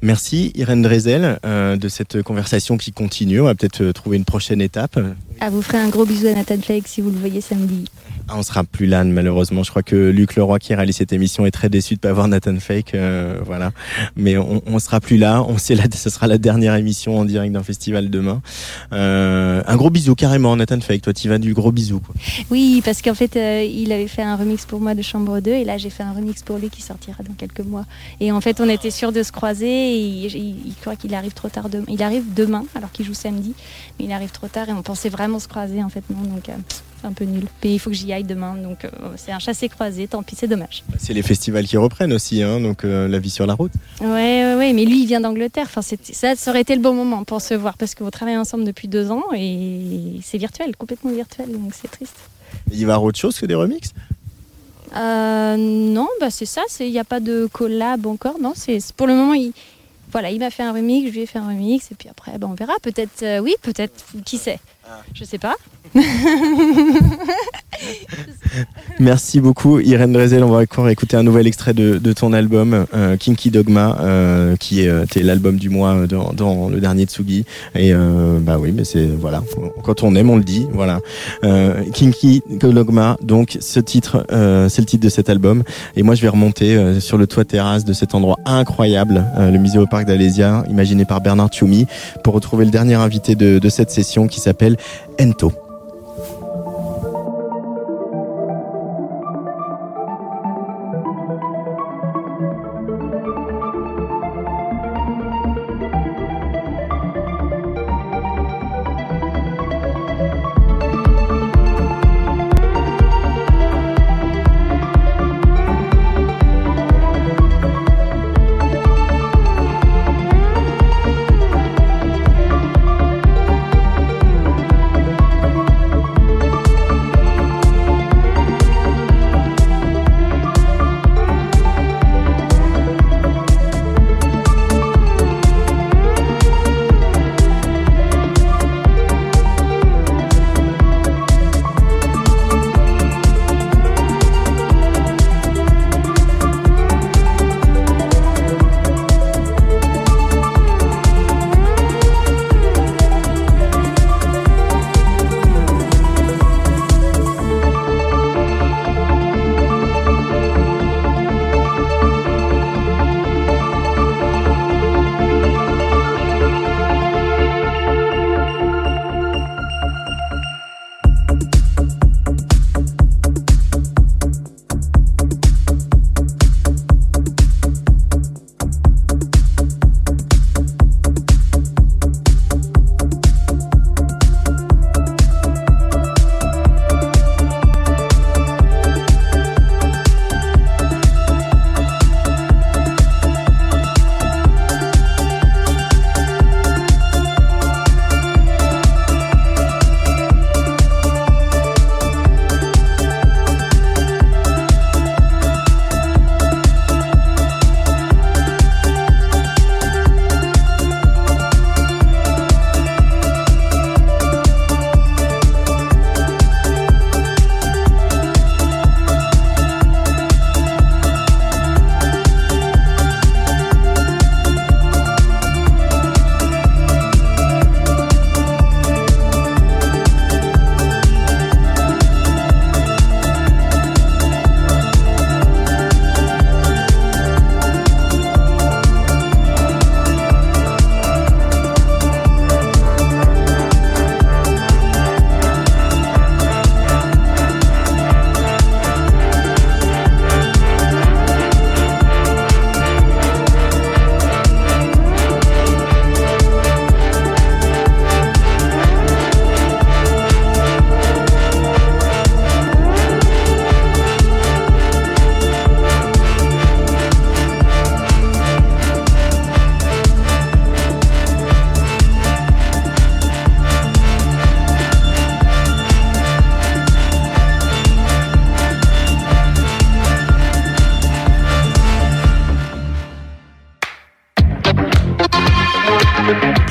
Merci 0.00 0.50
Irène 0.56 0.82
Drezel 0.82 1.38
euh, 1.46 1.76
de 1.76 1.88
cette 1.88 2.22
conversation 2.22 2.76
qui 2.76 2.92
continue. 2.92 3.40
On 3.40 3.44
va 3.44 3.54
peut-être 3.54 3.82
euh, 3.82 3.92
trouver 3.92 4.16
une 4.16 4.24
prochaine 4.24 4.60
étape. 4.60 4.98
Ah, 5.44 5.50
vous 5.50 5.60
ferez 5.60 5.78
un 5.78 5.88
gros 5.88 6.04
bisou 6.06 6.28
à 6.28 6.34
Nathan 6.34 6.56
Flake 6.62 6.86
si 6.86 7.00
vous 7.00 7.10
le 7.10 7.18
voyez 7.18 7.40
samedi. 7.40 7.86
Ah, 8.28 8.34
on 8.36 8.44
sera 8.44 8.62
plus 8.62 8.86
là, 8.86 9.02
malheureusement. 9.02 9.64
Je 9.64 9.70
crois 9.70 9.82
que 9.82 10.10
Luc 10.10 10.36
Leroy, 10.36 10.60
qui 10.60 10.72
réalise 10.72 10.94
cette 10.98 11.12
émission, 11.12 11.44
est 11.46 11.50
très 11.50 11.68
déçu 11.68 11.96
de 11.96 11.98
pas 11.98 12.10
avoir 12.10 12.28
Nathan 12.28 12.56
Fake. 12.60 12.94
euh, 12.94 13.40
voilà. 13.44 13.72
Mais 14.14 14.36
on, 14.36 14.62
on 14.64 14.78
sera 14.78 15.00
plus 15.00 15.16
là. 15.16 15.42
On 15.42 15.58
sait 15.58 15.74
ce 15.96 16.10
sera 16.10 16.28
la 16.28 16.38
dernière 16.38 16.76
émission 16.76 17.18
en 17.18 17.24
direct 17.24 17.52
d'un 17.52 17.64
festival 17.64 18.08
demain. 18.08 18.40
Euh, 18.92 19.62
un 19.66 19.76
gros 19.76 19.90
bisou, 19.90 20.14
carrément, 20.14 20.54
Nathan 20.54 20.80
Fake. 20.80 21.02
Toi, 21.02 21.12
tu 21.12 21.28
vas 21.28 21.38
du 21.38 21.54
gros 21.54 21.72
bisou. 21.72 21.98
Quoi. 21.98 22.14
Oui, 22.50 22.80
parce 22.84 23.02
qu'en 23.02 23.14
fait, 23.14 23.34
euh, 23.36 23.64
il 23.64 23.90
avait 23.90 24.06
fait 24.06 24.22
un 24.22 24.36
remix 24.36 24.64
pour 24.64 24.80
moi 24.80 24.94
de 24.94 25.02
Chambre 25.02 25.40
2 25.40 25.50
et 25.50 25.64
là, 25.64 25.76
j'ai 25.76 25.90
fait 25.90 26.04
un 26.04 26.12
remix 26.12 26.44
pour 26.44 26.58
lui 26.58 26.70
qui 26.70 26.82
sortira 26.82 27.24
dans 27.28 27.34
quelques 27.34 27.66
mois. 27.66 27.84
Et 28.20 28.30
en 28.30 28.40
fait, 28.40 28.60
on 28.60 28.68
était 28.68 28.92
sûr 28.92 29.10
de 29.10 29.24
se 29.24 29.32
croiser 29.32 29.66
et 29.66 29.98
il, 29.98 30.24
il- 30.36 30.56
il 30.66 30.74
croit 30.80 30.94
qu'il 30.94 31.12
arrive 31.16 31.32
trop 31.32 31.48
tard 31.48 31.68
demain. 31.68 31.86
Il 31.88 32.00
arrive 32.04 32.32
demain, 32.32 32.64
alors 32.76 32.92
qu'il 32.92 33.04
joue 33.04 33.14
samedi, 33.14 33.54
mais 33.98 34.04
il 34.04 34.12
arrive 34.12 34.30
trop 34.30 34.46
tard 34.46 34.68
et 34.68 34.72
on 34.72 34.82
pensait 34.82 35.08
vraiment 35.08 35.31
se 35.38 35.48
croiser 35.48 35.82
en 35.82 35.88
fait, 35.88 36.02
non, 36.10 36.22
donc 36.22 36.48
euh, 36.48 36.52
c'est 37.00 37.06
un 37.06 37.12
peu 37.12 37.24
nul. 37.24 37.44
Mais 37.64 37.74
il 37.74 37.78
faut 37.78 37.90
que 37.90 37.96
j'y 37.96 38.12
aille 38.12 38.24
demain, 38.24 38.54
donc 38.56 38.84
euh, 38.84 38.90
c'est 39.16 39.32
un 39.32 39.38
chassé-croisé, 39.38 40.06
tant 40.08 40.22
pis, 40.22 40.36
c'est 40.36 40.48
dommage. 40.48 40.84
C'est 40.98 41.12
les 41.14 41.22
festivals 41.22 41.66
qui 41.66 41.76
reprennent 41.76 42.12
aussi, 42.12 42.42
hein, 42.42 42.60
donc 42.60 42.84
euh, 42.84 43.08
la 43.08 43.18
vie 43.18 43.30
sur 43.30 43.46
la 43.46 43.54
route. 43.54 43.72
Ouais, 44.00 44.06
ouais, 44.06 44.54
ouais, 44.56 44.72
mais 44.72 44.84
lui, 44.84 45.02
il 45.02 45.06
vient 45.06 45.20
d'Angleterre. 45.20 45.66
Enfin, 45.68 45.82
ça, 45.82 46.36
ça 46.36 46.50
aurait 46.50 46.60
été 46.62 46.74
le 46.74 46.80
bon 46.82 46.94
moment 46.94 47.24
pour 47.24 47.40
se 47.40 47.54
voir 47.54 47.76
parce 47.76 47.94
qu'on 47.94 48.10
travaille 48.10 48.36
ensemble 48.36 48.64
depuis 48.64 48.88
deux 48.88 49.10
ans 49.10 49.24
et 49.36 50.20
c'est 50.22 50.38
virtuel, 50.38 50.76
complètement 50.76 51.10
virtuel, 51.12 51.50
donc 51.52 51.72
c'est 51.74 51.90
triste. 51.90 52.16
Il 52.70 52.86
va 52.86 52.94
avoir 52.94 53.08
autre 53.08 53.18
chose 53.18 53.38
que 53.38 53.46
des 53.46 53.54
remixes? 53.54 53.92
Euh, 54.94 55.56
non, 55.56 56.08
bah 56.20 56.30
c'est 56.30 56.44
ça. 56.46 56.60
Il 56.80 56.90
n'y 56.90 56.98
a 56.98 57.04
pas 57.04 57.20
de 57.20 57.48
collab 57.50 58.06
encore. 58.06 58.38
Non, 58.38 58.52
c'est 58.54 58.78
c'est- 58.78 58.94
pour 58.94 59.06
le 59.06 59.14
moment. 59.14 59.32
Il, 59.34 59.52
voilà, 60.12 60.30
il 60.30 60.38
m'a 60.38 60.50
fait 60.50 60.62
un 60.62 60.72
remix, 60.74 61.08
je 61.08 61.12
lui 61.14 61.20
ai 61.22 61.26
fait 61.26 61.38
un 61.38 61.48
remix, 61.48 61.90
et 61.90 61.94
puis 61.94 62.10
après, 62.10 62.36
bah, 62.36 62.46
on 62.50 62.54
verra. 62.54 62.74
Peut-être, 62.82 63.22
euh, 63.22 63.38
oui, 63.38 63.54
peut-être. 63.62 64.04
Qui 64.26 64.36
sait 64.36 64.60
Je 65.14 65.24
sais 65.24 65.38
pas. 65.38 65.54
Merci 68.98 69.40
beaucoup 69.40 69.80
Irène 69.80 70.12
Drezel. 70.12 70.44
On 70.44 70.50
va 70.50 70.58
encore 70.58 70.88
écouter 70.88 71.16
un 71.16 71.22
nouvel 71.22 71.46
extrait 71.46 71.74
de, 71.74 71.98
de 71.98 72.12
ton 72.12 72.32
album 72.32 72.86
euh, 72.94 73.16
Kinky 73.16 73.50
Dogma, 73.50 73.98
euh, 74.00 74.56
qui 74.56 74.82
est 74.82 74.88
euh, 74.88 75.04
l'album 75.16 75.56
du 75.56 75.70
mois 75.70 76.06
dans, 76.06 76.32
dans 76.32 76.68
le 76.68 76.80
dernier 76.80 77.04
Tsugi. 77.04 77.44
Et 77.74 77.92
euh, 77.92 78.38
bah 78.40 78.58
oui, 78.60 78.72
mais 78.72 78.84
c'est 78.84 79.06
voilà, 79.06 79.42
quand 79.82 80.02
on 80.02 80.14
aime, 80.14 80.30
on 80.30 80.36
le 80.36 80.44
dit. 80.44 80.66
Voilà, 80.72 81.00
euh, 81.44 81.82
Kinky 81.92 82.42
Dogma. 82.50 83.16
Donc 83.22 83.56
ce 83.60 83.80
titre, 83.80 84.26
euh, 84.32 84.68
c'est 84.68 84.82
le 84.82 84.86
titre 84.86 85.02
de 85.04 85.08
cet 85.10 85.28
album. 85.30 85.62
Et 85.96 86.02
moi, 86.02 86.14
je 86.14 86.22
vais 86.22 86.28
remonter 86.28 86.76
euh, 86.76 87.00
sur 87.00 87.18
le 87.18 87.26
toit 87.26 87.44
terrasse 87.44 87.84
de 87.84 87.92
cet 87.92 88.14
endroit 88.14 88.38
incroyable, 88.44 89.24
euh, 89.38 89.50
le 89.50 89.58
musée 89.58 89.78
au 89.78 89.86
parc 89.86 90.06
d'Alésia, 90.06 90.62
imaginé 90.68 91.04
par 91.04 91.20
Bernard 91.20 91.48
Tchoumi, 91.48 91.86
pour 92.22 92.34
retrouver 92.34 92.64
le 92.64 92.70
dernier 92.70 92.94
invité 92.94 93.34
de, 93.34 93.58
de 93.58 93.68
cette 93.68 93.90
session 93.90 94.28
qui 94.28 94.40
s'appelle 94.40 94.71
Ento. 95.18 95.71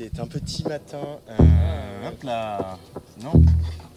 C'est 0.00 0.20
un 0.20 0.28
petit 0.28 0.62
matin. 0.62 1.18
euh, 1.28 2.08
hop 2.08 2.22
là. 2.22 2.78
Non. 3.20 3.32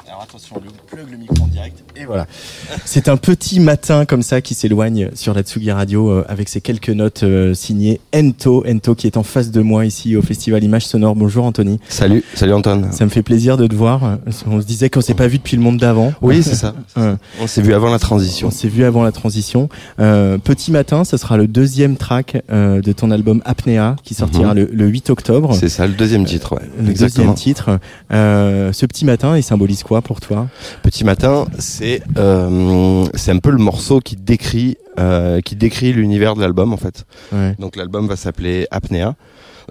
Alors 0.08 0.24
attention, 0.24 0.56
le 0.64 0.72
plug 0.88 1.10
le 1.12 1.18
micro 1.18 1.44
en 1.44 1.48
direct. 1.48 1.84
Et 1.96 2.06
voilà. 2.06 2.26
C'est 2.86 3.08
un 3.08 3.18
petit 3.18 3.60
matin 3.60 4.06
comme 4.06 4.24
ça 4.24 4.42
qui 4.42 4.56
s'éloigne 4.56 5.10
sur 5.14 5.34
la 5.34 5.42
Tsugi 5.42 5.72
Radio 5.72 6.10
euh, 6.10 6.26
avec 6.28 6.50
ces 6.50 6.60
quelques 6.60 6.90
notes 6.90 7.24
euh, 7.24 7.54
signées 7.54 8.02
Ento. 8.14 8.66
Ento 8.68 8.96
qui 8.96 9.08
est 9.08 9.16
en 9.16 9.24
face 9.24 9.52
de 9.52 9.62
moi 9.62 9.86
ici 9.86 10.16
au 10.18 10.22
Festival 10.22 10.64
Image 10.64 10.86
Sonore. 10.88 11.16
Bonjour 11.16 11.46
Anthony. 11.46 11.80
Salut, 11.88 12.24
salut 12.34 12.54
Antoine. 12.54 12.92
Ça 12.92 13.06
me 13.06 13.10
fait 13.10 13.22
plaisir 13.24 13.56
de 13.58 13.68
te 13.68 13.76
voir. 13.76 14.18
On 14.48 14.60
se 14.60 14.66
disait 14.66 14.90
qu'on 14.90 15.02
s'est 15.02 15.14
pas 15.14 15.28
vu 15.28 15.38
depuis 15.38 15.56
le 15.56 15.64
monde 15.64 15.78
d'avant. 15.78 16.14
Oui, 16.22 16.44
c'est 16.44 16.56
ça. 16.56 16.74
Euh, 16.98 17.16
On 17.42 17.48
s'est 17.48 17.62
vu 17.62 17.74
avant 17.74 17.90
la 17.90 18.00
transition. 18.00 18.48
on 18.50 18.52
s'est 18.52 18.68
vu 18.68 18.84
avant 18.84 19.04
la 19.04 19.12
transition. 19.14 19.70
Euh, 20.00 20.38
Petit 20.38 20.72
matin, 20.72 21.06
ce 21.06 21.16
sera 21.16 21.38
le 21.38 21.48
deuxième 21.48 21.96
track 21.96 22.42
euh, 22.52 22.82
de 22.82 22.92
ton 22.92 23.12
album 23.12 23.42
Apnea 23.46 23.96
qui 24.04 24.14
sortira 24.14 24.54
Mhm. 24.54 24.60
le, 24.60 24.70
le 24.74 24.88
8 24.88 25.10
octobre. 25.10 25.56
C'est 25.56 25.70
ça, 25.70 25.88
le 25.88 25.94
deuxième 25.94 26.26
titre, 26.26 26.54
ouais. 26.56 26.62
Le 26.84 26.90
Exactement. 26.90 27.32
deuxième 27.32 27.36
titre. 27.36 27.80
Euh, 28.12 28.74
ce 28.74 28.86
petit 28.86 29.06
matin, 29.06 29.38
il 29.38 29.44
symbolise 29.44 29.84
quoi 29.84 29.91
pour 30.00 30.22
toi 30.22 30.48
Petit 30.84 31.04
matin, 31.04 31.46
c'est 31.60 32.02
euh, 32.18 33.06
c'est 33.16 33.32
un 33.32 33.40
peu 33.40 33.50
le 33.50 33.58
morceau 33.58 34.00
qui 34.00 34.16
décrit 34.16 34.78
euh, 34.98 35.42
qui 35.42 35.58
décrit 35.58 35.92
l'univers 35.92 36.36
de 36.36 36.42
l'album 36.42 36.72
en 36.72 36.78
fait. 36.78 37.06
Ouais. 37.34 37.56
Donc 37.60 37.76
l'album 37.76 38.08
va 38.08 38.16
s'appeler 38.16 38.68
Apnea. 38.72 39.16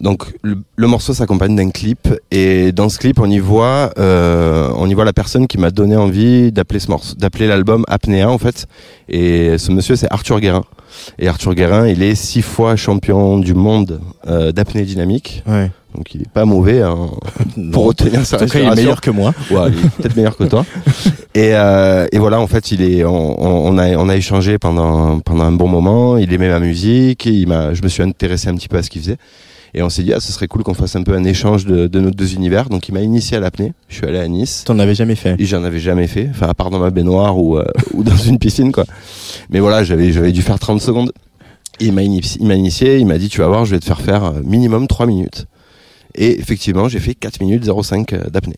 Donc 0.00 0.34
le, 0.42 0.58
le 0.76 0.86
morceau 0.86 1.14
s'accompagne 1.14 1.56
d'un 1.56 1.70
clip 1.70 2.08
et 2.30 2.72
dans 2.72 2.88
ce 2.88 2.98
clip 2.98 3.18
on 3.18 3.30
y 3.30 3.38
voit 3.38 3.92
euh, 3.98 4.70
on 4.76 4.88
y 4.88 4.94
voit 4.94 5.04
la 5.04 5.12
personne 5.12 5.46
qui 5.46 5.58
m'a 5.58 5.70
donné 5.70 5.96
envie 5.96 6.52
d'appeler 6.52 6.80
ce 6.80 6.90
morceau 6.90 7.14
d'appeler 7.16 7.46
l'album 7.46 7.84
Apnea 7.88 8.26
en 8.30 8.38
fait 8.38 8.66
et 9.08 9.58
ce 9.58 9.72
monsieur 9.72 9.96
c'est 9.96 10.10
Arthur 10.10 10.40
Guérin 10.40 10.64
et 11.18 11.28
Arthur 11.28 11.54
Guérin 11.54 11.86
il 11.86 12.02
est 12.02 12.14
six 12.14 12.42
fois 12.42 12.76
champion 12.76 13.38
du 13.38 13.54
monde 13.54 14.00
euh, 14.26 14.52
d'apnée 14.52 14.82
dynamique 14.82 15.42
Ouais. 15.46 15.70
donc 15.96 16.14
il 16.14 16.22
est 16.22 16.28
pas 16.30 16.44
mauvais 16.44 16.82
hein, 16.82 17.10
pour 17.72 17.86
retenir 17.86 18.24
sa 18.26 18.38
cas, 18.38 18.44
il 18.44 18.48
est 18.48 18.52
respiration. 18.52 18.74
meilleur 18.82 19.00
que 19.00 19.10
moi. 19.10 19.34
Ouais, 19.50 19.68
il 19.72 19.78
est 19.86 19.90
peut-être 19.96 20.16
meilleur 20.16 20.36
que 20.36 20.44
toi. 20.44 20.64
Et, 21.34 21.54
euh, 21.54 22.08
et 22.10 22.18
voilà, 22.18 22.40
en 22.40 22.48
fait, 22.48 22.72
il 22.72 22.82
est, 22.82 23.04
on, 23.04 23.40
on 23.40 23.78
a, 23.78 23.90
on 23.96 24.08
a 24.08 24.16
échangé 24.16 24.58
pendant, 24.58 25.20
pendant 25.20 25.44
un 25.44 25.52
bon 25.52 25.68
moment. 25.68 26.16
Il 26.16 26.32
aimait 26.32 26.48
ma 26.48 26.58
musique. 26.58 27.24
Et 27.24 27.30
il 27.30 27.46
m'a, 27.46 27.72
je 27.72 27.82
me 27.84 27.88
suis 27.88 28.02
intéressé 28.02 28.48
un 28.48 28.54
petit 28.56 28.66
peu 28.66 28.76
à 28.78 28.82
ce 28.82 28.90
qu'il 28.90 29.00
faisait. 29.00 29.16
Et 29.74 29.82
on 29.82 29.90
s'est 29.90 30.02
dit, 30.02 30.12
ah, 30.12 30.20
ce 30.20 30.32
serait 30.32 30.48
cool 30.48 30.62
qu'on 30.62 30.74
fasse 30.74 30.96
un 30.96 31.02
peu 31.02 31.14
un 31.14 31.24
échange 31.24 31.64
de, 31.64 31.86
de 31.86 32.00
nos 32.00 32.10
deux 32.10 32.34
univers. 32.34 32.68
Donc, 32.68 32.88
il 32.88 32.92
m'a 32.92 33.02
initié 33.02 33.36
à 33.36 33.40
l'apnée. 33.40 33.72
Je 33.88 33.96
suis 33.96 34.06
allé 34.06 34.18
à 34.18 34.26
Nice. 34.26 34.64
T'en 34.64 34.78
avais 34.78 34.94
jamais 34.94 35.14
fait. 35.14 35.36
J'en 35.38 35.62
avais 35.64 35.78
jamais 35.78 36.06
fait. 36.06 36.28
Enfin, 36.30 36.48
à 36.48 36.54
part 36.54 36.70
dans 36.70 36.80
ma 36.80 36.90
baignoire 36.90 37.38
ou, 37.38 37.58
euh, 37.58 37.64
ou 37.94 38.02
dans 38.02 38.16
une 38.16 38.38
piscine, 38.38 38.72
quoi. 38.72 38.84
Mais 39.48 39.60
voilà, 39.60 39.84
j'avais, 39.84 40.12
j'avais 40.12 40.32
dû 40.32 40.42
faire 40.42 40.58
30 40.58 40.80
secondes. 40.80 41.12
Et 41.78 41.86
il 41.86 41.92
m'a 41.92 42.02
initié, 42.02 42.40
il 42.40 42.46
m'a 42.46 42.54
initié, 42.54 42.98
il 42.98 43.06
m'a 43.06 43.16
dit, 43.16 43.28
tu 43.28 43.38
vas 43.38 43.46
voir, 43.46 43.64
je 43.64 43.70
vais 43.70 43.80
te 43.80 43.86
faire 43.86 44.00
faire 44.00 44.24
euh, 44.24 44.40
minimum 44.44 44.86
3 44.86 45.06
minutes. 45.06 45.46
Et 46.14 46.38
effectivement, 46.38 46.88
j'ai 46.88 47.00
fait 47.00 47.14
4 47.14 47.40
minutes 47.40 47.64
05 47.64 48.12
euh, 48.12 48.28
d'apnée. 48.28 48.56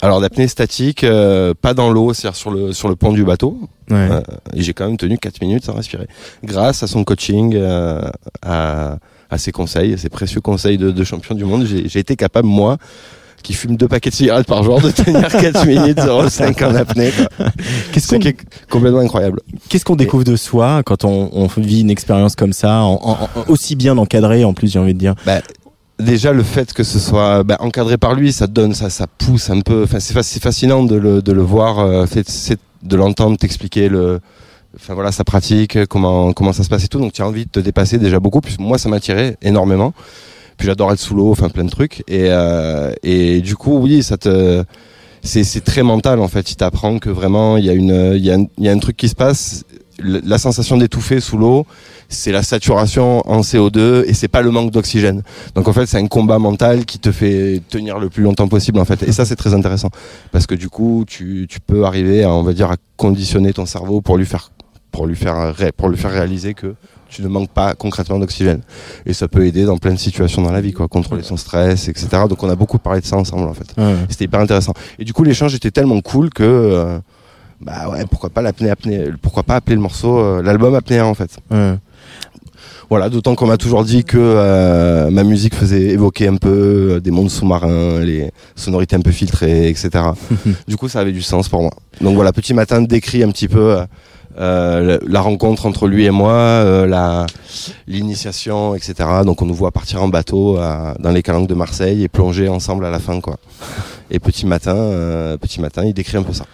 Alors 0.00 0.20
d'apnée 0.20 0.46
statique, 0.46 1.02
euh, 1.02 1.54
pas 1.60 1.74
dans 1.74 1.90
l'eau, 1.90 2.14
c'est-à-dire 2.14 2.36
sur 2.36 2.50
le, 2.50 2.72
sur 2.72 2.88
le 2.88 2.94
pont 2.94 3.12
du 3.12 3.24
bateau. 3.24 3.58
Ouais. 3.90 3.96
Euh, 3.96 4.20
et 4.54 4.62
j'ai 4.62 4.72
quand 4.72 4.86
même 4.86 4.96
tenu 4.96 5.18
4 5.18 5.40
minutes 5.40 5.64
sans 5.64 5.74
respirer. 5.74 6.06
Grâce 6.44 6.82
à 6.82 6.86
son 6.86 7.02
coaching, 7.02 7.54
euh, 7.56 8.08
à, 8.42 8.98
à 9.30 9.38
ses 9.38 9.52
conseils, 9.52 9.94
à 9.94 9.96
ses 9.96 10.08
précieux 10.08 10.40
conseils 10.40 10.78
de, 10.78 10.90
de 10.90 11.04
champion 11.04 11.34
du 11.34 11.44
monde, 11.44 11.66
j'ai 11.66 11.98
été 11.98 12.16
capable, 12.16 12.48
moi, 12.48 12.78
qui 13.42 13.52
fume 13.54 13.76
deux 13.76 13.86
paquets 13.88 14.10
de 14.10 14.14
cigarettes 14.14 14.46
par 14.46 14.62
jour, 14.64 14.80
de 14.80 14.90
tenir 14.90 15.28
4 15.30 15.66
minutes 15.66 16.00
05 16.28 16.60
en 16.62 16.74
apnée. 16.74 17.12
Qu'est-ce 17.92 18.16
quelque- 18.16 18.44
complètement 18.68 18.98
incroyable. 19.00 19.40
qu'est-ce 19.68 19.84
qu'on 19.84 19.96
découvre 19.96 20.24
de 20.24 20.34
soi 20.36 20.82
quand 20.84 21.04
on, 21.04 21.28
on 21.32 21.46
vit 21.46 21.80
une 21.82 21.90
expérience 21.90 22.34
comme 22.34 22.52
ça, 22.52 22.82
en- 22.82 22.94
en- 22.94 23.10
en- 23.12 23.28
aussi 23.48 23.76
bien 23.76 23.96
encadrée 23.98 24.44
en 24.44 24.54
plus, 24.54 24.72
j'ai 24.72 24.78
envie 24.78 24.94
de 24.94 24.98
dire? 24.98 25.14
Bah, 25.24 25.40
déjà 26.00 26.32
le 26.32 26.42
fait 26.42 26.72
que 26.72 26.82
ce 26.82 26.98
soit 26.98 27.42
bah, 27.44 27.56
encadré 27.60 27.96
par 27.96 28.14
lui, 28.14 28.32
ça 28.32 28.46
donne, 28.48 28.74
ça, 28.74 28.90
ça 28.90 29.06
pousse 29.06 29.50
un 29.50 29.60
peu. 29.60 29.84
Enfin, 29.84 30.00
c'est 30.00 30.14
fa- 30.14 30.22
c'est 30.22 30.42
fascinant 30.42 30.82
de 30.82 30.96
le, 30.96 31.22
de 31.22 31.32
le 31.32 31.42
voir, 31.42 31.78
euh, 31.78 32.06
de 32.82 32.96
l'entendre 32.96 33.36
t'expliquer 33.36 33.88
le, 33.88 34.20
enfin 34.76 34.94
voilà, 34.94 35.12
sa 35.12 35.24
pratique, 35.24 35.86
comment 35.86 36.32
comment 36.32 36.52
ça 36.52 36.62
se 36.62 36.68
passe 36.68 36.84
et 36.84 36.88
tout. 36.88 36.98
Donc 36.98 37.12
tu 37.12 37.22
as 37.22 37.26
envie 37.26 37.46
de 37.46 37.50
te 37.50 37.60
dépasser 37.60 37.98
déjà 37.98 38.20
beaucoup. 38.20 38.40
Plus 38.40 38.58
moi, 38.58 38.78
ça 38.78 38.88
m'attirait 38.88 39.36
énormément. 39.42 39.92
Puis 40.56 40.66
j'adore 40.66 40.92
être 40.92 40.98
sous 40.98 41.14
l'eau, 41.14 41.30
enfin 41.30 41.48
plein 41.48 41.64
de 41.64 41.70
trucs. 41.70 42.02
Et 42.08 42.26
euh, 42.30 42.92
et 43.02 43.40
du 43.40 43.56
coup, 43.56 43.78
oui, 43.78 44.02
ça 44.02 44.16
te 44.16 44.64
c'est 45.22 45.44
c'est 45.44 45.60
très 45.60 45.82
mental 45.82 46.20
en 46.20 46.28
fait. 46.28 46.50
Il 46.50 46.56
t'apprend 46.56 46.98
que 46.98 47.10
vraiment 47.10 47.56
il 47.56 47.64
y 47.64 47.70
a 47.70 47.74
une 47.74 48.14
il 48.16 48.24
y 48.24 48.30
a 48.30 48.34
un, 48.34 48.44
il 48.58 48.64
y 48.64 48.68
a 48.68 48.72
un 48.72 48.78
truc 48.78 48.96
qui 48.96 49.08
se 49.08 49.14
passe. 49.14 49.64
La 50.00 50.38
sensation 50.38 50.76
d'étouffer 50.76 51.18
sous 51.18 51.36
l'eau, 51.38 51.66
c'est 52.08 52.32
la 52.32 52.42
saturation 52.42 53.22
en 53.28 53.40
CO2 53.40 54.04
et 54.06 54.14
c'est 54.14 54.28
pas 54.28 54.42
le 54.42 54.50
manque 54.50 54.70
d'oxygène. 54.70 55.22
Donc 55.54 55.68
en 55.68 55.72
fait, 55.72 55.86
c'est 55.86 55.98
un 55.98 56.06
combat 56.06 56.38
mental 56.38 56.84
qui 56.84 56.98
te 56.98 57.12
fait 57.12 57.60
tenir 57.68 57.98
le 57.98 58.08
plus 58.08 58.22
longtemps 58.22 58.48
possible 58.48 58.78
en 58.78 58.84
fait. 58.84 59.02
Et 59.02 59.12
ça, 59.12 59.24
c'est 59.24 59.36
très 59.36 59.54
intéressant 59.54 59.90
parce 60.32 60.46
que 60.46 60.54
du 60.54 60.68
coup, 60.68 61.04
tu, 61.06 61.46
tu 61.48 61.60
peux 61.60 61.84
arriver 61.84 62.24
à, 62.24 62.30
on 62.30 62.42
va 62.42 62.52
dire, 62.52 62.70
à 62.70 62.76
conditionner 62.96 63.52
ton 63.52 63.66
cerveau 63.66 64.00
pour 64.00 64.16
lui 64.16 64.26
faire, 64.26 64.50
pour 64.98 65.06
lui 65.06 65.14
faire, 65.14 65.54
pour 65.76 65.88
lui 65.90 65.96
faire 65.96 66.10
réaliser 66.10 66.54
que 66.54 66.74
tu 67.08 67.22
ne 67.22 67.28
manques 67.28 67.50
pas 67.50 67.74
concrètement 67.76 68.18
d'oxygène. 68.18 68.62
Et 69.06 69.12
ça 69.12 69.28
peut 69.28 69.46
aider 69.46 69.64
dans 69.64 69.78
plein 69.78 69.92
de 69.92 69.98
situations 69.98 70.42
dans 70.42 70.50
la 70.50 70.60
vie, 70.60 70.72
quoi, 70.72 70.88
contrôler 70.88 71.22
son 71.22 71.36
stress, 71.36 71.86
etc. 71.88 72.08
Donc 72.28 72.42
on 72.42 72.50
a 72.50 72.56
beaucoup 72.56 72.80
parlé 72.80 73.00
de 73.00 73.06
ça 73.06 73.16
ensemble 73.16 73.48
en 73.48 73.54
fait. 73.54 73.68
Ouais. 73.78 73.94
C'était 74.08 74.24
hyper 74.24 74.40
intéressant. 74.40 74.72
Et 74.98 75.04
du 75.04 75.12
coup, 75.12 75.22
l'échange 75.22 75.54
était 75.54 75.70
tellement 75.70 76.00
cool 76.00 76.30
que, 76.30 76.42
euh, 76.42 76.98
bah 77.60 77.88
ouais, 77.92 78.06
pourquoi 78.10 78.30
pas 78.30 78.42
l'apnée, 78.42 78.70
apnée, 78.70 79.10
pourquoi 79.22 79.44
pas 79.44 79.54
appeler 79.54 79.76
le 79.76 79.82
morceau, 79.82 80.18
euh, 80.18 80.42
l'album 80.42 80.74
apnée 80.74 81.00
en 81.00 81.14
fait. 81.14 81.38
Ouais. 81.52 81.76
Voilà, 82.90 83.08
d'autant 83.08 83.36
qu'on 83.36 83.46
m'a 83.46 83.58
toujours 83.58 83.84
dit 83.84 84.02
que 84.02 84.18
euh, 84.18 85.10
ma 85.10 85.22
musique 85.22 85.54
faisait 85.54 85.90
évoquer 85.90 86.26
un 86.26 86.38
peu 86.38 87.00
des 87.04 87.12
mondes 87.12 87.30
sous-marins, 87.30 88.00
les 88.00 88.32
sonorités 88.56 88.96
un 88.96 89.02
peu 89.02 89.12
filtrées, 89.12 89.68
etc. 89.68 89.90
du 90.66 90.76
coup, 90.76 90.88
ça 90.88 90.98
avait 90.98 91.12
du 91.12 91.22
sens 91.22 91.48
pour 91.48 91.62
moi. 91.62 91.70
Donc 92.00 92.16
voilà, 92.16 92.32
Petit 92.32 92.52
Matin 92.52 92.82
décrit 92.82 93.22
un 93.22 93.30
petit 93.30 93.46
peu 93.46 93.76
euh, 94.38 94.98
la 95.06 95.20
rencontre 95.20 95.66
entre 95.66 95.88
lui 95.88 96.04
et 96.04 96.10
moi, 96.10 96.32
euh, 96.32 97.26
l'initiation, 97.86 98.74
etc. 98.74 98.94
Donc 99.24 99.42
on 99.42 99.46
nous 99.46 99.54
voit 99.54 99.72
partir 99.72 100.02
en 100.02 100.08
bateau 100.08 100.58
dans 100.98 101.10
les 101.10 101.22
calanques 101.22 101.48
de 101.48 101.54
Marseille 101.54 102.04
et 102.04 102.08
plonger 102.08 102.48
ensemble 102.48 102.84
à 102.84 102.90
la 102.90 103.00
fin, 103.00 103.20
quoi. 103.20 103.38
Et 104.10 104.18
Petit 104.18 104.46
Matin, 104.46 104.76
euh, 104.76 105.36
Petit 105.36 105.60
Matin, 105.60 105.84
il 105.84 105.92
décrit 105.92 106.16
un 106.16 106.22
peu 106.22 106.32
ça. 106.32 106.46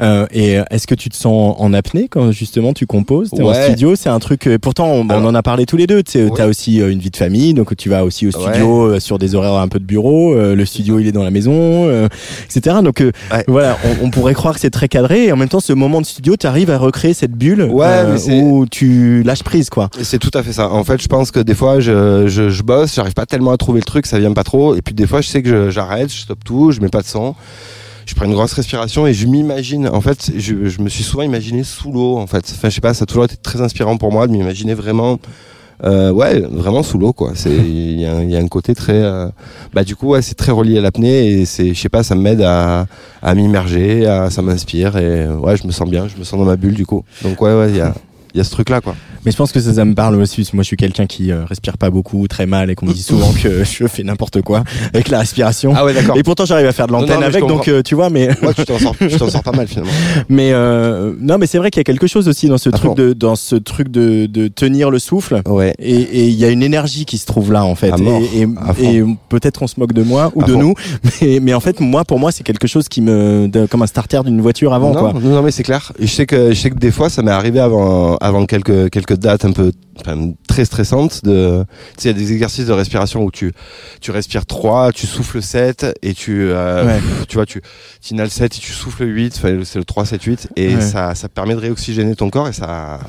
Euh, 0.00 0.26
et 0.32 0.58
euh, 0.58 0.64
est-ce 0.70 0.86
que 0.86 0.94
tu 0.94 1.08
te 1.10 1.16
sens 1.16 1.54
en 1.58 1.72
apnée 1.74 2.08
quand 2.08 2.32
justement 2.32 2.72
tu 2.72 2.86
composes? 2.86 3.30
T'es 3.30 3.42
en 3.42 3.48
Ouais. 3.50 3.64
studio 3.64 3.94
C'est 3.96 4.08
un 4.08 4.18
truc. 4.18 4.46
euh, 4.46 4.58
pourtant, 4.58 4.86
on, 4.88 5.06
on 5.10 5.24
en 5.26 5.34
a 5.34 5.42
parlé 5.42 5.66
tous 5.66 5.76
les 5.76 5.86
deux. 5.86 6.02
Tu 6.02 6.22
Oui. 6.24 6.40
as 6.40 6.46
aussi 6.46 6.80
euh, 6.80 6.90
une 6.90 6.98
vie 7.00 7.10
de 7.10 7.16
famille, 7.16 7.52
donc 7.54 7.76
tu 7.76 7.88
vas 7.88 8.04
aussi 8.04 8.26
au 8.26 8.30
studio 8.30 8.86
euh, 8.94 9.00
sur 9.00 9.18
des 9.18 9.34
horaires 9.34 9.54
un 9.54 9.68
peu 9.68 9.78
de 9.78 9.84
bureau. 9.84 10.34
euh, 10.34 10.54
le 10.54 10.64
studio, 10.64 10.98
il 10.98 11.06
est 11.06 11.12
dans 11.12 11.22
la 11.22 11.30
maison, 11.30 11.52
euh, 11.88 12.08
etc. 12.44 12.76
Donc 12.82 13.00
euh, 13.00 13.12
Ouais. 13.32 13.44
voilà, 13.48 13.76
on, 13.84 14.06
on 14.06 14.10
pourrait 14.10 14.34
croire 14.34 14.54
que 14.54 14.60
c'est 14.60 14.70
très 14.70 14.88
cadré. 14.88 15.26
Et 15.26 15.32
en 15.32 15.36
même 15.36 15.48
temps, 15.48 15.60
ce 15.60 15.72
moment 15.72 16.00
de 16.00 16.06
studio, 16.06 16.36
tu 16.36 16.46
arrives 16.46 16.70
à 16.70 16.78
recréer 16.78 17.12
cette 17.14 17.32
bulle 17.32 17.62
Ouais, 17.70 18.04
où 18.42 18.66
tu 18.70 19.22
lâches 19.22 19.42
prise, 19.42 19.68
quoi. 19.70 19.90
C'est 20.02 20.18
tout 20.18 20.30
à 20.34 20.42
fait 20.42 20.52
ça. 20.52 20.70
En 20.70 20.84
fait, 20.84 21.00
je 21.02 21.08
pense 21.08 21.30
que 21.30 21.40
des 21.40 21.54
fois, 21.54 21.80
je, 21.80 22.26
je, 22.26 22.48
je 22.48 22.62
bosse, 22.62 22.94
j'arrive 22.94 23.14
pas 23.14 23.26
tellement 23.26 23.50
à 23.52 23.56
trouver 23.56 23.80
le 23.80 23.84
truc, 23.84 24.06
ça 24.06 24.18
vient 24.18 24.32
pas 24.32 24.44
trop. 24.44 24.74
Et 24.74 24.82
puis 24.82 24.94
des 24.94 25.06
fois, 25.06 25.20
je 25.20 25.28
sais 25.28 25.42
que 25.42 25.48
je- 25.48 25.70
j'arrête, 25.70 26.10
je 26.12 26.20
stoppe 26.20 26.42
tout, 26.44 26.72
je 26.72 26.80
mets 26.80 26.88
pas 26.88 27.02
de 27.02 27.06
son. 27.06 27.34
Je 28.06 28.14
prends 28.14 28.24
une 28.24 28.32
grosse 28.34 28.52
respiration 28.54 29.06
et 29.06 29.14
je 29.14 29.26
m'imagine. 29.26 29.88
En 29.88 30.00
fait, 30.00 30.30
je, 30.36 30.68
je 30.68 30.80
me 30.80 30.88
suis 30.88 31.04
souvent 31.04 31.22
imaginé 31.22 31.62
sous 31.64 31.92
l'eau. 31.92 32.18
En 32.18 32.26
fait, 32.26 32.44
enfin, 32.54 32.68
je 32.68 32.74
sais 32.74 32.80
pas, 32.80 32.94
ça 32.94 33.04
a 33.04 33.06
toujours 33.06 33.24
été 33.24 33.36
très 33.36 33.60
inspirant 33.60 33.96
pour 33.96 34.10
moi 34.12 34.26
de 34.26 34.32
m'imaginer 34.32 34.74
vraiment, 34.74 35.18
euh, 35.84 36.10
ouais, 36.10 36.40
vraiment 36.40 36.82
sous 36.82 36.98
l'eau, 36.98 37.12
quoi. 37.12 37.32
C'est, 37.34 37.50
il 37.56 38.00
y, 38.00 38.06
a 38.06 38.16
un- 38.16 38.22
il 38.22 38.30
y 38.30 38.36
a 38.36 38.40
un 38.40 38.48
côté 38.48 38.74
très, 38.74 38.94
euh, 39.00 39.28
bah 39.72 39.84
du 39.84 39.96
coup, 39.96 40.08
ouais, 40.08 40.22
c'est 40.22 40.34
très 40.34 40.52
relié 40.52 40.78
à 40.78 40.80
l'apnée 40.80 41.28
et 41.28 41.44
c'est, 41.44 41.72
je 41.72 41.80
sais 41.80 41.88
pas, 41.88 42.02
ça 42.02 42.14
m'aide 42.14 42.42
à, 42.42 42.86
à 43.22 43.34
m'immerger, 43.34 44.06
à, 44.06 44.28
ça 44.30 44.42
m'inspire 44.42 44.96
et 44.96 45.28
ouais, 45.28 45.56
je 45.56 45.66
me 45.66 45.72
sens 45.72 45.88
bien, 45.88 46.08
je 46.08 46.16
me 46.18 46.24
sens 46.24 46.38
dans 46.38 46.46
ma 46.46 46.56
bulle 46.56 46.74
du 46.74 46.86
coup. 46.86 47.04
Donc 47.22 47.40
ouais, 47.42 47.54
ouais, 47.54 47.70
il 47.70 47.76
y 47.76 47.80
a, 47.80 47.94
il 48.34 48.38
y 48.38 48.40
a 48.40 48.44
ce 48.44 48.50
truc 48.50 48.68
là, 48.70 48.80
quoi. 48.80 48.94
Mais 49.24 49.32
je 49.32 49.36
pense 49.36 49.52
que 49.52 49.60
ça, 49.60 49.74
ça 49.74 49.84
me 49.84 49.94
parle 49.94 50.16
aussi. 50.16 50.48
Moi, 50.52 50.62
je 50.62 50.66
suis 50.68 50.76
quelqu'un 50.76 51.06
qui 51.06 51.30
euh, 51.32 51.44
respire 51.44 51.76
pas 51.78 51.90
beaucoup, 51.90 52.26
très 52.28 52.46
mal, 52.46 52.70
et 52.70 52.74
qu'on 52.74 52.86
me 52.86 52.92
dit 52.92 53.02
souvent 53.02 53.32
que 53.32 53.64
je 53.64 53.86
fais 53.86 54.02
n'importe 54.02 54.40
quoi 54.42 54.64
avec 54.94 55.08
la 55.08 55.18
respiration. 55.20 55.72
Ah 55.76 55.84
ouais, 55.84 55.92
d'accord. 55.94 56.16
Et 56.16 56.22
pourtant, 56.22 56.44
j'arrive 56.44 56.66
à 56.66 56.72
faire 56.72 56.86
de 56.86 56.92
l'antenne 56.92 57.22
avec, 57.22 57.46
donc 57.46 57.68
euh, 57.68 57.82
tu 57.82 57.94
vois, 57.94 58.10
mais. 58.10 58.28
Ouais, 58.42 58.54
tu 58.54 58.64
t'en 58.64 58.78
sors, 58.78 59.42
pas 59.42 59.52
mal 59.52 59.66
finalement. 59.68 59.90
Mais 60.28 60.50
euh, 60.52 61.12
non, 61.20 61.38
mais 61.38 61.46
c'est 61.46 61.58
vrai 61.58 61.70
qu'il 61.70 61.80
y 61.80 61.82
a 61.82 61.84
quelque 61.84 62.06
chose 62.06 62.28
aussi 62.28 62.46
dans 62.48 62.58
ce 62.58 62.68
À 62.68 62.72
truc 62.72 62.94
de 62.94 63.12
dans 63.12 63.36
ce 63.36 63.56
truc 63.56 63.88
de, 63.90 64.26
de 64.26 64.48
tenir 64.48 64.90
le 64.90 64.98
souffle. 64.98 65.40
Ouais. 65.46 65.74
Et 65.78 65.94
et 65.94 66.24
il 66.28 66.34
y 66.34 66.44
a 66.44 66.48
une 66.50 66.62
énergie 66.62 67.04
qui 67.04 67.18
se 67.18 67.26
trouve 67.26 67.52
là 67.52 67.64
en 67.64 67.74
fait. 67.74 67.92
Et 68.34 68.42
et, 68.42 68.96
et 68.96 69.04
peut-être 69.28 69.58
qu'on 69.60 69.66
se 69.66 69.78
moque 69.78 69.92
de 69.92 70.02
moi 70.02 70.30
ou 70.34 70.42
À 70.42 70.46
de 70.46 70.52
fond. 70.52 70.58
nous, 70.60 70.74
mais 71.22 71.38
mais 71.40 71.54
en 71.54 71.60
fait 71.60 71.80
moi 71.80 72.04
pour 72.04 72.18
moi 72.18 72.32
c'est 72.32 72.44
quelque 72.44 72.66
chose 72.66 72.88
qui 72.88 73.00
me 73.00 73.48
de- 73.48 73.66
comme 73.66 73.82
un 73.82 73.86
starter 73.86 74.20
d'une 74.24 74.40
voiture 74.40 74.72
avant 74.74 74.92
non, 74.92 75.00
quoi. 75.00 75.12
non, 75.14 75.20
non, 75.20 75.42
mais 75.42 75.50
c'est 75.50 75.62
clair. 75.62 75.92
Je 75.98 76.06
sais 76.06 76.26
que 76.26 76.50
je 76.50 76.54
sais 76.60 76.70
que 76.70 76.78
des 76.78 76.90
fois, 76.90 77.08
ça 77.08 77.22
m'est 77.22 77.30
arrivé 77.30 77.60
avant 77.60 78.16
avant 78.16 78.46
quelques 78.46 78.90
quelques 78.90 79.09
dates 79.14 79.44
un 79.44 79.52
peu 79.52 79.72
enfin, 80.00 80.32
très 80.48 80.64
stressantes. 80.64 81.24
De, 81.24 81.64
tu 81.96 82.02
sais, 82.02 82.10
il 82.10 82.12
y 82.12 82.14
a 82.16 82.18
des 82.18 82.32
exercices 82.32 82.66
de 82.66 82.72
respiration 82.72 83.22
où 83.22 83.30
tu 83.30 83.52
tu 84.00 84.10
respires 84.10 84.46
3, 84.46 84.92
tu 84.92 85.06
souffles 85.06 85.42
7 85.42 85.86
et 86.02 86.14
tu 86.14 86.48
euh, 86.50 86.84
Ouais. 86.86 87.00
tu 87.28 87.36
vois 87.36 87.46
tu 87.46 87.60
inhales 88.10 88.30
7 88.30 88.56
et 88.56 88.58
tu 88.60 88.72
souffles 88.72 89.04
8. 89.06 89.34
Enfin, 89.36 89.60
c'est 89.64 89.78
le 89.78 89.84
3 89.84 90.06
7 90.06 90.22
8 90.22 90.48
et 90.56 90.74
Ouais. 90.76 90.80
ça 90.80 91.14
ça 91.14 91.28
permet 91.28 91.54
de 91.54 91.60
réoxygéner 91.60 92.14
ton 92.16 92.30
corps 92.30 92.48
et 92.48 92.52
ça. 92.52 93.00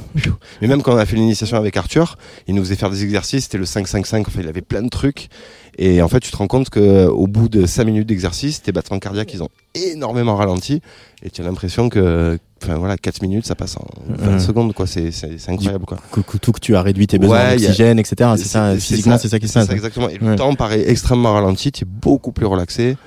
Mais 0.61 0.67
même 0.67 0.81
quand 0.81 0.93
on 0.93 0.97
a 0.97 1.05
fait 1.05 1.15
l'initiation 1.15 1.57
avec 1.57 1.77
Arthur, 1.77 2.17
il 2.47 2.55
nous 2.55 2.63
faisait 2.63 2.75
faire 2.75 2.89
des 2.89 3.03
exercices. 3.03 3.43
C'était 3.45 3.57
le 3.57 3.65
5 3.65 3.87
5 3.87 4.05
5. 4.05 4.27
Enfin, 4.27 4.39
il 4.41 4.47
avait 4.47 4.61
plein 4.61 4.81
de 4.81 4.89
trucs 4.89 5.29
Et 5.77 6.01
en 6.01 6.07
fait, 6.07 6.19
tu 6.19 6.31
te 6.31 6.37
rends 6.37 6.47
compte 6.47 6.69
que 6.69 7.07
au 7.07 7.27
bout 7.27 7.47
de 7.49 7.65
5 7.65 7.85
minutes 7.85 8.07
d'exercice, 8.07 8.61
tes 8.61 8.71
battements 8.71 8.99
cardiaques, 8.99 9.33
ils 9.33 9.41
ont 9.41 9.49
énormément 9.73 10.35
ralenti. 10.35 10.81
Et 11.23 11.29
tu 11.29 11.41
as 11.41 11.45
l'impression 11.45 11.87
que, 11.89 12.37
enfin 12.61 12.75
voilà, 12.75 12.97
4 12.97 13.21
minutes, 13.21 13.45
ça 13.45 13.55
passe 13.55 13.77
en 13.77 13.85
20 14.09 14.33
Ouais. 14.33 14.39
secondes, 14.39 14.73
quoi. 14.73 14.85
C'est, 14.87 15.11
incroyable, 15.47 15.85
quoi. 15.85 15.97
Tout 16.41 16.51
que 16.51 16.59
tu 16.59 16.75
as 16.75 16.81
réduit 16.81 17.07
tes 17.07 17.17
besoins 17.19 17.37
Ouais, 17.37 17.57
y 17.57 17.63
a- 17.63 17.67
d'oxygène, 17.67 17.99
etc. 17.99 18.31
C'est 18.37 18.45
ça, 18.47 18.75
physiquement, 18.75 19.17
c'est 19.17 19.29
ça 19.29 19.39
qui 19.39 19.47
se 19.47 19.53
passe. 19.53 19.69
exactement. 19.69 20.09
Et 20.09 20.17
le 20.17 20.35
temps 20.35 20.53
paraît 20.55 20.89
extrêmement 20.89 21.33
ralenti, 21.33 21.71
tu 21.71 21.83
es 21.83 21.87
beaucoup 21.87 22.31
plus 22.31 22.45
relaxé. 22.45 22.97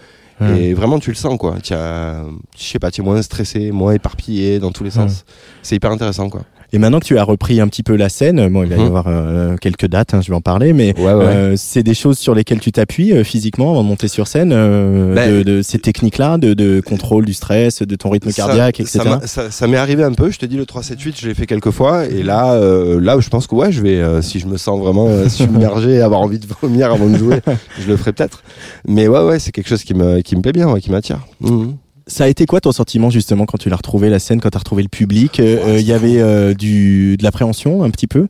Et 0.41 0.75
vraiment, 0.75 0.99
tu 0.99 1.11
le 1.11 1.17
sens, 1.17 1.39
quoi. 1.39 1.57
Tu 1.63 1.75
as, 1.75 2.25
je 2.59 2.63
sais 2.65 2.79
pas, 2.81 2.91
tu 2.91 3.03
es 3.03 3.05
moins 3.05 3.23
stressé, 3.23 3.71
moins 3.71 3.93
éparpillé 3.93 4.59
dans 4.59 4.73
tous 4.73 4.83
les 4.85 4.91
sens. 4.91 5.25
C'est 5.63 5.77
hyper 5.77 5.91
intéressant, 5.93 6.29
quoi. 6.29 6.43
Et 6.75 6.79
maintenant 6.79 6.99
que 6.99 7.05
tu 7.05 7.17
as 7.19 7.23
repris 7.23 7.61
un 7.61 7.69
petit 7.69 7.85
peu 7.85 7.95
la 7.95 8.09
scène, 8.09 8.49
bon, 8.49 8.65
il 8.65 8.69
va 8.69 8.75
y 8.75 8.81
Mhm. 8.81 8.87
avoir 8.87 9.05
euh, 9.07 9.57
quelques 9.57 9.87
dates, 9.87 10.13
hein, 10.13 10.21
je 10.21 10.29
vais 10.31 10.35
en 10.35 10.41
parler, 10.41 10.73
mais 10.73 10.93
Ouais, 10.99 11.05
ouais. 11.15 11.25
euh, 11.25 11.55
c'est 11.57 11.85
des 11.85 11.95
choses 11.95 12.19
sur 12.19 12.35
lesquelles 12.35 12.59
tu 12.59 12.73
t'appuies 12.73 13.13
euh, 13.13 13.23
physiquement 13.23 13.71
avant 13.71 13.85
de 13.85 13.89
monter 13.89 14.09
sur 14.09 14.27
scène, 14.27 14.51
euh, 14.53 15.15
Ben, 15.15 15.31
de, 15.31 15.43
de 15.45 15.63
ces 15.63 15.79
techniques-là, 15.79 16.37
de, 16.37 16.53
de 16.53 16.81
contrôle 16.81 17.27
du 17.27 17.33
stress, 17.33 17.83
de 17.83 17.95
ton 17.95 18.11
rythme 18.11 18.31
Ça- 18.33 18.43
cardiaque, 18.47 18.81
etc. 18.81 18.99
Ça, 19.05 19.27
ça- 19.29 19.51
ça 19.53 19.67
m'est 19.69 19.77
arrivé 19.77 20.03
un 20.03 20.15
peu. 20.15 20.33
Je 20.33 20.39
te 20.41 20.47
dis 20.47 20.57
le 20.57 20.67
3-7-8, 20.67 21.15
je 21.21 21.29
l'ai 21.29 21.35
fait 21.35 21.47
quelques 21.47 21.71
fois. 21.71 22.07
Et 22.07 22.25
là, 22.25 22.55
euh, 22.55 23.01
là, 23.01 23.21
je 23.21 23.29
pense 23.29 23.47
que 23.47 23.55
ouais, 23.55 23.71
je 23.71 23.81
vais, 23.81 23.99
euh, 23.99 24.21
si 24.21 24.41
je 24.41 24.49
me 24.49 24.57
sens 24.57 24.81
vraiment 24.81 25.07
euh, 25.09 25.29
submergé, 25.29 25.93
et 25.95 26.01
avoir 26.01 26.23
envie 26.23 26.41
de 26.41 26.47
vomir 26.61 26.91
avant 26.93 27.07
de 27.07 27.17
jouer, 27.17 27.39
je 27.81 27.87
le 27.87 27.97
ferai 27.97 28.13
peut-être. 28.13 28.43
Mais 28.89 29.07
ouais, 29.07 29.21
ouais, 29.23 29.39
c'est 29.39 29.53
quelque 29.53 29.69
chose 29.69 29.85
qui 29.85 29.95
me, 29.95 30.23
qui 30.23 30.35
me 30.35 30.43
plaît 30.43 30.51
bien, 30.53 30.69
ouais, 30.69 30.81
qui 30.81 30.91
m'attire. 30.91 31.21
Mhm. 31.41 31.77
Ça 32.07 32.25
a 32.25 32.29
été 32.29 32.45
quoi 32.47 32.61
ton 32.61 32.73
sentiment 32.73 33.09
justement 33.11 33.47
quand 33.47 33.57
tu 33.59 33.71
l'as 33.71 33.77
retrouvé 33.77 34.11
la 34.11 34.19
scène, 34.19 34.41
quand 34.41 34.51
tu 34.51 34.57
as 34.57 34.59
retrouvé 34.59 34.83
le 34.83 34.89
public 34.89 35.41
Euh, 35.41 35.59
euh, 35.67 35.81
Il 35.81 35.87
y 35.87 35.93
avait 35.93 36.21
euh, 36.21 36.53
du, 36.55 37.17
de 37.17 37.23
l'appréhension 37.23 37.83
un 37.83 37.91
petit 37.91 38.07
peu? 38.07 38.29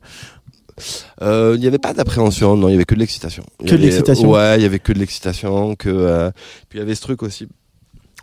Euh, 1.21 1.53
Il 1.55 1.61
n'y 1.61 1.67
avait 1.67 1.77
pas 1.79 1.93
d'appréhension, 1.93 2.55
non, 2.57 2.67
il 2.69 2.71
y 2.71 2.75
avait 2.75 2.85
que 2.85 2.95
de 2.95 2.99
l'excitation. 2.99 3.43
Que 3.65 3.71
de 3.75 3.77
l'excitation 3.77 4.29
Ouais, 4.31 4.57
il 4.57 4.63
y 4.63 4.65
avait 4.65 4.79
que 4.79 4.93
de 4.93 4.99
l'excitation, 4.99 5.75
que 5.75 5.89
euh, 5.89 6.31
puis 6.69 6.79
il 6.79 6.79
y 6.79 6.83
avait 6.83 6.95
ce 6.95 7.01
truc 7.01 7.23
aussi. 7.23 7.47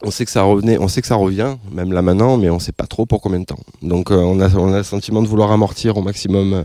On 0.04 0.10
sait 0.10 0.24
que 0.24 0.30
ça 0.30 0.42
revenait, 0.42 0.78
on 0.78 0.88
sait 0.88 1.00
que 1.00 1.06
ça 1.06 1.14
revient, 1.14 1.56
même 1.70 1.92
là 1.92 2.02
maintenant, 2.02 2.36
mais 2.36 2.50
on 2.50 2.58
sait 2.58 2.72
pas 2.72 2.86
trop 2.86 3.06
pour 3.06 3.20
combien 3.20 3.38
de 3.38 3.44
temps. 3.44 3.60
Donc 3.82 4.10
euh, 4.10 4.16
on 4.16 4.40
a 4.40 4.48
on 4.56 4.72
a 4.72 4.78
le 4.78 4.82
sentiment 4.82 5.22
de 5.22 5.28
vouloir 5.28 5.52
amortir 5.52 5.96
au 5.96 6.02
maximum 6.02 6.52
euh, 6.54 6.64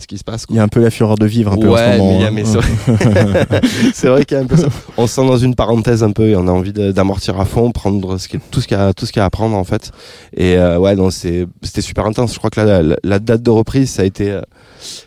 ce 0.00 0.06
qui 0.06 0.18
se 0.18 0.24
passe. 0.24 0.44
Il 0.50 0.56
y 0.56 0.58
a 0.58 0.62
un 0.62 0.68
peu 0.68 0.80
la 0.80 0.90
fureur 0.90 1.16
de 1.16 1.26
vivre 1.26 1.52
un 1.52 1.56
peu 1.56 1.68
ouais, 1.68 1.80
en 1.80 1.92
ce 1.92 1.98
moment. 1.98 2.10
mais, 2.10 2.16
il 2.16 2.20
y 2.20 2.24
a- 2.24 2.28
hein. 2.28 2.30
mais 2.32 2.44
c'est 2.44 2.56
vrai, 2.58 3.60
c'est 3.94 4.08
vrai 4.08 4.24
qu'il 4.24 4.36
y 4.36 4.40
a 4.40 4.42
un 4.42 4.46
peu 4.46 4.56
ça. 4.56 4.68
On 4.96 5.06
se 5.06 5.14
sent 5.14 5.26
dans 5.26 5.36
une 5.36 5.54
parenthèse 5.54 6.02
un 6.02 6.12
peu 6.12 6.28
et 6.28 6.36
on 6.36 6.46
a 6.48 6.50
envie 6.50 6.72
d'amortir 6.72 7.38
à 7.40 7.44
fond, 7.44 7.70
prendre 7.72 8.18
ce 8.18 8.28
qui 8.28 8.36
est- 8.36 8.40
tout 8.50 8.60
ce 8.60 8.68
qu'il 8.68 8.76
y 8.76 8.80
a, 8.80 8.92
tout 8.92 9.06
ce 9.06 9.12
qu'il 9.12 9.20
y 9.20 9.22
a 9.22 9.26
à 9.26 9.30
prendre 9.30 9.56
en 9.56 9.64
fait. 9.64 9.90
Et 10.36 10.56
euh, 10.56 10.78
ouais, 10.78 10.94
non, 10.96 11.10
c'est, 11.10 11.46
c'était 11.62 11.80
super 11.82 12.06
intense. 12.06 12.32
Je 12.34 12.38
crois 12.38 12.50
que 12.50 12.60
la, 12.60 12.82
la, 12.82 12.96
la 13.02 13.18
date 13.18 13.42
de 13.42 13.50
reprise, 13.50 13.90
ça 13.90 14.02
a 14.02 14.04
été, 14.04 14.30
euh, 14.30 14.40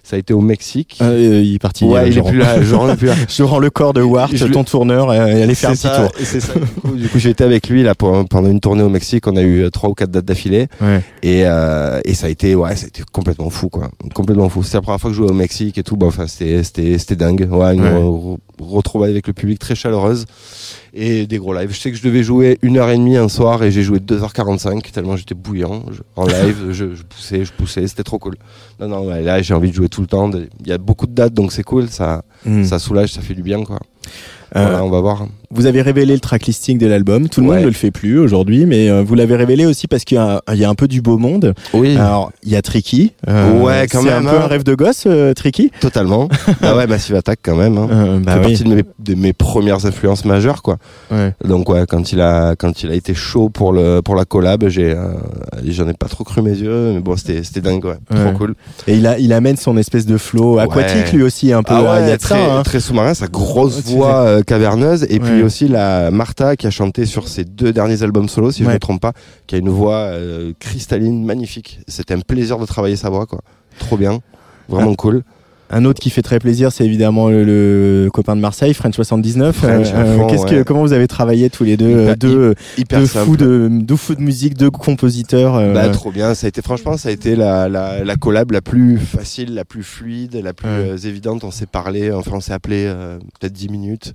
ça 0.04 0.16
a 0.16 0.20
été 0.20 0.34
au 0.34 0.42
Mexique. 0.42 1.00
Euh, 1.02 1.42
il 1.44 1.56
est 1.56 1.60
parti. 1.60 1.86
Ouais, 1.86 2.06
il 2.08 2.10
est 2.10 2.12
Joran. 2.14 2.30
plus 2.30 2.40
là. 2.40 2.62
Joran 2.62 2.90
est 2.92 2.96
plus 2.98 3.08
là. 3.08 3.16
Je 3.30 3.44
rends 3.44 3.60
le 3.60 3.70
corps 3.70 3.94
de 3.94 4.02
Wart, 4.02 4.32
Je 4.34 4.46
ton 4.48 4.64
tourneur, 4.64 5.10
euh, 5.10 5.28
et 5.28 5.44
aller 5.44 5.56
faire 5.56 5.72
un 5.72 5.74
petit 5.74 5.88
tour. 5.88 6.12
C'est 6.24 6.40
ça. 6.40 6.54
Du 6.64 6.82
coup, 6.82 6.96
du 6.96 7.08
coup, 7.10 7.20
j'ai 7.20 7.30
été 7.32 7.44
avec 7.44 7.68
lui 7.70 7.84
là 7.84 7.96
pour- 7.96 8.26
pendant 8.28 8.50
une 8.50 8.60
tournée 8.60 8.84
au 8.84 8.90
Mexique. 8.90 9.28
On 9.28 9.36
a 9.36 9.42
eu 9.42 9.64
euh, 9.64 9.70
trois 9.70 9.90
ou 9.90 9.94
quatre 9.94 10.12
dates 10.12 10.26
d'affilée. 10.26 10.68
Ouais. 10.82 11.02
Et, 11.22 11.44
euh, 11.46 12.00
et 12.06 12.14
ça 12.14 12.28
a 12.28 12.30
été, 12.30 12.56
ouais, 12.56 12.76
ça 12.76 12.86
a 12.86 12.88
été 12.88 13.04
complètement 13.12 13.50
fou, 13.50 13.70
quoi. 13.70 13.90
Complètement 14.14 14.50
fou. 14.50 14.64
C'était 14.64 14.78
la 14.78 14.82
première 14.82 15.00
fois 15.02 15.10
que 15.10 15.16
je 15.16 15.22
jouais 15.22 15.32
au 15.32 15.34
Mexique 15.36 15.78
et 15.78 15.84
tout. 15.84 15.96
Bon, 15.98 16.08
enfin, 16.08 16.28
c'était, 16.28 16.64
c'était, 16.64 16.98
c'était 16.98 17.16
dingue. 17.16 17.48
Ouais, 17.52 17.74
une 17.76 17.82
Ouais. 17.84 17.90
re- 17.90 18.38
retrouvaille 18.60 19.12
avec 19.12 19.28
le 19.28 19.34
public 19.34 19.60
très 19.60 19.76
chaleureuse 19.76 20.26
et 20.94 21.26
des 21.26 21.38
gros 21.38 21.54
lives. 21.54 21.72
Je 21.74 21.80
sais 21.80 21.90
que 21.92 21.98
je 21.98 22.04
devais 22.04 22.24
jouer 22.24 22.60
une 22.62 22.78
heure 22.78 22.90
et 22.90 22.98
demie 22.98 23.18
un 23.18 23.28
soir 23.30 23.64
et 23.64 23.72
j'ai 23.72 23.82
joué 23.84 24.00
2h45 24.00 24.92
tellement 24.92 25.16
j'étais 25.18 25.34
bouillant. 25.36 25.84
Je- 25.92 26.02
en 26.16 26.26
live, 26.28 26.68
je, 26.72 26.94
je 26.96 27.04
poussais, 27.04 27.46
je 27.46 27.52
poussais. 27.54 27.88
C'était 27.88 28.04
trop 28.04 28.20
cool. 28.20 28.36
Non, 28.80 28.88
non, 28.88 29.08
ouais, 29.08 29.22
là, 29.22 29.42
j'ai 29.42 29.54
envie 29.54 29.70
de 29.70 29.76
jouer 29.76 29.90
tout 29.90 30.02
le 30.02 30.08
temps. 30.08 30.30
Il 30.32 30.68
y 30.68 30.72
a 30.72 30.78
beaucoup 30.78 31.08
de 31.08 31.14
dates, 31.14 31.34
donc 31.34 31.52
c'est 31.52 31.64
cool. 31.64 31.90
Ça, 31.90 32.24
Mm. 32.46 32.66
ça 32.66 32.78
soulage, 32.78 33.14
ça 33.14 33.22
fait 33.22 33.34
du 33.36 33.42
bien, 33.42 33.64
quoi. 33.64 33.80
Euh, 34.56 34.62
Voilà, 34.62 34.84
on 34.84 34.90
va 34.92 35.02
voir. 35.02 35.26
Vous 35.50 35.66
avez 35.68 35.82
révélé 35.84 36.14
le 36.14 36.20
track 36.20 36.46
listing 36.48 36.78
de 36.80 36.86
l'album. 36.88 37.28
Tout 37.30 37.42
le 37.42 37.46
monde 37.48 37.56
Ouais. 37.56 37.62
ne 37.62 37.68
le 37.68 37.74
fait 37.74 37.90
plus 37.92 38.20
aujourd'hui, 38.20 38.66
mais 38.68 38.90
euh, 38.90 39.04
vous 39.04 39.14
l'avez 39.16 39.36
révélé 39.36 39.66
aussi 39.68 39.88
parce 39.88 40.04
qu'il 40.04 40.18
y, 40.18 40.20
a 40.20 40.42
il 40.52 40.60
y 40.60 40.64
a 40.66 40.70
un 40.70 40.74
peu 40.76 40.88
du 40.88 41.02
beau 41.02 41.18
monde. 41.20 41.54
Oui. 41.74 41.96
Alors, 41.98 42.32
il 42.44 42.52
y 42.52 42.56
a 42.56 42.62
Tricky. 42.64 43.14
Euh, 43.28 43.60
Ouais, 43.62 43.88
quand 43.92 44.02
c'est 44.02 44.10
même, 44.10 44.28
un 44.28 44.30
peu 44.32 44.38
hein. 44.38 44.42
un 44.44 44.48
rêve 44.48 44.64
de 44.64 44.74
gosse, 44.76 45.08
Tricky. 45.36 45.72
Totalement. 45.80 46.28
ah 46.62 46.76
ouais, 46.76 46.86
Massive 46.88 47.16
Attack 47.16 47.40
quand 47.44 47.56
même. 47.56 47.78
Hein. 47.80 48.22
Bah 48.24 48.34
fait 48.34 48.40
oui. 48.40 48.46
partie 48.58 48.64
de 48.64 48.76
mes, 48.76 48.84
de 49.00 49.16
mes 49.16 49.34
premières 49.34 49.86
influences 49.88 50.26
majeures, 50.26 50.62
quoi. 50.64 50.78
Ouais. 51.12 51.34
Donc 51.46 51.70
ouais, 51.70 51.86
quand 51.88 52.12
il 52.12 52.22
a 52.22 52.56
quand 52.56 52.82
il 52.84 52.92
a 52.92 52.96
été 52.96 53.14
chaud 53.16 53.50
pour 53.50 53.74
le 53.74 54.02
pour 54.02 54.16
la 54.16 54.26
collab, 54.26 54.68
j'ai 54.70 54.96
j'en 55.66 55.88
ai 55.88 55.94
pas 55.94 56.08
trop 56.08 56.24
cru 56.24 56.42
mes 56.44 56.52
yeux, 56.58 56.94
mais 56.94 57.00
bon, 57.00 57.16
c'était 57.16 57.44
c'était 57.44 57.62
dingue, 57.62 57.86
ouais. 57.86 57.96
Ouais. 58.12 58.24
Trop 58.26 58.38
cool. 58.38 58.56
Et 58.88 58.96
il, 58.96 59.06
a, 59.08 59.18
il 59.20 59.34
amène 59.34 59.58
son 59.58 59.78
espèce 59.78 60.06
de 60.08 60.18
flow 60.18 60.58
aquatique 60.60 61.06
Ouais. 61.08 61.12
lui 61.18 61.24
aussi, 61.24 61.54
un 61.54 61.64
peu. 61.64 61.74
Ah 61.76 61.80
euh, 61.80 62.00
il 62.00 62.04
y 62.04 62.06
ouais, 62.08 62.12
a 62.14 62.18
de 62.18 62.22
très, 62.22 62.36
ça, 62.36 62.56
hein. 62.58 62.64
très 62.64 62.80
sous-marin, 62.80 63.14
sa 63.14 63.28
grosse 63.28 63.78
Ouais, 63.78 63.93
voix 63.96 64.22
euh, 64.26 64.42
caverneuse, 64.44 65.06
et 65.10 65.20
puis 65.20 65.44
aussi 65.44 65.68
la 65.68 66.12
Martha 66.12 66.56
qui 66.56 66.68
a 66.68 66.72
chanté 66.72 67.06
sur 67.06 67.28
ses 67.28 67.44
deux 67.46 67.72
derniers 67.74 68.04
albums 68.04 68.28
solo, 68.30 68.52
si 68.52 68.64
je 68.64 68.68
Ouais. 68.68 68.74
me 68.76 68.80
trompe 68.80 69.02
pas, 69.02 69.14
qui 69.48 69.56
a 69.56 69.58
une 69.58 69.70
voix 69.70 69.96
euh, 69.96 70.54
cristalline, 70.60 71.24
magnifique. 71.26 71.80
C'était 71.88 72.14
un 72.14 72.20
plaisir 72.20 72.58
de 72.60 72.66
travailler 72.66 72.96
sa 72.96 73.10
voix, 73.10 73.26
quoi. 73.26 73.40
Trop 73.80 73.98
bien, 73.98 74.20
vraiment 74.70 74.92
Ah. 74.94 74.98
cool. 74.98 75.24
Un 75.76 75.86
autre 75.86 76.00
qui 76.00 76.10
fait 76.12 76.22
très 76.22 76.38
plaisir, 76.40 76.72
c'est 76.72 76.86
évidemment 76.86 77.30
le, 77.30 77.44
le 77.44 78.10
copain 78.12 78.36
de 78.36 78.42
Marseille, 78.42 78.74
French 78.74 78.94
79. 78.96 79.56
French 79.56 79.88
à 79.88 79.98
Euh, 80.02 80.18
fond, 80.18 80.28
qu'est-ce 80.28 80.46
que, 80.46 80.56
ouais. 80.58 80.64
comment 80.64 80.82
vous 80.82 80.94
avez 80.94 81.08
travaillé 81.08 81.50
tous 81.50 81.64
les 81.64 81.78
deux, 81.78 81.90
Hyper- 81.90 82.10
euh, 82.12 82.16
deux, 82.16 82.56
Hyper 82.78 83.00
deux 83.00 83.06
fous 83.08 83.38
de, 83.38 83.70
deux 83.72 83.96
fous 83.96 84.16
de 84.16 84.22
musique, 84.22 84.56
deux 84.56 84.70
compositeurs. 84.70 85.56
euh, 85.56 85.74
Bah, 85.74 85.90
trop 85.90 86.12
bien. 86.12 86.36
Ça 86.36 86.46
a 86.46 86.50
été, 86.50 86.62
franchement, 86.62 86.96
ça 86.98 87.10
a 87.10 87.12
été 87.12 87.36
la, 87.36 87.68
la, 87.70 88.04
la 88.04 88.16
collab 88.16 88.52
la 88.52 88.62
plus 88.62 88.98
facile, 89.00 89.56
la 89.56 89.66
plus 89.66 89.84
fluide, 89.84 90.36
la 90.36 90.54
plus 90.54 90.68
Ouais. 90.68 90.92
euh, 90.92 90.98
évidente. 90.98 91.44
On 91.44 91.52
s'est 91.52 91.66
parlé, 91.66 92.12
enfin, 92.12 92.32
on 92.36 92.40
s'est 92.40 92.54
appelé 92.54 92.84
euh, 92.86 93.18
peut-être 93.40 93.54
10 93.54 93.70
minutes. 93.70 94.14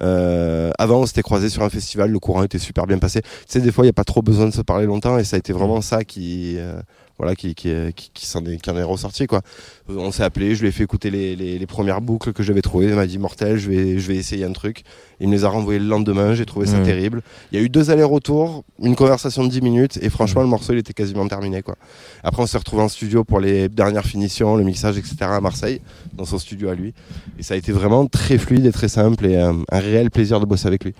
Euh, 0.00 0.70
avant, 0.78 1.00
on 1.00 1.06
s'était 1.06 1.22
croisé 1.22 1.48
sur 1.48 1.62
un 1.62 1.70
festival, 1.70 2.10
le 2.10 2.18
courant 2.18 2.42
était 2.44 2.58
super 2.58 2.86
bien 2.86 2.98
passé. 2.98 3.20
Tu 3.22 3.28
sais, 3.48 3.60
des 3.60 3.72
fois, 3.72 3.84
il 3.84 3.86
n'y 3.86 3.90
a 3.90 3.94
pas 3.94 4.04
trop 4.04 4.22
besoin 4.22 4.46
de 4.46 4.52
se 4.54 4.62
parler 4.62 4.86
longtemps 4.86 5.18
et 5.18 5.24
ça 5.24 5.36
a 5.36 5.38
été 5.38 5.52
vraiment 5.52 5.80
ça 5.80 6.04
qui, 6.04 6.54
euh, 6.58 6.80
voilà, 7.18 7.34
qui, 7.34 7.54
qui, 7.54 7.72
qui, 7.96 8.10
qui 8.14 8.26
s'en 8.26 8.44
est, 8.46 8.56
qui 8.58 8.70
en 8.70 8.76
est 8.76 8.82
ressorti, 8.82 9.26
quoi. 9.26 9.42
On 9.88 10.12
s'est 10.12 10.22
appelé, 10.22 10.54
je 10.54 10.62
lui 10.62 10.68
ai 10.68 10.72
fait 10.72 10.84
écouter 10.84 11.10
les, 11.10 11.34
les, 11.36 11.58
les 11.58 11.66
premières 11.66 12.00
boucles 12.00 12.32
que 12.32 12.42
j'avais 12.42 12.62
trouvées. 12.62 12.86
Il 12.86 12.94
m'a 12.94 13.06
dit, 13.06 13.18
mortel, 13.18 13.58
je 13.58 13.68
vais, 13.68 13.98
je 13.98 14.06
vais 14.08 14.16
essayer 14.16 14.44
un 14.44 14.52
truc. 14.52 14.82
Il 15.20 15.28
me 15.28 15.32
les 15.34 15.44
a 15.44 15.48
renvoyées 15.48 15.80
le 15.80 15.86
lendemain, 15.86 16.34
j'ai 16.34 16.46
trouvé 16.46 16.66
ça 16.66 16.78
Ouais. 16.78 16.84
terrible. 16.84 17.22
Il 17.50 17.58
y 17.58 17.60
a 17.60 17.64
eu 17.64 17.68
deux 17.68 17.90
allers-retours, 17.90 18.62
une 18.82 18.94
conversation 18.94 19.42
de 19.44 19.50
10 19.50 19.60
minutes 19.62 19.98
et 20.00 20.10
franchement, 20.10 20.42
le 20.42 20.48
morceau, 20.48 20.72
il 20.72 20.78
était 20.78 20.92
quasiment 20.92 21.26
terminé, 21.26 21.62
quoi. 21.62 21.74
Après, 22.22 22.40
on 22.42 22.46
s'est 22.46 22.58
retrouvé 22.58 22.82
en 22.82 22.88
studio 22.88 23.24
pour 23.24 23.40
les 23.40 23.68
dernières 23.68 24.04
finitions, 24.06 24.56
le 24.56 24.62
mixage, 24.64 24.96
etc. 24.96 25.16
à 25.22 25.40
Marseille, 25.40 25.80
dans 26.12 26.24
son 26.24 26.38
studio 26.38 26.68
à 26.68 26.74
lui. 26.74 26.94
Et 27.38 27.42
ça 27.42 27.54
a 27.54 27.56
été 27.56 27.72
vraiment 27.72 28.06
très 28.06 28.38
fluide 28.38 28.64
et 28.66 28.72
très 28.72 28.88
simple 28.88 29.26
et 29.26 29.36
euh, 29.36 29.52
un 29.72 29.78
réel 29.80 30.10
plaisir 30.12 30.38
de 30.38 30.44
bosser 30.46 30.68
avec 30.68 30.84
lui. 30.84 30.94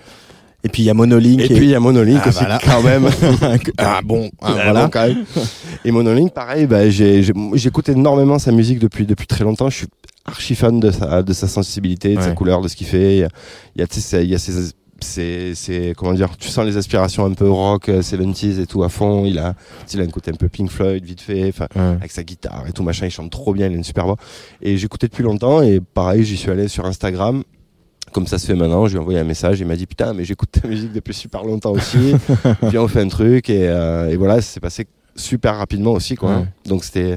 Et 0.64 0.68
puis 0.68 0.82
il 0.82 0.86
y 0.86 0.90
a 0.90 0.94
Monolink. 0.94 1.40
Et 1.40 1.46
puis 1.54 1.64
il 1.66 1.70
y 1.70 1.74
a 1.74 1.80
Monolink 1.80 2.20
Ah, 2.24 2.28
aussi, 2.28 2.38
voilà. 2.40 2.58
quand 2.64 2.82
même. 2.82 3.08
ah 3.78 4.00
bon, 4.04 4.28
ah, 4.42 4.46
Ah, 4.48 4.52
voilà. 4.54 4.84
bon, 4.84 4.90
quand 4.90 5.06
même. 5.06 5.24
Et 5.84 5.90
Monolink, 5.92 6.32
pareil, 6.34 6.66
bah, 6.66 6.88
j'écoute 6.90 7.88
énormément 7.88 8.38
sa 8.40 8.50
musique 8.50 8.78
depuis, 8.80 9.06
depuis 9.06 9.26
très 9.28 9.44
longtemps. 9.44 9.70
Je 9.70 9.76
suis 9.76 9.86
archi 10.24 10.54
fan 10.56 10.80
de 10.80 10.90
sa, 10.90 11.22
de 11.22 11.32
sa 11.32 11.46
sensibilité, 11.48 12.16
de 12.16 12.20
sa 12.20 12.32
couleur, 12.32 12.60
de 12.60 12.68
ce 12.68 12.74
qu'il 12.76 12.86
fait. 12.88 13.16
Il 13.16 13.20
y 13.20 13.24
a, 13.24 13.28
il 13.76 13.80
y 13.80 13.82
a, 13.82 13.86
tu 13.86 14.00
sais, 15.00 15.52
c'est- 15.54 15.94
comment 15.96 16.12
dire, 16.12 16.36
tu 16.36 16.48
sens 16.48 16.66
les 16.66 16.76
aspirations 16.76 17.24
un 17.24 17.32
peu 17.34 17.48
rock, 17.48 17.88
euh, 17.88 18.02
70s 18.02 18.58
et 18.60 18.66
tout 18.66 18.82
à 18.82 18.88
fond. 18.88 19.24
Il 19.26 19.38
a, 19.38 19.54
il 19.94 20.00
a 20.00 20.02
un 20.02 20.08
côté 20.08 20.32
un 20.32 20.34
peu 20.34 20.48
Pink 20.48 20.70
Floyd, 20.70 21.04
vite 21.04 21.20
fait, 21.20 21.52
Ouais. 21.76 21.80
avec 21.80 22.10
sa 22.10 22.24
guitare 22.24 22.64
et 22.68 22.72
tout 22.72 22.82
machin. 22.82 23.06
Il 23.06 23.12
chante 23.12 23.30
trop 23.30 23.54
bien, 23.54 23.66
il 23.68 23.74
a 23.74 23.76
une 23.76 23.84
super 23.84 24.06
voix. 24.06 24.16
Et 24.60 24.76
j'écoutais 24.76 25.06
depuis 25.06 25.22
longtemps 25.22 25.62
et 25.62 25.78
pareil, 25.80 26.24
j'y 26.24 26.36
suis 26.36 26.50
allé 26.50 26.66
sur 26.66 26.84
Instagram. 26.84 27.44
Comme 28.12 28.26
ça 28.26 28.38
se 28.38 28.46
fait 28.46 28.54
maintenant, 28.54 28.86
je 28.86 28.92
lui 28.92 28.98
ai 28.98 29.00
envoyé 29.00 29.18
un 29.18 29.24
message, 29.24 29.60
il 29.60 29.66
m'a 29.66 29.76
dit 29.76 29.86
putain 29.86 30.12
mais 30.14 30.24
j'écoute 30.24 30.50
ta 30.52 30.66
musique 30.66 30.92
depuis 30.92 31.14
super 31.14 31.44
longtemps 31.44 31.72
aussi, 31.72 32.14
viens 32.62 32.82
on 32.82 32.88
fait 32.88 33.00
un 33.00 33.08
truc 33.08 33.50
et, 33.50 33.68
euh, 33.68 34.10
et 34.10 34.16
voilà, 34.16 34.36
ça 34.36 34.52
s'est 34.52 34.60
passé 34.60 34.86
super 35.18 35.56
rapidement 35.56 35.92
aussi 35.92 36.14
quoi. 36.14 36.30
Ouais. 36.30 36.44
Donc 36.66 36.84
c'était 36.84 37.16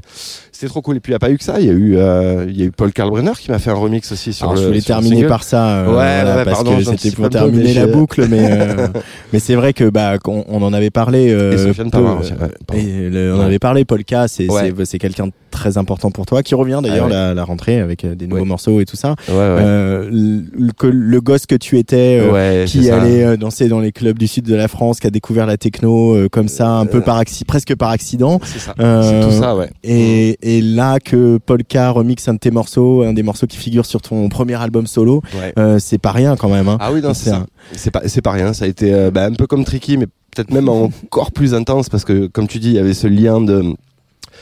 c'était 0.52 0.68
trop 0.68 0.82
cool 0.82 0.98
et 0.98 1.00
puis 1.00 1.12
il 1.12 1.14
n'y 1.14 1.18
a 1.18 1.20
pas 1.20 1.32
eu 1.32 1.38
que 1.38 1.44
ça, 1.44 1.60
il 1.60 1.66
y 1.66 1.70
a 1.70 1.74
eu 1.74 1.96
euh, 1.98 2.46
il 2.50 2.60
y 2.60 2.64
a 2.64 2.66
eu 2.66 2.72
Paul 2.72 2.92
Kalbrenner 2.92 3.32
qui 3.40 3.50
m'a 3.52 3.60
fait 3.60 3.70
un 3.72 3.76
remix 3.76 4.12
aussi 4.12 4.34
sur 4.34 4.46
Alors, 4.46 4.56
le 4.56 4.62
je 4.62 4.68
voulais 4.68 4.80
sur 4.82 4.96
terminer 4.96 5.24
par 5.26 5.44
ça, 5.44 5.70
euh, 5.80 5.86
Ouais, 5.88 5.94
voilà, 5.94 6.36
ouais, 6.38 6.44
parce 6.46 6.58
pardon, 6.64 6.78
que 6.78 6.84
c'était 6.84 7.12
pour 7.12 7.30
terminer 7.30 7.74
la 7.74 7.88
boucle, 7.88 8.28
mais 8.30 8.48
euh, 8.52 8.88
mais 9.34 9.40
c'est 9.40 9.56
vrai 9.56 9.74
que 9.74 9.90
bah 9.90 10.18
qu'on- 10.20 10.46
on, 10.48 10.62
en 10.62 10.74
avait 10.74 10.90
parlé. 10.90 11.26
Et 11.28 11.58
Sofiane 11.58 11.90
peu, 11.92 11.98
Pavard 12.00 12.20
aussi, 12.20 12.34
et 12.74 13.10
le- 13.10 13.34
on 13.34 13.38
en 13.40 13.42
avait 13.42 13.60
parlé. 13.60 13.86
C'est 14.28 14.50
Ouais. 14.52 14.74
c'est 14.78 14.86
c'est 14.86 15.00
quelqu'un 15.00 15.28
de 15.28 15.32
très 15.52 15.78
important 15.78 16.12
pour 16.12 16.26
toi, 16.26 16.44
qui 16.44 16.56
revient 16.56 16.80
d'ailleurs 16.82 17.08
Ah 17.08 17.14
la, 17.14 17.34
la 17.34 17.44
rentrée 17.44 17.80
avec 17.80 18.06
des 18.06 18.26
nouveaux 18.28 18.46
morceaux 18.46 18.80
et 18.82 18.86
tout 18.86 18.96
ça. 18.96 19.16
Le, 19.30 20.90
le 20.90 21.22
gosse 21.22 21.46
que 21.46 21.56
tu 21.56 21.78
étais, 21.78 22.22
qui 22.68 22.90
allait 22.90 23.38
danser 23.38 23.68
dans 23.68 23.80
les 23.80 23.92
clubs 23.92 24.18
du 24.18 24.28
sud 24.28 24.46
de 24.46 24.56
la 24.56 24.68
France, 24.68 25.00
qui 25.00 25.08
a 25.08 25.10
découvert 25.10 25.46
la 25.46 25.58
techno 25.58 26.18
comme 26.32 26.48
ça, 26.48 26.70
un 26.70 26.86
peu 26.86 27.02
par 27.02 27.22
acci- 27.22 27.46
presque 27.46 27.76
par 27.76 27.91
accident. 27.92 28.40
C'est 28.44 28.60
ça. 28.60 28.74
Euh, 28.80 29.04
c'est 29.04 29.28
tout 29.30 29.42
ça 29.42 29.56
ouais. 29.56 29.70
Et, 29.84 30.38
et 30.42 30.62
là 30.62 31.00
que 31.00 31.38
Polka 31.38 31.92
remixe 31.92 32.28
un 32.28 32.34
de 32.34 32.40
tes 32.40 32.52
morceaux, 32.52 33.04
un 33.04 33.14
des 33.14 33.24
morceaux 33.24 33.48
qui 33.48 33.58
figure 33.58 33.86
sur 33.86 34.02
ton 34.02 34.28
premier 34.30 34.56
album 34.56 34.88
solo, 34.88 35.22
Ouais. 35.40 35.54
euh, 35.60 35.78
c'est 35.80 35.98
pas 36.00 36.12
rien 36.12 36.36
quand 36.36 36.50
même. 36.50 36.68
Hein. 36.68 36.78
Ah 36.80 36.92
oui, 36.92 37.02
non, 37.02 37.14
c'est 37.14 37.26
C'est 37.26 37.30
ça. 37.32 37.36
un- 37.38 37.46
C'est 37.76 37.92
pas, 37.92 38.02
c'est 38.08 38.22
pas 38.22 38.32
rien. 38.32 38.54
Ça 38.54 38.66
a 38.66 38.68
été 38.68 38.94
euh, 38.94 39.12
bah, 39.12 39.26
un 39.26 39.34
peu 39.34 39.48
comme 39.48 39.64
Tricky, 39.64 39.98
mais 39.98 40.08
peut-être 40.08 40.52
même 40.52 40.70
encore 40.70 41.32
plus 41.32 41.54
intense 41.54 41.90
parce 41.90 42.06
que, 42.06 42.28
comme 42.28 42.48
tu 42.48 42.60
dis, 42.60 42.70
il 42.70 42.76
y 42.76 42.80
avait 42.80 42.94
ce 42.94 43.08
lien 43.08 43.40
de 43.42 43.76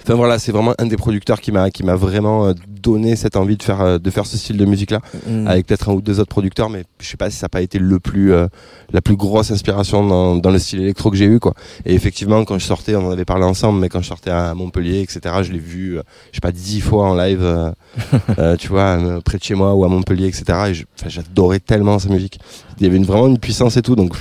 Enfin 0.04 0.16
voilà, 0.16 0.40
c'est 0.40 0.52
vraiment 0.52 0.74
un 0.80 0.86
des 0.86 0.98
producteurs 0.98 1.42
qui 1.42 1.52
m'a 1.52 1.70
qui 1.72 1.84
m'a 1.84 1.96
vraiment 1.96 2.48
euh, 2.48 2.54
donné 2.68 3.16
cette 3.16 3.36
envie 3.36 3.58
de 3.58 3.64
faire 3.64 3.82
euh, 3.82 3.98
de 4.00 4.10
faire 4.10 4.26
ce 4.26 4.38
style 4.38 4.58
de 4.58 4.66
musique 4.66 4.92
là, 4.92 5.02
Mm. 5.28 5.48
avec 5.48 5.68
peut-être 5.68 5.90
un 5.90 5.94
ou 5.94 6.02
deux 6.02 6.20
autres 6.20 6.30
producteurs, 6.30 6.70
mais 6.70 6.84
je 7.00 7.08
sais 7.08 7.18
pas 7.18 7.30
si 7.30 7.38
ça 7.38 7.46
n'a 7.46 7.50
pas 7.50 7.62
été 7.62 7.80
le 7.80 8.00
plus 8.00 8.34
euh, 8.34 8.48
la 8.92 9.02
plus 9.02 9.16
grosse 9.16 9.52
inspiration 9.52 10.06
dans, 10.06 10.36
dans 10.36 10.50
le 10.50 10.60
style 10.60 10.82
électro 10.82 11.12
que 11.12 11.18
j'ai 11.18 11.26
eu 11.26 11.40
quoi. 11.40 11.54
Et 11.86 11.94
effectivement, 11.94 12.44
quand 12.46 12.58
je 12.60 12.66
sortais, 12.66 12.96
on 12.96 13.08
en 13.08 13.12
avait 13.12 13.26
parlé 13.26 13.46
ensemble, 13.46 13.80
mais 13.80 13.90
quand 13.90 14.02
je 14.02 14.08
sortais 14.08 14.32
à 14.32 14.54
Montpellier, 14.54 15.02
etc., 15.02 15.36
je 15.44 15.52
l'ai 15.52 15.60
vu, 15.60 15.98
euh, 15.98 16.04
je 16.32 16.38
sais 16.38 16.42
pas, 16.42 16.52
dix 16.52 16.82
fois 16.82 17.10
en 17.10 17.16
live, 17.16 17.42
euh, 17.44 18.56
tu 18.58 18.68
vois, 18.70 18.98
près 19.24 19.38
de 19.38 19.44
chez 19.44 19.56
moi 19.56 19.74
ou 19.76 19.86
à 19.86 19.88
Montpellier, 19.88 20.28
etc. 20.28 20.44
Et 20.70 21.10
j'adorais 21.10 21.60
tellement 21.60 22.00
sa 22.00 22.10
musique. 22.10 22.40
Il 22.80 22.84
y 22.84 22.88
avait 22.88 22.98
une, 22.98 23.06
vraiment 23.06 23.28
une 23.28 23.40
puissance 23.40 23.78
et 23.78 23.82
tout, 23.82 23.96
donc. 23.96 24.14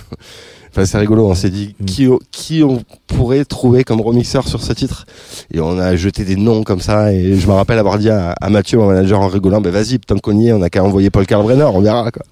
Enfin, 0.70 0.84
c'est 0.84 0.98
rigolo, 0.98 1.26
on 1.28 1.34
s'est 1.34 1.50
dit 1.50 1.74
Mm. 1.80 1.84
qui, 1.84 2.08
qui 2.30 2.62
on 2.62 2.82
pourrait 3.06 3.44
trouver 3.44 3.84
comme 3.84 4.00
remixeur 4.00 4.46
sur 4.48 4.60
ce 4.62 4.72
titre 4.72 5.06
et 5.52 5.60
on 5.60 5.78
a 5.78 5.96
jeté 5.96 6.24
des 6.24 6.36
noms 6.36 6.62
comme 6.62 6.80
ça 6.80 7.12
et 7.12 7.36
je 7.36 7.46
me 7.46 7.52
rappelle 7.52 7.78
avoir 7.78 7.98
dit 7.98 8.10
à, 8.10 8.32
à 8.40 8.48
Mathieu 8.50 8.78
mon 8.78 8.86
manager 8.86 9.20
en 9.20 9.28
rigolant 9.28 9.60
ben 9.60 9.70
vas-y 9.72 9.98
tant 9.98 10.18
qu'on 10.18 10.36
y 10.38 10.48
est 10.48 10.52
on 10.52 10.62
a 10.62 10.70
qu'à 10.70 10.82
envoyer 10.84 11.10
Paul 11.10 11.26
Kalbrenner 11.26 11.64
on 11.64 11.80
verra 11.80 12.10
quoi 12.10 12.22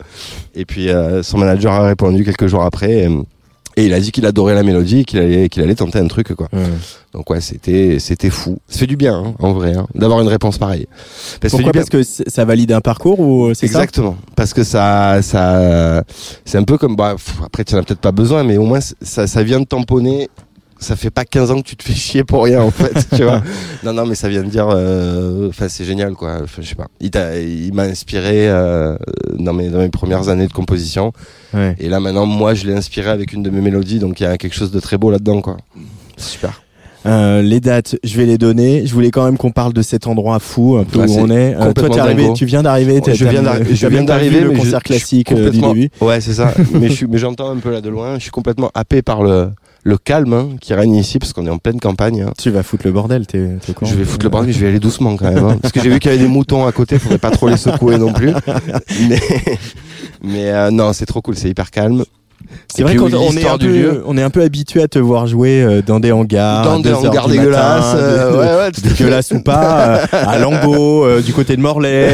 et 0.54 0.64
puis 0.64 0.88
euh, 0.88 1.22
son 1.22 1.38
manager 1.38 1.72
a 1.72 1.86
répondu 1.86 2.24
quelques 2.24 2.46
jours 2.46 2.62
après 2.62 3.04
et, 3.04 3.08
et 3.76 3.86
il 3.86 3.92
a 3.94 4.00
dit 4.00 4.10
qu'il 4.10 4.24
adorait 4.26 4.54
la 4.54 4.62
mélodie 4.62 5.00
et 5.00 5.04
qu'il 5.04 5.18
allait 5.18 5.48
qu'il 5.48 5.62
allait 5.62 5.74
tenter 5.74 5.98
un 5.98 6.06
truc 6.08 6.32
quoi 6.34 6.48
Ouais. 6.52 6.62
donc 7.12 7.28
ouais 7.30 7.40
c'était 7.40 7.98
c'était 7.98 8.30
fou 8.30 8.58
ça 8.68 8.78
fait 8.78 8.86
du 8.86 8.96
bien 8.96 9.14
hein, 9.14 9.34
en 9.38 9.52
vrai 9.52 9.74
hein, 9.76 9.86
d'avoir 9.94 10.20
une 10.22 10.28
réponse 10.28 10.56
pareille 10.58 10.86
Parce 11.40 11.50
Pourquoi? 11.52 11.72
Parce 11.72 11.90
que 11.90 12.02
c'est- 12.02 12.28
ça 12.30 12.44
valide 12.44 12.72
un 12.72 12.80
parcours 12.80 13.20
ou 13.20 13.52
c'est 13.54 13.66
ça? 13.66 13.78
Exactement. 13.80 14.16
Parce 14.34 14.52
que 14.54 14.64
ça, 14.64 15.20
ça, 15.22 16.02
c'est 16.44 16.58
un 16.58 16.62
peu 16.64 16.78
comme, 16.78 16.96
bah, 16.96 17.14
pff, 17.16 17.36
après 17.44 17.64
tu 17.64 17.74
n'en 17.74 17.80
as 17.80 17.84
peut-être 17.84 18.00
pas 18.00 18.12
besoin, 18.12 18.44
mais 18.44 18.56
au 18.56 18.64
moins 18.64 18.80
ça, 18.80 19.26
ça 19.26 19.42
vient 19.42 19.60
de 19.60 19.64
tamponner. 19.66 20.28
Ça 20.86 20.94
fait 20.94 21.10
pas 21.10 21.24
15 21.24 21.50
ans 21.50 21.60
que 21.62 21.66
tu 21.66 21.74
te 21.74 21.82
fais 21.82 21.94
chier 21.94 22.22
pour 22.22 22.44
rien 22.44 22.62
en 22.62 22.70
fait, 22.70 22.94
tu 23.16 23.24
vois. 23.24 23.42
Non, 23.82 23.92
non, 23.92 24.06
mais 24.06 24.14
ça 24.14 24.28
vient 24.28 24.44
de 24.44 24.48
dire, 24.48 24.68
euh, 24.70 25.48
enfin 25.48 25.66
c'est 25.68 25.84
génial 25.84 26.12
quoi. 26.12 26.38
Enfin, 26.44 26.62
je 26.62 26.68
sais 26.68 26.74
pas. 26.76 26.86
Il, 27.00 27.72
m'a 27.74 27.82
inspiré 27.82 28.48
euh, 28.48 28.96
dans 29.36 29.52
mes 29.52 29.68
dans 29.68 29.78
mes 29.80 29.88
premières 29.88 30.28
années 30.28 30.46
de 30.46 30.52
composition. 30.52 31.12
Ouais. 31.54 31.74
Et 31.80 31.88
là 31.88 31.98
maintenant, 31.98 32.24
moi, 32.26 32.54
je 32.54 32.66
l'ai 32.66 32.74
inspiré 32.74 33.10
avec 33.10 33.32
une 33.32 33.42
de 33.42 33.50
mes 33.50 33.60
mélodies, 33.60 33.98
donc 33.98 34.20
il 34.20 34.22
y 34.22 34.26
a 34.26 34.38
quelque 34.38 34.54
chose 34.54 34.70
de 34.70 34.78
très 34.78 34.96
beau 34.96 35.10
là-dedans 35.10 35.40
quoi. 35.40 35.56
Super. 36.16 36.62
Euh, 37.04 37.40
les 37.40 37.60
dates, 37.60 37.96
je 38.02 38.16
vais 38.16 38.26
les 38.26 38.36
donner. 38.38 38.84
Je 38.86 38.92
voulais 38.92 39.10
quand 39.12 39.24
même 39.24 39.36
qu'on 39.36 39.52
parle 39.52 39.72
de 39.72 39.82
cet 39.82 40.06
endroit 40.08 40.40
fou, 40.40 40.76
un 40.76 40.84
peu 40.84 41.00
Ouais, 41.00 41.08
où 41.10 41.18
on 41.20 41.30
est. 41.30 41.54
Euh, 41.54 41.72
toi, 41.72 41.88
t'es 41.88 42.00
arrivé, 42.00 42.32
tu 42.34 42.46
viens 42.46 42.62
d'arriver. 42.64 43.00
t'as- 43.00 43.14
je 43.14 43.24
viens 43.24 43.42
d'arri- 43.42 43.64
t'as 43.64 43.74
je 43.74 43.86
viens 43.86 44.02
d'arriver, 44.04 44.40
le 44.40 44.52
je- 44.54 44.58
concert 44.58 44.80
je 44.80 44.84
classique 44.84 45.30
euh, 45.30 45.34
du 45.36 45.42
complètement- 45.60 45.72
début. 45.74 45.90
Ouais, 46.00 46.20
c'est 46.20 46.32
ça. 46.34 46.52
je 46.56 47.06
mais 47.06 47.18
j'entends 47.18 47.50
un 47.50 47.56
peu 47.58 47.70
là 47.70 47.80
de 47.80 47.88
loin. 47.88 48.14
Je 48.16 48.22
suis 48.22 48.30
complètement 48.32 48.70
happé 48.74 49.02
par 49.02 49.22
le 49.22 49.50
le 49.86 49.98
calme 49.98 50.32
hein, 50.32 50.48
qui 50.60 50.74
règne 50.74 50.96
ici 50.96 51.20
parce 51.20 51.32
qu'on 51.32 51.46
est 51.46 51.50
en 51.50 51.58
pleine 51.58 51.78
campagne. 51.78 52.22
hein. 52.22 52.32
Tu 52.36 52.50
vas 52.50 52.64
foutre 52.64 52.84
le 52.86 52.92
bordel, 52.92 53.24
t'es 53.26 53.56
courant 53.72 53.88
Je 53.90 53.94
vais 53.96 54.04
foutre 54.04 54.24
le 54.24 54.30
bordel, 54.30 54.48
mais 54.48 54.52
je 54.52 54.58
vais 54.58 54.66
aller 54.68 54.80
doucement 54.80 55.16
quand 55.16 55.32
même. 55.32 55.44
hein. 55.44 55.58
parce 55.62 55.72
que 55.72 55.80
j'ai 55.80 55.88
vu 55.90 56.00
qu'il 56.00 56.10
y 56.10 56.14
avait 56.14 56.22
des 56.22 56.28
moutons 56.28 56.66
à 56.66 56.72
côté, 56.72 56.98
faudrait 56.98 57.18
pas 57.18 57.30
trop 57.30 57.48
les 57.48 57.56
secouer 57.56 57.96
non 57.96 58.12
plus. 58.12 58.32
Mais, 59.08 59.20
mais 60.22 60.50
euh, 60.50 60.70
non, 60.70 60.92
c'est 60.92 61.06
trop 61.06 61.20
cool, 61.22 61.36
c'est 61.36 61.48
hyper 61.48 61.70
calme. 61.70 62.04
C'est 62.68 62.82
vrai 62.82 62.96
qu'on 62.96 63.08
est, 63.08 63.46
un 63.46 63.58
peu, 63.58 64.02
on 64.06 64.16
est 64.18 64.22
un 64.22 64.30
peu 64.30 64.42
habitué 64.42 64.82
à 64.82 64.88
te 64.88 64.98
voir 64.98 65.26
jouer 65.26 65.62
euh, 65.62 65.82
dans 65.84 65.98
des 65.98 66.12
hangars, 66.12 66.64
Dans 66.64 66.78
des 66.78 66.90
2 66.90 66.94
heures 66.94 67.04
hangars 67.06 67.28
dégueulasses, 67.28 67.94
euh, 67.96 68.66
ouais, 68.66 68.70
dégueulasses 68.82 69.30
ou 69.32 69.40
pas, 69.40 70.00
euh, 70.02 70.06
à 70.12 70.38
Langot, 70.38 71.04
euh, 71.04 71.22
du 71.22 71.32
côté 71.32 71.56
de 71.56 71.60
Morlaix, 71.62 72.08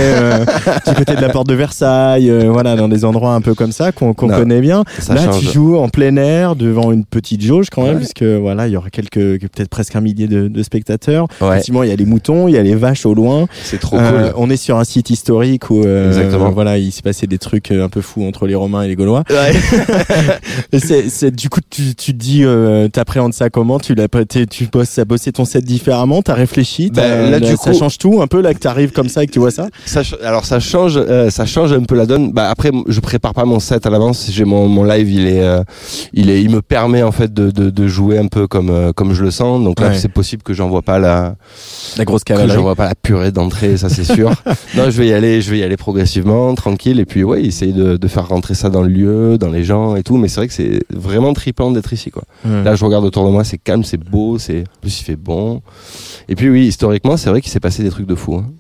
du 0.87 0.95
côté 0.95 1.17
de 1.17 1.21
la 1.21 1.29
porte 1.31 1.49
de 1.49 1.55
Versailles, 1.55 2.33
voilà, 2.49 2.77
dans 2.77 2.89
des 2.89 3.05
endroits 3.05 3.35
un 3.35 3.41
peu 3.41 3.55
comme 3.55 3.73
ça 3.73 3.93
qu'on 3.93 4.15
connaît 4.15 4.61
bien. 4.61 4.85
Ça 5.01 5.15
Là, 5.15 5.25
change. 5.25 5.41
tu 5.41 5.47
joues 5.53 5.77
en 5.77 5.89
plein 5.89 6.17
air 6.17 6.55
devant 6.57 6.93
une 6.93 7.05
petite 7.05 7.43
jauge 7.43 7.67
quand 7.71 7.83
même, 7.83 7.93
Ouais. 7.95 7.99
puisque 7.99 8.23
voilà, 8.23 8.69
il 8.69 8.73
y 8.73 8.77
aura 8.77 8.89
quelques, 8.91 9.41
peut-être 9.41 9.69
presque 9.69 9.97
un 9.97 10.01
millier 10.01 10.29
de, 10.29 10.49
de 10.49 10.63
spectateurs. 10.63 11.27
Effectivement, 11.43 11.83
il 11.83 11.91
y 11.91 11.93
a 11.93 11.97
les 11.97 12.07
moutons, 12.07 12.47
il 12.49 12.55
y 12.55 12.59
a 12.59 12.63
les 12.63 12.75
vaches 12.75 13.05
au 13.07 13.15
loin. 13.15 13.47
c'est 13.65 13.81
trop 13.81 13.97
cool. 13.99 14.33
on 14.37 14.49
est 14.51 14.57
sur 14.57 14.79
un 14.79 14.85
site 14.85 15.11
historique 15.11 15.69
où, 15.71 15.83
voilà, 16.55 16.79
il 16.79 16.93
s'est 16.93 17.03
passé 17.03 17.27
des 17.27 17.39
trucs 17.39 17.71
un 17.73 17.89
peu 17.89 18.01
fous 18.01 18.25
entre 18.27 18.47
les 18.47 18.55
Romains 18.55 18.83
et 18.83 18.89
les 18.89 18.97
Gaulois. 18.97 19.25
C'est, 20.79 21.31
du 21.31 21.49
coup, 21.49 21.61
tu, 21.73 21.95
tu 21.95 22.13
te 22.13 22.19
dis, 22.19 22.45
euh, 22.45 22.87
t'appréhendes 22.89 23.33
ça 23.35 23.51
comment? 23.51 23.79
Tu 23.81 23.95
l'as, 23.95 24.07
tu 24.51 24.67
bosses, 24.71 24.99
as 24.99 25.05
bossé 25.05 25.33
ton 25.33 25.45
set 25.45 25.65
différemment? 25.65 26.23
T'as 26.23 26.35
réfléchi? 26.35 26.91
Ben, 26.91 27.03
t'as- 27.03 27.31
là, 27.31 27.41
du 27.41 27.47
ça 27.57 27.57
coup- 27.57 27.79
change 27.79 27.99
tout 27.99 28.21
un 28.23 28.27
peu 28.27 28.41
là 28.43 28.53
que 28.55 28.59
t'arrives 28.59 28.93
comme 28.93 29.09
ça 29.09 29.23
et 29.25 29.27
que 29.27 29.33
tu 29.33 29.39
vois 29.39 29.51
ça? 29.51 29.69
Ça, 29.87 30.03
alors 30.23 30.45
ça 30.45 30.61
change, 30.61 30.97
euh, 30.97 31.31
ça 31.31 31.47
change 31.47 31.73
un 31.73 31.83
peu 31.83 31.95
la 31.97 32.07
donne. 32.07 32.33
Bah 32.33 32.49
après, 32.51 32.71
je 32.87 33.01
prépare 33.01 33.33
pas 33.35 33.45
mon 33.45 33.59
set 33.59 33.87
à 33.87 33.91
l'avance. 33.91 34.29
J'ai 34.31 34.45
mon, 34.45 34.69
mon 34.69 34.85
live, 34.85 35.11
il 35.11 35.27
est, 35.27 35.43
euh, 35.43 35.63
il 36.13 36.29
est, 36.31 36.43
il 36.43 36.51
me 36.51 36.61
permet 36.63 37.03
en 37.03 37.13
fait 37.13 37.33
de, 37.33 37.51
de, 37.51 37.71
de 37.71 37.89
jouer 37.89 38.19
un 38.19 38.27
peu 38.29 38.47
comme 38.47 38.71
euh, 38.71 38.93
comme 38.93 39.15
je 39.15 39.23
le 39.25 39.31
sens. 39.31 39.63
Donc 39.65 39.81
là, 39.81 39.89
Ouais. 39.89 39.99
c'est 39.99 40.09
possible 40.13 40.43
que 40.43 40.53
j'envoie 40.55 40.83
pas 40.83 40.99
la, 40.99 41.35
La 41.97 42.05
grosse 42.05 42.23
que 42.25 42.33
cavalerie. 42.35 42.55
j'envoie 42.55 42.75
pas 42.77 42.87
la 42.89 42.95
purée 42.95 43.33
d'entrée, 43.33 43.77
ça 43.77 43.89
c'est 43.89 44.05
sûr. 44.05 44.31
non, 44.77 44.85
je 44.91 44.99
vais 44.99 45.09
y 45.09 45.13
aller, 45.13 45.41
je 45.41 45.51
vais 45.51 45.59
y 45.59 45.63
aller 45.63 45.77
progressivement, 45.77 46.55
tranquille, 46.55 47.01
et 47.01 47.05
puis 47.07 47.25
ouais, 47.25 47.43
essayer 47.43 47.73
de, 47.73 47.97
de 47.97 48.09
faire 48.09 48.29
rentrer 48.29 48.55
ça 48.55 48.69
dans 48.71 48.83
le 48.83 48.89
lieu, 48.89 49.39
dans 49.39 49.51
les 49.51 49.65
gens 49.65 49.97
et 49.97 50.03
tout. 50.03 50.17
Mais 50.19 50.29
c'est 50.29 50.37
vrai 50.37 50.49
que 50.49 50.55
c'est 50.55 50.81
vraiment 50.93 51.33
d'être 51.71 51.93
ici, 51.93 52.11
quoi. 52.11 52.25
Là, 52.65 52.75
je 52.75 52.85
regarde 52.85 53.05
autour 53.05 53.25
de 53.25 53.31
moi, 53.31 53.45
c'est 53.45 53.59
calme, 53.59 53.85
c'est 53.85 53.97
beau, 53.97 54.39
c'est, 54.39 54.63
en 54.63 54.81
plus 54.81 55.01
il 55.01 55.05
fait 55.05 55.17
bon. 55.17 55.63
Et 56.29 56.35
puis 56.35 56.49
oui, 56.51 56.67
historiquement, 56.67 57.17
c'est 57.17 57.31
vrai 57.31 57.41
qu'il 57.41 57.51
s'est 57.53 57.61
passé 57.61 57.83
des 57.83 57.91
trucs 57.91 58.07
de 58.07 58.15
fou. 58.17 58.35
hein. 58.37 58.51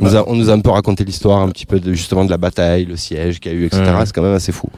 On 0.00 0.04
nous, 0.06 0.16
a, 0.16 0.24
on 0.28 0.34
nous 0.34 0.50
a 0.50 0.52
un 0.52 0.60
peu 0.60 0.70
raconté 0.70 1.04
l'histoire 1.04 1.38
un 1.40 1.48
petit 1.50 1.66
peu 1.66 1.80
de 1.80 1.92
justement 1.92 2.24
de 2.24 2.30
la 2.30 2.36
bataille, 2.38 2.84
le 2.86 2.96
siège 2.96 3.40
qu'il 3.40 3.52
y 3.52 3.54
a 3.54 3.58
eu, 3.58 3.66
etc. 3.66 3.82
C'est 4.04 4.12
quand 4.14 4.22
même 4.22 4.34
assez 4.34 4.52
fou. 4.52 4.68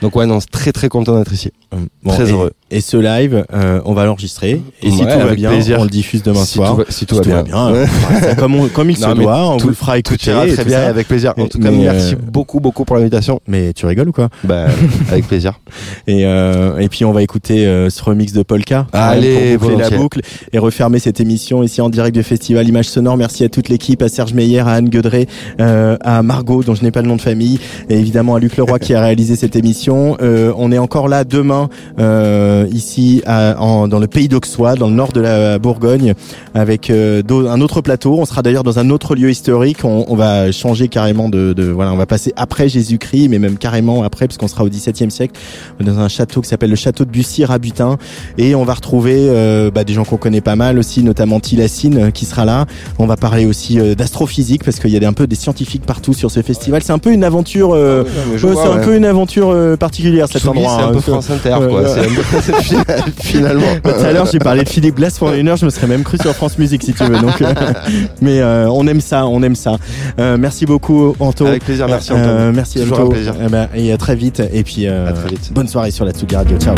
Donc 0.00 0.16
ouais, 0.16 0.26
non, 0.26 0.40
c'est 0.40 0.50
très 0.50 0.72
très 0.72 0.88
content 0.88 1.16
d'être 1.18 1.32
ici. 1.32 1.50
Hum, 1.72 1.86
bon, 2.02 2.12
Très 2.12 2.28
et, 2.28 2.32
heureux. 2.32 2.52
Et 2.70 2.80
ce 2.80 2.96
live, 2.96 3.44
euh, 3.52 3.80
on 3.84 3.92
va 3.94 4.04
l'enregistrer. 4.06 4.60
Et 4.82 4.90
si 4.90 4.98
tout 4.98 5.04
va 5.04 5.34
bien, 5.34 5.50
plaisir. 5.50 5.78
on 5.80 5.84
le 5.84 5.90
diffuse 5.90 6.22
demain 6.22 6.44
si, 6.44 6.54
soir. 6.54 6.70
tout 6.70 6.76
va, 6.78 6.84
si 6.88 7.06
tout 7.06 7.22
Si 7.22 7.28
va 7.30 7.42
bien. 7.42 7.72
comme, 8.38 8.54
on- 8.56 8.68
comme 8.68 8.90
il 8.90 8.98
Non, 9.00 9.10
se 9.10 9.14
doit, 9.20 9.46
on 9.50 9.56
tout- 9.58 9.64
vous 9.64 9.68
le 9.70 9.74
fera 9.74 9.92
Tout 10.00 10.14
écouter. 10.14 10.30
ira 10.30 10.46
et 10.46 10.52
très 10.54 10.62
tout 10.62 10.68
bien, 10.68 10.80
avec 10.82 11.06
plaisir. 11.08 11.34
En 11.38 11.46
tout 11.46 11.58
cas, 11.58 11.70
merci 11.70 12.14
euh, 12.14 12.18
beaucoup 12.22 12.60
beaucoup 12.60 12.84
pour 12.84 12.96
l'invitation. 12.96 13.40
Mais 13.46 13.72
tu 13.74 13.84
rigoles 13.86 14.08
ou 14.08 14.12
quoi? 14.12 14.28
Bah, 14.44 14.66
avec 15.10 15.26
plaisir. 15.26 15.60
et, 16.06 16.24
euh, 16.24 16.78
et 16.78 16.88
puis 16.88 17.04
on 17.04 17.12
va 17.12 17.22
écouter 17.22 17.64
ce 17.90 18.02
remix 18.02 18.32
de 18.32 18.42
Polka 18.42 18.86
même, 18.92 19.02
Allez, 19.02 19.58
pour 19.58 19.70
la 19.70 19.90
boucle 19.90 20.20
et 20.52 20.58
refermer 20.58 20.98
cette 20.98 21.20
émission 21.20 21.62
ici 21.62 21.80
en 21.80 21.88
direct 21.90 22.14
du 22.16 22.22
festival 22.22 22.66
Image 22.68 22.86
Sonore. 22.88 23.16
Merci 23.16 23.44
à 23.44 23.48
toute 23.48 23.68
l'équipe, 23.68 24.00
à 24.02 24.08
Serge 24.08 24.32
Meyer, 24.34 24.61
à 24.68 24.74
Anne 24.74 24.88
Guedré, 24.88 25.26
euh, 25.60 25.96
à 26.00 26.22
Margot 26.22 26.62
dont 26.62 26.74
je 26.74 26.82
n'ai 26.82 26.90
pas 26.90 27.02
le 27.02 27.08
nom 27.08 27.16
de 27.16 27.20
famille 27.20 27.58
et 27.88 27.98
évidemment 27.98 28.34
à 28.34 28.40
Luc 28.40 28.56
Leroy 28.56 28.78
qui 28.78 28.94
a 28.94 29.00
réalisé 29.00 29.36
cette 29.36 29.56
émission. 29.56 30.16
Euh, 30.20 30.52
on 30.56 30.72
est 30.72 30.78
encore 30.78 31.08
là 31.08 31.24
demain 31.24 31.68
euh, 31.98 32.66
ici 32.72 33.22
en, 33.26 33.88
dans 33.88 33.98
le 33.98 34.06
pays 34.06 34.28
d'Auxois, 34.28 34.74
dans 34.74 34.88
le 34.88 34.94
nord 34.94 35.12
de 35.12 35.20
la 35.20 35.58
Bourgogne, 35.58 36.14
avec 36.54 36.90
un 36.90 37.60
autre 37.60 37.80
plateau. 37.80 38.18
On 38.18 38.24
sera 38.24 38.42
d'ailleurs 38.42 38.64
dans 38.64 38.78
un 38.78 38.90
autre 38.90 39.14
lieu 39.14 39.30
historique. 39.30 39.84
On, 39.84 40.04
on 40.08 40.16
va 40.16 40.52
changer 40.52 40.88
carrément 40.88 41.28
de, 41.28 41.52
de 41.52 41.64
voilà, 41.64 41.92
on 41.92 41.96
va 41.96 42.06
passer 42.06 42.32
après 42.36 42.68
Jésus-Christ, 42.68 43.28
mais 43.28 43.38
même 43.38 43.58
carrément 43.58 44.02
après, 44.02 44.26
parce 44.26 44.38
qu'on 44.38 44.48
sera 44.48 44.64
au 44.64 44.68
XVIIe 44.68 45.10
siècle 45.10 45.34
dans 45.80 45.98
un 45.98 46.08
château 46.08 46.40
qui 46.40 46.48
s'appelle 46.48 46.70
le 46.70 46.76
château 46.76 47.04
de 47.04 47.10
Bussy 47.10 47.44
Rabutin 47.44 47.98
et 48.38 48.54
on 48.54 48.64
va 48.64 48.74
retrouver 48.74 49.28
bah, 49.74 49.84
des 49.84 49.92
gens 49.92 50.04
qu'on 50.04 50.16
connaît 50.16 50.40
pas 50.40 50.56
mal 50.56 50.78
aussi 50.78 51.02
notamment 51.02 51.40
Tilacine 51.40 51.98
euh, 51.98 52.10
qui 52.10 52.24
sera 52.24 52.44
là 52.44 52.66
on 52.98 53.06
va 53.06 53.16
parler 53.16 53.46
aussi 53.46 53.78
euh, 53.80 53.94
parce 54.64 54.78
qu'il 54.78 54.90
y 54.90 54.96
a 54.96 55.00
des- 55.00 55.06
un 55.06 55.12
peu 55.12 55.26
des 55.26 55.36
scientifiques 55.36 55.84
partout 55.86 56.12
sur 56.14 56.30
ce 56.30 56.42
festival 56.42 56.82
c'est 56.82 56.92
un 56.92 56.98
peu 56.98 57.10
une 57.12 57.24
aventure 57.24 57.74
euh, 57.74 58.04
euh, 58.04 58.36
vois, 58.36 58.54
c'est 58.62 58.68
un 58.68 58.76
ouais. 58.78 58.84
peu 58.84 58.96
une 58.96 59.04
aventure 59.04 59.50
euh, 59.50 59.76
particulière 59.76 60.26
cet 60.30 60.46
endroit 60.46 60.76
c'est 60.78 60.84
un 60.84 60.88
hein. 60.88 60.92
peu 60.92 61.00
France 61.00 61.30
Inter, 61.30 61.54
Ouais, 61.60 61.68
quoi. 61.68 61.82
ouais. 61.82 62.08
Finalement. 63.22 63.62
Tout 63.82 63.90
à 63.90 64.12
l'heure, 64.12 64.26
j'ai 64.30 64.38
parlé 64.38 64.64
de 64.64 64.68
Philippe 64.68 64.96
Glass 64.96 65.18
pendant 65.18 65.34
une 65.34 65.48
heure. 65.48 65.56
Je 65.56 65.64
me 65.64 65.70
serais 65.70 65.86
même 65.86 66.02
cru 66.02 66.18
sur 66.18 66.32
France 66.34 66.58
Musique, 66.58 66.82
si 66.82 66.92
tu 66.92 67.04
veux. 67.04 67.18
Donc, 67.18 67.40
euh, 67.40 67.52
mais 68.20 68.40
euh, 68.40 68.68
on 68.70 68.86
aime 68.86 69.00
ça, 69.00 69.26
on 69.26 69.42
aime 69.42 69.54
ça. 69.56 69.76
Euh, 70.18 70.36
merci 70.38 70.66
beaucoup, 70.66 71.14
Anto. 71.20 71.46
Avec 71.46 71.64
plaisir, 71.64 71.86
merci, 71.88 72.12
Euh, 72.12 72.16
Antoine. 72.16 72.52
merci, 72.54 72.80
Toujours 72.80 72.98
Anto. 73.00 73.06
un 73.08 73.10
plaisir. 73.10 73.34
Eh 73.44 73.48
ben, 73.48 73.68
et 73.74 73.92
à 73.92 73.96
très 73.96 74.16
vite. 74.16 74.42
Et 74.52 74.62
puis, 74.64 74.86
euh, 74.86 75.08
À 75.08 75.12
très 75.12 75.28
vite. 75.28 75.52
bonne 75.52 75.68
soirée 75.68 75.90
sur 75.90 76.04
la 76.04 76.12
Tsugi 76.12 76.36
Radio. 76.36 76.58
Ciao. 76.58 76.74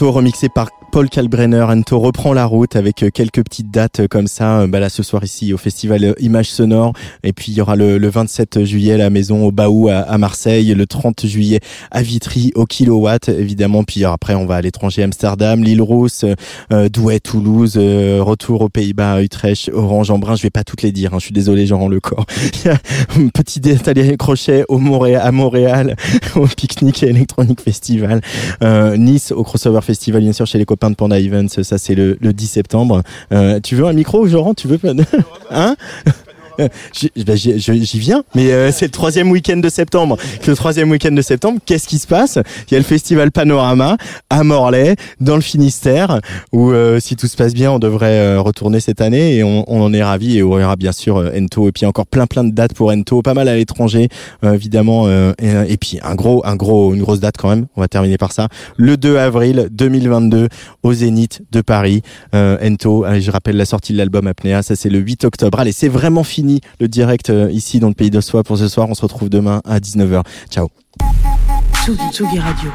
Remixé 0.00 0.48
par 0.48 0.71
Paul 0.92 1.08
Kalbrenner. 1.08 1.64
Ento 1.70 1.98
reprend 1.98 2.34
la 2.34 2.44
route 2.44 2.76
avec 2.76 3.02
euh, 3.02 3.08
quelques 3.08 3.42
petites 3.42 3.70
dates 3.70 4.00
euh, 4.00 4.08
comme 4.08 4.26
ça. 4.26 4.60
Euh, 4.60 4.66
bah 4.66 4.78
là, 4.78 4.90
ce 4.90 5.02
soir 5.02 5.24
ici 5.24 5.54
au 5.54 5.56
festival 5.56 6.14
Images 6.20 6.50
Sonores. 6.50 6.92
Et 7.22 7.32
puis 7.32 7.50
il 7.50 7.54
y 7.54 7.62
aura 7.62 7.76
le, 7.76 7.96
le 7.96 8.08
27 8.10 8.62
juillet 8.64 8.92
à 8.92 8.96
la 8.98 9.08
maison 9.08 9.46
au 9.46 9.52
Baou 9.52 9.88
à, 9.88 10.00
à, 10.00 10.18
Marseille, 10.18 10.74
le 10.74 10.86
30 10.86 11.24
juillet 11.24 11.60
à 11.90 12.02
Vitry 12.02 12.52
au 12.56 12.66
Kilowatt 12.66 13.30
évidemment. 13.30 13.84
Puis 13.84 14.04
après 14.04 14.34
on 14.34 14.44
va 14.44 14.56
à 14.56 14.60
l'étranger 14.60 15.02
Amsterdam, 15.02 15.64
l'île 15.64 15.80
Rousse, 15.80 16.26
euh, 16.74 16.90
Douai, 16.90 17.20
Toulouse, 17.20 17.78
retour 17.78 18.60
aux 18.60 18.68
Pays-Bas, 18.68 19.22
Utrecht, 19.22 19.70
Orange, 19.72 20.10
Embrun. 20.10 20.36
Je 20.36 20.42
vais 20.42 20.50
pas 20.50 20.62
toutes 20.62 20.82
les 20.82 20.92
dire. 20.92 21.14
Hein. 21.14 21.18
Je 21.20 21.24
suis 21.24 21.32
désolé, 21.32 21.66
j'en 21.66 21.78
rends 21.78 21.88
le 21.88 22.00
corps. 22.00 22.26
Petit 23.32 23.60
détail 23.60 24.14
crochet 24.18 24.64
au 24.68 24.76
Montréal, 24.76 25.22
à 25.24 25.32
Montréal 25.32 25.96
au 26.36 26.46
Picnic 26.46 27.02
et 27.02 27.06
Electronic 27.08 27.62
Festival. 27.62 28.20
nice 28.98 29.32
au 29.32 29.42
Crossover 29.42 29.80
Festival 29.80 30.20
bien 30.20 30.34
sûr 30.34 30.46
chez 30.46 30.58
les 30.58 30.66
copains 30.66 30.81
de 30.90 30.94
Panda 30.94 31.18
Events, 31.18 31.62
ça 31.62 31.78
c'est 31.78 31.94
le, 31.94 32.16
le, 32.20 32.32
10 32.32 32.46
septembre. 32.46 33.02
Euh, 33.32 33.60
tu 33.60 33.76
veux 33.76 33.86
un 33.86 33.92
micro, 33.92 34.26
Joran 34.26 34.54
Tu 34.54 34.68
veux 34.68 34.78
Hein? 35.50 35.76
j'y 36.92 37.98
viens, 37.98 38.24
mais 38.34 38.52
euh, 38.52 38.70
c'est 38.72 38.86
le 38.86 38.90
troisième 38.90 39.30
week-end 39.30 39.56
de 39.56 39.68
septembre. 39.68 40.16
Le 40.46 40.54
troisième 40.54 40.90
week-end 40.90 41.12
de 41.12 41.22
septembre, 41.22 41.60
qu'est-ce 41.64 41.88
qui 41.88 41.98
se 41.98 42.06
passe? 42.06 42.38
Il 42.68 42.74
y 42.74 42.76
a 42.76 42.78
le 42.78 42.84
festival 42.84 43.30
Panorama 43.30 43.96
à 44.30 44.44
Morlaix, 44.44 44.96
dans 45.20 45.36
le 45.36 45.42
Finistère, 45.42 46.20
où 46.52 46.70
euh, 46.70 47.00
si 47.00 47.16
tout 47.16 47.26
se 47.26 47.36
passe 47.36 47.54
bien, 47.54 47.70
on 47.70 47.78
devrait 47.78 48.36
retourner 48.38 48.80
cette 48.80 49.00
année 49.00 49.36
et 49.36 49.44
on, 49.44 49.64
on 49.68 49.82
en 49.82 49.92
est 49.92 50.02
ravi 50.02 50.38
et 50.38 50.42
on 50.42 50.52
aura 50.52 50.76
bien 50.76 50.92
sûr 50.92 51.16
Ento 51.16 51.68
et 51.68 51.72
puis 51.72 51.86
encore 51.86 52.06
plein 52.06 52.26
plein 52.26 52.44
de 52.44 52.52
dates 52.52 52.74
pour 52.74 52.90
Ento, 52.90 53.22
pas 53.22 53.34
mal 53.34 53.48
à 53.48 53.56
l'étranger 53.56 54.08
évidemment 54.42 55.08
et, 55.08 55.54
et, 55.68 55.76
puis 55.76 55.98
un 56.02 56.14
gros 56.14 56.44
un 56.44 56.56
gros 56.56 56.94
une 56.94 57.02
grosse 57.02 57.20
date 57.20 57.36
quand 57.38 57.48
même. 57.48 57.66
On 57.76 57.80
va 57.80 57.88
terminer 57.88 58.18
par 58.18 58.32
ça. 58.32 58.48
Le 58.76 58.96
2 58.96 59.16
avril 59.16 59.68
2022 59.70 60.48
au 60.82 60.92
Zénith 60.92 61.42
de 61.50 61.60
Paris. 61.60 62.02
Ento, 62.32 63.04
je 63.20 63.30
rappelle 63.30 63.56
la 63.56 63.64
sortie 63.64 63.92
de 63.92 63.98
l'album 63.98 64.26
Apnea, 64.26 64.62
ça 64.62 64.76
c'est 64.76 64.90
le 64.90 64.98
8 64.98 65.24
octobre. 65.24 65.58
Allez, 65.58 65.72
c'est 65.72 65.88
vraiment 65.88 66.24
fini 66.24 66.51
le 66.80 66.88
direct 66.88 67.30
euh, 67.30 67.50
ici 67.50 67.80
dans 67.80 67.88
le 67.88 67.94
Pays 67.94 68.10
de 68.10 68.20
Soi 68.20 68.42
pour 68.42 68.58
ce 68.58 68.68
soir. 68.68 68.88
On 68.88 68.94
se 68.94 69.02
retrouve 69.02 69.28
demain 69.28 69.60
à 69.64 69.78
19h. 69.78 70.22
Ciao. 70.50 70.68
Tsugi 71.84 72.38
Radio. 72.38 72.70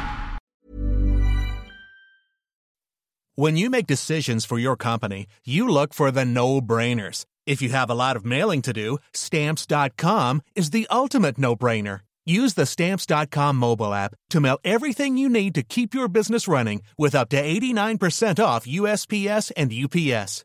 When 3.36 3.56
you 3.56 3.70
make 3.70 3.86
decisions 3.86 4.44
for 4.44 4.58
your 4.58 4.76
company, 4.76 5.26
you 5.44 5.68
look 5.68 5.94
for 5.94 6.10
the 6.10 6.24
no-brainers. 6.24 7.24
If 7.46 7.62
you 7.62 7.70
have 7.70 7.88
a 7.88 7.94
lot 7.94 8.16
of 8.16 8.24
mailing 8.26 8.62
to 8.62 8.72
do, 8.72 8.98
stamps.com 9.14 10.42
is 10.56 10.70
the 10.70 10.88
ultimate 10.90 11.38
no-brainer. 11.38 12.00
Use 12.28 12.52
the 12.54 12.66
stamps.com 12.66 13.56
mobile 13.56 13.94
app 13.94 14.14
to 14.28 14.40
mail 14.40 14.58
everything 14.62 15.16
you 15.16 15.30
need 15.30 15.54
to 15.54 15.62
keep 15.62 15.94
your 15.94 16.08
business 16.08 16.46
running 16.46 16.82
with 16.98 17.14
up 17.14 17.30
to 17.30 17.42
89% 17.42 18.44
off 18.44 18.66
USPS 18.66 19.50
and 19.56 19.72
UPS. 19.72 20.44